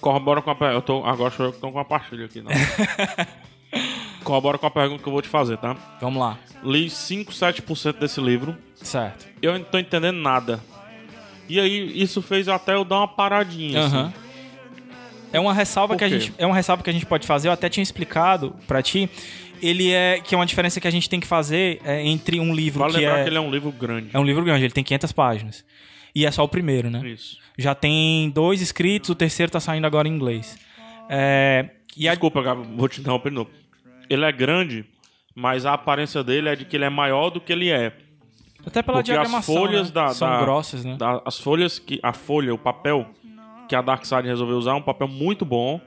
corrobora 0.00 0.40
com 0.42 0.50
a 0.50 0.54
pergunta. 0.54 0.78
Eu 0.78 0.82
tô, 0.82 1.04
agora 1.04 1.32
eu 1.38 1.52
que 1.52 1.60
tô 1.60 1.72
com 1.72 1.78
a 1.78 1.84
pastilha 1.84 2.26
aqui, 2.26 2.42
não. 2.42 2.50
corrobora 4.24 4.58
com 4.58 4.66
a 4.66 4.70
pergunta 4.70 5.02
que 5.02 5.08
eu 5.08 5.12
vou 5.12 5.22
te 5.22 5.28
fazer, 5.28 5.56
tá? 5.58 5.76
Vamos 6.00 6.20
lá. 6.20 6.38
Li 6.62 6.90
5, 6.90 7.32
7% 7.32 7.98
desse 7.98 8.20
livro. 8.20 8.56
Certo. 8.74 9.26
Eu 9.40 9.52
não 9.54 9.64
tô 9.64 9.78
entendendo 9.78 10.16
nada. 10.16 10.60
E 11.48 11.60
aí, 11.60 11.92
isso 12.02 12.20
fez 12.22 12.48
até 12.48 12.74
eu 12.74 12.84
dar 12.84 12.98
uma 12.98 13.08
paradinha, 13.08 13.80
Aham. 13.80 14.06
assim. 14.06 14.26
É 15.32 15.40
uma 15.40 15.52
ressalva 15.52 15.96
que 15.96 16.04
a 16.04 16.08
gente 16.08 16.32
é 16.38 16.46
uma 16.46 16.54
ressalva 16.54 16.82
que 16.82 16.90
a 16.90 16.92
gente 16.92 17.04
pode 17.04 17.26
fazer. 17.26 17.48
Eu 17.48 17.52
até 17.52 17.68
tinha 17.68 17.82
explicado 17.82 18.54
pra 18.66 18.80
ti. 18.82 19.08
Ele 19.60 19.90
é 19.92 20.20
que 20.22 20.34
é 20.34 20.38
uma 20.38 20.46
diferença 20.46 20.80
que 20.80 20.86
a 20.86 20.90
gente 20.90 21.08
tem 21.08 21.18
que 21.18 21.26
fazer 21.26 21.80
é, 21.84 22.06
entre 22.06 22.38
um 22.38 22.54
livro 22.54 22.80
Vale 22.80 22.92
que 22.94 23.00
lembrar 23.00 23.18
é 23.18 23.22
que 23.22 23.28
ele 23.30 23.36
é 23.36 23.40
um 23.40 23.50
livro 23.50 23.72
grande. 23.72 24.10
é 24.12 24.18
um 24.18 24.24
livro 24.24 24.44
grande. 24.44 24.64
Ele 24.64 24.72
tem 24.72 24.84
500 24.84 25.12
páginas 25.12 25.64
e 26.14 26.24
é 26.24 26.30
só 26.30 26.44
o 26.44 26.48
primeiro, 26.48 26.90
né? 26.90 27.06
Isso. 27.06 27.38
Já 27.58 27.74
tem 27.74 28.30
dois 28.30 28.60
escritos. 28.60 29.10
O 29.10 29.14
terceiro 29.14 29.50
tá 29.52 29.60
saindo 29.60 29.86
agora 29.86 30.08
em 30.08 30.12
inglês. 30.12 30.58
É, 31.08 31.68
e 31.96 32.08
a, 32.08 32.12
Desculpa, 32.12 32.42
Gabi, 32.42 32.66
vou 32.74 32.88
te 32.88 33.00
interromper 33.00 33.30
de 33.30 33.34
novo. 33.34 33.50
Ele 34.08 34.24
é 34.24 34.32
grande, 34.32 34.84
mas 35.34 35.66
a 35.66 35.74
aparência 35.74 36.22
dele 36.22 36.48
é 36.48 36.56
de 36.56 36.64
que 36.64 36.76
ele 36.76 36.84
é 36.84 36.90
maior 36.90 37.30
do 37.30 37.40
que 37.40 37.52
ele 37.52 37.70
é. 37.70 37.92
Até 38.66 38.82
pela 38.82 38.98
Porque 38.98 39.12
as 39.12 39.18
diagramação 39.18 39.54
folhas 39.54 39.88
né? 39.88 39.94
da, 39.94 40.08
são 40.10 40.28
da- 40.28 40.40
grossas, 40.40 40.84
né? 40.84 40.96
da- 40.96 41.22
as 41.24 41.38
folhas 41.38 41.78
que 41.78 42.00
a 42.02 42.12
folha, 42.12 42.52
o 42.54 42.58
papel 42.58 43.06
que 43.68 43.74
a 43.74 43.80
Darkseid 43.82 44.26
resolveu 44.26 44.56
usar, 44.56 44.72
é 44.72 44.74
um 44.74 44.82
papel 44.82 45.08
muito 45.08 45.44
bom, 45.44 45.80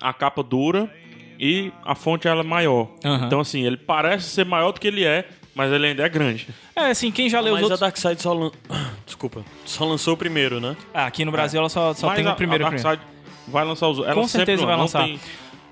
a 0.00 0.12
capa 0.12 0.42
dura 0.42 0.90
e 1.38 1.72
a 1.84 1.94
fonte 1.94 2.26
ela 2.28 2.40
é 2.40 2.44
maior. 2.44 2.88
Aham. 3.04 3.26
Então 3.26 3.40
assim, 3.40 3.62
ele 3.64 3.76
parece 3.76 4.24
ser 4.30 4.44
maior 4.44 4.72
do 4.72 4.80
que 4.80 4.86
ele 4.88 5.04
é, 5.04 5.28
mas 5.54 5.72
ele 5.72 5.86
ainda 5.88 6.04
é 6.04 6.08
grande. 6.08 6.48
É 6.74 6.86
assim, 6.90 7.10
quem 7.10 7.28
já 7.28 7.40
leu 7.40 7.54
os 7.54 7.60
Mas 7.60 7.62
a 7.62 7.74
outros. 7.74 7.80
Darkseid 7.80 8.20
só 8.22 8.32
lan... 8.32 8.50
Desculpa. 9.06 9.44
Só 9.64 9.84
lançou 9.84 10.14
o 10.14 10.16
primeiro, 10.16 10.60
né? 10.60 10.76
Ah, 10.94 11.06
aqui 11.06 11.24
no 11.24 11.32
Brasil 11.32 11.58
ela 11.60 11.68
só, 11.68 11.92
só 11.94 12.06
mas 12.08 12.16
tem 12.16 12.26
a, 12.26 12.32
o 12.32 12.36
primeiro. 12.36 12.64
a. 12.66 12.70
Darkseid 12.70 13.00
vai 13.48 13.64
lançar 13.64 13.88
os 13.88 13.98
ela 13.98 14.14
Com 14.14 14.26
sempre 14.28 14.46
certeza 14.46 14.64
vai 14.66 14.74
não 14.76 14.82
lançar. 14.82 15.04
tem- 15.04 15.20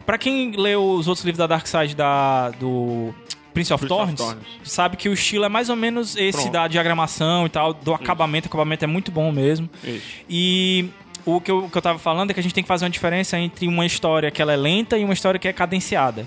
Pra 0.04 0.16
quem 0.16 0.52
leu 0.52 0.82
os 0.82 1.06
outros 1.06 1.24
livros 1.24 1.38
da 1.38 1.46
Dark 1.46 1.66
Side 1.66 1.94
da, 1.94 2.48
do 2.50 3.14
Prince 3.58 3.74
of, 3.74 3.86
Thorns, 3.86 4.36
sabe 4.62 4.96
que 4.96 5.08
o 5.08 5.12
estilo 5.12 5.44
é 5.44 5.48
mais 5.48 5.68
ou 5.68 5.76
menos 5.76 6.16
esse 6.16 6.38
Pronto. 6.38 6.52
da 6.52 6.68
diagramação 6.68 7.46
e 7.46 7.48
tal, 7.48 7.74
do 7.74 7.92
acabamento. 7.92 8.46
O 8.46 8.48
acabamento 8.48 8.84
é 8.84 8.88
muito 8.88 9.10
bom 9.10 9.32
mesmo. 9.32 9.68
Isso. 9.82 10.02
E 10.30 10.88
o 11.26 11.40
que, 11.40 11.50
eu, 11.50 11.64
o 11.64 11.70
que 11.70 11.76
eu 11.76 11.82
tava 11.82 11.98
falando 11.98 12.30
é 12.30 12.34
que 12.34 12.40
a 12.40 12.42
gente 12.42 12.54
tem 12.54 12.62
que 12.62 12.68
fazer 12.68 12.84
uma 12.84 12.90
diferença 12.90 13.38
entre 13.38 13.66
uma 13.66 13.84
história 13.84 14.30
que 14.30 14.40
ela 14.40 14.52
é 14.52 14.56
lenta 14.56 14.96
e 14.96 15.04
uma 15.04 15.12
história 15.12 15.38
que 15.38 15.48
é 15.48 15.52
cadenciada. 15.52 16.26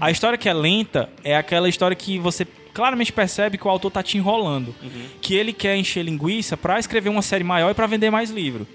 A 0.00 0.10
história 0.10 0.38
que 0.38 0.48
é 0.48 0.54
lenta 0.54 1.10
é 1.24 1.36
aquela 1.36 1.68
história 1.68 1.96
que 1.96 2.18
você 2.18 2.46
claramente 2.72 3.12
percebe 3.12 3.58
que 3.58 3.66
o 3.66 3.70
autor 3.70 3.90
tá 3.90 4.02
te 4.02 4.16
enrolando. 4.16 4.74
Que 5.20 5.34
ele 5.34 5.52
quer 5.52 5.76
encher 5.76 6.02
linguiça 6.02 6.56
pra 6.56 6.78
escrever 6.78 7.10
uma 7.10 7.22
série 7.22 7.44
maior 7.44 7.70
e 7.70 7.74
pra 7.74 7.86
vender 7.86 8.10
mais 8.10 8.30
livro. 8.30 8.66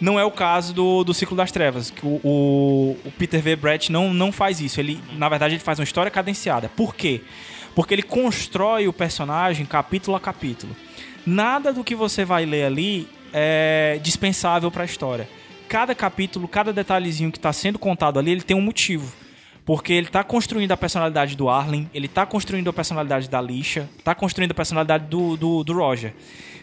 Não 0.00 0.18
é 0.18 0.24
o 0.24 0.30
caso 0.30 0.74
do, 0.74 1.04
do 1.04 1.14
Ciclo 1.14 1.36
das 1.36 1.52
Trevas, 1.52 1.90
que 1.90 2.04
o, 2.04 2.20
o, 2.24 2.96
o 3.04 3.10
Peter 3.12 3.40
V. 3.40 3.56
Brett 3.56 3.92
não, 3.92 4.12
não 4.12 4.32
faz 4.32 4.60
isso. 4.60 4.80
Ele, 4.80 5.00
na 5.12 5.28
verdade, 5.28 5.54
ele 5.54 5.62
faz 5.62 5.78
uma 5.78 5.84
história 5.84 6.10
cadenciada. 6.10 6.68
Por 6.68 6.94
quê? 6.94 7.22
Porque 7.74 7.94
ele 7.94 8.02
constrói 8.02 8.88
o 8.88 8.92
personagem 8.92 9.64
capítulo 9.64 10.16
a 10.16 10.20
capítulo. 10.20 10.74
Nada 11.26 11.72
do 11.72 11.84
que 11.84 11.94
você 11.94 12.24
vai 12.24 12.44
ler 12.44 12.64
ali 12.64 13.08
é 13.32 13.98
dispensável 14.02 14.70
para 14.70 14.82
a 14.82 14.86
história. 14.86 15.28
Cada 15.68 15.94
capítulo, 15.94 16.46
cada 16.46 16.72
detalhezinho 16.72 17.32
que 17.32 17.38
está 17.38 17.52
sendo 17.52 17.78
contado 17.78 18.18
ali, 18.18 18.30
ele 18.30 18.42
tem 18.42 18.56
um 18.56 18.60
motivo. 18.60 19.12
Porque 19.64 19.92
ele 19.92 20.08
tá 20.08 20.22
construindo 20.22 20.70
a 20.72 20.76
personalidade 20.76 21.34
do 21.34 21.48
Arlen, 21.48 21.88
ele 21.94 22.06
tá 22.06 22.26
construindo 22.26 22.68
a 22.68 22.72
personalidade 22.72 23.30
da 23.30 23.40
Lixa, 23.40 23.88
tá 24.04 24.14
construindo 24.14 24.50
a 24.52 24.54
personalidade 24.54 25.06
do, 25.06 25.36
do, 25.36 25.64
do 25.64 25.72
Roger. 25.72 26.12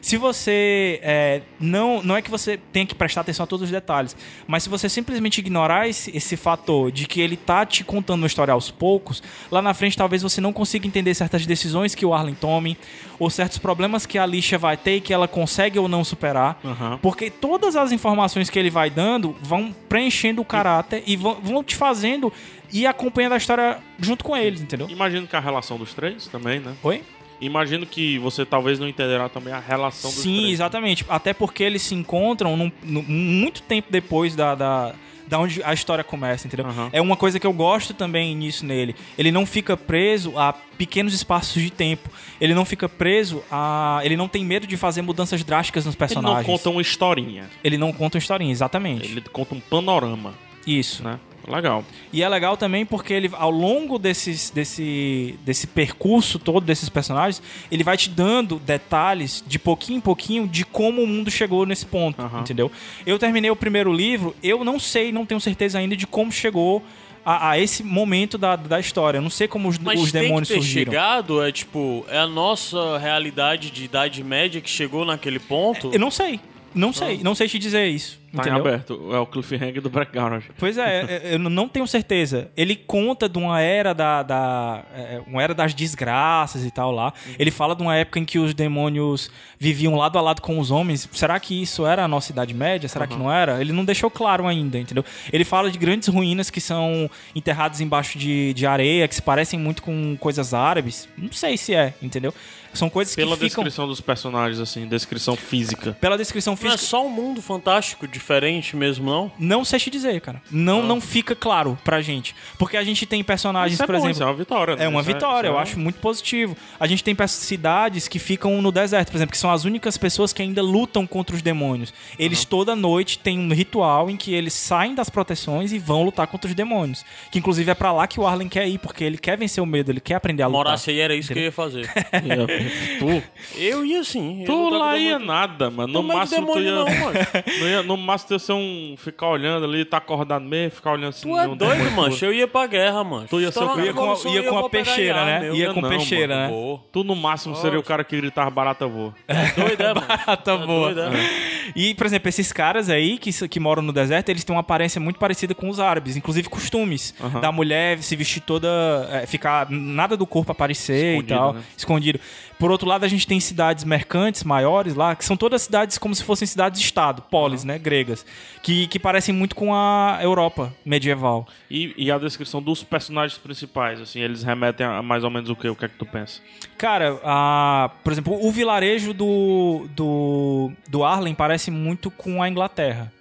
Se 0.02 0.18
você. 0.18 1.00
é, 1.04 1.42
não, 1.60 2.02
não 2.02 2.18
é 2.18 2.22
que 2.22 2.30
você 2.30 2.58
tenha 2.74 2.86
que 2.86 2.96
prestar 2.96 3.22
atenção 3.22 3.44
a 3.44 3.48
todos 3.48 3.66
os 3.66 3.72
detalhes, 3.72 4.16
mas 4.48 4.64
se 4.64 4.70
você 4.70 4.90
simplesmente 4.90 5.38
ignorar 5.40 5.88
esse, 5.88 6.16
esse 6.16 6.36
fator 6.36 6.92
de 6.92 7.06
que 7.06 7.22
ele 7.22 7.38
tá 7.38 7.66
te 7.66 7.84
contando 7.84 8.22
uma 8.22 8.28
história 8.28 8.52
aos 8.54 8.72
poucos, 8.72 9.22
lá 9.52 9.62
na 9.62 9.74
frente 9.74 9.96
talvez 9.96 10.22
você 10.24 10.42
não 10.42 10.52
consiga 10.52 10.88
entender 10.88 11.14
certas 11.14 11.46
decisões 11.46 11.94
que 11.94 12.06
o 12.06 12.14
Arlen 12.14 12.34
tome, 12.34 12.78
ou 13.20 13.30
certos 13.30 13.60
problemas 13.60 14.06
que 14.06 14.18
a 14.18 14.26
Lixa 14.26 14.58
vai 14.58 14.76
ter 14.76 14.96
e 14.96 15.02
que 15.02 15.14
ela 15.14 15.28
consegue 15.28 15.78
ou 15.78 15.88
não 15.88 16.04
superar. 16.04 16.60
Aham. 16.66 16.98
Porque 17.02 17.30
todas 17.30 17.76
as 17.76 17.92
informações 17.92 18.50
que 18.50 18.58
ele 18.58 18.72
vai 18.72 18.90
dando 18.90 19.36
vão 19.42 19.74
preenchendo 19.88 20.42
o 20.42 20.46
caráter 20.46 21.04
e 21.06 21.16
vão, 21.16 21.36
vão 21.42 21.64
te 21.64 21.76
fazendo 21.76 22.34
ir 22.74 22.88
acompanhando 22.88 23.34
a 23.34 23.38
história 23.38 23.78
junto 24.00 24.24
com 24.24 24.36
eles, 24.36 24.62
entendeu? 24.62 24.90
Imagino 24.90 25.28
que 25.28 25.36
a 25.36 25.40
relação 25.40 25.78
dos 25.78 25.94
três 25.94 26.28
também, 26.28 26.60
né? 26.60 26.74
Oi? 26.82 27.04
Imagino 27.42 27.86
que 27.86 28.20
você 28.20 28.46
talvez 28.46 28.78
não 28.80 28.88
entenderá 28.88 29.28
também 29.28 29.52
a 29.54 29.60
relação 29.60 30.12
dos 30.12 30.20
Sim, 30.22 30.38
três. 30.38 30.54
exatamente. 30.54 31.04
Até 31.10 31.34
porque 31.34 31.64
eles 31.64 31.82
se 31.82 31.96
encontram 31.96 32.56
num- 32.56 32.72
num- 32.84 33.04
muito 33.04 33.62
tempo 33.64 33.88
depois 33.90 34.36
da, 34.36 34.54
da, 34.54 34.94
da 35.28 35.40
onde 35.40 35.62
a 35.64 35.74
história 35.74 36.04
começa, 36.04 36.46
entendeu? 36.46 36.68
Aham. 36.68 36.90
É 36.94 37.02
uma 37.02 37.18
coisa 37.18 37.40
que 37.40 37.48
eu 37.48 37.52
gosto 37.54 37.94
também 37.96 38.36
nisso 38.36 38.64
nele. 38.66 38.96
Ele 39.18 39.32
não 39.32 39.46
fica 39.46 39.76
preso 39.76 40.38
a 40.38 40.54
pequenos 40.54 41.14
espaços 41.16 41.62
de 41.62 41.72
tempo. 41.72 42.10
Ele 42.40 42.54
não 42.54 42.64
fica 42.64 42.88
preso 42.88 43.44
a. 43.52 44.02
Ele 44.04 44.16
não 44.16 44.28
tem 44.28 44.46
medo 44.46 44.68
de 44.68 44.78
fazer 44.78 45.02
mudanças 45.02 45.44
drásticas 45.44 45.84
nos 45.86 45.96
Ele 45.96 46.00
não 46.00 46.08
personagens. 46.08 46.46
conta 46.46 46.70
uma 46.70 46.82
historinha. 46.82 47.50
Ele 47.64 47.78
não 47.78 47.92
conta 47.92 48.18
uma 48.18 48.22
historinha, 48.22 48.52
exatamente. 48.52 49.06
Ele 49.12 49.22
conta 49.22 49.56
um 49.56 49.60
panorama, 49.60 50.36
Isso. 50.68 51.04
né? 51.04 51.20
Legal. 51.48 51.84
E 52.14 52.24
é 52.24 52.30
legal 52.30 52.56
também 52.56 52.86
porque 52.86 53.14
ele, 53.14 53.30
ao 53.34 53.50
longo 53.52 53.98
desses, 53.98 54.50
desse, 54.50 55.38
desse 55.44 55.68
percurso 55.68 56.38
todo 56.38 56.62
desses 56.64 56.90
personagens, 56.90 57.42
ele 57.72 57.84
vai 57.84 57.98
te 57.98 58.10
dando 58.10 58.58
detalhes 58.60 59.44
de 59.46 59.58
pouquinho 59.58 59.98
em 59.98 60.02
pouquinho 60.02 60.48
de 60.48 60.64
como 60.66 61.02
o 61.02 61.08
mundo 61.08 61.32
chegou 61.32 61.66
nesse 61.66 61.86
ponto, 61.86 62.22
entendeu? 62.40 62.72
Eu 63.06 63.18
terminei 63.18 63.50
o 63.50 63.56
primeiro 63.56 63.92
livro, 63.94 64.36
eu 64.44 64.64
não 64.64 64.80
sei, 64.80 65.12
não 65.12 65.26
tenho 65.26 65.42
certeza 65.42 65.80
ainda 65.80 65.96
de 65.96 66.06
como 66.08 66.32
chegou 66.32 66.84
a, 67.26 67.52
a 67.52 67.60
esse 67.60 67.84
momento 67.84 68.38
da, 68.38 68.56
da 68.56 68.80
história. 68.80 69.18
Eu 69.18 69.22
não 69.22 69.30
sei 69.30 69.48
como 69.48 69.70
os, 69.70 69.78
Mas 69.78 70.00
os 70.00 70.12
tem 70.12 70.24
demônios 70.24 70.48
que 70.50 70.56
ter 70.56 70.62
surgiram. 70.62 70.92
chegado, 70.92 71.44
é 71.44 71.52
tipo, 71.52 72.06
é 72.10 72.18
a 72.18 72.28
nossa 72.28 72.98
realidade 72.98 73.72
de 73.72 73.84
Idade 73.86 74.24
Média 74.24 74.60
que 74.62 74.70
chegou 74.70 75.06
naquele 75.06 75.40
ponto? 75.40 75.92
Eu 75.94 76.00
não 76.00 76.12
sei. 76.12 76.40
Não 76.74 76.94
sei, 76.94 77.22
não 77.24 77.36
sei 77.36 77.48
te 77.48 77.60
dizer 77.60 77.88
isso. 77.88 78.22
Tá 78.34 78.44
em 78.44 78.48
entendeu? 78.48 78.62
aberto. 78.62 79.14
É 79.14 79.20
o 79.20 79.26
cliffhanger 79.26 79.82
do 79.82 79.90
background. 79.90 80.44
Pois 80.58 80.78
é, 80.80 81.02
é, 81.02 81.34
eu 81.36 81.40
não 81.40 81.68
tenho 81.68 81.86
certeza. 81.86 82.50
Ele 82.56 82.76
conta 82.76 83.28
de 83.28 83.38
uma 83.38 83.60
era 83.60 83.94
da, 83.94 84.24
da 84.24 84.84
é, 84.96 85.22
uma 85.28 85.44
era 85.44 85.54
das 85.54 85.74
desgraças 85.74 86.66
e 86.66 86.72
tal 86.72 86.92
lá. 86.92 87.14
Ele 87.38 87.52
fala 87.52 87.76
de 87.76 87.82
uma 87.82 87.96
época 87.96 88.20
em 88.20 88.26
que 88.26 88.40
os 88.40 88.54
demônios 88.54 89.30
viviam 89.60 89.96
lado 89.96 90.18
a 90.18 90.22
lado 90.22 90.42
com 90.42 90.60
os 90.60 90.72
homens. 90.72 91.10
Será 91.12 91.40
que 91.40 91.62
isso 91.62 91.86
era 91.86 92.06
a 92.06 92.08
nossa 92.08 92.32
idade 92.32 92.54
média? 92.54 92.88
Será 92.88 93.06
que 93.06 93.18
não 93.18 93.32
era? 93.32 93.60
Ele 93.60 93.74
não 93.74 93.84
deixou 93.84 94.10
claro 94.10 94.48
ainda, 94.48 94.80
entendeu? 94.80 95.04
Ele 95.32 95.44
fala 95.44 95.70
de 95.70 95.78
grandes 95.78 96.08
ruínas 96.08 96.50
que 96.50 96.62
são 96.62 97.10
enterradas 97.36 97.82
embaixo 97.82 98.18
de, 98.18 98.54
de 98.54 98.66
areia, 98.66 99.08
que 99.08 99.16
se 99.16 99.22
parecem 99.22 99.60
muito 99.60 99.84
com 99.84 100.16
coisas 100.18 100.54
árabes. 100.54 101.08
Não 101.18 101.32
sei 101.34 101.58
se 101.58 101.76
é, 101.76 101.94
entendeu? 102.02 102.34
São 102.74 102.90
coisas 102.90 103.16
Pela 103.16 103.36
que 103.38 103.44
ficam 103.50 103.64
descrição 103.64 103.88
dos 103.88 104.00
personagens, 104.02 104.60
assim, 104.60 104.88
descrição 104.88 105.36
física. 105.36 105.96
pela 106.00 106.18
descrição 106.18 106.54
Não 106.54 106.68
é 106.68 106.72
física. 106.72 106.90
só 106.90 107.06
um 107.06 107.10
mundo 107.10 107.42
fantástico 107.42 108.08
diferente 108.08 108.76
mesmo, 108.76 109.10
não? 109.10 109.32
Não 109.38 109.66
sei 109.66 109.80
te 109.80 109.90
dizer, 109.90 110.20
cara. 110.22 110.42
Não, 110.50 110.82
não 110.82 111.02
fica 111.02 111.36
claro 111.36 111.78
pra 111.84 112.02
gente. 112.02 112.36
Porque 112.58 112.78
a 112.78 112.84
gente 112.84 113.06
tem 113.06 113.24
personagens, 113.24 113.74
Isso 113.74 113.84
é 113.84 113.86
por 113.86 113.94
bom, 113.94 113.98
exemplo. 114.00 114.12
isso 114.14 114.24
é 114.24 114.26
uma 114.26 114.34
vitória. 114.34 114.76
né? 114.76 114.86
É 114.86 114.88
uma 114.88 115.02
Isso 115.02 115.14
vitória, 115.14 115.48
isso 115.48 115.56
eu 115.56 115.60
é- 115.60 115.62
acho 115.64 115.80
muito 115.80 116.00
positivo. 116.00 116.56
A 116.80 116.88
gente 116.88 117.04
tem 117.04 117.16
cidades 117.28 118.08
que 118.08 118.20
ficam 118.20 118.62
no 118.62 118.72
deserto, 118.72 119.10
por 119.12 119.18
exemplo, 119.18 119.32
que 119.32 119.38
são 119.38 119.52
as 119.52 119.66
únicas 119.66 119.98
pessoas 119.98 120.32
que 120.34 120.42
ainda 120.42 120.62
lutam 120.62 121.06
contra 121.06 121.36
os 121.36 121.42
demônios. 121.42 121.94
Eles 122.18 122.46
toda 122.46 122.76
noite 122.76 123.20
têm 123.20 123.38
um 123.40 123.54
ritual 123.54 124.10
em 124.10 124.18
que 124.18 124.34
eles 124.34 124.54
saem 124.54 124.96
das 124.96 125.10
proteções 125.10 125.72
e 125.72 125.80
vão 125.80 126.04
lutar 126.04 126.28
contra 126.28 126.48
os 126.50 126.56
demônios. 126.56 127.04
Que 127.32 127.40
inclusive 127.40 127.70
é 127.72 127.76
pra 127.76 127.92
lá 127.92 128.08
que 128.08 128.20
o 128.20 128.26
Arlen 128.28 128.48
quer 128.50 128.68
ir, 128.68 128.78
porque 128.80 129.04
ele 129.04 129.18
quer 129.18 129.38
vencer 129.38 129.62
o 129.64 129.66
medo, 129.66 129.92
ele 129.92 130.00
quer 130.00 130.16
aprender 130.16 130.44
a 130.44 130.48
lutar. 130.48 130.66
Morasse 130.66 130.90
aí 130.92 131.00
era 131.00 131.16
isso 131.16 131.32
que 131.34 131.40
eu 131.40 131.44
ia 131.44 131.52
fazer. 131.52 131.90
Tu, 133.00 133.24
eu 133.58 133.86
ia 133.86 134.04
sim. 134.04 134.42
eu 134.42 134.46
tu 134.46 134.56
lutava 134.56 134.84
lá 134.86 134.98
ia 134.98 135.18
nada, 135.20 135.70
mano. 135.72 135.92
No 135.92 136.04
máximo 136.04 136.54
tu 136.54 136.60
ia. 136.60 136.72
não, 136.72 136.86
mano. 136.86 137.20
não 137.60 137.68
ia- 137.68 137.84
no 137.84 137.98
máximo 137.98 138.28
tu 138.30 138.34
ia 138.36 138.40
ser 138.40 138.54
um. 138.54 138.96
Ficar 138.98 139.28
olhando 139.28 139.66
ali, 139.66 139.84
tá 139.86 139.98
acordado 139.98 140.44
mesmo, 140.46 140.72
ficar 140.76 140.92
olhando 140.92 141.10
assim. 141.10 141.28
Tu 141.30 141.38
é 141.38 141.48
doido, 141.56 141.92
mancho. 141.92 142.26
Eu 142.26 142.34
ia 142.34 142.48
pra 142.48 142.68
guerra, 142.68 143.04
mano. 143.04 143.28
Tu 143.30 143.42
ia 143.42 143.52
ser 143.52 143.60
o? 143.64 143.80
Ia 143.80 143.94
com 143.94 144.12
a- 144.12 144.32
ia 144.32 144.44
com 144.44 144.58
a 144.58 144.70
peixeira, 144.70 145.26
né? 145.26 145.52
Ia 145.56 145.74
com 145.74 145.82
peixeira, 145.82 146.36
mano. 146.50 146.74
né? 146.74 146.80
Tu 146.92 147.04
no 147.04 147.16
máximo 147.16 147.56
seria 147.56 147.80
o 147.80 147.84
cara 147.84 148.04
que 148.04 148.16
gritava 148.18 148.50
barata 148.50 148.86
voa. 148.88 149.14
Doido, 149.58 149.82
é, 149.82 149.94
mano. 149.94 150.08
Tá 150.44 150.54
É 150.54 150.58
boa. 150.66 150.94
doido, 150.94 151.16
é. 151.16 151.52
E, 151.76 151.94
por 151.96 152.06
exemplo, 152.06 152.28
esses 152.30 152.52
caras 152.52 152.90
aí 152.90 153.18
que, 153.18 153.32
que 153.48 153.60
moram 153.60 153.82
no 153.82 153.94
deserto, 153.94 154.30
eles 154.30 154.44
têm 154.44 154.54
uma 154.56 154.62
aparência 154.62 155.00
muito 155.00 155.18
parecida 155.20 155.54
com 155.56 155.70
os 155.70 155.80
árabes, 155.80 156.16
inclusive 156.18 156.50
costumes. 156.50 157.14
Da 157.42 157.52
mulher 157.52 157.98
se 158.00 158.16
vestir 158.16 158.42
toda. 158.42 158.68
é, 159.12 159.26
ficar. 159.26 159.68
nada 159.70 160.18
do 160.18 160.26
corpo 160.26 160.52
aparecer 160.52 161.16
Escondido, 161.16 161.34
e 161.34 161.38
tal, 161.38 161.54
né? 161.54 161.62
escondido. 161.78 162.20
Por 162.62 162.70
outro 162.70 162.88
lado, 162.88 163.04
a 163.04 163.08
gente 163.08 163.26
tem 163.26 163.40
cidades 163.40 163.84
mercantes 163.84 164.44
maiores 164.44 164.94
lá, 164.94 165.16
que 165.16 165.26
são 165.26 165.36
todas 165.36 165.64
cidades 165.64 165.98
como 165.98 166.14
se 166.14 166.24
fossem 166.24 166.48
cidades-estado, 166.48 167.24
polis, 167.24 167.64
né? 167.64 167.80
Gregas. 167.80 168.24
Que, 168.62 168.86
que 168.86 169.00
parecem 169.00 169.34
muito 169.34 169.56
com 169.56 169.74
a 169.74 170.20
Europa 170.22 170.72
medieval. 170.86 171.48
E, 171.72 171.92
e 171.98 172.12
a 172.12 172.20
descrição 172.20 172.62
dos 172.62 172.84
personagens 172.84 173.36
principais, 173.40 174.00
assim, 174.00 174.20
eles 174.20 174.44
remetem 174.44 174.86
a 174.86 175.02
mais 175.02 175.24
ou 175.24 175.32
menos 175.32 175.50
o 175.50 175.56
quê? 175.56 175.70
O 175.70 175.76
que 175.76 175.86
é 175.86 175.88
que 175.88 175.98
tu 175.98 176.06
pensa? 176.06 176.40
Cara, 176.78 177.20
a, 177.24 177.90
por 178.04 178.14
exemplo, 178.14 178.38
o 178.40 178.52
vilarejo 178.52 179.12
do, 179.12 179.88
do, 179.96 180.72
do 180.88 181.04
Arlen 181.04 181.34
parece 181.34 181.72
muito 181.72 182.12
com 182.12 182.44
a 182.44 182.48
Inglaterra. 182.48 183.12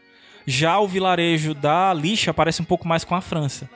Já 0.47 0.79
o 0.79 0.87
vilarejo 0.87 1.55
da 1.55 1.95
Lixa 1.95 2.35
parece 2.35 2.61
um 2.61 2.67
pouco 2.67 2.87
mais 2.87 3.05
com 3.05 3.15
a 3.15 3.23
França. 3.23 3.71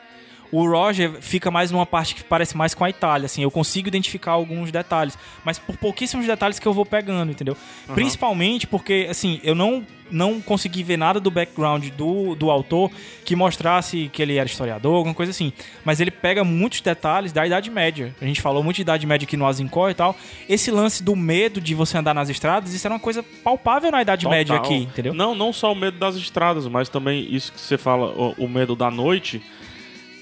O 0.55 0.71
Roger 0.71 1.21
fica 1.21 1.51
mais 1.51 1.73
numa 1.73 1.85
parte 1.85 2.15
que 2.15 2.23
parece 2.23 2.57
mais 2.57 2.75
com 2.75 2.85
a 2.85 2.89
Itália, 2.89 3.27
assim, 3.27 3.43
eu 3.43 3.51
consigo 3.51 3.89
identificar 3.89 4.31
alguns 4.31 4.71
detalhes, 4.71 5.19
mas 5.45 5.59
por 5.59 5.77
pouquíssimos 5.77 6.25
detalhes 6.27 6.61
que 6.61 6.69
eu 6.69 6.73
vou 6.73 6.87
pegando, 6.87 7.33
entendeu? 7.33 7.57
Principalmente 7.93 8.65
porque, 8.65 9.09
assim, 9.11 9.41
eu 9.43 9.57
não 9.57 9.85
não 10.11 10.41
consegui 10.41 10.85
ver 10.85 10.97
nada 10.97 11.19
do 11.19 11.31
background 11.31 11.89
do, 11.89 12.37
do 12.37 12.51
autor 12.51 12.91
que 13.25 13.35
mostrasse 13.35 14.09
que 14.13 14.23
ele 14.23 14.37
era 14.37 14.47
historiador, 14.47 14.95
alguma 14.95 15.15
coisa 15.15 15.31
assim. 15.31 15.53
Mas 15.85 15.99
ele 15.99 16.11
pega 16.11 16.45
muitos 16.45 16.81
detalhes 16.83 17.33
da 17.33 17.45
Idade 17.45 17.71
Média. 17.71 18.15
A 18.21 18.25
gente 18.25 18.41
falou 18.41 18.63
muito 18.63 18.77
de 18.77 18.83
Idade 18.83 19.07
Média 19.07 19.27
aqui 19.27 19.37
no 19.37 19.47
Azincó 19.47 19.91
e 19.91 19.95
tal. 19.95 20.15
Esse 20.49 20.71
lance 20.71 21.03
do 21.03 21.17
medo 21.17 21.61
de 21.61 21.75
você 21.75 21.99
andar 21.99 22.15
nas 22.15 22.29
estradas, 22.29 22.75
isso 22.75 22.87
era 22.87 22.95
uma 22.95 23.01
coisa 23.01 23.25
palpável 23.43 23.91
na 23.91 24.03
Idade 24.03 24.29
Média 24.29 24.55
Total. 24.57 24.73
aqui, 24.73 24.85
entendeu? 24.85 25.15
Não, 25.15 25.35
não 25.35 25.53
só 25.53 25.73
o 25.73 25.75
medo 25.75 25.99
das 25.99 26.15
estradas, 26.17 26.69
mas 26.69 26.89
também 26.89 27.27
isso 27.35 27.53
que 27.53 27.61
você 27.61 27.79
fala, 27.79 28.07
o, 28.11 28.45
o 28.45 28.49
medo 28.49 28.77
da 28.77 28.91
noite. 28.91 29.43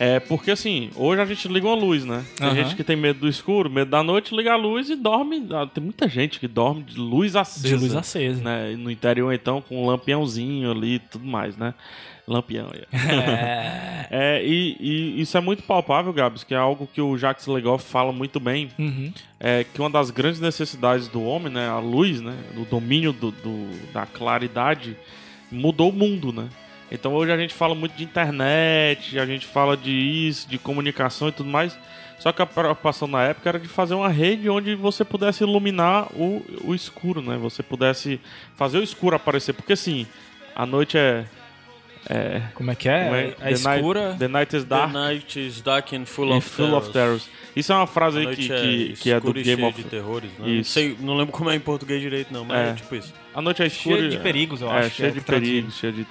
É 0.04 0.18
porque 0.18 0.50
assim, 0.50 0.90
hoje 0.96 1.22
a 1.22 1.24
gente 1.24 1.46
liga 1.46 1.64
uma 1.64 1.76
luz, 1.76 2.04
né? 2.04 2.24
Tem 2.36 2.48
Aham. 2.48 2.56
gente 2.56 2.74
que 2.74 2.82
tem 2.82 2.96
medo 2.96 3.20
do 3.20 3.28
escuro, 3.28 3.70
medo 3.70 3.88
da 3.90 4.02
noite, 4.02 4.34
liga 4.34 4.52
a 4.52 4.56
luz 4.56 4.90
e 4.90 4.96
dorme. 4.96 5.46
ah, 5.52 5.64
Tem 5.64 5.82
muita 5.84 6.08
gente 6.08 6.40
que 6.40 6.48
dorme 6.48 6.82
de 6.82 6.98
luz 6.98 7.36
acesa. 7.36 7.68
De 7.68 7.76
luz 7.76 7.94
acesa. 7.94 8.42
Né? 8.42 8.74
No 8.76 8.90
interior, 8.90 9.32
então, 9.32 9.60
com 9.62 9.80
um 9.80 9.86
lampiãozinho 9.86 10.72
ali 10.72 10.94
e 10.94 10.98
tudo 10.98 11.24
mais, 11.24 11.56
né? 11.56 11.72
Lampião. 12.26 12.68
é. 12.74 12.82
É, 14.14 14.44
e, 14.44 14.76
e 14.78 15.20
isso 15.22 15.38
é 15.38 15.40
muito 15.40 15.62
palpável, 15.62 16.12
Gabs, 16.12 16.44
que 16.44 16.52
é 16.52 16.56
algo 16.58 16.86
que 16.92 17.00
o 17.00 17.16
Jacques 17.16 17.46
Legoff 17.46 17.88
fala 17.88 18.12
muito 18.12 18.38
bem. 18.38 18.68
Uhum. 18.78 19.10
É 19.40 19.64
que 19.64 19.80
uma 19.80 19.88
das 19.88 20.10
grandes 20.10 20.38
necessidades 20.38 21.08
do 21.08 21.22
homem, 21.22 21.50
né? 21.50 21.66
A 21.68 21.78
luz, 21.78 22.20
né? 22.20 22.34
O 22.56 22.64
domínio 22.66 23.12
do, 23.12 23.30
do- 23.30 23.70
da 23.92 24.04
claridade 24.04 24.94
mudou 25.50 25.88
o 25.88 25.92
mundo, 25.94 26.30
né? 26.32 26.48
Então 26.94 27.14
hoje 27.14 27.32
a 27.32 27.36
gente 27.38 27.54
fala 27.54 27.74
muito 27.74 27.94
de 27.96 28.04
internet, 28.04 29.18
a 29.18 29.24
gente 29.24 29.46
fala 29.46 29.76
de 29.76 29.90
isso, 29.90 30.46
de 30.48 30.58
comunicação 30.58 31.28
e 31.28 31.32
tudo 31.32 31.48
mais. 31.48 31.76
Só 32.18 32.30
que 32.32 32.42
a 32.42 32.46
preocupação 32.46 33.08
na 33.08 33.22
época 33.24 33.48
era 33.48 33.58
de 33.58 33.66
fazer 33.66 33.94
uma 33.94 34.08
rede 34.10 34.48
onde 34.48 34.74
você 34.76 35.04
pudesse 35.04 35.42
iluminar 35.42 36.06
o, 36.14 36.44
o 36.64 36.74
escuro, 36.74 37.20
né? 37.22 37.36
Você 37.38 37.62
pudesse 37.62 38.20
fazer 38.54 38.78
o 38.78 38.82
escuro 38.82 39.16
aparecer. 39.16 39.54
Porque 39.54 39.72
assim, 39.72 40.06
a 40.54 40.64
noite 40.66 40.96
é, 40.98 42.42
Como 42.54 42.70
é 42.70 42.74
que 42.74 42.88
é? 42.88 43.04
Como 43.04 43.16
É, 43.16 43.30
The 43.30 43.44
Night- 43.44 43.76
escura. 43.76 44.16
The 44.18 44.28
Night 44.28 44.56
is 44.56 44.62
The 44.64 44.68
Dark 44.68 44.92
night 44.92 45.40
is 45.46 45.60
dark 45.62 45.92
and 45.94 46.04
full 46.04 46.32
and 46.32 46.36
of 46.36 46.48
full 46.48 46.74
of 46.74 46.92
terrors. 46.92 47.28
Isso 47.56 47.72
é 47.72 47.76
uma 47.76 47.86
frase 47.86 48.18
A 48.24 48.28
aí 48.28 48.36
que, 48.36 48.52
é, 48.52 48.60
que, 48.60 48.92
que 49.00 49.10
é 49.12 49.18
do 49.20 49.30
e 49.30 49.42
Game 49.42 49.56
cheia 49.56 49.68
of... 49.68 49.82
de 49.82 49.88
terrores, 49.88 50.30
né? 50.32 50.38
Não 50.40 50.48
Isso. 50.48 50.70
sei, 50.72 50.96
não 51.00 51.16
lembro 51.16 51.32
como 51.32 51.50
é 51.50 51.56
em 51.56 51.60
português 51.60 52.00
direito 52.00 52.32
não, 52.32 52.44
mas 52.44 52.56
é, 52.58 52.70
É. 52.70 52.74
tipo 52.74 52.94
isso. 52.94 53.12
A 53.34 53.40
noite 53.42 53.62
é 53.62 53.66
escura... 53.66 53.96
Cheia 53.96 54.08
de 54.10 54.18
perigos, 54.18 54.60
eu 54.60 54.70
é, 54.70 54.78
acho 54.80 54.96
cheia 54.96 55.08
é 55.08 55.10
de 55.12 55.20
perigos, 55.20 55.76
cheia 55.76 55.92
de 55.92 56.06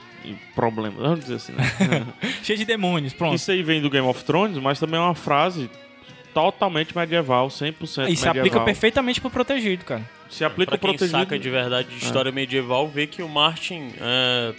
problemas. 0.55 0.99
Vamos 1.01 1.19
dizer 1.21 1.35
assim, 1.35 1.53
né? 1.53 1.63
Cheio 2.43 2.57
de 2.59 2.65
demônios, 2.65 3.13
pronto. 3.13 3.35
Isso 3.35 3.51
aí 3.51 3.61
vem 3.63 3.81
do 3.81 3.89
Game 3.89 4.07
of 4.07 4.23
Thrones, 4.23 4.57
mas 4.57 4.79
também 4.79 4.99
é 4.99 5.03
uma 5.03 5.15
frase 5.15 5.69
totalmente 6.33 6.95
medieval, 6.95 7.47
100% 7.47 7.73
E 7.81 7.87
se 7.87 7.99
medieval. 8.05 8.29
aplica 8.37 8.59
perfeitamente 8.61 9.19
pro 9.19 9.29
protegido, 9.29 9.83
cara. 9.85 10.09
Se 10.29 10.45
aplica 10.45 10.71
Pra 10.71 10.77
quem 10.77 10.89
protegido. 10.89 11.17
saca 11.19 11.37
de 11.37 11.49
verdade 11.49 11.89
de 11.89 12.03
história 12.03 12.31
medieval, 12.31 12.87
vê 12.87 13.05
que 13.05 13.21
o 13.21 13.27
Martin, 13.27 13.91
é, 13.99 14.53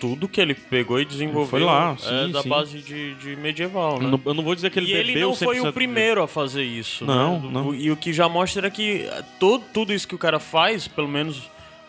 tudo 0.00 0.26
que 0.26 0.40
ele 0.40 0.54
pegou 0.54 0.98
e 0.98 1.04
desenvolveu 1.04 1.46
Foi 1.50 1.60
lá, 1.60 1.94
é 2.02 2.24
sim, 2.26 2.32
da 2.32 2.42
sim. 2.42 2.48
base 2.48 2.78
de, 2.78 3.14
de 3.16 3.36
medieval, 3.36 4.00
né? 4.00 4.18
Eu 4.24 4.34
não, 4.34 4.42
vou 4.42 4.54
dizer 4.54 4.70
que 4.70 4.78
ele 4.78 4.90
e 4.90 4.94
ele 4.94 5.12
bebeu 5.12 5.28
não 5.28 5.36
foi 5.36 5.58
100% 5.58 5.68
o 5.68 5.72
primeiro 5.72 6.22
a 6.22 6.26
fazer 6.26 6.64
isso. 6.64 7.04
Não, 7.04 7.40
né? 7.40 7.50
não. 7.52 7.74
E 7.74 7.90
o 7.90 7.96
que 7.96 8.12
já 8.12 8.28
mostra 8.28 8.66
é 8.66 8.70
que 8.70 9.06
todo, 9.38 9.62
tudo 9.72 9.92
isso 9.92 10.08
que 10.08 10.14
o 10.14 10.18
cara 10.18 10.40
faz, 10.40 10.88
pelo 10.88 11.08
menos 11.08 11.42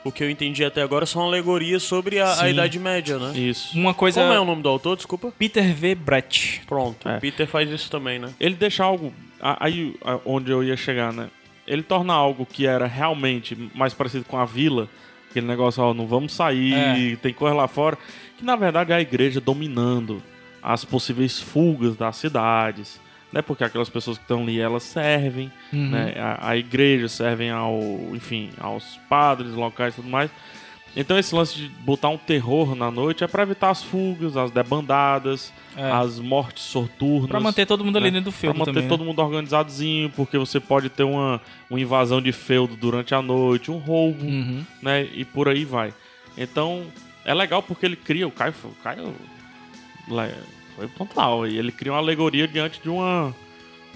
o 0.04 0.12
que 0.12 0.24
eu 0.24 0.30
entendi 0.30 0.64
até 0.64 0.82
agora, 0.82 1.06
são 1.06 1.24
alegorias 1.24 1.84
sobre 1.84 2.20
a, 2.20 2.42
a. 2.42 2.50
Idade 2.50 2.78
Média, 2.80 3.18
né? 3.18 3.38
Isso. 3.38 3.78
Uma 3.78 3.94
coisa. 3.94 4.22
Como 4.22 4.34
é 4.34 4.40
o 4.40 4.46
nome 4.46 4.62
do 4.62 4.70
autor, 4.70 4.96
desculpa? 4.96 5.32
Peter 5.38 5.74
V. 5.74 5.96
Brett. 5.96 6.62
Pronto, 6.68 7.08
É. 7.08 7.20
Peter 7.20 7.48
faz 7.48 7.70
isso 7.70 7.90
também, 7.90 8.20
né? 8.20 8.30
Ele 8.40 8.56
deixa 8.56 8.84
algo. 8.84 9.14
Aí 9.60 9.96
onde 10.26 10.52
eu 10.52 10.64
ia 10.64 10.78
chegar, 10.78 11.12
né? 11.12 11.30
Ele 11.68 11.84
torna 11.84 12.14
algo 12.14 12.46
que 12.46 12.66
era 12.68 12.86
realmente 12.86 13.56
mais 13.74 13.94
parecido 13.94 14.26
com 14.26 14.38
a 14.38 14.46
vila, 14.46 14.90
aquele 15.30 15.48
negócio, 15.48 15.82
ó, 15.82 15.94
não 15.94 16.06
vamos 16.06 16.34
sair, 16.34 17.18
tem 17.18 17.34
coisa 17.34 17.56
lá 17.56 17.68
fora, 17.68 17.98
que 18.38 18.44
na 18.44 18.56
verdade 18.56 18.92
é 18.92 18.96
a 18.96 19.02
igreja 19.02 19.40
dominando 19.40 20.22
as 20.62 20.84
possíveis 20.86 21.40
fugas 21.40 21.96
das 21.96 22.18
cidades, 22.18 23.00
né? 23.34 23.42
Porque 23.42 23.64
aquelas 23.66 23.90
pessoas 23.90 24.18
que 24.18 24.24
estão 24.24 24.44
ali, 24.44 24.60
elas 24.62 24.84
servem, 24.84 25.52
né? 25.74 26.14
A, 26.18 26.50
a 26.52 26.58
igreja 26.58 27.10
servem 27.10 27.50
ao, 27.50 27.78
enfim, 28.14 28.52
aos 28.60 28.98
padres 29.10 29.52
locais 29.54 29.94
e 29.94 29.98
tudo 29.98 30.08
mais. 30.10 30.32
Então 30.96 31.18
esse 31.18 31.34
lance 31.34 31.56
de 31.56 31.68
botar 31.84 32.10
um 32.10 32.18
terror 32.20 32.76
na 32.76 32.92
noite 32.92 33.24
é 33.24 33.28
pra 33.28 33.42
evitar 33.42 33.72
as 33.72 33.82
fugas, 33.82 34.38
as 34.38 34.52
debandadas, 34.52 35.52
É. 35.76 35.92
as 35.92 36.20
mortes 36.20 36.62
soturnas. 36.66 37.28
Pra 37.32 37.40
manter 37.40 37.66
todo 37.66 37.84
mundo 37.84 37.98
ali 37.98 38.12
né? 38.12 38.20
dentro 38.20 38.26
do 38.30 38.32
filme 38.32 38.54
Pra 38.54 38.60
manter 38.60 38.74
também. 38.74 38.88
todo 38.90 39.04
mundo 39.04 39.18
organizadozinho, 39.20 40.12
porque 40.12 40.38
você 40.38 40.60
pode 40.60 40.90
ter 40.90 41.02
uma, 41.02 41.42
uma 41.68 41.80
invasão 41.80 42.22
de 42.22 42.32
feudo 42.32 42.76
durante 42.76 43.16
a 43.16 43.24
noite, 43.24 43.72
um 43.72 43.80
roubo, 43.80 44.24
Uhum. 44.24 44.64
né? 44.84 45.08
E 45.16 45.26
por 45.26 45.50
aí 45.50 45.66
vai. 45.66 45.92
Então, 46.38 46.84
é 47.26 47.34
legal 47.34 47.64
porque 47.64 47.88
ele 47.88 47.96
cria, 47.96 48.28
o 48.28 48.32
Caio, 48.32 48.54
o 48.64 48.76
Caio 48.84 49.16
foi 50.76 50.88
pontual, 50.88 51.48
e 51.48 51.58
ele 51.58 51.72
cria 51.72 51.92
uma 51.92 52.00
alegoria 52.00 52.48
diante 52.48 52.82
de 52.82 52.90
uma, 52.90 53.34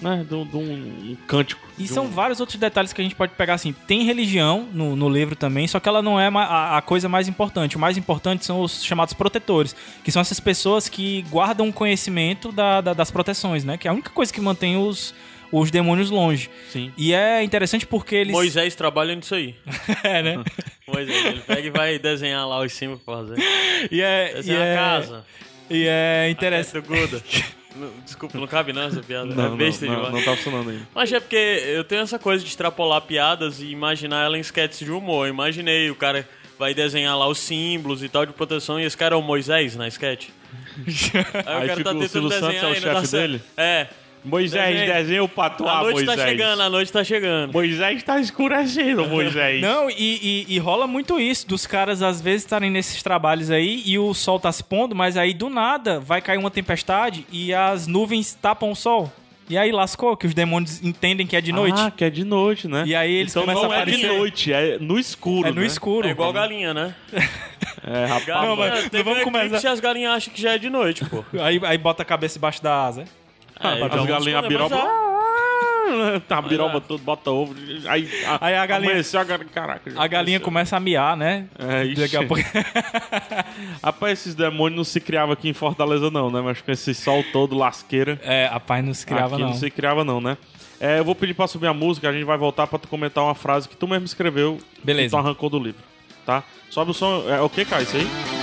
né, 0.00 0.24
de 0.28 0.34
um, 0.34 0.44
de 0.46 0.56
um- 0.56 1.10
um 1.12 1.16
cântico. 1.26 1.60
E 1.78 1.86
são 1.88 2.04
um- 2.06 2.08
vários 2.08 2.40
outros 2.40 2.58
detalhes 2.58 2.92
que 2.92 3.00
a 3.00 3.04
gente 3.04 3.14
pode 3.16 3.32
pegar 3.34 3.54
assim. 3.54 3.72
Tem 3.86 4.04
religião 4.04 4.68
no, 4.72 4.94
no 4.96 5.08
livro 5.08 5.34
também, 5.36 5.66
só 5.66 5.78
que 5.80 5.88
ela 5.88 6.00
não 6.02 6.18
é 6.20 6.28
a, 6.28 6.76
a 6.78 6.82
coisa 6.82 7.08
mais 7.08 7.28
importante. 7.28 7.76
O 7.76 7.80
mais 7.80 7.96
importante 7.96 8.44
são 8.44 8.60
os 8.60 8.84
chamados 8.84 9.14
protetores, 9.14 9.74
que 10.04 10.10
são 10.12 10.20
essas 10.22 10.40
pessoas 10.40 10.88
que 10.88 11.22
guardam 11.30 11.68
o 11.68 11.72
conhecimento 11.72 12.50
da- 12.52 12.80
da- 12.80 12.94
das 12.94 13.10
proteções, 13.10 13.64
né? 13.64 13.76
Que 13.76 13.88
é 13.88 13.90
a 13.90 13.94
única 13.94 14.10
coisa 14.10 14.32
que 14.32 14.40
mantém 14.40 14.76
os, 14.76 15.14
os 15.50 15.70
demônios 15.70 16.10
longe. 16.10 16.50
Sim. 16.70 16.92
E 16.96 17.12
é 17.14 17.42
interessante 17.42 17.86
porque 17.86 18.14
eles. 18.14 18.32
Moisés 18.32 18.74
trabalha 18.74 19.14
nisso 19.14 19.34
aí. 19.34 19.54
É, 20.04 20.22
né? 20.22 20.44
Moisés, 20.86 21.24
ele 21.26 21.40
pega 21.40 21.60
e 21.66 21.70
vai 21.70 21.98
desenhar 21.98 22.46
lá 22.48 22.60
os 22.60 22.72
símbolos 22.72 23.02
pra 23.02 23.16
fazer. 23.18 23.36
E 23.90 24.00
é, 24.00 24.30
e 24.30 24.34
Desenhar 24.34 24.62
é, 24.62 24.72
a 24.72 24.76
casa. 24.76 25.24
E 25.70 25.86
é 25.86 26.30
interessante. 26.30 26.88
Não, 27.76 27.90
Desculpa, 28.04 28.38
não 28.38 28.46
cabe 28.46 28.72
não 28.72 28.82
essa 28.82 29.00
piada. 29.00 29.32
Não, 29.34 29.54
é 29.54 29.56
besta 29.56 29.86
não, 29.86 29.92
não, 29.92 30.04
demais. 30.06 30.26
não 30.26 30.32
tá 30.32 30.36
funcionando 30.36 30.70
ainda. 30.70 30.88
Mas 30.94 31.12
é 31.12 31.20
porque 31.20 31.36
eu 31.36 31.84
tenho 31.84 32.02
essa 32.02 32.18
coisa 32.18 32.42
de 32.42 32.50
extrapolar 32.50 33.00
piadas 33.02 33.60
e 33.60 33.66
imaginar 33.66 34.24
ela 34.24 34.36
em 34.36 34.40
sketches 34.40 34.80
de 34.80 34.90
humor. 34.90 35.26
Eu 35.26 35.32
imaginei, 35.32 35.90
o 35.90 35.94
cara 35.94 36.28
vai 36.58 36.74
desenhar 36.74 37.16
lá 37.16 37.28
os 37.28 37.38
símbolos 37.38 38.02
e 38.02 38.08
tal 38.08 38.26
de 38.26 38.32
proteção 38.32 38.80
e 38.80 38.84
esse 38.84 38.96
cara 38.96 39.14
é 39.14 39.18
o 39.18 39.22
Moisés 39.22 39.76
na 39.76 39.86
sketch. 39.86 40.28
Aí, 41.46 41.70
Aí 41.70 41.82
o 41.82 42.08
Silvio 42.08 42.30
Santos, 42.30 42.62
é 42.62 42.66
o 42.66 42.74
e 42.74 42.80
não 42.80 43.00
chefe 43.00 43.12
dele? 43.12 43.42
É. 43.56 43.86
Moisés, 44.28 44.74
Desenha. 44.78 44.94
desenha 44.94 45.24
o 45.24 45.28
patuá, 45.28 45.78
A 45.78 45.82
noite 45.82 45.94
Moisés. 46.04 46.16
tá 46.18 46.26
chegando, 46.26 46.62
a 46.62 46.70
noite 46.70 46.92
tá 46.92 47.04
chegando. 47.04 47.52
Moisés 47.52 48.02
tá 48.02 48.20
escurecendo, 48.20 49.06
Moisés. 49.08 49.60
Não, 49.60 49.88
e, 49.90 49.94
e- 50.48 50.54
e 50.54 50.58
rola 50.58 50.86
muito 50.86 51.18
isso, 51.18 51.46
dos 51.48 51.66
caras 51.66 52.02
às 52.02 52.20
vezes 52.20 52.42
estarem 52.44 52.70
nesses 52.70 53.02
trabalhos 53.02 53.50
aí 53.50 53.82
e 53.86 53.98
o 53.98 54.12
sol 54.14 54.38
tá 54.38 54.52
se 54.52 54.62
pondo, 54.62 54.94
mas 54.94 55.16
aí 55.16 55.32
do 55.34 55.48
nada 55.48 55.98
vai 56.00 56.20
cair 56.20 56.38
uma 56.38 56.50
tempestade 56.50 57.26
e 57.32 57.52
as 57.54 57.86
nuvens 57.86 58.34
tapam 58.34 58.70
o 58.70 58.76
sol. 58.76 59.12
E 59.50 59.56
aí 59.56 59.72
lascou, 59.72 60.14
que 60.14 60.26
os 60.26 60.34
demônios 60.34 60.84
entendem 60.84 61.26
que 61.26 61.34
é 61.34 61.40
de 61.40 61.52
noite. 61.52 61.80
Ah, 61.80 61.90
que 61.90 62.04
é 62.04 62.10
de 62.10 62.22
noite, 62.22 62.68
né? 62.68 62.84
E 62.86 62.94
aí 62.94 63.10
eles 63.14 63.32
então 63.32 63.44
começam 63.44 63.62
não 63.64 63.70
a 63.72 63.76
é 63.78 63.84
de 63.86 63.92
aparecer. 63.94 64.18
noite, 64.18 64.52
é 64.52 64.78
no 64.78 64.98
escuro, 64.98 65.48
é 65.48 65.50
no 65.50 65.60
né? 65.62 65.66
escuro. 65.66 66.06
É 66.06 66.10
igual 66.10 66.32
galinha, 66.34 66.74
né? 66.74 66.94
É, 67.90 68.04
rapaz. 68.04 68.26
Galinha, 68.26 68.56
mas 68.56 68.88
teve 68.90 68.98
não 68.98 69.04
vamos 69.04 69.24
começar- 69.24 69.70
as 69.72 69.80
galinhas 69.80 70.12
acham 70.16 70.34
que 70.34 70.42
já 70.42 70.52
é 70.52 70.58
de 70.58 70.68
noite, 70.68 71.04
pô. 71.06 71.24
Aí, 71.40 71.58
aí 71.64 71.78
bota 71.78 72.02
a 72.02 72.04
cabeça 72.04 72.36
embaixo 72.36 72.62
da 72.62 72.84
asa. 72.84 73.04
É, 73.60 73.68
As 73.68 73.76
então, 73.92 74.06
galinhas 74.06 74.40
mas 74.40 74.48
biroba. 74.48 74.76
é. 74.76 75.08
Tá, 76.28 76.38
a 76.38 76.42
biroba 76.42 76.80
tudo, 76.82 77.02
bota 77.02 77.30
ovo. 77.30 77.54
Aí, 77.88 78.08
a, 78.26 78.46
Aí 78.46 78.54
a 78.54 78.66
galinha- 78.66 78.90
Amanheceu 78.90 79.20
a 79.20 79.24
galinha. 79.24 79.48
Caraca. 79.52 79.90
A 79.96 80.06
galinha 80.06 80.38
começa 80.38 80.76
a 80.76 80.80
miar, 80.80 81.16
né? 81.16 81.46
É, 81.58 81.84
ixi. 81.86 82.00
Daqui 82.02 82.16
a 82.16 82.26
pouco... 82.26 82.42
Rapaz, 83.82 84.18
esses 84.20 84.34
demônios 84.34 84.76
não 84.76 84.84
se 84.84 85.00
criavam 85.00 85.32
aqui 85.32 85.48
em 85.48 85.52
Fortaleza, 85.54 86.10
não, 86.10 86.30
né? 86.30 86.40
Mas 86.42 86.60
com 86.60 86.70
esse 86.70 86.94
sol 86.94 87.24
todo 87.32 87.56
lasqueira. 87.56 88.20
É, 88.22 88.48
a 88.52 88.60
pai 88.60 88.82
não 88.82 88.92
se 88.92 89.06
criava, 89.06 89.34
aqui 89.36 89.42
não. 89.42 89.50
não 89.50 89.56
se 89.56 89.70
criava, 89.70 90.04
não, 90.04 90.20
né? 90.20 90.36
É, 90.80 90.98
eu 91.00 91.04
vou 91.04 91.14
pedir 91.14 91.34
pra 91.34 91.46
subir 91.48 91.66
a 91.66 91.74
música, 91.74 92.08
a 92.08 92.12
gente 92.12 92.24
vai 92.24 92.36
voltar 92.38 92.66
pra 92.66 92.78
tu 92.78 92.86
comentar 92.86 93.24
uma 93.24 93.34
frase 93.34 93.68
que 93.68 93.76
tu 93.76 93.88
mesmo 93.88 94.04
escreveu. 94.04 94.58
Beleza. 94.84 95.06
Que 95.08 95.10
tu 95.10 95.16
arrancou 95.26 95.50
do 95.50 95.58
livro, 95.58 95.82
tá? 96.24 96.44
Sobe 96.70 96.90
o 96.92 96.94
som. 96.94 97.24
É 97.28 97.40
o 97.40 97.48
que, 97.48 97.64
cara? 97.64 97.82
Isso 97.82 97.96
aí? 97.96 98.37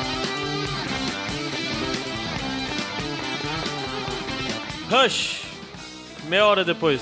Rush. 4.89 5.43
Meia 6.27 6.45
hora 6.45 6.63
depois. 6.63 7.01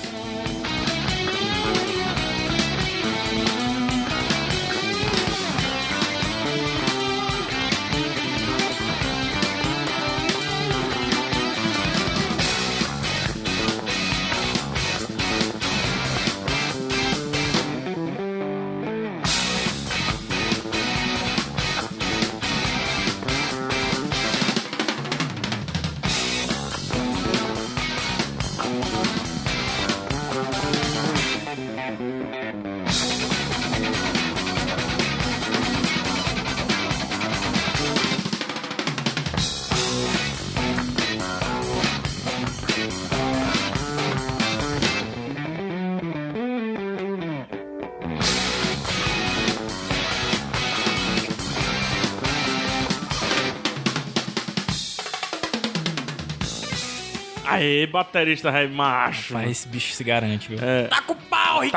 Aê, 57.64 57.86
baterista 57.86 58.50
rei 58.50 58.68
macho. 58.68 59.34
Mas 59.34 59.50
esse 59.50 59.68
bicho 59.68 59.92
se 59.94 60.04
garante, 60.04 60.48
viu? 60.48 60.58
Tá 60.88 61.00
com 61.02 61.14
pau, 61.14 61.60
Riquelme! 61.60 61.72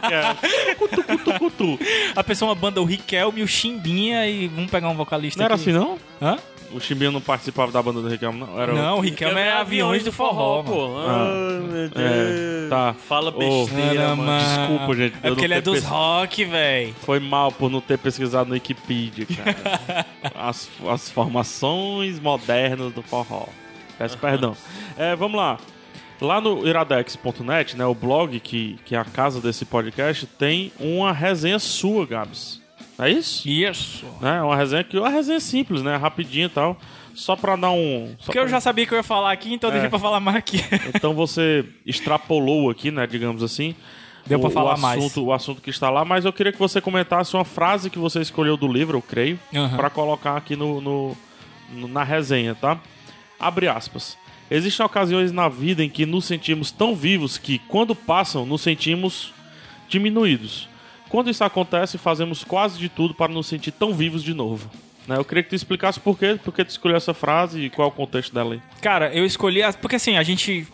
Tá, 0.00 0.36
cutu, 0.78 1.02
cutu, 1.04 1.38
cutu. 1.38 1.78
A 2.14 2.22
pessoa 2.24 2.50
uma 2.50 2.54
banda 2.54 2.80
o 2.80 2.84
Riquelme 2.84 3.40
e 3.40 3.42
o 3.44 3.48
Chimbinha 3.48 4.26
e 4.26 4.46
vamos 4.48 4.70
pegar 4.70 4.88
um 4.88 4.94
vocalista 4.94 5.38
Não 5.38 5.44
era 5.44 5.54
aqui. 5.54 5.70
assim, 5.70 5.72
não? 5.72 5.98
Hã? 6.20 6.38
O 6.72 6.80
Chimbinha 6.80 7.10
não 7.12 7.20
participava 7.20 7.70
da 7.70 7.80
banda 7.80 8.00
do 8.00 8.08
Riquelme, 8.08 8.40
não? 8.40 8.60
Era 8.60 8.72
Não, 8.72 8.98
o 8.98 9.00
Riquelme 9.00 9.38
é 9.40 9.52
aviões 9.52 10.02
do 10.02 10.10
forró, 10.10 10.56
mano. 10.62 10.68
pô. 10.76 10.98
Ai, 10.98 11.60
meu 11.60 11.88
Deus. 11.88 11.92
É, 11.96 12.68
tá. 12.68 12.94
Fala 12.94 13.30
besteira, 13.30 13.94
Cara, 13.94 14.16
mano. 14.16 14.44
Desculpa, 14.44 14.94
gente, 14.96 15.16
É 15.22 15.28
porque 15.28 15.44
ele 15.44 15.54
é 15.54 15.60
dos 15.60 15.74
pes- 15.80 15.84
rock, 15.88 16.44
velho. 16.44 16.94
Foi 17.02 17.20
mal 17.20 17.52
por 17.52 17.70
não 17.70 17.80
ter 17.80 17.96
pesquisado 17.98 18.48
no 18.48 18.54
Wikipedia, 18.54 19.24
cara. 19.26 20.06
as, 20.34 20.68
as 20.88 21.10
formações 21.10 22.18
modernas 22.18 22.92
do 22.92 23.02
forró. 23.02 23.46
Peço 23.98 24.18
perdão. 24.18 24.56
É, 24.96 25.14
vamos 25.16 25.36
lá. 25.38 25.58
Lá 26.20 26.40
no 26.40 26.66
iradex.net, 26.66 27.76
né, 27.76 27.84
o 27.84 27.94
blog 27.94 28.38
que, 28.40 28.78
que 28.84 28.94
é 28.94 28.98
a 28.98 29.04
casa 29.04 29.40
desse 29.40 29.64
podcast, 29.64 30.26
tem 30.26 30.72
uma 30.78 31.12
resenha 31.12 31.58
sua, 31.58 32.06
Gabs. 32.06 32.62
É 32.98 33.10
isso? 33.10 33.48
Isso. 33.48 34.06
Né? 34.20 34.40
Uma 34.40 34.54
resenha 34.56 34.84
que 34.84 34.96
uma 34.96 35.08
resenha 35.08 35.40
simples, 35.40 35.82
né? 35.82 35.96
Rapidinho 35.96 36.46
e 36.46 36.48
tal. 36.48 36.76
Só 37.14 37.34
pra 37.36 37.56
dar 37.56 37.70
um. 37.72 38.14
Porque 38.24 38.38
eu 38.38 38.42
pra- 38.44 38.50
já 38.52 38.60
sabia 38.60 38.86
que 38.86 38.92
eu 38.94 38.96
ia 38.98 39.02
falar 39.02 39.32
aqui, 39.32 39.52
então 39.52 39.68
É. 39.70 39.72
deixei 39.74 39.90
pra 39.90 39.98
falar 39.98 40.20
mais 40.20 40.36
aqui. 40.36 40.60
Então 40.94 41.12
você 41.14 41.64
extrapolou 41.84 42.70
aqui, 42.70 42.90
né? 42.92 43.06
Digamos 43.06 43.42
assim. 43.42 43.74
Deu 44.26 44.38
pra 44.38 44.48
o- 44.48 44.52
falar 44.52 44.76
o 44.76 44.80
mais. 44.80 44.98
assunto, 45.04 45.24
O 45.24 45.32
assunto 45.32 45.60
que 45.60 45.70
está 45.70 45.90
lá, 45.90 46.04
mas 46.04 46.24
eu 46.24 46.32
queria 46.32 46.52
que 46.52 46.58
você 46.58 46.80
comentasse 46.80 47.34
uma 47.34 47.44
frase 47.44 47.90
que 47.90 47.98
você 47.98 48.20
escolheu 48.20 48.56
do 48.56 48.66
livro, 48.66 48.96
eu 48.98 49.02
creio, 49.02 49.38
Aham. 49.54 49.76
pra 49.76 49.90
colocar 49.90 50.36
aqui 50.36 50.54
no- 50.56 50.80
no- 50.80 51.16
na 51.88 52.02
resenha, 52.04 52.54
tá? 52.54 52.78
Abre 53.38 53.68
aspas. 53.68 54.16
Existem 54.50 54.84
ocasiões 54.84 55.32
na 55.32 55.48
vida 55.48 55.82
em 55.82 55.88
que 55.88 56.04
nos 56.06 56.24
sentimos 56.26 56.70
tão 56.70 56.94
vivos 56.94 57.38
que, 57.38 57.58
quando 57.60 57.94
passam, 57.94 58.44
nos 58.46 58.60
sentimos 58.62 59.32
diminuídos. 59.88 60.68
Quando 61.08 61.30
isso 61.30 61.44
acontece, 61.44 61.96
fazemos 61.98 62.42
quase 62.44 62.78
de 62.78 62.88
tudo 62.88 63.14
para 63.14 63.32
nos 63.32 63.46
sentir 63.46 63.70
tão 63.72 63.92
vivos 63.94 64.22
de 64.22 64.34
novo. 64.34 64.70
Né? 65.06 65.16
Eu 65.16 65.24
queria 65.24 65.42
que 65.42 65.50
tu 65.50 65.54
explicasse 65.54 66.00
por 66.00 66.18
quê, 66.18 66.38
por 66.42 66.52
que 66.52 66.64
tu 66.64 66.70
escolheu 66.70 66.96
essa 66.96 67.14
frase 67.14 67.60
e 67.60 67.70
qual 67.70 67.88
é 67.88 67.90
o 67.90 67.94
contexto 67.94 68.34
dela 68.34 68.54
aí. 68.54 68.62
Cara, 68.80 69.12
eu 69.14 69.24
escolhi. 69.24 69.62
as- 69.62 69.76
Porque 69.76 69.96
assim, 69.96 70.16
a 70.16 70.22
gente 70.22 70.66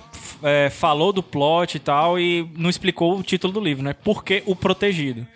é, 0.42 0.70
falou 0.70 1.12
do 1.12 1.22
plot 1.22 1.76
e 1.76 1.80
tal 1.80 2.18
e 2.18 2.48
não 2.56 2.70
explicou 2.70 3.18
o 3.18 3.22
título 3.22 3.52
do 3.52 3.60
livro, 3.60 3.82
né? 3.82 3.92
Por 3.92 4.24
que 4.24 4.42
o 4.46 4.54
protegido? 4.56 5.26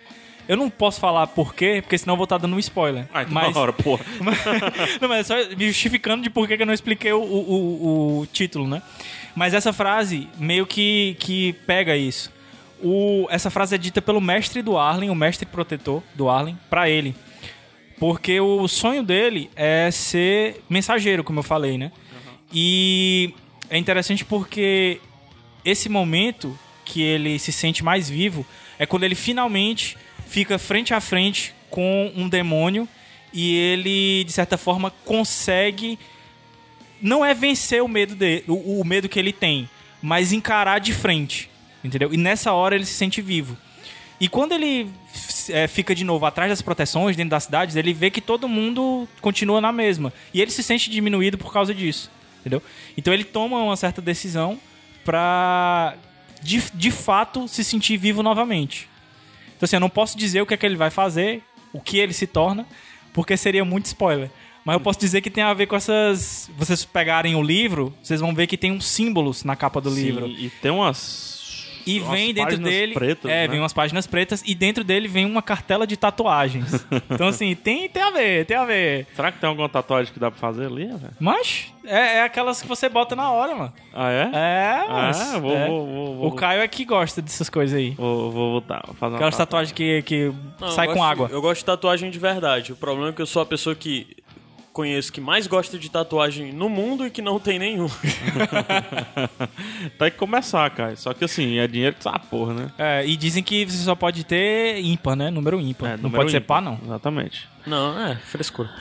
Eu 0.47 0.55
não 0.57 0.69
posso 0.69 0.99
falar 0.99 1.27
por 1.27 1.53
quê, 1.55 1.79
porque 1.81 1.97
senão 1.97 2.13
eu 2.13 2.17
vou 2.17 2.23
estar 2.25 2.37
dando 2.37 2.55
um 2.55 2.59
spoiler. 2.59 3.07
Ah, 3.13 3.23
então 3.23 3.33
mas, 3.33 3.55
hora, 3.55 3.73
porra. 3.73 4.05
não, 5.01 5.09
mas 5.09 5.29
é 5.31 5.43
só 5.49 5.55
me 5.55 5.67
justificando 5.67 6.21
de 6.23 6.29
por 6.29 6.47
que 6.47 6.53
eu 6.61 6.65
não 6.65 6.73
expliquei 6.73 7.11
o, 7.13 7.19
o- 7.21 8.19
o- 8.21 8.25
título, 8.27 8.67
né? 8.67 8.81
Mas 9.35 9.53
essa 9.53 9.73
frase 9.73 10.27
meio 10.37 10.65
que, 10.67 11.15
que 11.19 11.53
pega 11.65 11.95
isso. 11.97 12.31
O, 12.83 13.25
essa 13.29 13.49
frase 13.49 13.75
é 13.75 13.77
dita 13.77 14.01
pelo 14.01 14.21
mestre 14.21 14.61
do 14.61 14.77
Arlen, 14.77 15.09
o 15.09 15.15
mestre 15.15 15.45
protetor 15.45 16.03
do 16.13 16.29
Arlen, 16.29 16.57
pra 16.69 16.89
ele. 16.89 17.15
Porque 17.99 18.39
o 18.39 18.67
sonho 18.67 19.01
dele 19.03 19.49
é 19.55 19.89
ser 19.89 20.61
mensageiro, 20.69 21.23
como 21.23 21.39
eu 21.39 21.43
falei, 21.43 21.77
né? 21.77 21.91
E 22.53 23.33
é 23.69 23.77
interessante 23.77 24.23
porque 24.23 24.99
esse 25.63 25.89
momento 25.89 26.57
que 26.83 27.01
ele 27.01 27.39
se 27.39 27.51
sente 27.51 27.83
mais 27.83 28.09
vivo 28.09 28.45
é 28.77 28.85
quando 28.85 29.03
ele 29.03 29.15
finalmente 29.15 29.97
fica 30.35 30.59
frente 30.59 30.93
a 30.93 30.99
frente 30.99 31.55
com 31.69 32.11
um 32.13 32.27
demônio 32.27 32.89
e 33.31 33.55
ele, 33.55 34.25
de 34.25 34.33
certa 34.33 34.57
forma, 34.57 34.91
consegue. 35.05 35.97
Não 37.01 37.23
é 37.23 37.33
vencer 37.33 37.81
o 37.81 37.87
medo 37.87 38.15
dele, 38.15 38.43
o, 38.45 38.81
o 38.81 38.83
medo 38.83 39.07
que 39.07 39.17
ele 39.17 39.31
tem, 39.31 39.69
mas 40.01 40.33
encarar 40.33 40.79
de 40.79 40.91
frente. 40.93 41.49
Entendeu? 41.81 42.13
E 42.13 42.17
nessa 42.17 42.51
hora 42.51 42.75
ele 42.75 42.85
se 42.85 42.95
sente 42.95 43.21
vivo. 43.21 43.57
E 44.19 44.27
quando 44.27 44.51
ele 44.51 44.89
é, 45.49 45.67
fica 45.67 45.95
de 45.95 46.03
novo 46.03 46.25
atrás 46.25 46.49
das 46.49 46.61
proteções 46.61 47.15
dentro 47.15 47.29
das 47.29 47.45
cidades, 47.45 47.77
ele 47.77 47.93
vê 47.93 48.11
que 48.11 48.19
todo 48.19 48.49
mundo 48.49 49.07
continua 49.21 49.61
na 49.61 49.71
mesma. 49.71 50.11
E 50.33 50.41
ele 50.41 50.51
se 50.51 50.63
sente 50.63 50.89
diminuído 50.89 51.37
por 51.37 51.53
causa 51.53 51.73
disso. 51.73 52.11
Entendeu? 52.41 52.61
Então 52.97 53.13
ele 53.13 53.23
toma 53.23 53.57
uma 53.57 53.77
certa 53.77 54.01
decisão 54.01 54.59
pra 55.05 55.95
de, 56.41 56.61
de 56.73 56.91
fato 56.91 57.47
se 57.47 57.63
sentir 57.63 57.95
vivo 57.95 58.21
novamente. 58.21 58.89
Então 59.55 59.65
assim, 59.65 59.75
eu 59.75 59.79
não 59.79 59.89
posso 59.89 60.17
dizer 60.17 60.41
o 60.41 60.45
que 60.45 60.53
é 60.53 60.57
que 60.57 60.65
ele 60.65 60.75
vai 60.75 60.89
fazer, 60.89 61.41
o 61.71 61.79
que 61.79 61.97
ele 61.97 62.13
se 62.13 62.27
torna, 62.27 62.65
porque 63.13 63.35
seria 63.37 63.63
muito 63.65 63.85
spoiler. 63.85 64.29
Mas 64.65 64.73
eu 64.73 64.79
posso 64.79 64.99
dizer 64.99 65.21
que 65.21 65.29
tem 65.29 65.43
a 65.43 65.53
ver 65.53 65.67
com 65.67 65.75
essas. 65.75 66.49
Vocês 66.57 66.83
pegarem 66.83 67.35
o 67.35 67.43
livro, 67.43 67.93
vocês 68.01 68.19
vão 68.19 68.33
ver 68.33 68.47
que 68.47 68.57
tem 68.57 68.71
uns 68.71 68.87
símbolos 68.87 69.43
na 69.43 69.55
capa 69.55 69.79
do 69.79 69.91
Sim, 69.91 70.01
livro. 70.01 70.27
E 70.27 70.49
tem 70.61 70.71
umas. 70.71 71.34
E 71.85 71.99
umas 71.99 72.11
vem 72.11 72.33
dentro 72.33 72.49
páginas 72.51 72.69
dele. 72.71 72.93
Pretas, 72.93 73.31
é, 73.31 73.41
né? 73.41 73.47
vem 73.47 73.59
umas 73.59 73.73
páginas 73.73 74.07
pretas 74.07 74.43
e 74.45 74.55
dentro 74.55 74.83
dele 74.83 75.07
vem 75.07 75.25
uma 75.25 75.41
cartela 75.41 75.85
de 75.85 75.95
tatuagens. 75.97 76.85
então, 77.09 77.27
assim, 77.27 77.55
tem, 77.55 77.87
tem 77.89 78.01
a 78.03 78.09
ver, 78.11 78.45
tem 78.45 78.57
a 78.57 78.65
ver. 78.65 79.07
Será 79.15 79.31
que 79.31 79.39
tem 79.39 79.47
alguma 79.49 79.69
tatuagem 79.69 80.13
que 80.13 80.19
dá 80.19 80.29
pra 80.31 80.39
fazer 80.39 80.65
ali, 80.65 80.87
velho? 80.87 81.11
Mas 81.19 81.71
é, 81.85 82.17
é 82.17 82.23
aquelas 82.23 82.61
que 82.61 82.67
você 82.67 82.89
bota 82.89 83.15
na 83.15 83.31
hora, 83.31 83.55
mano. 83.55 83.73
Ah, 83.93 84.11
é? 84.11 84.29
É, 84.33 84.85
mas. 84.89 85.21
Ah, 85.35 85.39
vou, 85.39 85.55
é. 85.55 85.67
vou, 85.67 85.85
vou, 85.85 86.15
vou, 86.17 86.27
O 86.27 86.31
Caio 86.35 86.61
é 86.61 86.67
que 86.67 86.83
gosta 86.85 87.21
dessas 87.21 87.49
coisas 87.49 87.77
aí. 87.77 87.91
vou, 87.91 88.31
vou 88.31 88.59
botar, 88.61 88.81
vou 88.85 88.95
fazer 88.95 89.11
uma 89.13 89.17
Aquelas 89.17 89.37
tatuagem. 89.37 89.73
tatuagens 89.73 90.03
que, 90.05 90.31
que 90.31 90.33
Não, 90.59 90.71
sai 90.71 90.87
com 90.87 90.93
gosto- 90.95 91.03
água. 91.11 91.29
Eu 91.31 91.41
gosto 91.41 91.59
de 91.59 91.65
tatuagem 91.65 92.09
de 92.09 92.19
verdade. 92.19 92.73
O 92.73 92.75
problema 92.75 93.09
é 93.09 93.13
que 93.13 93.21
eu 93.21 93.25
sou 93.27 93.41
a 93.41 93.45
pessoa 93.45 93.75
que 93.75 94.07
conheço 94.75 95.13
que 95.13 95.21
mais 95.21 95.47
gosta 95.47 95.79
de 95.79 95.89
tatuagem 95.89 96.51
no 96.51 96.67
mundo 96.67 97.07
e 97.07 97.09
que 97.09 97.21
não 97.21 97.39
tem 97.39 97.57
nenhum. 97.57 97.87
Tem 99.97 100.11
que 100.11 100.17
começar, 100.17 100.69
cara. 100.71 100.93
Só 100.97 101.13
que 101.13 101.23
assim, 101.23 101.57
é 101.59 101.65
dinheiro 101.65 101.95
que 101.95 102.05
essa 102.05 102.19
porra, 102.19 102.53
né? 102.53 102.71
É, 102.77 103.07
e 103.07 103.15
dizem 103.15 103.41
que 103.41 103.65
você 103.65 103.77
só 103.77 103.95
pode 103.95 104.25
ter 104.25 104.81
ímpar, 104.83 105.15
né? 105.15 105.31
Número 105.31 105.61
ímpar. 105.61 105.91
É, 105.91 105.95
não 105.95 106.03
número 106.03 106.23
pode 106.23 106.31
ser 106.31 106.39
ímpar. 106.41 106.61
pá, 106.61 106.69
não. 106.69 106.77
Exatamente. 106.83 107.47
Não, 107.65 107.97
é, 108.05 108.17
frescura. 108.17 108.69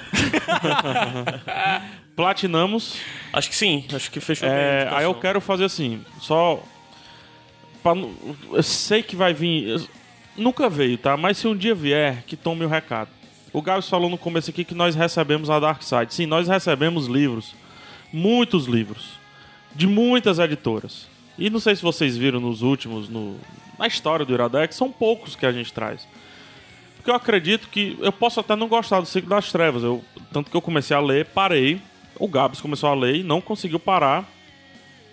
Platinamos. 2.17 2.97
Acho 3.33 3.49
que 3.49 3.55
sim, 3.57 3.85
acho 3.95 4.11
que 4.11 4.19
fechou 4.19 4.49
bem. 4.49 4.59
a 4.59 4.61
É, 4.61 4.89
aí 4.91 5.05
eu 5.05 5.15
quero 5.15 5.41
fazer 5.41 5.65
assim, 5.65 6.05
só. 6.21 6.61
pra 7.85 7.93
eu 8.53 8.63
sei 8.65 9.01
que 9.03 9.15
vai 9.15 9.33
vir. 9.33 9.69
eu- 9.69 9.87
nunca 10.37 10.69
veio, 10.69 10.99
tá? 10.99 11.17
Mas 11.17 11.39
se 11.39 11.47
um 11.47 11.57
dia 11.57 11.75
vier, 11.75 12.25
que 12.27 12.37
tome 12.37 12.65
o 12.65 12.69
recado. 12.69 13.09
O 13.55 13.63
Gabs 13.63 13.89
falou 13.89 14.11
no 14.11 14.19
começo 14.19 14.51
aqui 14.51 14.65
que 14.65 14.75
nós 14.75 14.97
recebemos 14.97 15.49
a 15.49 15.61
Dark 15.61 15.81
Side. 15.81 16.13
Sim, 16.13 16.27
nós 16.27 16.49
recebemos 16.49 17.07
livros. 17.07 17.55
Muitos 18.13 18.67
livros. 18.67 19.13
De 19.73 19.87
muitas 19.87 20.41
editoras. 20.41 21.07
E 21.39 21.49
não 21.49 21.61
sei 21.61 21.77
se 21.77 21.83
vocês 21.83 22.17
viram 22.17 22.41
nos 22.41 22.63
últimos, 22.63 23.09
no, 23.09 23.37
na 23.79 23.87
história 23.87 24.27
do 24.27 24.35
Iradex, 24.35 24.75
são 24.75 24.91
poucos 24.91 25.37
que 25.37 25.47
a 25.47 25.53
gente 25.53 25.73
traz. 25.73 26.05
Porque 26.97 27.13
eu 27.13 27.15
acredito 27.15 27.69
que. 27.69 27.97
Eu 28.01 28.11
posso 28.11 28.41
até 28.41 28.57
não 28.57 28.67
gostar 28.67 28.99
do 28.99 29.07
Ciclo 29.07 29.31
das 29.31 29.53
Trevas. 29.53 29.85
Eu, 29.85 30.03
tanto 30.33 30.51
que 30.51 30.57
eu 30.57 30.61
comecei 30.61 30.97
a 30.97 31.01
ler, 31.01 31.27
parei. 31.27 31.81
O 32.19 32.27
Gabs 32.27 32.61
começou 32.61 32.89
a 32.89 32.95
ler 32.95 33.17
e 33.17 33.23
não 33.23 33.41
conseguiu 33.41 33.79
parar. 33.79 34.29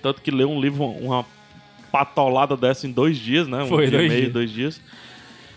Tanto 0.01 0.19
que 0.19 0.31
leu 0.31 0.49
um 0.49 0.59
livro, 0.59 0.83
uma 0.83 1.23
patolada 1.91 2.57
dessa 2.57 2.87
em 2.87 2.91
dois 2.91 3.17
dias, 3.17 3.47
né? 3.47 3.61
Um 3.63 3.67
Foi, 3.67 3.85
dia 3.85 3.97
e 3.97 3.99
dois 3.99 4.09
meio, 4.09 4.21
dias. 4.21 4.33
dois 4.33 4.51
dias. 4.51 4.81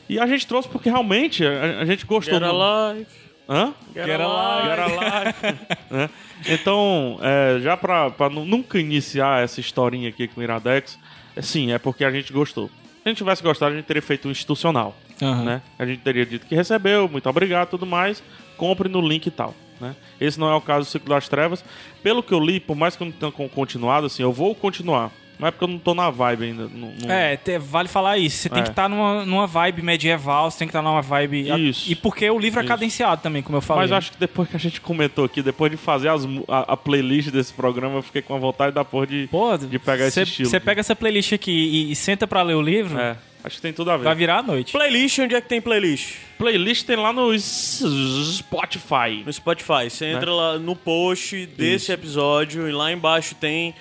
E 0.09 0.19
a 0.19 0.27
gente 0.27 0.47
trouxe 0.47 0.69
porque 0.69 0.89
realmente 0.91 1.45
a, 1.47 1.81
a 1.81 1.85
gente 1.85 2.05
gostou. 2.07 2.35
Get 2.39 2.43
do- 2.49 2.63
alive. 2.63 3.07
Hã? 3.49 3.75
Get, 3.95 4.07
Get 4.07 4.21
alive. 4.21 4.69
Get 4.69 4.79
alive. 4.79 5.59
né? 5.91 6.11
Então, 6.49 7.19
é, 7.23 7.59
já 7.61 7.77
pra, 7.77 8.11
pra 8.11 8.29
nu- 8.29 8.45
nunca 8.45 8.79
iniciar 8.79 9.43
essa 9.43 9.61
historinha 9.61 10.09
aqui 10.09 10.29
com 10.29 10.41
o 10.41 10.43
Iradex, 10.43 10.99
é, 11.37 11.43
sim, 11.43 11.73
é 11.73 11.79
porque 11.79 12.05
a 12.05 12.11
gente 12.11 12.33
gostou. 12.33 12.69
Se 12.69 12.73
a 13.05 13.09
gente 13.11 13.19
tivesse 13.19 13.43
gostado, 13.43 13.73
a 13.75 13.77
gente 13.77 13.87
teria 13.87 14.03
feito 14.03 14.29
um 14.29 14.31
institucional. 14.31 14.97
Aham. 15.23 15.45
Né? 15.45 15.63
A 15.79 15.85
gente 15.87 16.01
teria 16.01 16.25
dito 16.25 16.47
que 16.47 16.55
recebeu, 16.55 17.09
muito 17.09 17.29
obrigado 17.29 17.69
tudo 17.71 17.85
mais, 17.87 18.23
compre 18.57 18.89
no 18.89 19.01
link 19.07 19.27
e 19.27 19.31
tal. 19.31 19.55
Né? 19.81 19.95
Esse 20.21 20.39
não 20.41 20.49
é 20.51 20.55
o 20.55 20.61
caso 20.61 20.87
do 20.87 20.91
Ciclo 20.91 21.11
das 21.11 21.29
Trevas. 21.29 21.65
Pelo 22.03 22.23
que 22.23 22.33
eu 22.33 22.41
li, 22.41 22.61
por 22.61 22.77
mais 22.77 22.97
que 22.97 23.03
eu 23.03 23.07
não 23.07 23.13
tenha 23.13 23.31
con- 23.33 23.49
continuado, 23.49 24.07
assim, 24.07 24.23
eu 24.23 24.33
vou 24.33 24.55
continuar. 24.55 25.11
Não 25.39 25.49
é 25.49 25.51
porque 25.51 25.65
eu 25.65 25.69
não 25.69 25.79
tô 25.79 25.95
na 25.95 26.11
vibe 26.11 26.45
ainda. 26.45 26.69
não- 26.73 26.93
não- 27.03 27.11
É, 27.11 27.37
te- 27.37 27.59
vale 27.59 27.89
falar 27.89 28.19
isso. 28.19 28.37
Você 28.39 28.49
tem 28.49 28.61
É. 28.61 28.63
que 28.63 28.69
estar 28.71 28.89
numa, 28.89 29.25
numa 29.27 29.47
vibe 29.47 29.83
medieval, 29.83 30.49
você 30.51 30.59
tem 30.61 30.69
que 30.69 30.71
estar 30.71 30.83
numa 30.83 31.03
vibe. 31.03 31.51
Isso. 31.69 31.91
E 31.91 31.95
porque 31.97 32.31
o 32.31 32.39
livro 32.39 32.61
é 32.61 32.63
Isso. 32.63 32.69
cadenciado 32.69 33.21
também, 33.23 33.43
como 33.43 33.57
eu 33.59 33.61
falei. 33.61 33.83
Mas 33.83 33.91
eu 33.91 33.97
acho 33.97 34.13
que 34.13 34.19
depois 34.19 34.49
que 34.49 34.57
a 34.57 34.61
gente 34.61 34.81
comentou 34.81 35.25
aqui, 35.25 35.43
depois 35.43 35.71
de 35.73 35.77
fazer 35.77 36.09
as 36.09 36.25
a, 36.49 36.75
a 36.75 36.77
playlist 36.77 37.31
desse 37.31 37.53
programa, 37.53 37.97
eu 37.97 38.03
fiquei 38.03 38.23
com 38.23 38.35
a 38.35 38.39
vontade 38.39 38.73
da 38.75 38.85
porra 38.85 39.07
de, 39.09 39.27
Pô, 39.31 39.57
de 39.59 39.79
pegar 39.79 40.07
esse 40.07 40.15
cê- 40.15 40.23
estilo. 40.23 40.49
Você 40.49 40.61
pega 40.61 40.81
essa 40.81 40.95
playlist 40.95 41.33
aqui 41.33 41.51
e, 41.51 41.91
e 41.93 41.97
senta 41.97 42.27
pra 42.27 42.41
ler 42.43 42.55
o 42.55 42.63
livro, 42.63 42.97
É, 42.99 43.17
acho 43.43 43.57
que 43.57 43.63
tem 43.63 43.73
tudo 43.73 43.91
a 43.91 43.97
ver. 43.97 44.05
vai 44.05 44.15
virar 44.15 44.39
a 44.39 44.43
noite. 44.43 44.71
Playlist, 44.73 45.19
onde 45.19 45.35
é 45.35 45.41
que 45.41 45.49
tem 45.49 45.61
playlist? 45.61 46.15
Playlist 46.39 46.85
tem 46.87 46.97
lá 46.97 47.13
no 47.13 47.33
Spotify. 47.39 49.23
No 49.25 49.33
Spotify. 49.33 49.89
Você 49.91 50.07
entra 50.07 50.33
lá 50.33 50.59
no 50.59 50.75
post 50.77 51.47
desse 51.47 51.93
episódio 51.93 52.69
e 52.69 52.73
lá 52.73 52.93
embaixo 52.93 53.35
tem. 53.35 53.75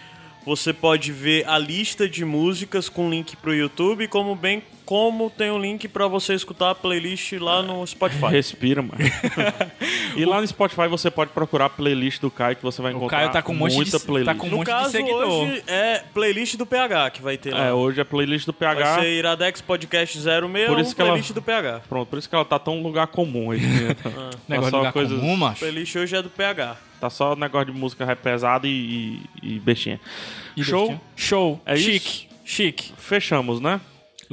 Você 0.46 0.74
pode 0.74 1.12
ver 1.14 1.48
a 1.48 1.58
lista 1.58 2.08
de 2.08 2.26
músicas 2.26 2.90
com 2.90 3.10
link 3.10 3.36
pro 3.38 3.56
YouTube, 3.56 4.10
como 4.10 4.36
bem 4.36 4.62
como 4.94 5.28
tem 5.32 5.50
um 5.50 5.58
link 5.60 5.88
pra 5.88 6.06
você 6.08 6.36
escutar 6.36 6.70
a 6.70 6.76
playlist 6.76 7.32
lá 7.40 7.64
no 7.64 7.84
Spotify. 7.88 8.28
Respira, 8.28 8.80
mano. 8.84 8.94
e 10.16 10.24
lá 10.24 10.40
no 10.40 10.46
Spotify 10.46 10.88
você 10.88 11.10
pode 11.10 11.32
procurar 11.32 11.66
a 11.66 11.70
playlist 11.70 12.22
do 12.22 12.30
Caio 12.30 12.56
que 12.56 12.62
você 12.62 12.80
vai 12.80 12.94
O 12.94 12.98
encontrar 12.98 13.18
Caio 13.18 13.32
tá 13.32 13.42
com 13.42 13.54
um 13.54 13.56
monte 13.56 13.72
de- 13.72 13.76
muita 13.78 14.00
tá 14.00 14.06
playlist. 14.06 14.38
com 14.38 14.46
um 14.46 14.50
No 14.52 14.58
monte 14.58 14.68
de 14.68 14.72
caso, 14.72 14.92
seguidor. 14.92 15.24
hoje 15.28 15.64
é 15.66 16.04
playlist 16.14 16.58
do 16.58 16.66
PH 16.68 17.10
que 17.10 17.24
vai 17.24 17.38
ter 17.40 17.56
lá. 17.56 17.66
É, 17.66 17.74
hoje 17.74 18.02
é 18.02 18.04
playlist 18.04 18.46
do 18.46 18.54
Vai 18.60 18.76
PH. 18.76 19.00
ser 19.02 19.14
Iradex 19.18 19.62
Podcast 19.62 20.20
06, 20.20 20.68
Por 20.68 20.80
isso 20.80 20.96
que 20.96 21.02
ela- 21.02 21.10
playlist 21.10 21.32
do 21.34 21.42
PH. 21.42 21.82
Pronto, 21.90 22.08
por 22.10 22.20
isso 22.20 22.30
que 22.30 22.36
ela 22.36 22.46
tá 22.46 22.60
tão 22.60 22.84
lugar 22.84 23.08
comum 23.08 23.48
hoje. 23.48 23.66
né? 23.66 23.96
Tá 24.04 24.10
Ah. 24.16 24.30
Negócio 24.48 24.66
de 24.66 24.70
só 24.72 24.78
lugar 24.78 24.94
coisas- 24.94 25.20
comum, 25.20 25.36
macho. 25.36 25.60
Playlist 25.62 25.96
hoje 25.96 26.16
é 26.16 26.22
do 26.22 26.30
PH. 26.30 26.78
Tá 27.02 27.10
só 27.10 27.36
negócio 27.36 27.74
de 27.74 27.80
música 27.80 28.06
rap 28.06 28.20
pesada 28.20 28.68
e, 28.68 29.20
e, 29.42 29.56
e 29.56 29.60
bestinha. 29.60 30.00
E 30.56 30.64
Show. 30.64 30.82
bestinha. 30.82 31.02
Show. 31.16 31.62
É 31.66 31.76
Chique. 31.76 32.28
Chique. 32.46 32.94
Fechamos, 32.96 33.60
né? 33.60 33.82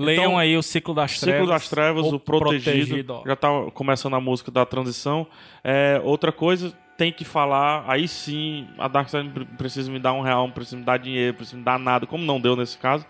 Leiam 0.05 0.23
Então, 0.25 0.39
aí 0.39 0.57
o 0.57 0.63
Ciclo 0.63 0.95
das 0.95 1.19
Trevas. 1.19 1.39
Ciclo 1.41 1.53
das 1.53 1.69
Trevas, 1.69 2.07
o, 2.07 2.19
protegido. 2.21 3.23
Já 3.27 3.37
tá 3.37 3.49
começando 3.75 4.15
a 4.15 4.21
música 4.21 4.51
da 4.51 4.65
transição. 4.67 5.27
É, 5.63 6.01
outra 6.05 6.33
coisa, 6.33 6.73
tem 6.97 7.13
que 7.13 7.25
falar, 7.25 7.85
aí 7.87 8.07
sim, 8.07 8.67
a 8.79 8.87
Darkseid 8.89 9.29
pre- 9.31 9.45
precisa 9.57 9.91
me 9.91 9.99
dar 9.99 10.13
um 10.13 10.21
real, 10.21 10.47
não 10.47 10.51
precisa 10.53 10.77
me 10.77 10.83
dar 10.83 10.99
dinheiro, 10.99 11.35
precisa 11.35 11.57
me 11.57 11.63
dar 11.63 11.79
nada, 11.79 12.07
como 12.07 12.25
não 12.25 12.39
deu 12.41 12.55
nesse 12.55 12.77
caso, 12.77 13.07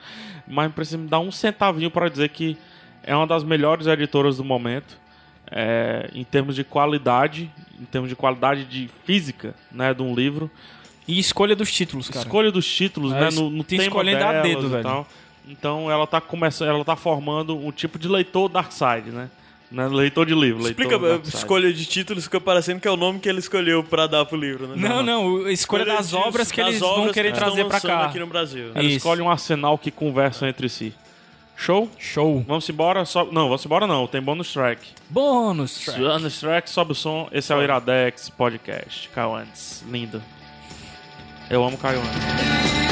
mas 0.47 0.73
precisa 0.73 0.97
me 0.99 1.09
dar 1.09 1.19
um 1.21 1.33
centavinho 1.33 1.91
para 1.91 2.09
dizer 2.09 2.29
que 2.29 2.57
é 3.03 3.17
uma 3.17 3.27
das 3.27 3.43
melhores 3.43 3.87
editoras 3.87 4.37
do 4.37 4.45
momento. 4.45 4.99
é, 5.53 6.09
em 6.15 6.23
termos 6.23 6.55
de 6.55 6.63
qualidade, 6.63 7.51
em 7.81 7.85
termos 7.85 8.09
de 8.09 8.15
qualidade 8.15 8.65
de 8.65 8.89
física, 9.05 9.53
né, 9.73 9.93
de 9.93 10.01
um 10.01 10.15
livro. 10.15 10.49
E 11.09 11.19
escolha 11.19 11.57
dos 11.57 11.73
títulos, 11.73 12.09
cara. 12.09 12.25
Escolha 12.25 12.53
dos 12.53 12.65
títulos, 12.73 13.13
É, 13.13 13.19
né, 13.21 13.29
no, 13.33 13.51
no 13.51 13.65
tem 13.65 13.81
escolhendo 13.81 14.23
a 14.25 14.43
dedo, 14.43 14.69
velho. 14.69 14.83
tal. 14.85 15.09
Então 15.49 15.91
ela 15.91 16.07
tá 16.07 16.21
começando, 16.21 16.69
ela 16.69 16.85
tá 16.85 16.95
formando 16.97 17.57
um 17.57 17.73
tipo 17.73 17.99
de 17.99 18.09
leitor 18.09 18.49
dark 18.49 18.71
side, 18.73 19.11
né? 19.11 19.29
Né, 19.73 19.87
Leitor 19.87 20.27
de 20.27 20.35
livro, 20.35 20.67
Explica, 20.67 20.99
side. 20.99 21.29
escolha 21.29 21.73
de 21.73 21.87
títulos 21.87 22.25
fica 22.25 22.41
parecendo 22.41 22.81
que 22.81 22.89
é 22.89 22.91
o 22.91 22.97
nome 22.97 23.21
que 23.21 23.29
ele 23.29 23.39
escolheu 23.39 23.85
pra 23.85 24.09
dar 24.09 24.25
pro 24.25 24.37
livro, 24.37 24.67
né? 24.67 24.75
Não, 24.77 25.01
não, 25.01 25.45
a 25.47 25.53
escolha 25.53 25.85
das 25.85 26.09
de- 26.09 26.17
obras 26.17 26.51
que 26.51 26.57
das 26.61 26.71
eles 26.71 26.83
obras 26.83 26.97
vão 26.99 27.07
que 27.07 27.15
querer 27.15 27.29
eles 27.29 27.39
trazer 27.39 27.63
lançando 27.63 27.81
cá. 27.83 28.07
aqui 28.07 28.19
no 28.19 28.27
Brasil. 28.27 28.73
Ela 28.75 28.83
Isso. 28.83 28.97
escolhe 28.97 29.23
um 29.23 29.31
arsenal 29.31 29.79
que 29.79 29.93
conversam 29.93 30.49
entre 30.49 30.69
si. 30.69 30.93
Show? 31.57 31.89
Show. 31.99 32.45
Vamos 32.49 32.69
embora? 32.69 33.05
Só... 33.05 33.25
Não, 33.27 33.45
vamos 33.45 33.65
embora 33.65 33.87
não. 33.87 34.09
Tem 34.09 34.21
bônus 34.21 34.53
track. 34.53 34.83
Bônus 35.09 35.79
track. 35.85 36.01
Bônus 36.01 36.41
track, 36.41 36.69
sobe 36.69 36.91
o 36.91 36.95
som. 36.97 37.29
Esse 37.31 37.53
é 37.53 37.57
o 37.57 37.63
Iradex 37.63 38.29
Podcast. 38.29 39.09
Caio 39.11 39.37
Andes. 39.37 39.85
Lindo. 39.89 40.21
Eu 41.49 41.63
amo 41.63 41.79
Caio 41.79 42.01
Andes. 42.01 42.90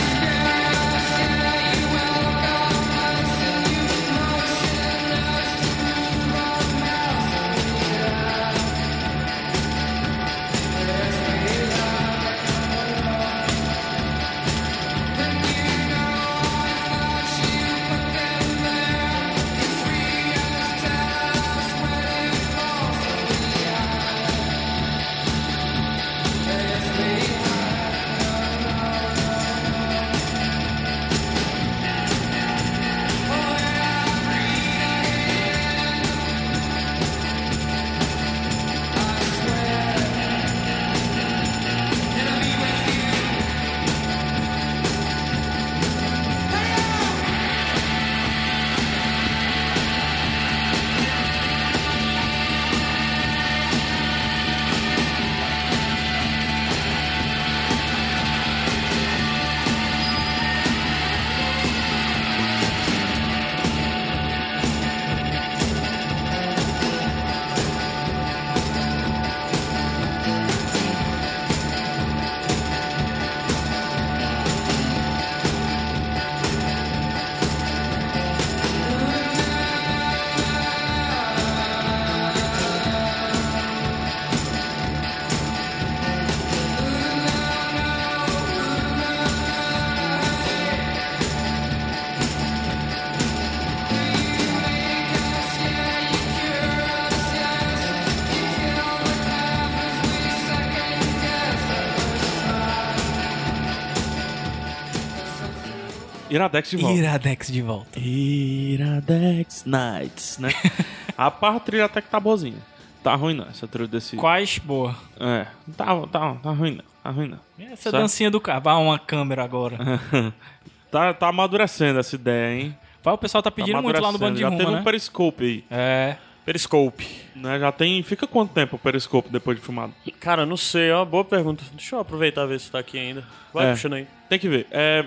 Iradex 106.38 106.70
de 106.70 106.76
volta. 106.76 106.96
Iradex 106.98 107.46
de 107.52 107.62
volta. 107.62 107.98
Iradex 108.00 109.64
Nights, 109.66 110.38
né? 110.38 110.50
a 111.18 111.30
parte 111.30 111.64
trilha 111.66 111.84
até 111.86 112.00
que 112.00 112.08
tá 112.08 112.20
boazinha. 112.20 112.58
Tá 113.02 113.14
ruim 113.14 113.34
não, 113.34 113.46
essa 113.48 113.66
trilha 113.66 113.88
desse... 113.88 114.16
Quais, 114.16 114.58
boa. 114.58 114.94
É, 115.18 115.46
tá, 115.76 115.86
tá, 116.06 116.34
tá 116.34 116.50
ruim 116.50 116.72
não, 116.76 116.84
tá 117.02 117.10
ruim 117.10 117.28
não. 117.28 117.38
Essa 117.72 117.90
Certo? 117.90 117.96
dancinha 117.96 118.30
do 118.30 118.40
carro. 118.40 118.60
Vai 118.62 118.74
uma 118.74 118.98
câmera 118.98 119.42
agora. 119.44 119.78
tá, 120.90 121.12
tá 121.14 121.28
amadurecendo 121.28 121.98
essa 121.98 122.14
ideia, 122.14 122.60
hein? 122.60 122.76
Vai, 123.02 123.14
o 123.14 123.18
pessoal 123.18 123.42
tá 123.42 123.50
Tá 123.50 123.54
pedindo 123.54 123.80
muito 123.82 124.00
lá 124.00 124.12
no 124.12 124.18
bando 124.18 124.34
de 124.34 124.40
Já 124.42 124.50
teve 124.50 124.70
né? 124.70 124.80
um 124.80 124.84
periscope 124.84 125.44
aí, 125.44 125.64
É. 125.70 126.16
Periscope. 126.44 127.06
né? 127.36 127.58
Já 127.58 127.70
tem... 127.72 128.02
Fica 128.02 128.26
quanto 128.26 128.52
tempo 128.54 128.76
o 128.76 128.78
periscope 128.78 129.28
depois 129.30 129.58
de 129.58 129.62
filmado? 129.64 129.92
Cara, 130.18 130.44
não 130.46 130.56
sei, 130.56 130.88
é 130.90 130.94
uma 130.96 131.04
boa 131.04 131.24
pergunta. 131.24 131.62
Deixa 131.72 131.94
eu 131.96 132.00
aproveitar 132.00 132.44
e 132.44 132.48
ver 132.48 132.60
se 132.60 132.70
tá 132.70 132.78
aqui 132.78 132.98
ainda. 132.98 133.22
Vai 133.52 133.66
É. 133.66 133.70
puxando 133.72 133.94
aí. 133.94 134.06
Tem 134.28 134.38
que 134.38 134.48
ver. 134.48 134.66
É... 134.70 135.04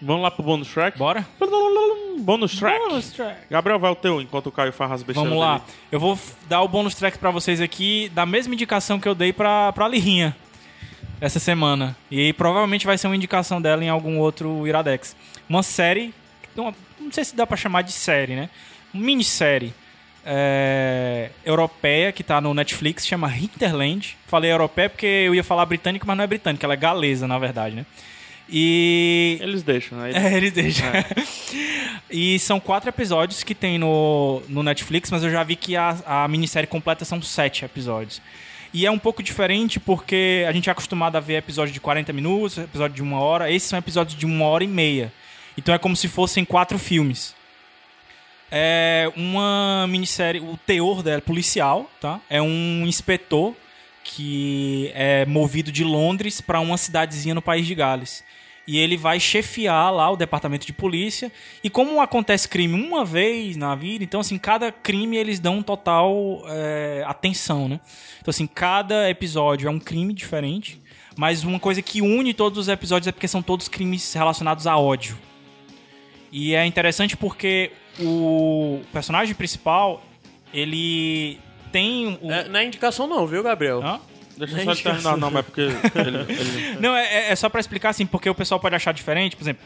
Vamos 0.00 0.22
lá 0.22 0.30
pro 0.30 0.42
bônus 0.42 0.68
track? 0.68 0.98
Bora? 0.98 1.26
Bônus 2.18 2.56
track. 2.58 2.78
Bônus 2.78 3.10
track. 3.10 3.40
Gabriel, 3.50 3.78
vai 3.78 3.90
o 3.90 3.94
teu, 3.94 4.20
enquanto 4.20 4.46
o 4.46 4.52
Caio 4.52 4.72
faz 4.72 4.92
as 4.92 5.02
besteiras 5.02 5.30
Vamos 5.30 5.44
lá. 5.44 5.58
dele. 5.58 5.70
Eu 5.92 6.00
vou 6.00 6.18
dar 6.48 6.62
o 6.62 6.68
bônus 6.68 6.94
track 6.94 7.18
pra 7.18 7.30
vocês 7.30 7.60
aqui, 7.60 8.10
da 8.14 8.26
mesma 8.26 8.54
indicação 8.54 8.98
que 9.00 9.08
eu 9.08 9.14
dei 9.14 9.32
pra, 9.32 9.72
pra 9.72 9.88
Lirrinha 9.88 10.36
essa 11.20 11.38
semana. 11.38 11.96
E 12.10 12.32
provavelmente 12.34 12.86
vai 12.86 12.98
ser 12.98 13.06
uma 13.06 13.16
indicação 13.16 13.60
dela 13.60 13.82
em 13.84 13.88
algum 13.88 14.18
outro 14.18 14.66
Iradex. 14.66 15.16
Uma 15.48 15.62
série, 15.62 16.14
não, 16.54 16.74
não 17.00 17.12
sei 17.12 17.24
se 17.24 17.36
dá 17.36 17.46
pra 17.46 17.56
chamar 17.56 17.82
de 17.82 17.92
série, 17.92 18.34
né? 18.34 18.50
Uma 18.92 19.04
minissérie 19.04 19.72
é, 20.24 21.30
europeia 21.44 22.12
que 22.12 22.22
tá 22.24 22.40
no 22.40 22.52
Netflix, 22.52 23.06
chama 23.06 23.34
Hinterland. 23.34 24.16
Falei 24.26 24.50
europeia 24.52 24.90
porque 24.90 25.06
eu 25.06 25.34
ia 25.34 25.44
falar 25.44 25.64
britânica, 25.66 26.04
mas 26.06 26.16
não 26.16 26.24
é 26.24 26.26
britânica, 26.26 26.66
ela 26.66 26.74
é 26.74 26.76
galesa, 26.76 27.26
na 27.28 27.38
verdade, 27.38 27.76
né? 27.76 27.86
E 28.48 29.38
Eles 29.40 29.62
deixam, 29.62 29.98
né? 29.98 30.12
é, 30.14 30.36
eles 30.36 30.52
deixam. 30.52 30.86
e 32.10 32.38
são 32.38 32.60
quatro 32.60 32.88
episódios 32.88 33.42
que 33.42 33.54
tem 33.54 33.78
no, 33.78 34.42
no 34.48 34.62
Netflix, 34.62 35.10
mas 35.10 35.24
eu 35.24 35.30
já 35.30 35.42
vi 35.42 35.56
que 35.56 35.76
a, 35.76 35.96
a 36.06 36.28
minissérie 36.28 36.66
completa 36.66 37.04
são 37.04 37.20
sete 37.20 37.64
episódios. 37.64 38.20
E 38.72 38.84
é 38.84 38.90
um 38.90 38.98
pouco 38.98 39.22
diferente 39.22 39.80
porque 39.80 40.44
a 40.48 40.52
gente 40.52 40.68
é 40.68 40.72
acostumado 40.72 41.16
a 41.16 41.20
ver 41.20 41.36
episódios 41.36 41.72
de 41.72 41.80
40 41.80 42.12
minutos, 42.12 42.58
episódio 42.58 42.94
de 42.94 43.02
uma 43.02 43.18
hora. 43.18 43.50
Esses 43.50 43.68
são 43.68 43.78
episódios 43.78 44.18
de 44.18 44.26
uma 44.26 44.44
hora 44.44 44.64
e 44.64 44.68
meia. 44.68 45.12
Então 45.56 45.74
é 45.74 45.78
como 45.78 45.96
se 45.96 46.08
fossem 46.08 46.44
quatro 46.44 46.78
filmes. 46.78 47.34
É 48.50 49.10
uma 49.16 49.86
minissérie, 49.88 50.40
o 50.40 50.56
teor 50.66 51.02
dela 51.02 51.18
é 51.18 51.20
policial, 51.20 51.90
tá? 52.00 52.20
É 52.30 52.40
um 52.40 52.86
inspetor 52.86 53.54
que 54.08 54.92
é 54.94 55.26
movido 55.26 55.72
de 55.72 55.82
Londres 55.82 56.40
para 56.40 56.60
uma 56.60 56.78
cidadezinha 56.78 57.34
no 57.34 57.42
país 57.42 57.66
de 57.66 57.74
Gales. 57.74 58.22
E 58.64 58.78
ele 58.78 58.96
vai 58.96 59.18
chefiar 59.18 59.90
lá 59.90 60.08
o 60.10 60.16
departamento 60.16 60.64
de 60.64 60.72
polícia. 60.72 61.30
E 61.62 61.68
como 61.68 62.00
acontece 62.00 62.48
crime 62.48 62.80
uma 62.80 63.04
vez 63.04 63.56
na 63.56 63.74
vida, 63.74 64.04
então 64.04 64.20
assim, 64.20 64.38
cada 64.38 64.70
crime 64.70 65.16
eles 65.16 65.40
dão 65.40 65.60
total 65.60 66.42
é, 66.46 67.02
atenção, 67.06 67.68
né? 67.68 67.80
Então 68.20 68.30
assim, 68.30 68.46
cada 68.46 69.10
episódio 69.10 69.66
é 69.66 69.70
um 69.70 69.78
crime 69.78 70.14
diferente. 70.14 70.80
Mas 71.16 71.42
uma 71.42 71.58
coisa 71.58 71.82
que 71.82 72.00
une 72.00 72.32
todos 72.32 72.58
os 72.60 72.68
episódios 72.68 73.08
é 73.08 73.12
porque 73.12 73.28
são 73.28 73.42
todos 73.42 73.68
crimes 73.68 74.12
relacionados 74.14 74.66
a 74.68 74.78
ódio. 74.78 75.18
E 76.30 76.54
é 76.54 76.64
interessante 76.64 77.16
porque 77.16 77.72
o 77.98 78.82
personagem 78.92 79.34
principal, 79.34 80.02
ele 80.52 81.40
tem 81.76 82.18
o... 82.22 82.30
É, 82.32 82.48
não 82.48 82.58
é 82.60 82.64
indicação 82.64 83.06
não, 83.06 83.26
viu, 83.26 83.42
Gabriel? 83.42 83.82
Hã? 83.84 84.00
Deixa 84.38 84.58
eu 84.60 84.74
só 84.74 84.82
terminar, 84.82 85.16
não, 85.16 85.30
mas 85.30 85.40
é 85.40 85.42
porque 85.42 85.60
ele, 85.62 85.76
ele- 85.94 86.76
Não, 86.80 86.94
é, 86.94 87.04
é- 87.06 87.32
é 87.32 87.36
só 87.36 87.48
pra 87.48 87.60
explicar 87.60 87.90
assim, 87.90 88.04
porque 88.06 88.28
o 88.28 88.34
pessoal 88.34 88.60
pode 88.60 88.74
achar 88.74 88.92
diferente. 88.92 89.34
Por 89.36 89.42
exemplo, 89.44 89.62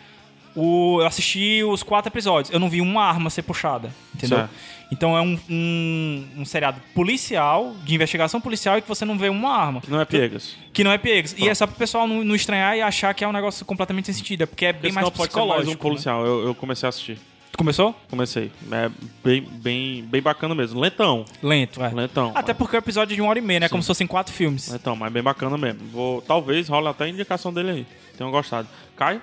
o, 0.55 0.99
eu 1.01 1.07
assisti 1.07 1.63
os 1.65 1.83
quatro 1.83 2.11
episódios, 2.11 2.53
eu 2.53 2.59
não 2.61 2.69
vi 2.69 2.81
uma 2.81 3.05
arma 3.05 3.31
ser 3.31 3.43
puxada, 3.43 3.91
entendeu? 4.15 4.39
Certo. 4.39 4.51
Então 4.93 5.17
é 5.17 5.21
um, 5.23 5.39
um, 5.49 6.27
um 6.39 6.45
seriado 6.45 6.81
policial, 6.97 7.75
de 7.85 7.95
investigação 7.95 8.41
policial, 8.41 8.77
e 8.79 8.83
que 8.83 8.89
você 8.89 9.05
não 9.05 9.17
vê 9.17 9.29
uma 9.29 9.55
arma. 9.57 9.81
não 9.87 10.01
é 10.01 10.05
piegas. 10.05 10.57
Que 10.73 10.83
não 10.83 10.91
é 10.91 10.99
piegas. 10.99 11.33
E 11.39 11.49
é 11.49 11.55
só 11.55 11.65
pro 11.67 11.77
pessoal 11.77 12.09
não, 12.09 12.25
não 12.25 12.35
estranhar 12.35 12.77
e 12.77 12.83
achar 12.83 13.15
que 13.15 13.23
é 13.23 13.29
um 13.29 13.33
negócio 13.33 13.65
completamente 13.65 14.07
sem 14.07 14.15
sentido. 14.15 14.43
É 14.43 14.47
porque 14.47 14.67
é 14.67 14.73
bem 14.73 14.81
Porque 14.83 14.95
mais 14.95 15.07
senão 15.07 15.17
pode 15.17 15.33
ser 15.33 15.39
mais 15.39 15.49
psicológico. 15.51 15.73
um 15.73 15.91
policial. 15.91 16.27
Eu, 16.27 16.47
eu 16.47 16.55
comecei 16.57 16.87
a 16.87 16.91
assistir. 16.91 17.19
Começou? 17.61 17.95
Comecei. 18.09 18.51
É 18.73 18.91
bem, 19.23 19.43
bem, 19.43 20.03
bem 20.03 20.23
bacana 20.23 20.55
mesmo. 20.55 20.81
Lentão. 20.81 21.27
Lento, 21.43 21.83
é. 21.83 21.91
Lentão. 21.91 22.33
Até 22.35 22.55
porque 22.55 22.75
é 22.75 22.79
um 22.79 22.81
episódio 22.81 23.15
de 23.15 23.21
uma 23.21 23.29
hora 23.29 23.39
e 23.39 23.43
meia, 23.43 23.61
né? 23.61 23.69
Como 23.69 23.83
se 23.83 23.87
fossem 23.87 24.07
quatro 24.07 24.33
filmes. 24.33 24.69
Lentão, 24.69 24.97
mas 24.97 25.13
bem 25.13 25.23
bacana 25.23 25.59
mesmo. 25.59 25.81
Vou, 25.93 26.23
talvez 26.23 26.69
role 26.69 26.89
até 26.89 27.05
a 27.05 27.09
indicação 27.09 27.53
dele 27.53 27.71
aí. 27.71 27.87
Tenho 28.17 28.31
gostado. 28.31 28.67
Caio? 28.97 29.21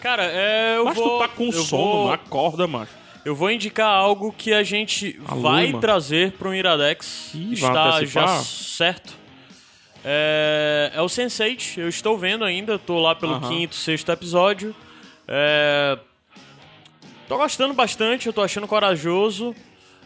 Cara, 0.00 0.24
é, 0.24 0.76
eu 0.76 0.84
Mas 0.84 0.96
vou... 0.96 1.18
tu 1.18 1.18
tá 1.18 1.28
com 1.28 1.44
eu 1.46 1.52
sono, 1.52 1.82
vou- 1.82 2.04
não 2.06 2.12
acorda, 2.12 2.66
macho. 2.66 2.92
Eu 3.24 3.34
vou 3.34 3.50
indicar 3.50 3.88
algo 3.88 4.30
que 4.32 4.52
a 4.52 4.62
gente 4.62 5.18
A 5.26 5.34
vai 5.34 5.66
Luma. 5.68 5.80
trazer 5.80 6.32
para 6.32 6.48
um 6.50 6.54
Iradex. 6.54 7.32
Ih, 7.34 7.56
vai 7.56 7.70
Está 7.70 8.04
já 8.04 8.28
certo. 8.38 9.14
É, 10.04 10.92
é 10.94 11.00
o 11.02 11.06
Sense8, 11.06 11.78
eu 11.78 11.88
estou 11.88 12.16
vendo 12.16 12.44
ainda, 12.44 12.78
tô 12.78 13.00
lá 13.00 13.14
pelo 13.16 13.32
Aham. 13.34 13.48
quinto, 13.48 13.74
sexto 13.74 14.12
episódio. 14.12 14.72
É, 15.26 15.98
tô 17.28 17.36
gostando 17.36 17.74
bastante, 17.74 18.26
eu 18.26 18.32
tô 18.32 18.42
achando 18.42 18.66
corajoso. 18.66 19.54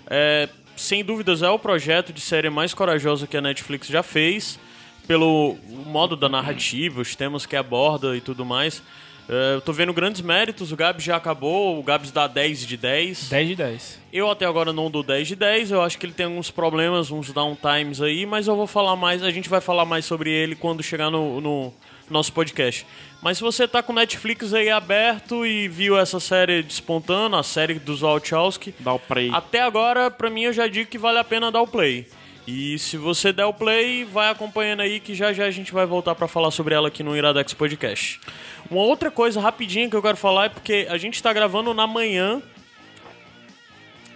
É, 0.06 0.48
sem 0.76 1.04
dúvidas 1.04 1.42
é 1.42 1.50
o 1.50 1.58
projeto 1.58 2.12
de 2.12 2.20
série 2.20 2.50
mais 2.50 2.72
corajoso 2.74 3.26
que 3.26 3.36
a 3.36 3.40
Netflix 3.40 3.88
já 3.88 4.02
fez. 4.02 4.58
Pelo 5.06 5.56
modo 5.86 6.16
da 6.16 6.28
narrativa, 6.28 7.00
os 7.00 7.16
temas 7.16 7.44
que 7.44 7.56
aborda 7.56 8.16
e 8.16 8.20
tudo 8.20 8.44
mais. 8.44 8.82
É, 9.28 9.54
eu 9.54 9.60
tô 9.60 9.72
vendo 9.72 9.92
grandes 9.92 10.20
méritos, 10.20 10.72
o 10.72 10.76
Gabs 10.76 11.04
já 11.04 11.16
acabou, 11.16 11.78
o 11.78 11.82
Gabs 11.82 12.10
dá 12.10 12.26
10 12.26 12.66
de 12.66 12.76
10. 12.76 13.28
10 13.28 13.48
de 13.48 13.56
10. 13.56 14.00
Eu 14.12 14.30
até 14.30 14.44
agora 14.44 14.72
não 14.72 14.90
dou 14.90 15.02
10 15.02 15.28
de 15.28 15.36
10, 15.36 15.70
eu 15.70 15.82
acho 15.82 15.98
que 15.98 16.06
ele 16.06 16.12
tem 16.12 16.26
alguns 16.26 16.50
problemas, 16.50 17.10
uns 17.10 17.32
downtimes 17.32 18.00
aí, 18.00 18.26
mas 18.26 18.48
eu 18.48 18.56
vou 18.56 18.66
falar 18.66 18.96
mais, 18.96 19.22
a 19.22 19.30
gente 19.30 19.48
vai 19.48 19.60
falar 19.60 19.84
mais 19.84 20.04
sobre 20.04 20.30
ele 20.30 20.56
quando 20.56 20.82
chegar 20.82 21.10
no, 21.10 21.40
no 21.40 21.72
nosso 22.10 22.32
podcast. 22.32 22.86
Mas 23.22 23.38
se 23.38 23.42
você 23.42 23.68
tá 23.68 23.82
com 23.82 23.92
Netflix 23.92 24.52
aí 24.52 24.68
aberto 24.70 25.46
e 25.46 25.68
viu 25.68 25.96
essa 25.98 26.18
série 26.18 26.62
despontando, 26.62 27.36
a 27.36 27.42
série 27.42 27.74
dos 27.74 28.00
Wachowski, 28.00 28.74
Dá 28.80 28.92
o 28.92 28.98
play. 28.98 29.30
até 29.32 29.60
agora, 29.60 30.10
pra 30.10 30.28
mim, 30.30 30.42
eu 30.42 30.52
já 30.52 30.66
digo 30.66 30.90
que 30.90 30.98
vale 30.98 31.18
a 31.18 31.24
pena 31.24 31.50
dar 31.52 31.62
o 31.62 31.66
play. 31.66 32.06
E 32.46 32.78
se 32.78 32.96
você 32.96 33.32
der 33.32 33.44
o 33.44 33.52
play, 33.54 34.04
vai 34.04 34.30
acompanhando 34.30 34.80
aí 34.80 34.98
que 34.98 35.14
já 35.14 35.32
já 35.32 35.44
a 35.44 35.50
gente 35.50 35.72
vai 35.72 35.86
voltar 35.86 36.14
pra 36.14 36.26
falar 36.26 36.50
sobre 36.50 36.74
ela 36.74 36.88
aqui 36.88 37.02
no 37.02 37.16
Iradex 37.16 37.52
Podcast. 37.54 38.18
Uma 38.70 38.80
outra 38.82 39.10
coisa 39.10 39.40
rapidinha 39.40 39.88
que 39.88 39.94
eu 39.94 40.02
quero 40.02 40.16
falar 40.16 40.46
é 40.46 40.48
porque 40.48 40.86
a 40.90 40.96
gente 40.98 41.22
tá 41.22 41.32
gravando 41.32 41.72
na 41.74 41.86
manhã. 41.86 42.42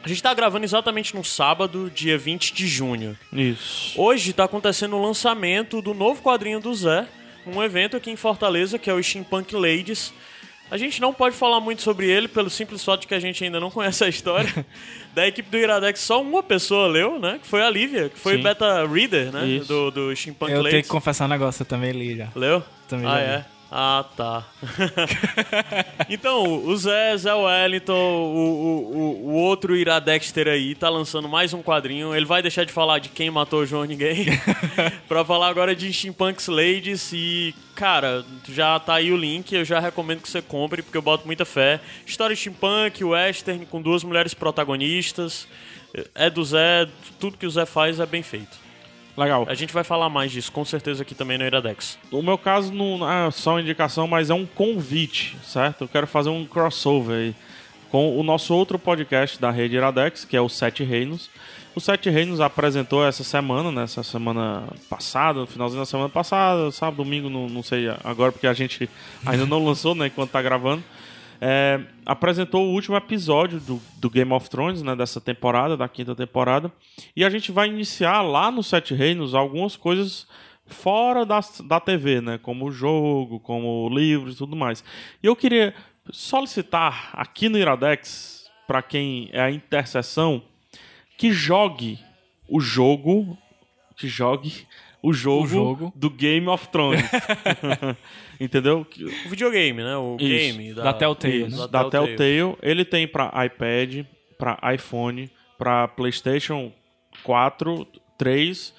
A 0.02 0.08
gente 0.08 0.22
tá 0.22 0.34
gravando 0.34 0.64
exatamente 0.64 1.14
no 1.14 1.24
sábado, 1.24 1.90
dia 1.94 2.18
20 2.18 2.52
de 2.52 2.66
junho. 2.66 3.16
Isso. 3.32 3.98
Hoje 4.00 4.32
tá 4.32 4.44
acontecendo 4.44 4.96
o 4.96 5.02
lançamento 5.02 5.80
do 5.80 5.94
novo 5.94 6.20
quadrinho 6.22 6.60
do 6.60 6.74
Zé, 6.74 7.06
um 7.46 7.62
evento 7.62 7.96
aqui 7.96 8.10
em 8.10 8.16
Fortaleza 8.16 8.78
que 8.78 8.88
é 8.90 8.94
o 8.94 9.02
Steampunk 9.02 9.54
Ladies. 9.54 10.12
A 10.70 10.76
gente 10.76 11.00
não 11.00 11.12
pode 11.12 11.36
falar 11.36 11.60
muito 11.60 11.82
sobre 11.82 12.08
ele 12.10 12.26
pelo 12.26 12.48
simples 12.48 12.82
fato 12.82 13.02
de 13.02 13.06
que 13.06 13.14
a 13.14 13.20
gente 13.20 13.44
ainda 13.44 13.60
não 13.60 13.70
conhece 13.72 14.02
a 14.02 14.08
história. 14.08 14.66
da 15.14 15.26
equipe 15.26 15.48
do 15.48 15.56
Iradex, 15.56 16.00
só 16.00 16.20
uma 16.20 16.42
pessoa 16.42 16.88
leu, 16.88 17.18
né? 17.18 17.38
Que 17.40 17.46
foi 17.46 17.62
a 17.62 17.70
Lívia, 17.70 18.08
que 18.08 18.18
foi 18.18 18.36
Sim. 18.36 18.42
beta 18.42 18.86
reader, 18.86 19.30
né? 19.30 19.46
Isso. 19.46 19.68
Do, 19.68 19.90
do 19.90 20.16
Steampunk 20.16 20.50
Eu 20.50 20.56
tenho 20.56 20.64
Ladies. 20.64 20.82
que 20.82 20.88
confessar 20.88 21.26
um 21.26 21.28
negócio, 21.28 21.62
eu 21.62 21.66
também 21.66 21.92
li 21.92 22.16
já. 22.16 22.28
Leu? 22.34 22.62
Também 22.88 23.06
ah, 23.06 23.10
já 23.10 23.20
é? 23.20 23.44
Ah, 23.76 24.04
tá. 24.16 24.46
então, 26.08 26.64
o 26.64 26.76
Zé, 26.76 27.16
Zé 27.16 27.34
Wellington, 27.34 27.92
o, 27.92 28.38
o, 28.38 28.96
o, 28.96 29.30
o 29.30 29.32
outro 29.32 29.74
Iradexter 29.74 30.46
aí, 30.46 30.76
tá 30.76 30.88
lançando 30.88 31.28
mais 31.28 31.52
um 31.52 31.60
quadrinho. 31.60 32.14
Ele 32.14 32.24
vai 32.24 32.40
deixar 32.40 32.62
de 32.62 32.72
falar 32.72 33.00
de 33.00 33.08
quem 33.08 33.32
matou 33.32 33.62
o 33.62 33.66
João 33.66 33.84
Ninguém 33.84 34.26
pra 35.08 35.24
falar 35.24 35.48
agora 35.48 35.74
de 35.74 35.92
Steampunks 35.92 36.46
Ladies. 36.46 37.12
E, 37.12 37.52
cara, 37.74 38.24
já 38.48 38.78
tá 38.78 38.94
aí 38.94 39.10
o 39.10 39.16
link. 39.16 39.52
Eu 39.52 39.64
já 39.64 39.80
recomendo 39.80 40.20
que 40.20 40.30
você 40.30 40.40
compre, 40.40 40.80
porque 40.80 40.96
eu 40.96 41.02
boto 41.02 41.26
muita 41.26 41.44
fé. 41.44 41.80
História 42.06 42.36
steampunk, 42.36 43.02
western, 43.02 43.66
com 43.66 43.82
duas 43.82 44.04
mulheres 44.04 44.34
protagonistas. 44.34 45.48
É 46.14 46.30
do 46.30 46.44
Zé, 46.44 46.86
tudo 47.18 47.36
que 47.36 47.46
o 47.46 47.50
Zé 47.50 47.66
faz 47.66 47.98
é 47.98 48.06
bem 48.06 48.22
feito. 48.22 48.63
Legal. 49.16 49.46
A 49.48 49.54
gente 49.54 49.72
vai 49.72 49.84
falar 49.84 50.08
mais 50.08 50.32
disso, 50.32 50.50
com 50.50 50.64
certeza, 50.64 51.02
aqui 51.02 51.14
também 51.14 51.38
no 51.38 51.44
Iradex. 51.44 51.98
No 52.10 52.22
meu 52.22 52.36
caso, 52.36 52.72
não 52.72 53.08
é 53.08 53.30
só 53.30 53.52
uma 53.52 53.60
indicação, 53.60 54.08
mas 54.08 54.28
é 54.28 54.34
um 54.34 54.44
convite, 54.44 55.36
certo? 55.44 55.84
Eu 55.84 55.88
quero 55.88 56.06
fazer 56.06 56.30
um 56.30 56.44
crossover 56.44 57.16
aí 57.16 57.34
com 57.90 58.18
o 58.18 58.24
nosso 58.24 58.52
outro 58.52 58.76
podcast 58.76 59.40
da 59.40 59.52
rede 59.52 59.76
Iradex, 59.76 60.24
que 60.24 60.36
é 60.36 60.40
o 60.40 60.48
Sete 60.48 60.82
Reinos. 60.82 61.30
O 61.76 61.80
Sete 61.80 62.10
Reinos 62.10 62.40
apresentou 62.40 63.06
essa 63.06 63.22
semana, 63.22 63.70
né? 63.70 63.84
Essa 63.84 64.02
semana 64.02 64.64
passada, 64.90 65.40
no 65.40 65.46
finalzinho 65.46 65.80
da 65.80 65.86
semana 65.86 66.08
passada, 66.08 66.72
sábado, 66.72 66.96
domingo, 66.96 67.30
não, 67.30 67.48
não 67.48 67.62
sei 67.62 67.88
agora, 68.02 68.32
porque 68.32 68.48
a 68.48 68.52
gente 68.52 68.90
ainda 69.24 69.46
não 69.46 69.62
lançou, 69.64 69.94
né? 69.94 70.08
Enquanto 70.08 70.30
tá 70.30 70.42
gravando. 70.42 70.82
É, 71.40 71.80
apresentou 72.06 72.66
o 72.66 72.72
último 72.72 72.96
episódio 72.96 73.60
do, 73.60 73.80
do 73.98 74.10
Game 74.10 74.32
of 74.32 74.48
Thrones, 74.48 74.82
né, 74.82 74.94
dessa 74.94 75.20
temporada, 75.20 75.76
da 75.76 75.88
quinta 75.88 76.14
temporada. 76.14 76.72
E 77.14 77.24
a 77.24 77.30
gente 77.30 77.52
vai 77.52 77.68
iniciar 77.68 78.22
lá 78.22 78.50
no 78.50 78.62
Sete 78.62 78.94
Reinos 78.94 79.34
algumas 79.34 79.76
coisas 79.76 80.26
fora 80.66 81.26
da, 81.26 81.40
da 81.64 81.80
TV, 81.80 82.20
né, 82.20 82.38
como 82.38 82.66
o 82.66 82.72
jogo, 82.72 83.40
como 83.40 83.88
livros 83.90 84.34
e 84.34 84.38
tudo 84.38 84.56
mais. 84.56 84.82
E 85.22 85.26
eu 85.26 85.36
queria 85.36 85.74
solicitar 86.10 87.10
aqui 87.12 87.48
no 87.48 87.58
Iradex, 87.58 88.50
para 88.66 88.82
quem 88.82 89.28
é 89.32 89.42
a 89.42 89.50
interseção, 89.50 90.42
que 91.18 91.32
jogue 91.32 91.98
o 92.48 92.60
jogo, 92.60 93.36
que 93.96 94.08
jogue 94.08 94.66
o 95.08 95.12
jogo, 95.12 95.44
O 95.44 95.46
jogo. 95.46 95.92
do 95.94 96.08
Game 96.10 96.46
of 96.48 96.68
Thrones. 96.68 97.02
Entendeu? 98.40 98.86
O 99.26 99.28
videogame, 99.28 99.82
né? 99.82 99.96
O 99.96 100.16
Isso. 100.18 100.28
game 100.58 100.74
Da 100.74 100.92
Telltale, 100.92 101.46
isso, 101.46 101.60
né? 101.62 101.68
da 101.68 101.84
Telltale. 101.84 102.56
Ele 102.62 102.84
tem 102.84 103.06
pra 103.06 103.32
iPad, 103.46 104.04
pra 104.38 104.58
iPhone, 104.74 105.30
pra 105.58 105.86
PlayStation 105.88 106.72
4, 107.22 107.86
3, 108.18 108.74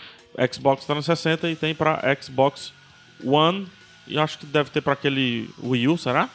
Xbox 0.53 0.85
360 0.85 1.49
e 1.49 1.55
tem 1.55 1.73
pra 1.73 2.01
Xbox 2.21 2.73
One. 3.23 3.67
E 4.07 4.19
acho 4.19 4.37
que 4.39 4.45
deve 4.45 4.69
ter 4.69 4.81
pra 4.81 4.93
aquele 4.93 5.49
Wii 5.63 5.87
U, 5.87 5.97
será? 5.97 6.29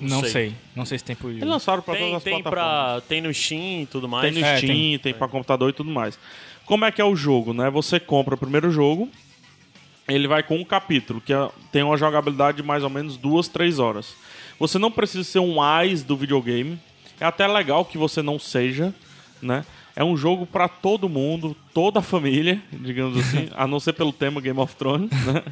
Não 0.00 0.20
sei. 0.20 0.30
sei. 0.30 0.54
Não 0.76 0.84
sei 0.84 0.98
se 0.98 1.04
tem 1.04 1.16
pro 1.16 1.28
Eles 1.30 1.42
lançaram 1.42 1.82
pra 1.82 1.94
Tem, 1.94 2.02
todas 2.04 2.16
as 2.18 2.22
tem, 2.22 2.42
plataformas. 2.42 2.92
pra, 3.00 3.08
tem 3.08 3.20
no 3.20 3.32
Steam 3.34 3.82
e 3.82 3.86
tudo 3.86 4.02
Tem 4.02 4.10
mais. 4.10 4.34
no 4.34 4.44
É, 4.44 4.56
Steam, 4.58 4.68
tem, 4.72 4.98
tem. 4.98 5.14
pra 5.14 5.26
computador 5.26 5.70
e 5.70 5.72
tudo 5.72 5.90
mais. 5.90 6.18
Como 6.68 6.84
é 6.84 6.92
que 6.92 7.00
é 7.00 7.04
o 7.04 7.16
jogo, 7.16 7.54
né? 7.54 7.70
Você 7.70 7.98
compra 7.98 8.34
o 8.34 8.38
primeiro 8.38 8.70
jogo, 8.70 9.08
ele 10.06 10.28
vai 10.28 10.42
com 10.42 10.54
um 10.56 10.64
capítulo, 10.64 11.18
que 11.18 11.32
é- 11.32 11.48
tem 11.72 11.82
uma 11.82 11.96
jogabilidade 11.96 12.58
de 12.58 12.62
mais 12.62 12.84
ou 12.84 12.90
menos 12.90 13.16
duas, 13.16 13.48
três 13.48 13.78
horas. 13.78 14.14
Você 14.60 14.78
não 14.78 14.90
precisa 14.90 15.24
ser 15.24 15.38
um 15.38 15.62
AIS 15.62 16.02
do 16.02 16.14
videogame. 16.14 16.78
É 17.18 17.24
até 17.24 17.46
legal 17.46 17.86
que 17.86 17.96
você 17.96 18.20
não 18.20 18.38
seja, 18.38 18.94
né? 19.40 19.64
É 19.96 20.04
um 20.04 20.14
jogo 20.14 20.44
pra 20.46 20.68
todo 20.68 21.08
mundo, 21.08 21.56
toda 21.72 22.00
a 22.00 22.02
família, 22.02 22.62
digamos 22.70 23.18
assim, 23.18 23.48
a 23.56 23.66
não 23.66 23.80
ser 23.80 23.94
pelo 23.94 24.12
tema 24.12 24.38
Game 24.38 24.60
of 24.60 24.76
Thrones, 24.76 25.10
né? 25.24 25.42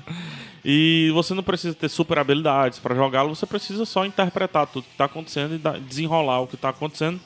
E 0.62 1.10
você 1.14 1.32
não 1.32 1.42
precisa 1.42 1.74
ter 1.74 1.88
super 1.88 2.18
habilidades 2.18 2.78
pra 2.78 2.94
jogá-lo, 2.94 3.34
você 3.34 3.46
precisa 3.46 3.86
só 3.86 4.04
interpretar 4.04 4.66
tudo 4.66 4.84
que 4.84 4.96
tá 4.98 5.06
acontecendo 5.06 5.54
e 5.54 5.80
desenrolar 5.80 6.40
o 6.40 6.46
que 6.46 6.56
tá 6.58 6.68
acontecendo. 6.68 7.18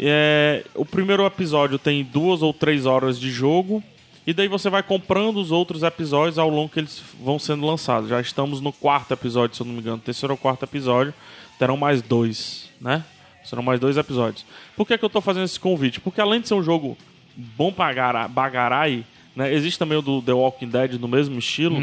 É, 0.00 0.64
o 0.74 0.84
primeiro 0.84 1.24
episódio 1.26 1.78
tem 1.78 2.04
duas 2.04 2.42
ou 2.42 2.52
três 2.52 2.86
horas 2.86 3.18
de 3.18 3.30
jogo. 3.30 3.82
E 4.26 4.32
daí 4.34 4.46
você 4.46 4.68
vai 4.68 4.82
comprando 4.82 5.38
os 5.38 5.50
outros 5.50 5.82
episódios 5.82 6.38
ao 6.38 6.50
longo 6.50 6.68
que 6.68 6.78
eles 6.80 7.02
vão 7.22 7.38
sendo 7.38 7.64
lançados. 7.66 8.10
Já 8.10 8.20
estamos 8.20 8.60
no 8.60 8.72
quarto 8.72 9.12
episódio, 9.12 9.56
se 9.56 9.62
eu 9.62 9.66
não 9.66 9.72
me 9.72 9.80
engano. 9.80 9.98
Terceiro 9.98 10.34
ou 10.34 10.38
quarto 10.38 10.64
episódio. 10.64 11.14
Terão 11.58 11.76
mais 11.78 12.02
dois, 12.02 12.68
né? 12.80 13.02
Serão 13.42 13.62
mais 13.62 13.80
dois 13.80 13.96
episódios. 13.96 14.44
Por 14.76 14.86
que, 14.86 14.98
que 14.98 15.04
eu 15.04 15.08
tô 15.08 15.22
fazendo 15.22 15.44
esse 15.44 15.58
convite? 15.58 15.98
Porque 15.98 16.20
além 16.20 16.42
de 16.42 16.48
ser 16.48 16.54
um 16.54 16.62
jogo 16.62 16.96
bom 17.34 17.72
pra 17.72 17.90
gara- 17.94 18.28
bagarai, 18.28 19.02
né? 19.34 19.52
Existe 19.54 19.78
também 19.78 19.96
o 19.96 20.02
do 20.02 20.20
The 20.20 20.32
Walking 20.34 20.68
Dead 20.68 20.92
no 21.00 21.08
mesmo 21.08 21.38
estilo. 21.38 21.80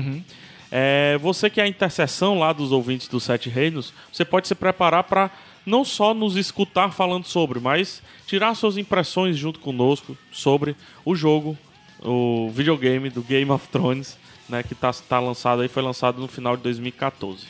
É, 0.71 1.17
você 1.19 1.49
que 1.49 1.59
é 1.59 1.63
a 1.63 1.67
interseção 1.67 2.37
lá 2.37 2.53
dos 2.53 2.71
ouvintes 2.71 3.07
dos 3.07 3.23
Sete 3.23 3.49
Reinos, 3.49 3.91
você 4.11 4.23
pode 4.23 4.47
se 4.47 4.53
preparar 4.53 5.03
para 5.03 5.31
não 5.65 5.83
só 5.83 6.13
nos 6.13 6.35
escutar 6.35 6.91
falando 6.91 7.25
sobre, 7.25 7.59
mas 7.59 8.01
tirar 8.27 8.53
suas 8.55 8.77
impressões 8.77 9.37
junto 9.37 9.59
conosco 9.59 10.17
sobre 10.31 10.75
o 11.03 11.15
jogo, 11.15 11.57
o 12.03 12.49
videogame 12.53 13.09
do 13.09 13.21
Game 13.21 13.49
of 13.51 13.67
Thrones, 13.69 14.17
né, 14.47 14.61
que 14.63 14.75
tá, 14.75 14.91
tá 14.93 15.19
lançado 15.19 15.61
aí, 15.61 15.67
foi 15.67 15.81
lançado 15.81 16.19
no 16.21 16.27
final 16.27 16.55
de 16.55 16.63
2014. 16.63 17.45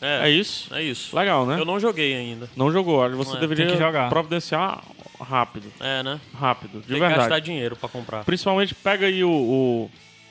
É, 0.00 0.28
É 0.28 0.30
isso? 0.30 0.72
É 0.74 0.82
isso. 0.82 1.14
Legal, 1.14 1.44
né? 1.44 1.58
Eu 1.60 1.64
não 1.64 1.78
joguei 1.78 2.14
ainda. 2.14 2.48
Não 2.56 2.70
jogou, 2.72 2.96
olha, 2.98 3.14
você 3.16 3.36
é, 3.36 3.40
deveria 3.40 3.66
tem 3.66 3.76
que 3.76 3.82
jogar. 3.82 4.08
providenciar 4.08 4.82
rápido, 5.20 5.66
É, 5.78 6.02
né? 6.02 6.18
rápido, 6.34 6.80
de 6.80 6.86
Tem 6.86 6.94
que 6.94 7.00
verdade. 7.00 7.16
gastar 7.16 7.38
dinheiro 7.40 7.76
pra 7.76 7.88
comprar. 7.88 8.24
Principalmente 8.24 8.74
pega 8.74 9.06
aí 9.06 9.22
o, 9.22 9.30
o- 9.30 9.90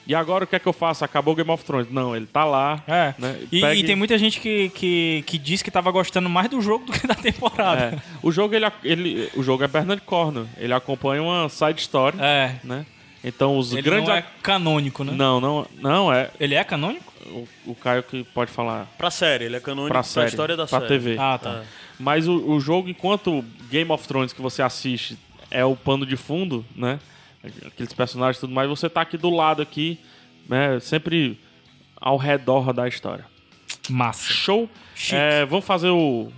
E 0.10 0.16
agora 0.16 0.44
o 0.44 0.48
que 0.48 0.56
é 0.56 0.60
que 0.60 0.66
eu 0.68 0.74
faço? 0.74 1.06
Acabou 1.06 1.34
o 1.34 1.38
Game 1.38 1.52
of 1.52 1.64
Thrones. 1.64 1.88
Não, 1.92 2.16
ele 2.16 2.26
tá 2.26 2.44
lá. 2.44 2.84
É. 2.88 3.14
Né? 3.20 3.40
E, 3.52 3.64
e 3.64 3.84
tem 3.84 3.96
muita 3.96 4.18
gente 4.18 4.40
que, 4.40 4.70
que, 4.70 5.24
que 5.28 5.38
diz 5.38 5.62
que 5.62 5.70
tava 5.70 5.92
gostando 5.92 6.28
mais 6.28 6.50
do 6.50 6.60
jogo 6.64 6.86
do 6.86 6.92
que 6.92 7.06
da 7.06 7.14
temporada. 7.14 7.96
É. 7.96 8.00
O 8.24 8.32
jogo 8.32 8.56
ele, 8.56 8.66
ele 8.84 9.30
o 9.36 9.44
jogo 9.44 9.64
é 9.64 9.68
Bernard 9.68 10.02
Cornwell. 10.02 10.48
Ele 10.58 10.74
acompanha 10.74 11.22
uma 11.22 11.48
side 11.48 11.80
story, 11.82 12.18
É. 12.20 12.56
né? 12.64 12.88
Então 13.24 13.56
os 13.56 13.72
Ele 13.72 13.84
grandes 13.84 14.10
não 14.10 14.16
é 14.16 14.26
canônico, 14.42 15.04
né? 15.04 15.14
não, 15.16 15.40
não, 15.40 15.68
não 15.78 16.12
é 16.12 16.32
Ele 16.40 16.56
é 16.56 16.64
canônico? 16.64 17.14
o, 17.28 17.48
o 17.68 17.76
Caio 17.76 18.02
que 18.02 18.24
pode 18.24 18.50
falar 18.50 18.88
Pra 18.98 19.12
série, 19.12 19.44
ele 19.46 19.58
é 19.58 19.60
canônico 19.60 19.90
pra 19.90 20.00
pra, 20.00 20.04
série, 20.04 20.28
história 20.30 20.58
da 20.58 20.66
pra 20.66 20.80
série. 20.80 20.88
TV. 20.90 21.18
Ah, 21.20 21.38
tá. 21.38 21.50
É. 21.52 21.64
Mas 22.00 22.28
o, 22.28 22.34
o 22.50 22.60
jogo 22.60 22.90
enquanto 22.90 23.46
Game 23.70 23.92
of 23.92 24.08
Thrones 24.08 24.34
que 24.34 24.42
você 24.42 24.64
assiste 24.64 25.20
é 25.52 25.64
o 25.64 25.76
pano 25.76 26.04
de 26.06 26.16
fundo, 26.18 26.66
né? 26.76 26.98
Aqueles 27.44 27.94
personagens 27.94 28.38
e 28.38 28.42
tudo 28.42 28.54
mais, 28.54 28.70
você 28.70 28.90
tá 28.90 29.02
aqui 29.02 29.18
do 29.18 29.30
lado 29.30 29.62
aqui, 29.62 30.00
né, 30.48 30.80
sempre 30.80 31.40
ao 32.00 32.18
redor 32.18 32.74
da 32.74 32.88
história. 32.88 33.26
Massa. 33.90 34.32
Show. 34.32 34.70
É, 35.12 35.46
vamos 35.46 35.66
fazer 35.66 35.90
o, 35.90 36.32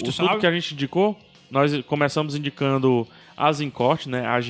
o 0.00 0.12
tudo 0.12 0.38
que 0.38 0.46
a 0.46 0.52
gente 0.52 0.74
indicou. 0.74 1.18
nós 1.50 1.72
começamos 1.82 2.34
indicando 2.34 3.06
a 3.36 3.52
né? 4.08 4.26
A 4.26 4.40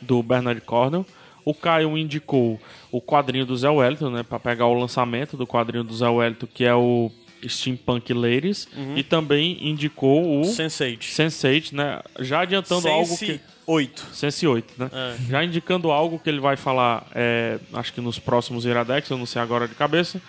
do 0.00 0.22
Bernard 0.22 0.60
Cornell. 0.62 1.06
O 1.44 1.54
Caio 1.54 1.96
indicou 1.96 2.60
o 2.90 3.00
quadrinho 3.00 3.46
do 3.46 3.56
Zé 3.56 3.68
Wellington, 3.68 4.10
né? 4.10 4.22
Pra 4.22 4.40
pegar 4.40 4.66
o 4.66 4.74
lançamento 4.74 5.36
do 5.36 5.46
quadrinho 5.46 5.84
do 5.84 5.94
Zé 5.94 6.08
Wellington, 6.08 6.46
que 6.46 6.64
é 6.64 6.74
o 6.74 7.10
Steampunk 7.48 8.12
Ladies. 8.12 8.68
E 8.94 9.02
também 9.02 9.58
indicou 9.68 10.40
o 10.40 10.42
Sense8. 10.42 10.98
Sense8, 11.00 11.72
né? 11.72 12.00
Já 12.20 12.40
adiantando 12.40 12.88
algo 12.88 13.16
que... 13.18 13.40
8. 13.66 14.06
Sense 14.12 14.46
8, 14.46 14.74
né? 14.78 14.90
É. 14.92 15.16
Já 15.28 15.44
indicando 15.44 15.90
algo 15.90 16.18
que 16.18 16.30
ele 16.30 16.38
vai 16.38 16.56
falar, 16.56 17.06
é, 17.14 17.58
acho 17.72 17.92
que 17.92 18.00
nos 18.00 18.18
próximos 18.18 18.64
Iradex, 18.64 19.10
eu 19.10 19.18
não 19.18 19.26
sei 19.26 19.42
agora 19.42 19.66
de 19.66 19.74
cabeça. 19.74 20.22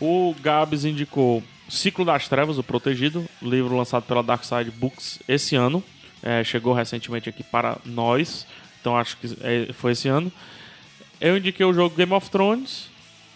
O 0.00 0.34
Gabs 0.40 0.84
indicou 0.84 1.42
Ciclo 1.68 2.04
das 2.04 2.28
Trevas, 2.28 2.58
o 2.58 2.62
Protegido, 2.62 3.24
livro 3.40 3.76
lançado 3.76 4.04
pela 4.04 4.22
Dark 4.22 4.42
Side 4.44 4.70
Books 4.70 5.20
esse 5.28 5.54
ano. 5.54 5.82
É, 6.22 6.42
chegou 6.44 6.72
recentemente 6.72 7.28
aqui 7.28 7.42
para 7.42 7.78
nós, 7.84 8.46
então 8.80 8.96
acho 8.96 9.16
que 9.16 9.26
é, 9.42 9.72
foi 9.72 9.92
esse 9.92 10.08
ano. 10.08 10.32
Eu 11.20 11.36
indiquei 11.36 11.64
o 11.64 11.72
jogo 11.72 11.94
Game 11.94 12.12
of 12.12 12.30
Thrones 12.30 12.91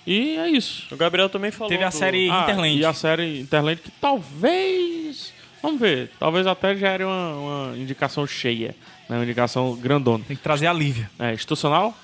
e 0.06 0.36
é 0.36 0.48
isso. 0.48 0.86
O 0.92 0.96
Gabriel 0.96 1.28
também 1.28 1.50
falou. 1.50 1.68
Teve 1.68 1.84
a 1.84 1.88
do- 1.88 1.94
série 1.94 2.30
Ah, 2.30 2.42
Interland. 2.44 2.78
E 2.78 2.84
a 2.84 2.92
série 2.92 3.40
Interland 3.40 3.80
que 3.82 3.90
talvez. 4.00 5.32
Vamos 5.62 5.80
ver. 5.80 6.10
Talvez 6.18 6.46
até 6.46 6.76
gere 6.76 7.04
uma, 7.04 7.34
uma 7.70 7.76
indicação 7.76 8.26
cheia. 8.26 8.74
Né, 9.08 9.16
uma 9.16 9.24
indicação 9.24 9.74
grandona. 9.76 10.24
Tem 10.26 10.36
que 10.36 10.42
trazer 10.42 10.66
a 10.66 10.72
Lívia. 10.72 11.10
É, 11.18 11.32
institucional? 11.32 11.96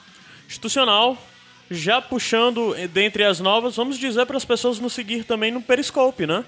institucional. 0.48 1.16
Já 1.70 2.02
puxando 2.02 2.74
dentre 2.88 3.24
as 3.24 3.40
novas, 3.40 3.76
vamos 3.76 3.98
dizer 3.98 4.26
para 4.26 4.36
as 4.36 4.44
pessoas 4.44 4.78
nos 4.78 4.92
seguir 4.92 5.24
também 5.24 5.50
no 5.50 5.62
Periscope, 5.62 6.26
né? 6.26 6.44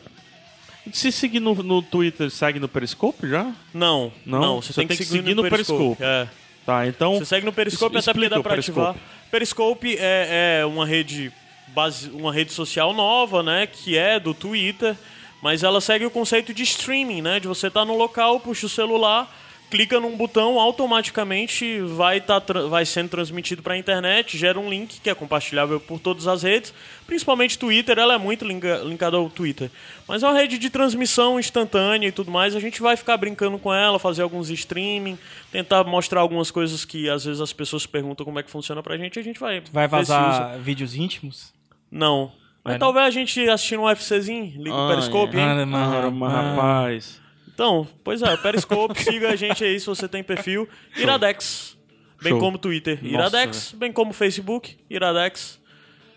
Se 0.93 1.11
seguir 1.11 1.41
no, 1.41 1.55
no 1.55 1.81
Twitter, 1.81 2.29
segue 2.31 2.61
no 2.61 2.69
Periscope 2.69 3.27
já? 3.27 3.51
Não, 3.73 4.13
Não? 4.27 4.41
não, 4.41 4.61
você, 4.61 4.75
tem 4.75 4.87
que 4.87 5.03
seguir, 5.03 5.35
no 5.35 5.43
Periscope. 5.49 5.97
É. 6.03 6.29
Tá, 6.67 6.87
então. 6.87 7.15
Você 7.19 7.25
segue 7.25 7.47
no 7.47 7.53
Periscope 7.55 7.97
até 7.97 8.13
porque 8.13 8.29
dá 8.29 8.39
o 8.39 8.43
pra 8.43 8.55
ativar. 8.57 8.95
Periscope 9.31 9.97
é, 9.99 10.59
é 10.61 10.67
uma 10.67 10.85
rede 10.87 11.33
base, 11.75 12.09
uma 12.11 12.33
rede 12.33 12.53
social 12.53 12.93
nova, 12.93 13.43
né, 13.43 13.67
que 13.67 13.99
é 13.99 14.21
do 14.21 14.33
Twitter, 14.33 14.97
mas 15.43 15.63
ela 15.63 15.81
segue 15.81 16.07
o 16.07 16.11
conceito 16.11 16.55
de 16.55 16.63
streaming, 16.63 17.21
né, 17.21 17.41
de 17.41 17.49
você 17.49 17.67
estar 17.67 17.85
no 17.85 17.97
local, 17.97 18.41
puxa 18.41 18.67
o 18.67 18.69
celular, 18.69 19.31
clica 19.71 19.99
num 19.99 20.17
botão, 20.17 20.61
automaticamente 20.61 21.81
vai 21.81 22.21
tá, 22.21 22.41
vai 22.71 22.85
sendo 22.85 23.09
transmitido 23.09 23.61
para 23.61 23.75
a 23.75 23.79
internet, 23.79 24.39
gera 24.39 24.61
um 24.61 24.71
link 24.71 25.01
que 25.01 25.11
é 25.11 25.15
compartilhável 25.15 25.81
por 25.81 25.99
todas 25.99 26.29
as 26.29 26.45
redes, 26.45 26.73
principalmente 27.07 27.59
Twitter, 27.59 27.99
ela 27.99 28.15
é 28.15 28.19
muito 28.19 28.45
linka, 28.45 28.83
linkada 28.85 29.17
ao 29.17 29.29
Twitter. 29.29 29.71
Mas 30.07 30.23
é 30.23 30.29
uma 30.29 30.39
rede 30.39 30.59
de 30.59 30.71
transmissão 30.71 31.41
instantânea 31.41 32.07
e 32.07 32.13
tudo 32.13 32.31
mais, 32.31 32.55
a 32.55 32.61
gente 32.61 32.81
vai 32.81 32.97
ficar 32.97 33.17
brincando 33.17 33.59
com 33.59 33.75
ela, 33.75 33.99
fazer 33.99 34.23
alguns 34.23 34.49
streaming, 34.49 35.19
tentar 35.51 35.83
mostrar 35.83 36.21
algumas 36.21 36.53
coisas 36.53 36.85
que 36.85 37.11
às 37.11 37.25
vezes 37.25 37.41
as 37.41 37.53
pessoas 37.53 37.85
perguntam 37.85 38.25
como 38.25 38.39
é 38.39 38.43
que 38.43 38.51
funciona 38.51 38.83
pra 38.83 38.97
gente, 38.97 39.17
e 39.17 39.21
a 39.21 39.25
gente 39.25 39.41
vai 39.41 39.63
Vai 39.73 39.89
vazar 39.89 40.59
vídeos 40.61 40.95
íntimos? 40.95 41.54
Não. 41.95 42.33
Mas 42.65 42.73
Vai 42.73 42.79
talvez 42.79 43.07
a 43.07 43.11
gente 43.11 43.49
assistindo 43.49 43.83
um 43.83 43.91
UFCzinho, 43.91 44.53
liga 44.57 44.75
o 44.75 44.89
Periscope, 44.89 45.37
hein? 45.37 45.45
Ah, 45.45 46.11
mas 46.11 46.33
rapaz. 46.33 47.21
Então, 47.47 47.87
pois 48.03 48.21
é, 48.21 48.37
Periscope, 48.37 48.99
siga 49.05 49.31
a 49.31 49.37
gente 49.37 49.63
aí 49.63 49.79
se 49.79 49.87
você 49.87 50.09
tem 50.09 50.25
perfil. 50.25 50.69
Iradex, 50.97 51.77
bem 52.21 52.33
Show. 52.33 52.41
como 52.41 52.59
Twitter, 52.59 52.99
Nossa, 53.03 53.07
Iradex, 53.37 53.73
bem 53.73 53.93
como 53.93 54.13
Facebook, 54.13 54.77
Iradex. 54.91 55.61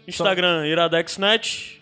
Instagram, 0.08 0.66
IradexNet. 0.66 1.82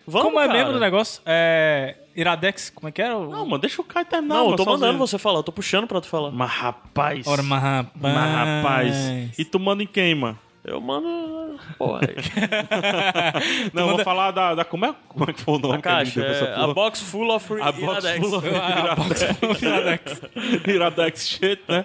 Vamos, 0.06 0.28
Como 0.28 0.40
é 0.40 0.46
cara. 0.46 0.58
mesmo 0.58 0.72
do 0.72 0.80
negócio? 0.80 1.20
É. 1.26 1.96
Iradex, 2.20 2.70
como 2.74 2.88
é 2.88 2.92
que 2.92 3.00
era? 3.00 3.16
o- 3.16 3.30
Não, 3.30 3.44
mano, 3.46 3.58
deixa 3.58 3.80
o 3.80 3.84
Caio 3.84 4.04
terminar. 4.06 4.34
Não, 4.34 4.50
eu 4.50 4.56
tô 4.56 4.64
sozinho. 4.64 4.80
mandando 4.80 4.98
você 4.98 5.18
falar. 5.18 5.38
Eu 5.38 5.42
tô 5.44 5.52
puxando 5.52 5.86
pra 5.86 6.00
tu 6.00 6.08
falar. 6.08 6.30
Mas 6.30 6.50
rapaz. 6.50 7.26
Ora, 7.26 7.42
mas 7.42 7.62
rapaz. 7.62 7.92
Mas 8.14 8.34
rapaz. 8.34 9.38
E 9.38 9.44
tu 9.44 9.58
manda 9.60 9.82
em 9.82 9.86
quem, 9.86 10.14
mano? 10.14 10.38
Eu 10.64 10.80
mando. 10.80 11.58
Pô, 11.78 11.94
aí. 11.96 12.02
Não, 13.72 13.88
eu 13.88 13.96
vou 13.96 14.04
falar 14.04 14.32
da, 14.32 14.54
da- 14.54 14.64
Como, 14.64 14.84
é, 14.84 14.94
como 15.08 15.30
é 15.30 15.32
que 15.32 15.40
foi 15.40 15.54
o 15.54 15.58
nome 15.58 15.76
a 15.76 15.80
caixa. 15.80 16.20
a 16.20 16.24
É, 16.26 16.54
a 16.64 16.66
box 16.68 17.00
full 17.02 17.30
of 17.34 17.52
A 17.62 17.72
box 17.72 18.04
Iradex. 18.04 18.18
full 18.28 18.38
of 18.38 18.46
Iradex. 19.64 20.20
Iradex 20.66 21.28
shit, 21.28 21.60
né? 21.68 21.84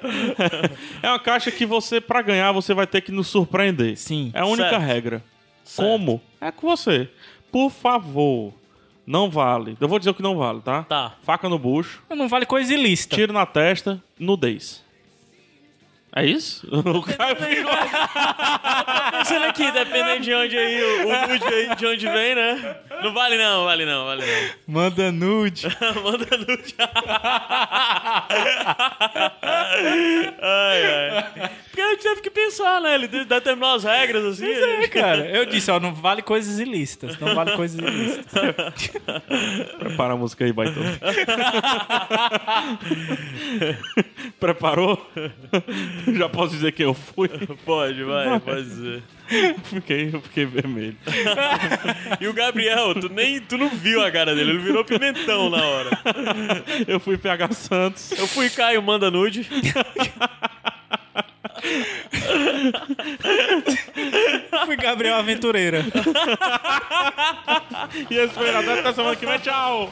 É 1.01 1.07
uma 1.10 1.19
caixa 1.19 1.49
que 1.51 1.65
você, 1.65 2.01
pra 2.01 2.22
ganhar, 2.22 2.51
você 2.51 2.73
vai 2.73 2.85
ter 2.88 3.01
que 3.01 3.11
nos 3.11 3.27
surpreender. 3.27 3.95
Sim. 3.97 4.31
É 4.34 4.39
a 4.41 4.45
única 4.45 4.69
Certo. 4.72 4.81
regra. 4.81 5.23
Como? 5.77 6.22
É 6.41 6.51
com 6.51 6.68
você. 6.68 7.10
Por 7.51 7.69
favor, 7.69 8.53
não 9.06 9.30
vale. 9.30 9.78
Eu 9.80 9.88
vou 9.88 10.00
dizer 10.00 10.12
o 10.12 10.14
que 10.14 10.22
não 10.22 10.38
vale, 10.38 10.62
tá? 10.62 10.84
Tá. 10.84 11.14
Faca 11.24 11.48
no 11.50 11.58
bucho, 11.60 12.02
Não 12.10 12.28
vale 12.28 12.46
coisa 12.46 12.74
ilícita. 12.74 13.16
tiro 13.16 13.32
na 13.34 13.46
testa, 13.46 14.02
nudez. 14.20 14.82
É 16.15 16.26
isso? 16.26 16.68
O 16.72 17.02
Caio 17.02 17.35
Pensando 19.11 19.45
aqui, 19.45 19.72
dependendo 19.72 20.22
de 20.22 20.34
onde 20.34 20.57
aí, 20.57 20.84
o, 20.84 21.07
o 21.07 21.27
nude 21.27 21.45
aí, 21.45 21.76
de 21.76 21.85
onde 21.88 22.07
vem, 22.07 22.35
né? 22.35 22.76
Não 23.02 23.14
vale 23.14 23.38
não, 23.38 23.65
vale 23.65 23.85
não, 23.85 24.06
vale 24.06 24.22
não. 24.26 24.49
Manda 24.68 25.11
nude. 25.11 25.68
Manda 26.03 26.38
nude. 26.38 26.76
ai, 30.41 30.84
ai. 30.85 31.52
Porque 31.69 31.81
a 31.81 31.90
gente 31.90 32.03
teve 32.03 32.22
que 32.22 32.30
pensar, 32.30 32.80
né? 32.81 32.95
Ele 32.95 33.07
de- 33.07 33.26
determinou 33.26 33.76
as 33.76 33.84
regras, 33.84 34.23
assim. 34.26 34.52
É, 34.52 34.88
cara. 34.88 35.26
Eu 35.30 35.45
disse, 35.45 35.72
ó, 35.72 35.80
não 35.80 35.94
vale 35.94 36.22
coisas 36.22 36.60
ilícitas. 36.60 37.18
Não 37.19 37.34
vale 37.34 37.56
coisas 37.56 37.80
ilícitas. 37.80 38.34
Prepara 39.80 40.14
a 40.14 40.18
música 40.18 40.45
aí, 40.45 40.53
baitão. 40.53 40.84
Preparou? 44.40 45.10
Já 46.18 46.30
posso 46.30 46.54
dizer 46.54 46.72
que 46.72 46.84
eu 46.84 46.94
fui? 46.94 47.30
Pode, 47.66 48.04
vai, 48.04 48.40
pode 48.40 48.64
dizer. 48.64 49.04
Fiquei, 49.64 50.10
eu 50.14 50.22
fiquei 50.22 50.46
vermelho. 50.46 50.98
E 52.20 52.28
o 52.28 52.34
Gabriel, 52.34 52.94
tu 52.96 53.10
nem 53.10 53.40
tu 53.40 53.58
não 53.58 53.70
viu 53.70 54.04
a 54.04 54.12
cara 54.12 54.36
dele, 54.36 54.52
ele 54.52 54.60
virou 54.60 54.84
pimentão 54.86 55.50
na 55.50 55.64
hora. 55.64 55.90
Eu 56.88 57.00
fui 57.00 57.18
PH 57.18 57.52
Santos. 57.54 58.12
Eu 58.12 58.28
fui 58.28 58.50
Caio 58.50 58.82
Manda 58.82 59.10
Nude. 59.10 59.48
Fui 64.66 64.76
Gabriel 64.78 65.16
Aventureira. 65.16 65.84
E 68.10 68.16
esse 68.16 68.34
foi 68.34 68.46
o 68.46 68.50
Iradex 68.50 68.80
até 68.80 68.94
semana 68.94 69.16
que 69.16 69.26
vem. 69.26 69.40
Tchau! 69.40 69.92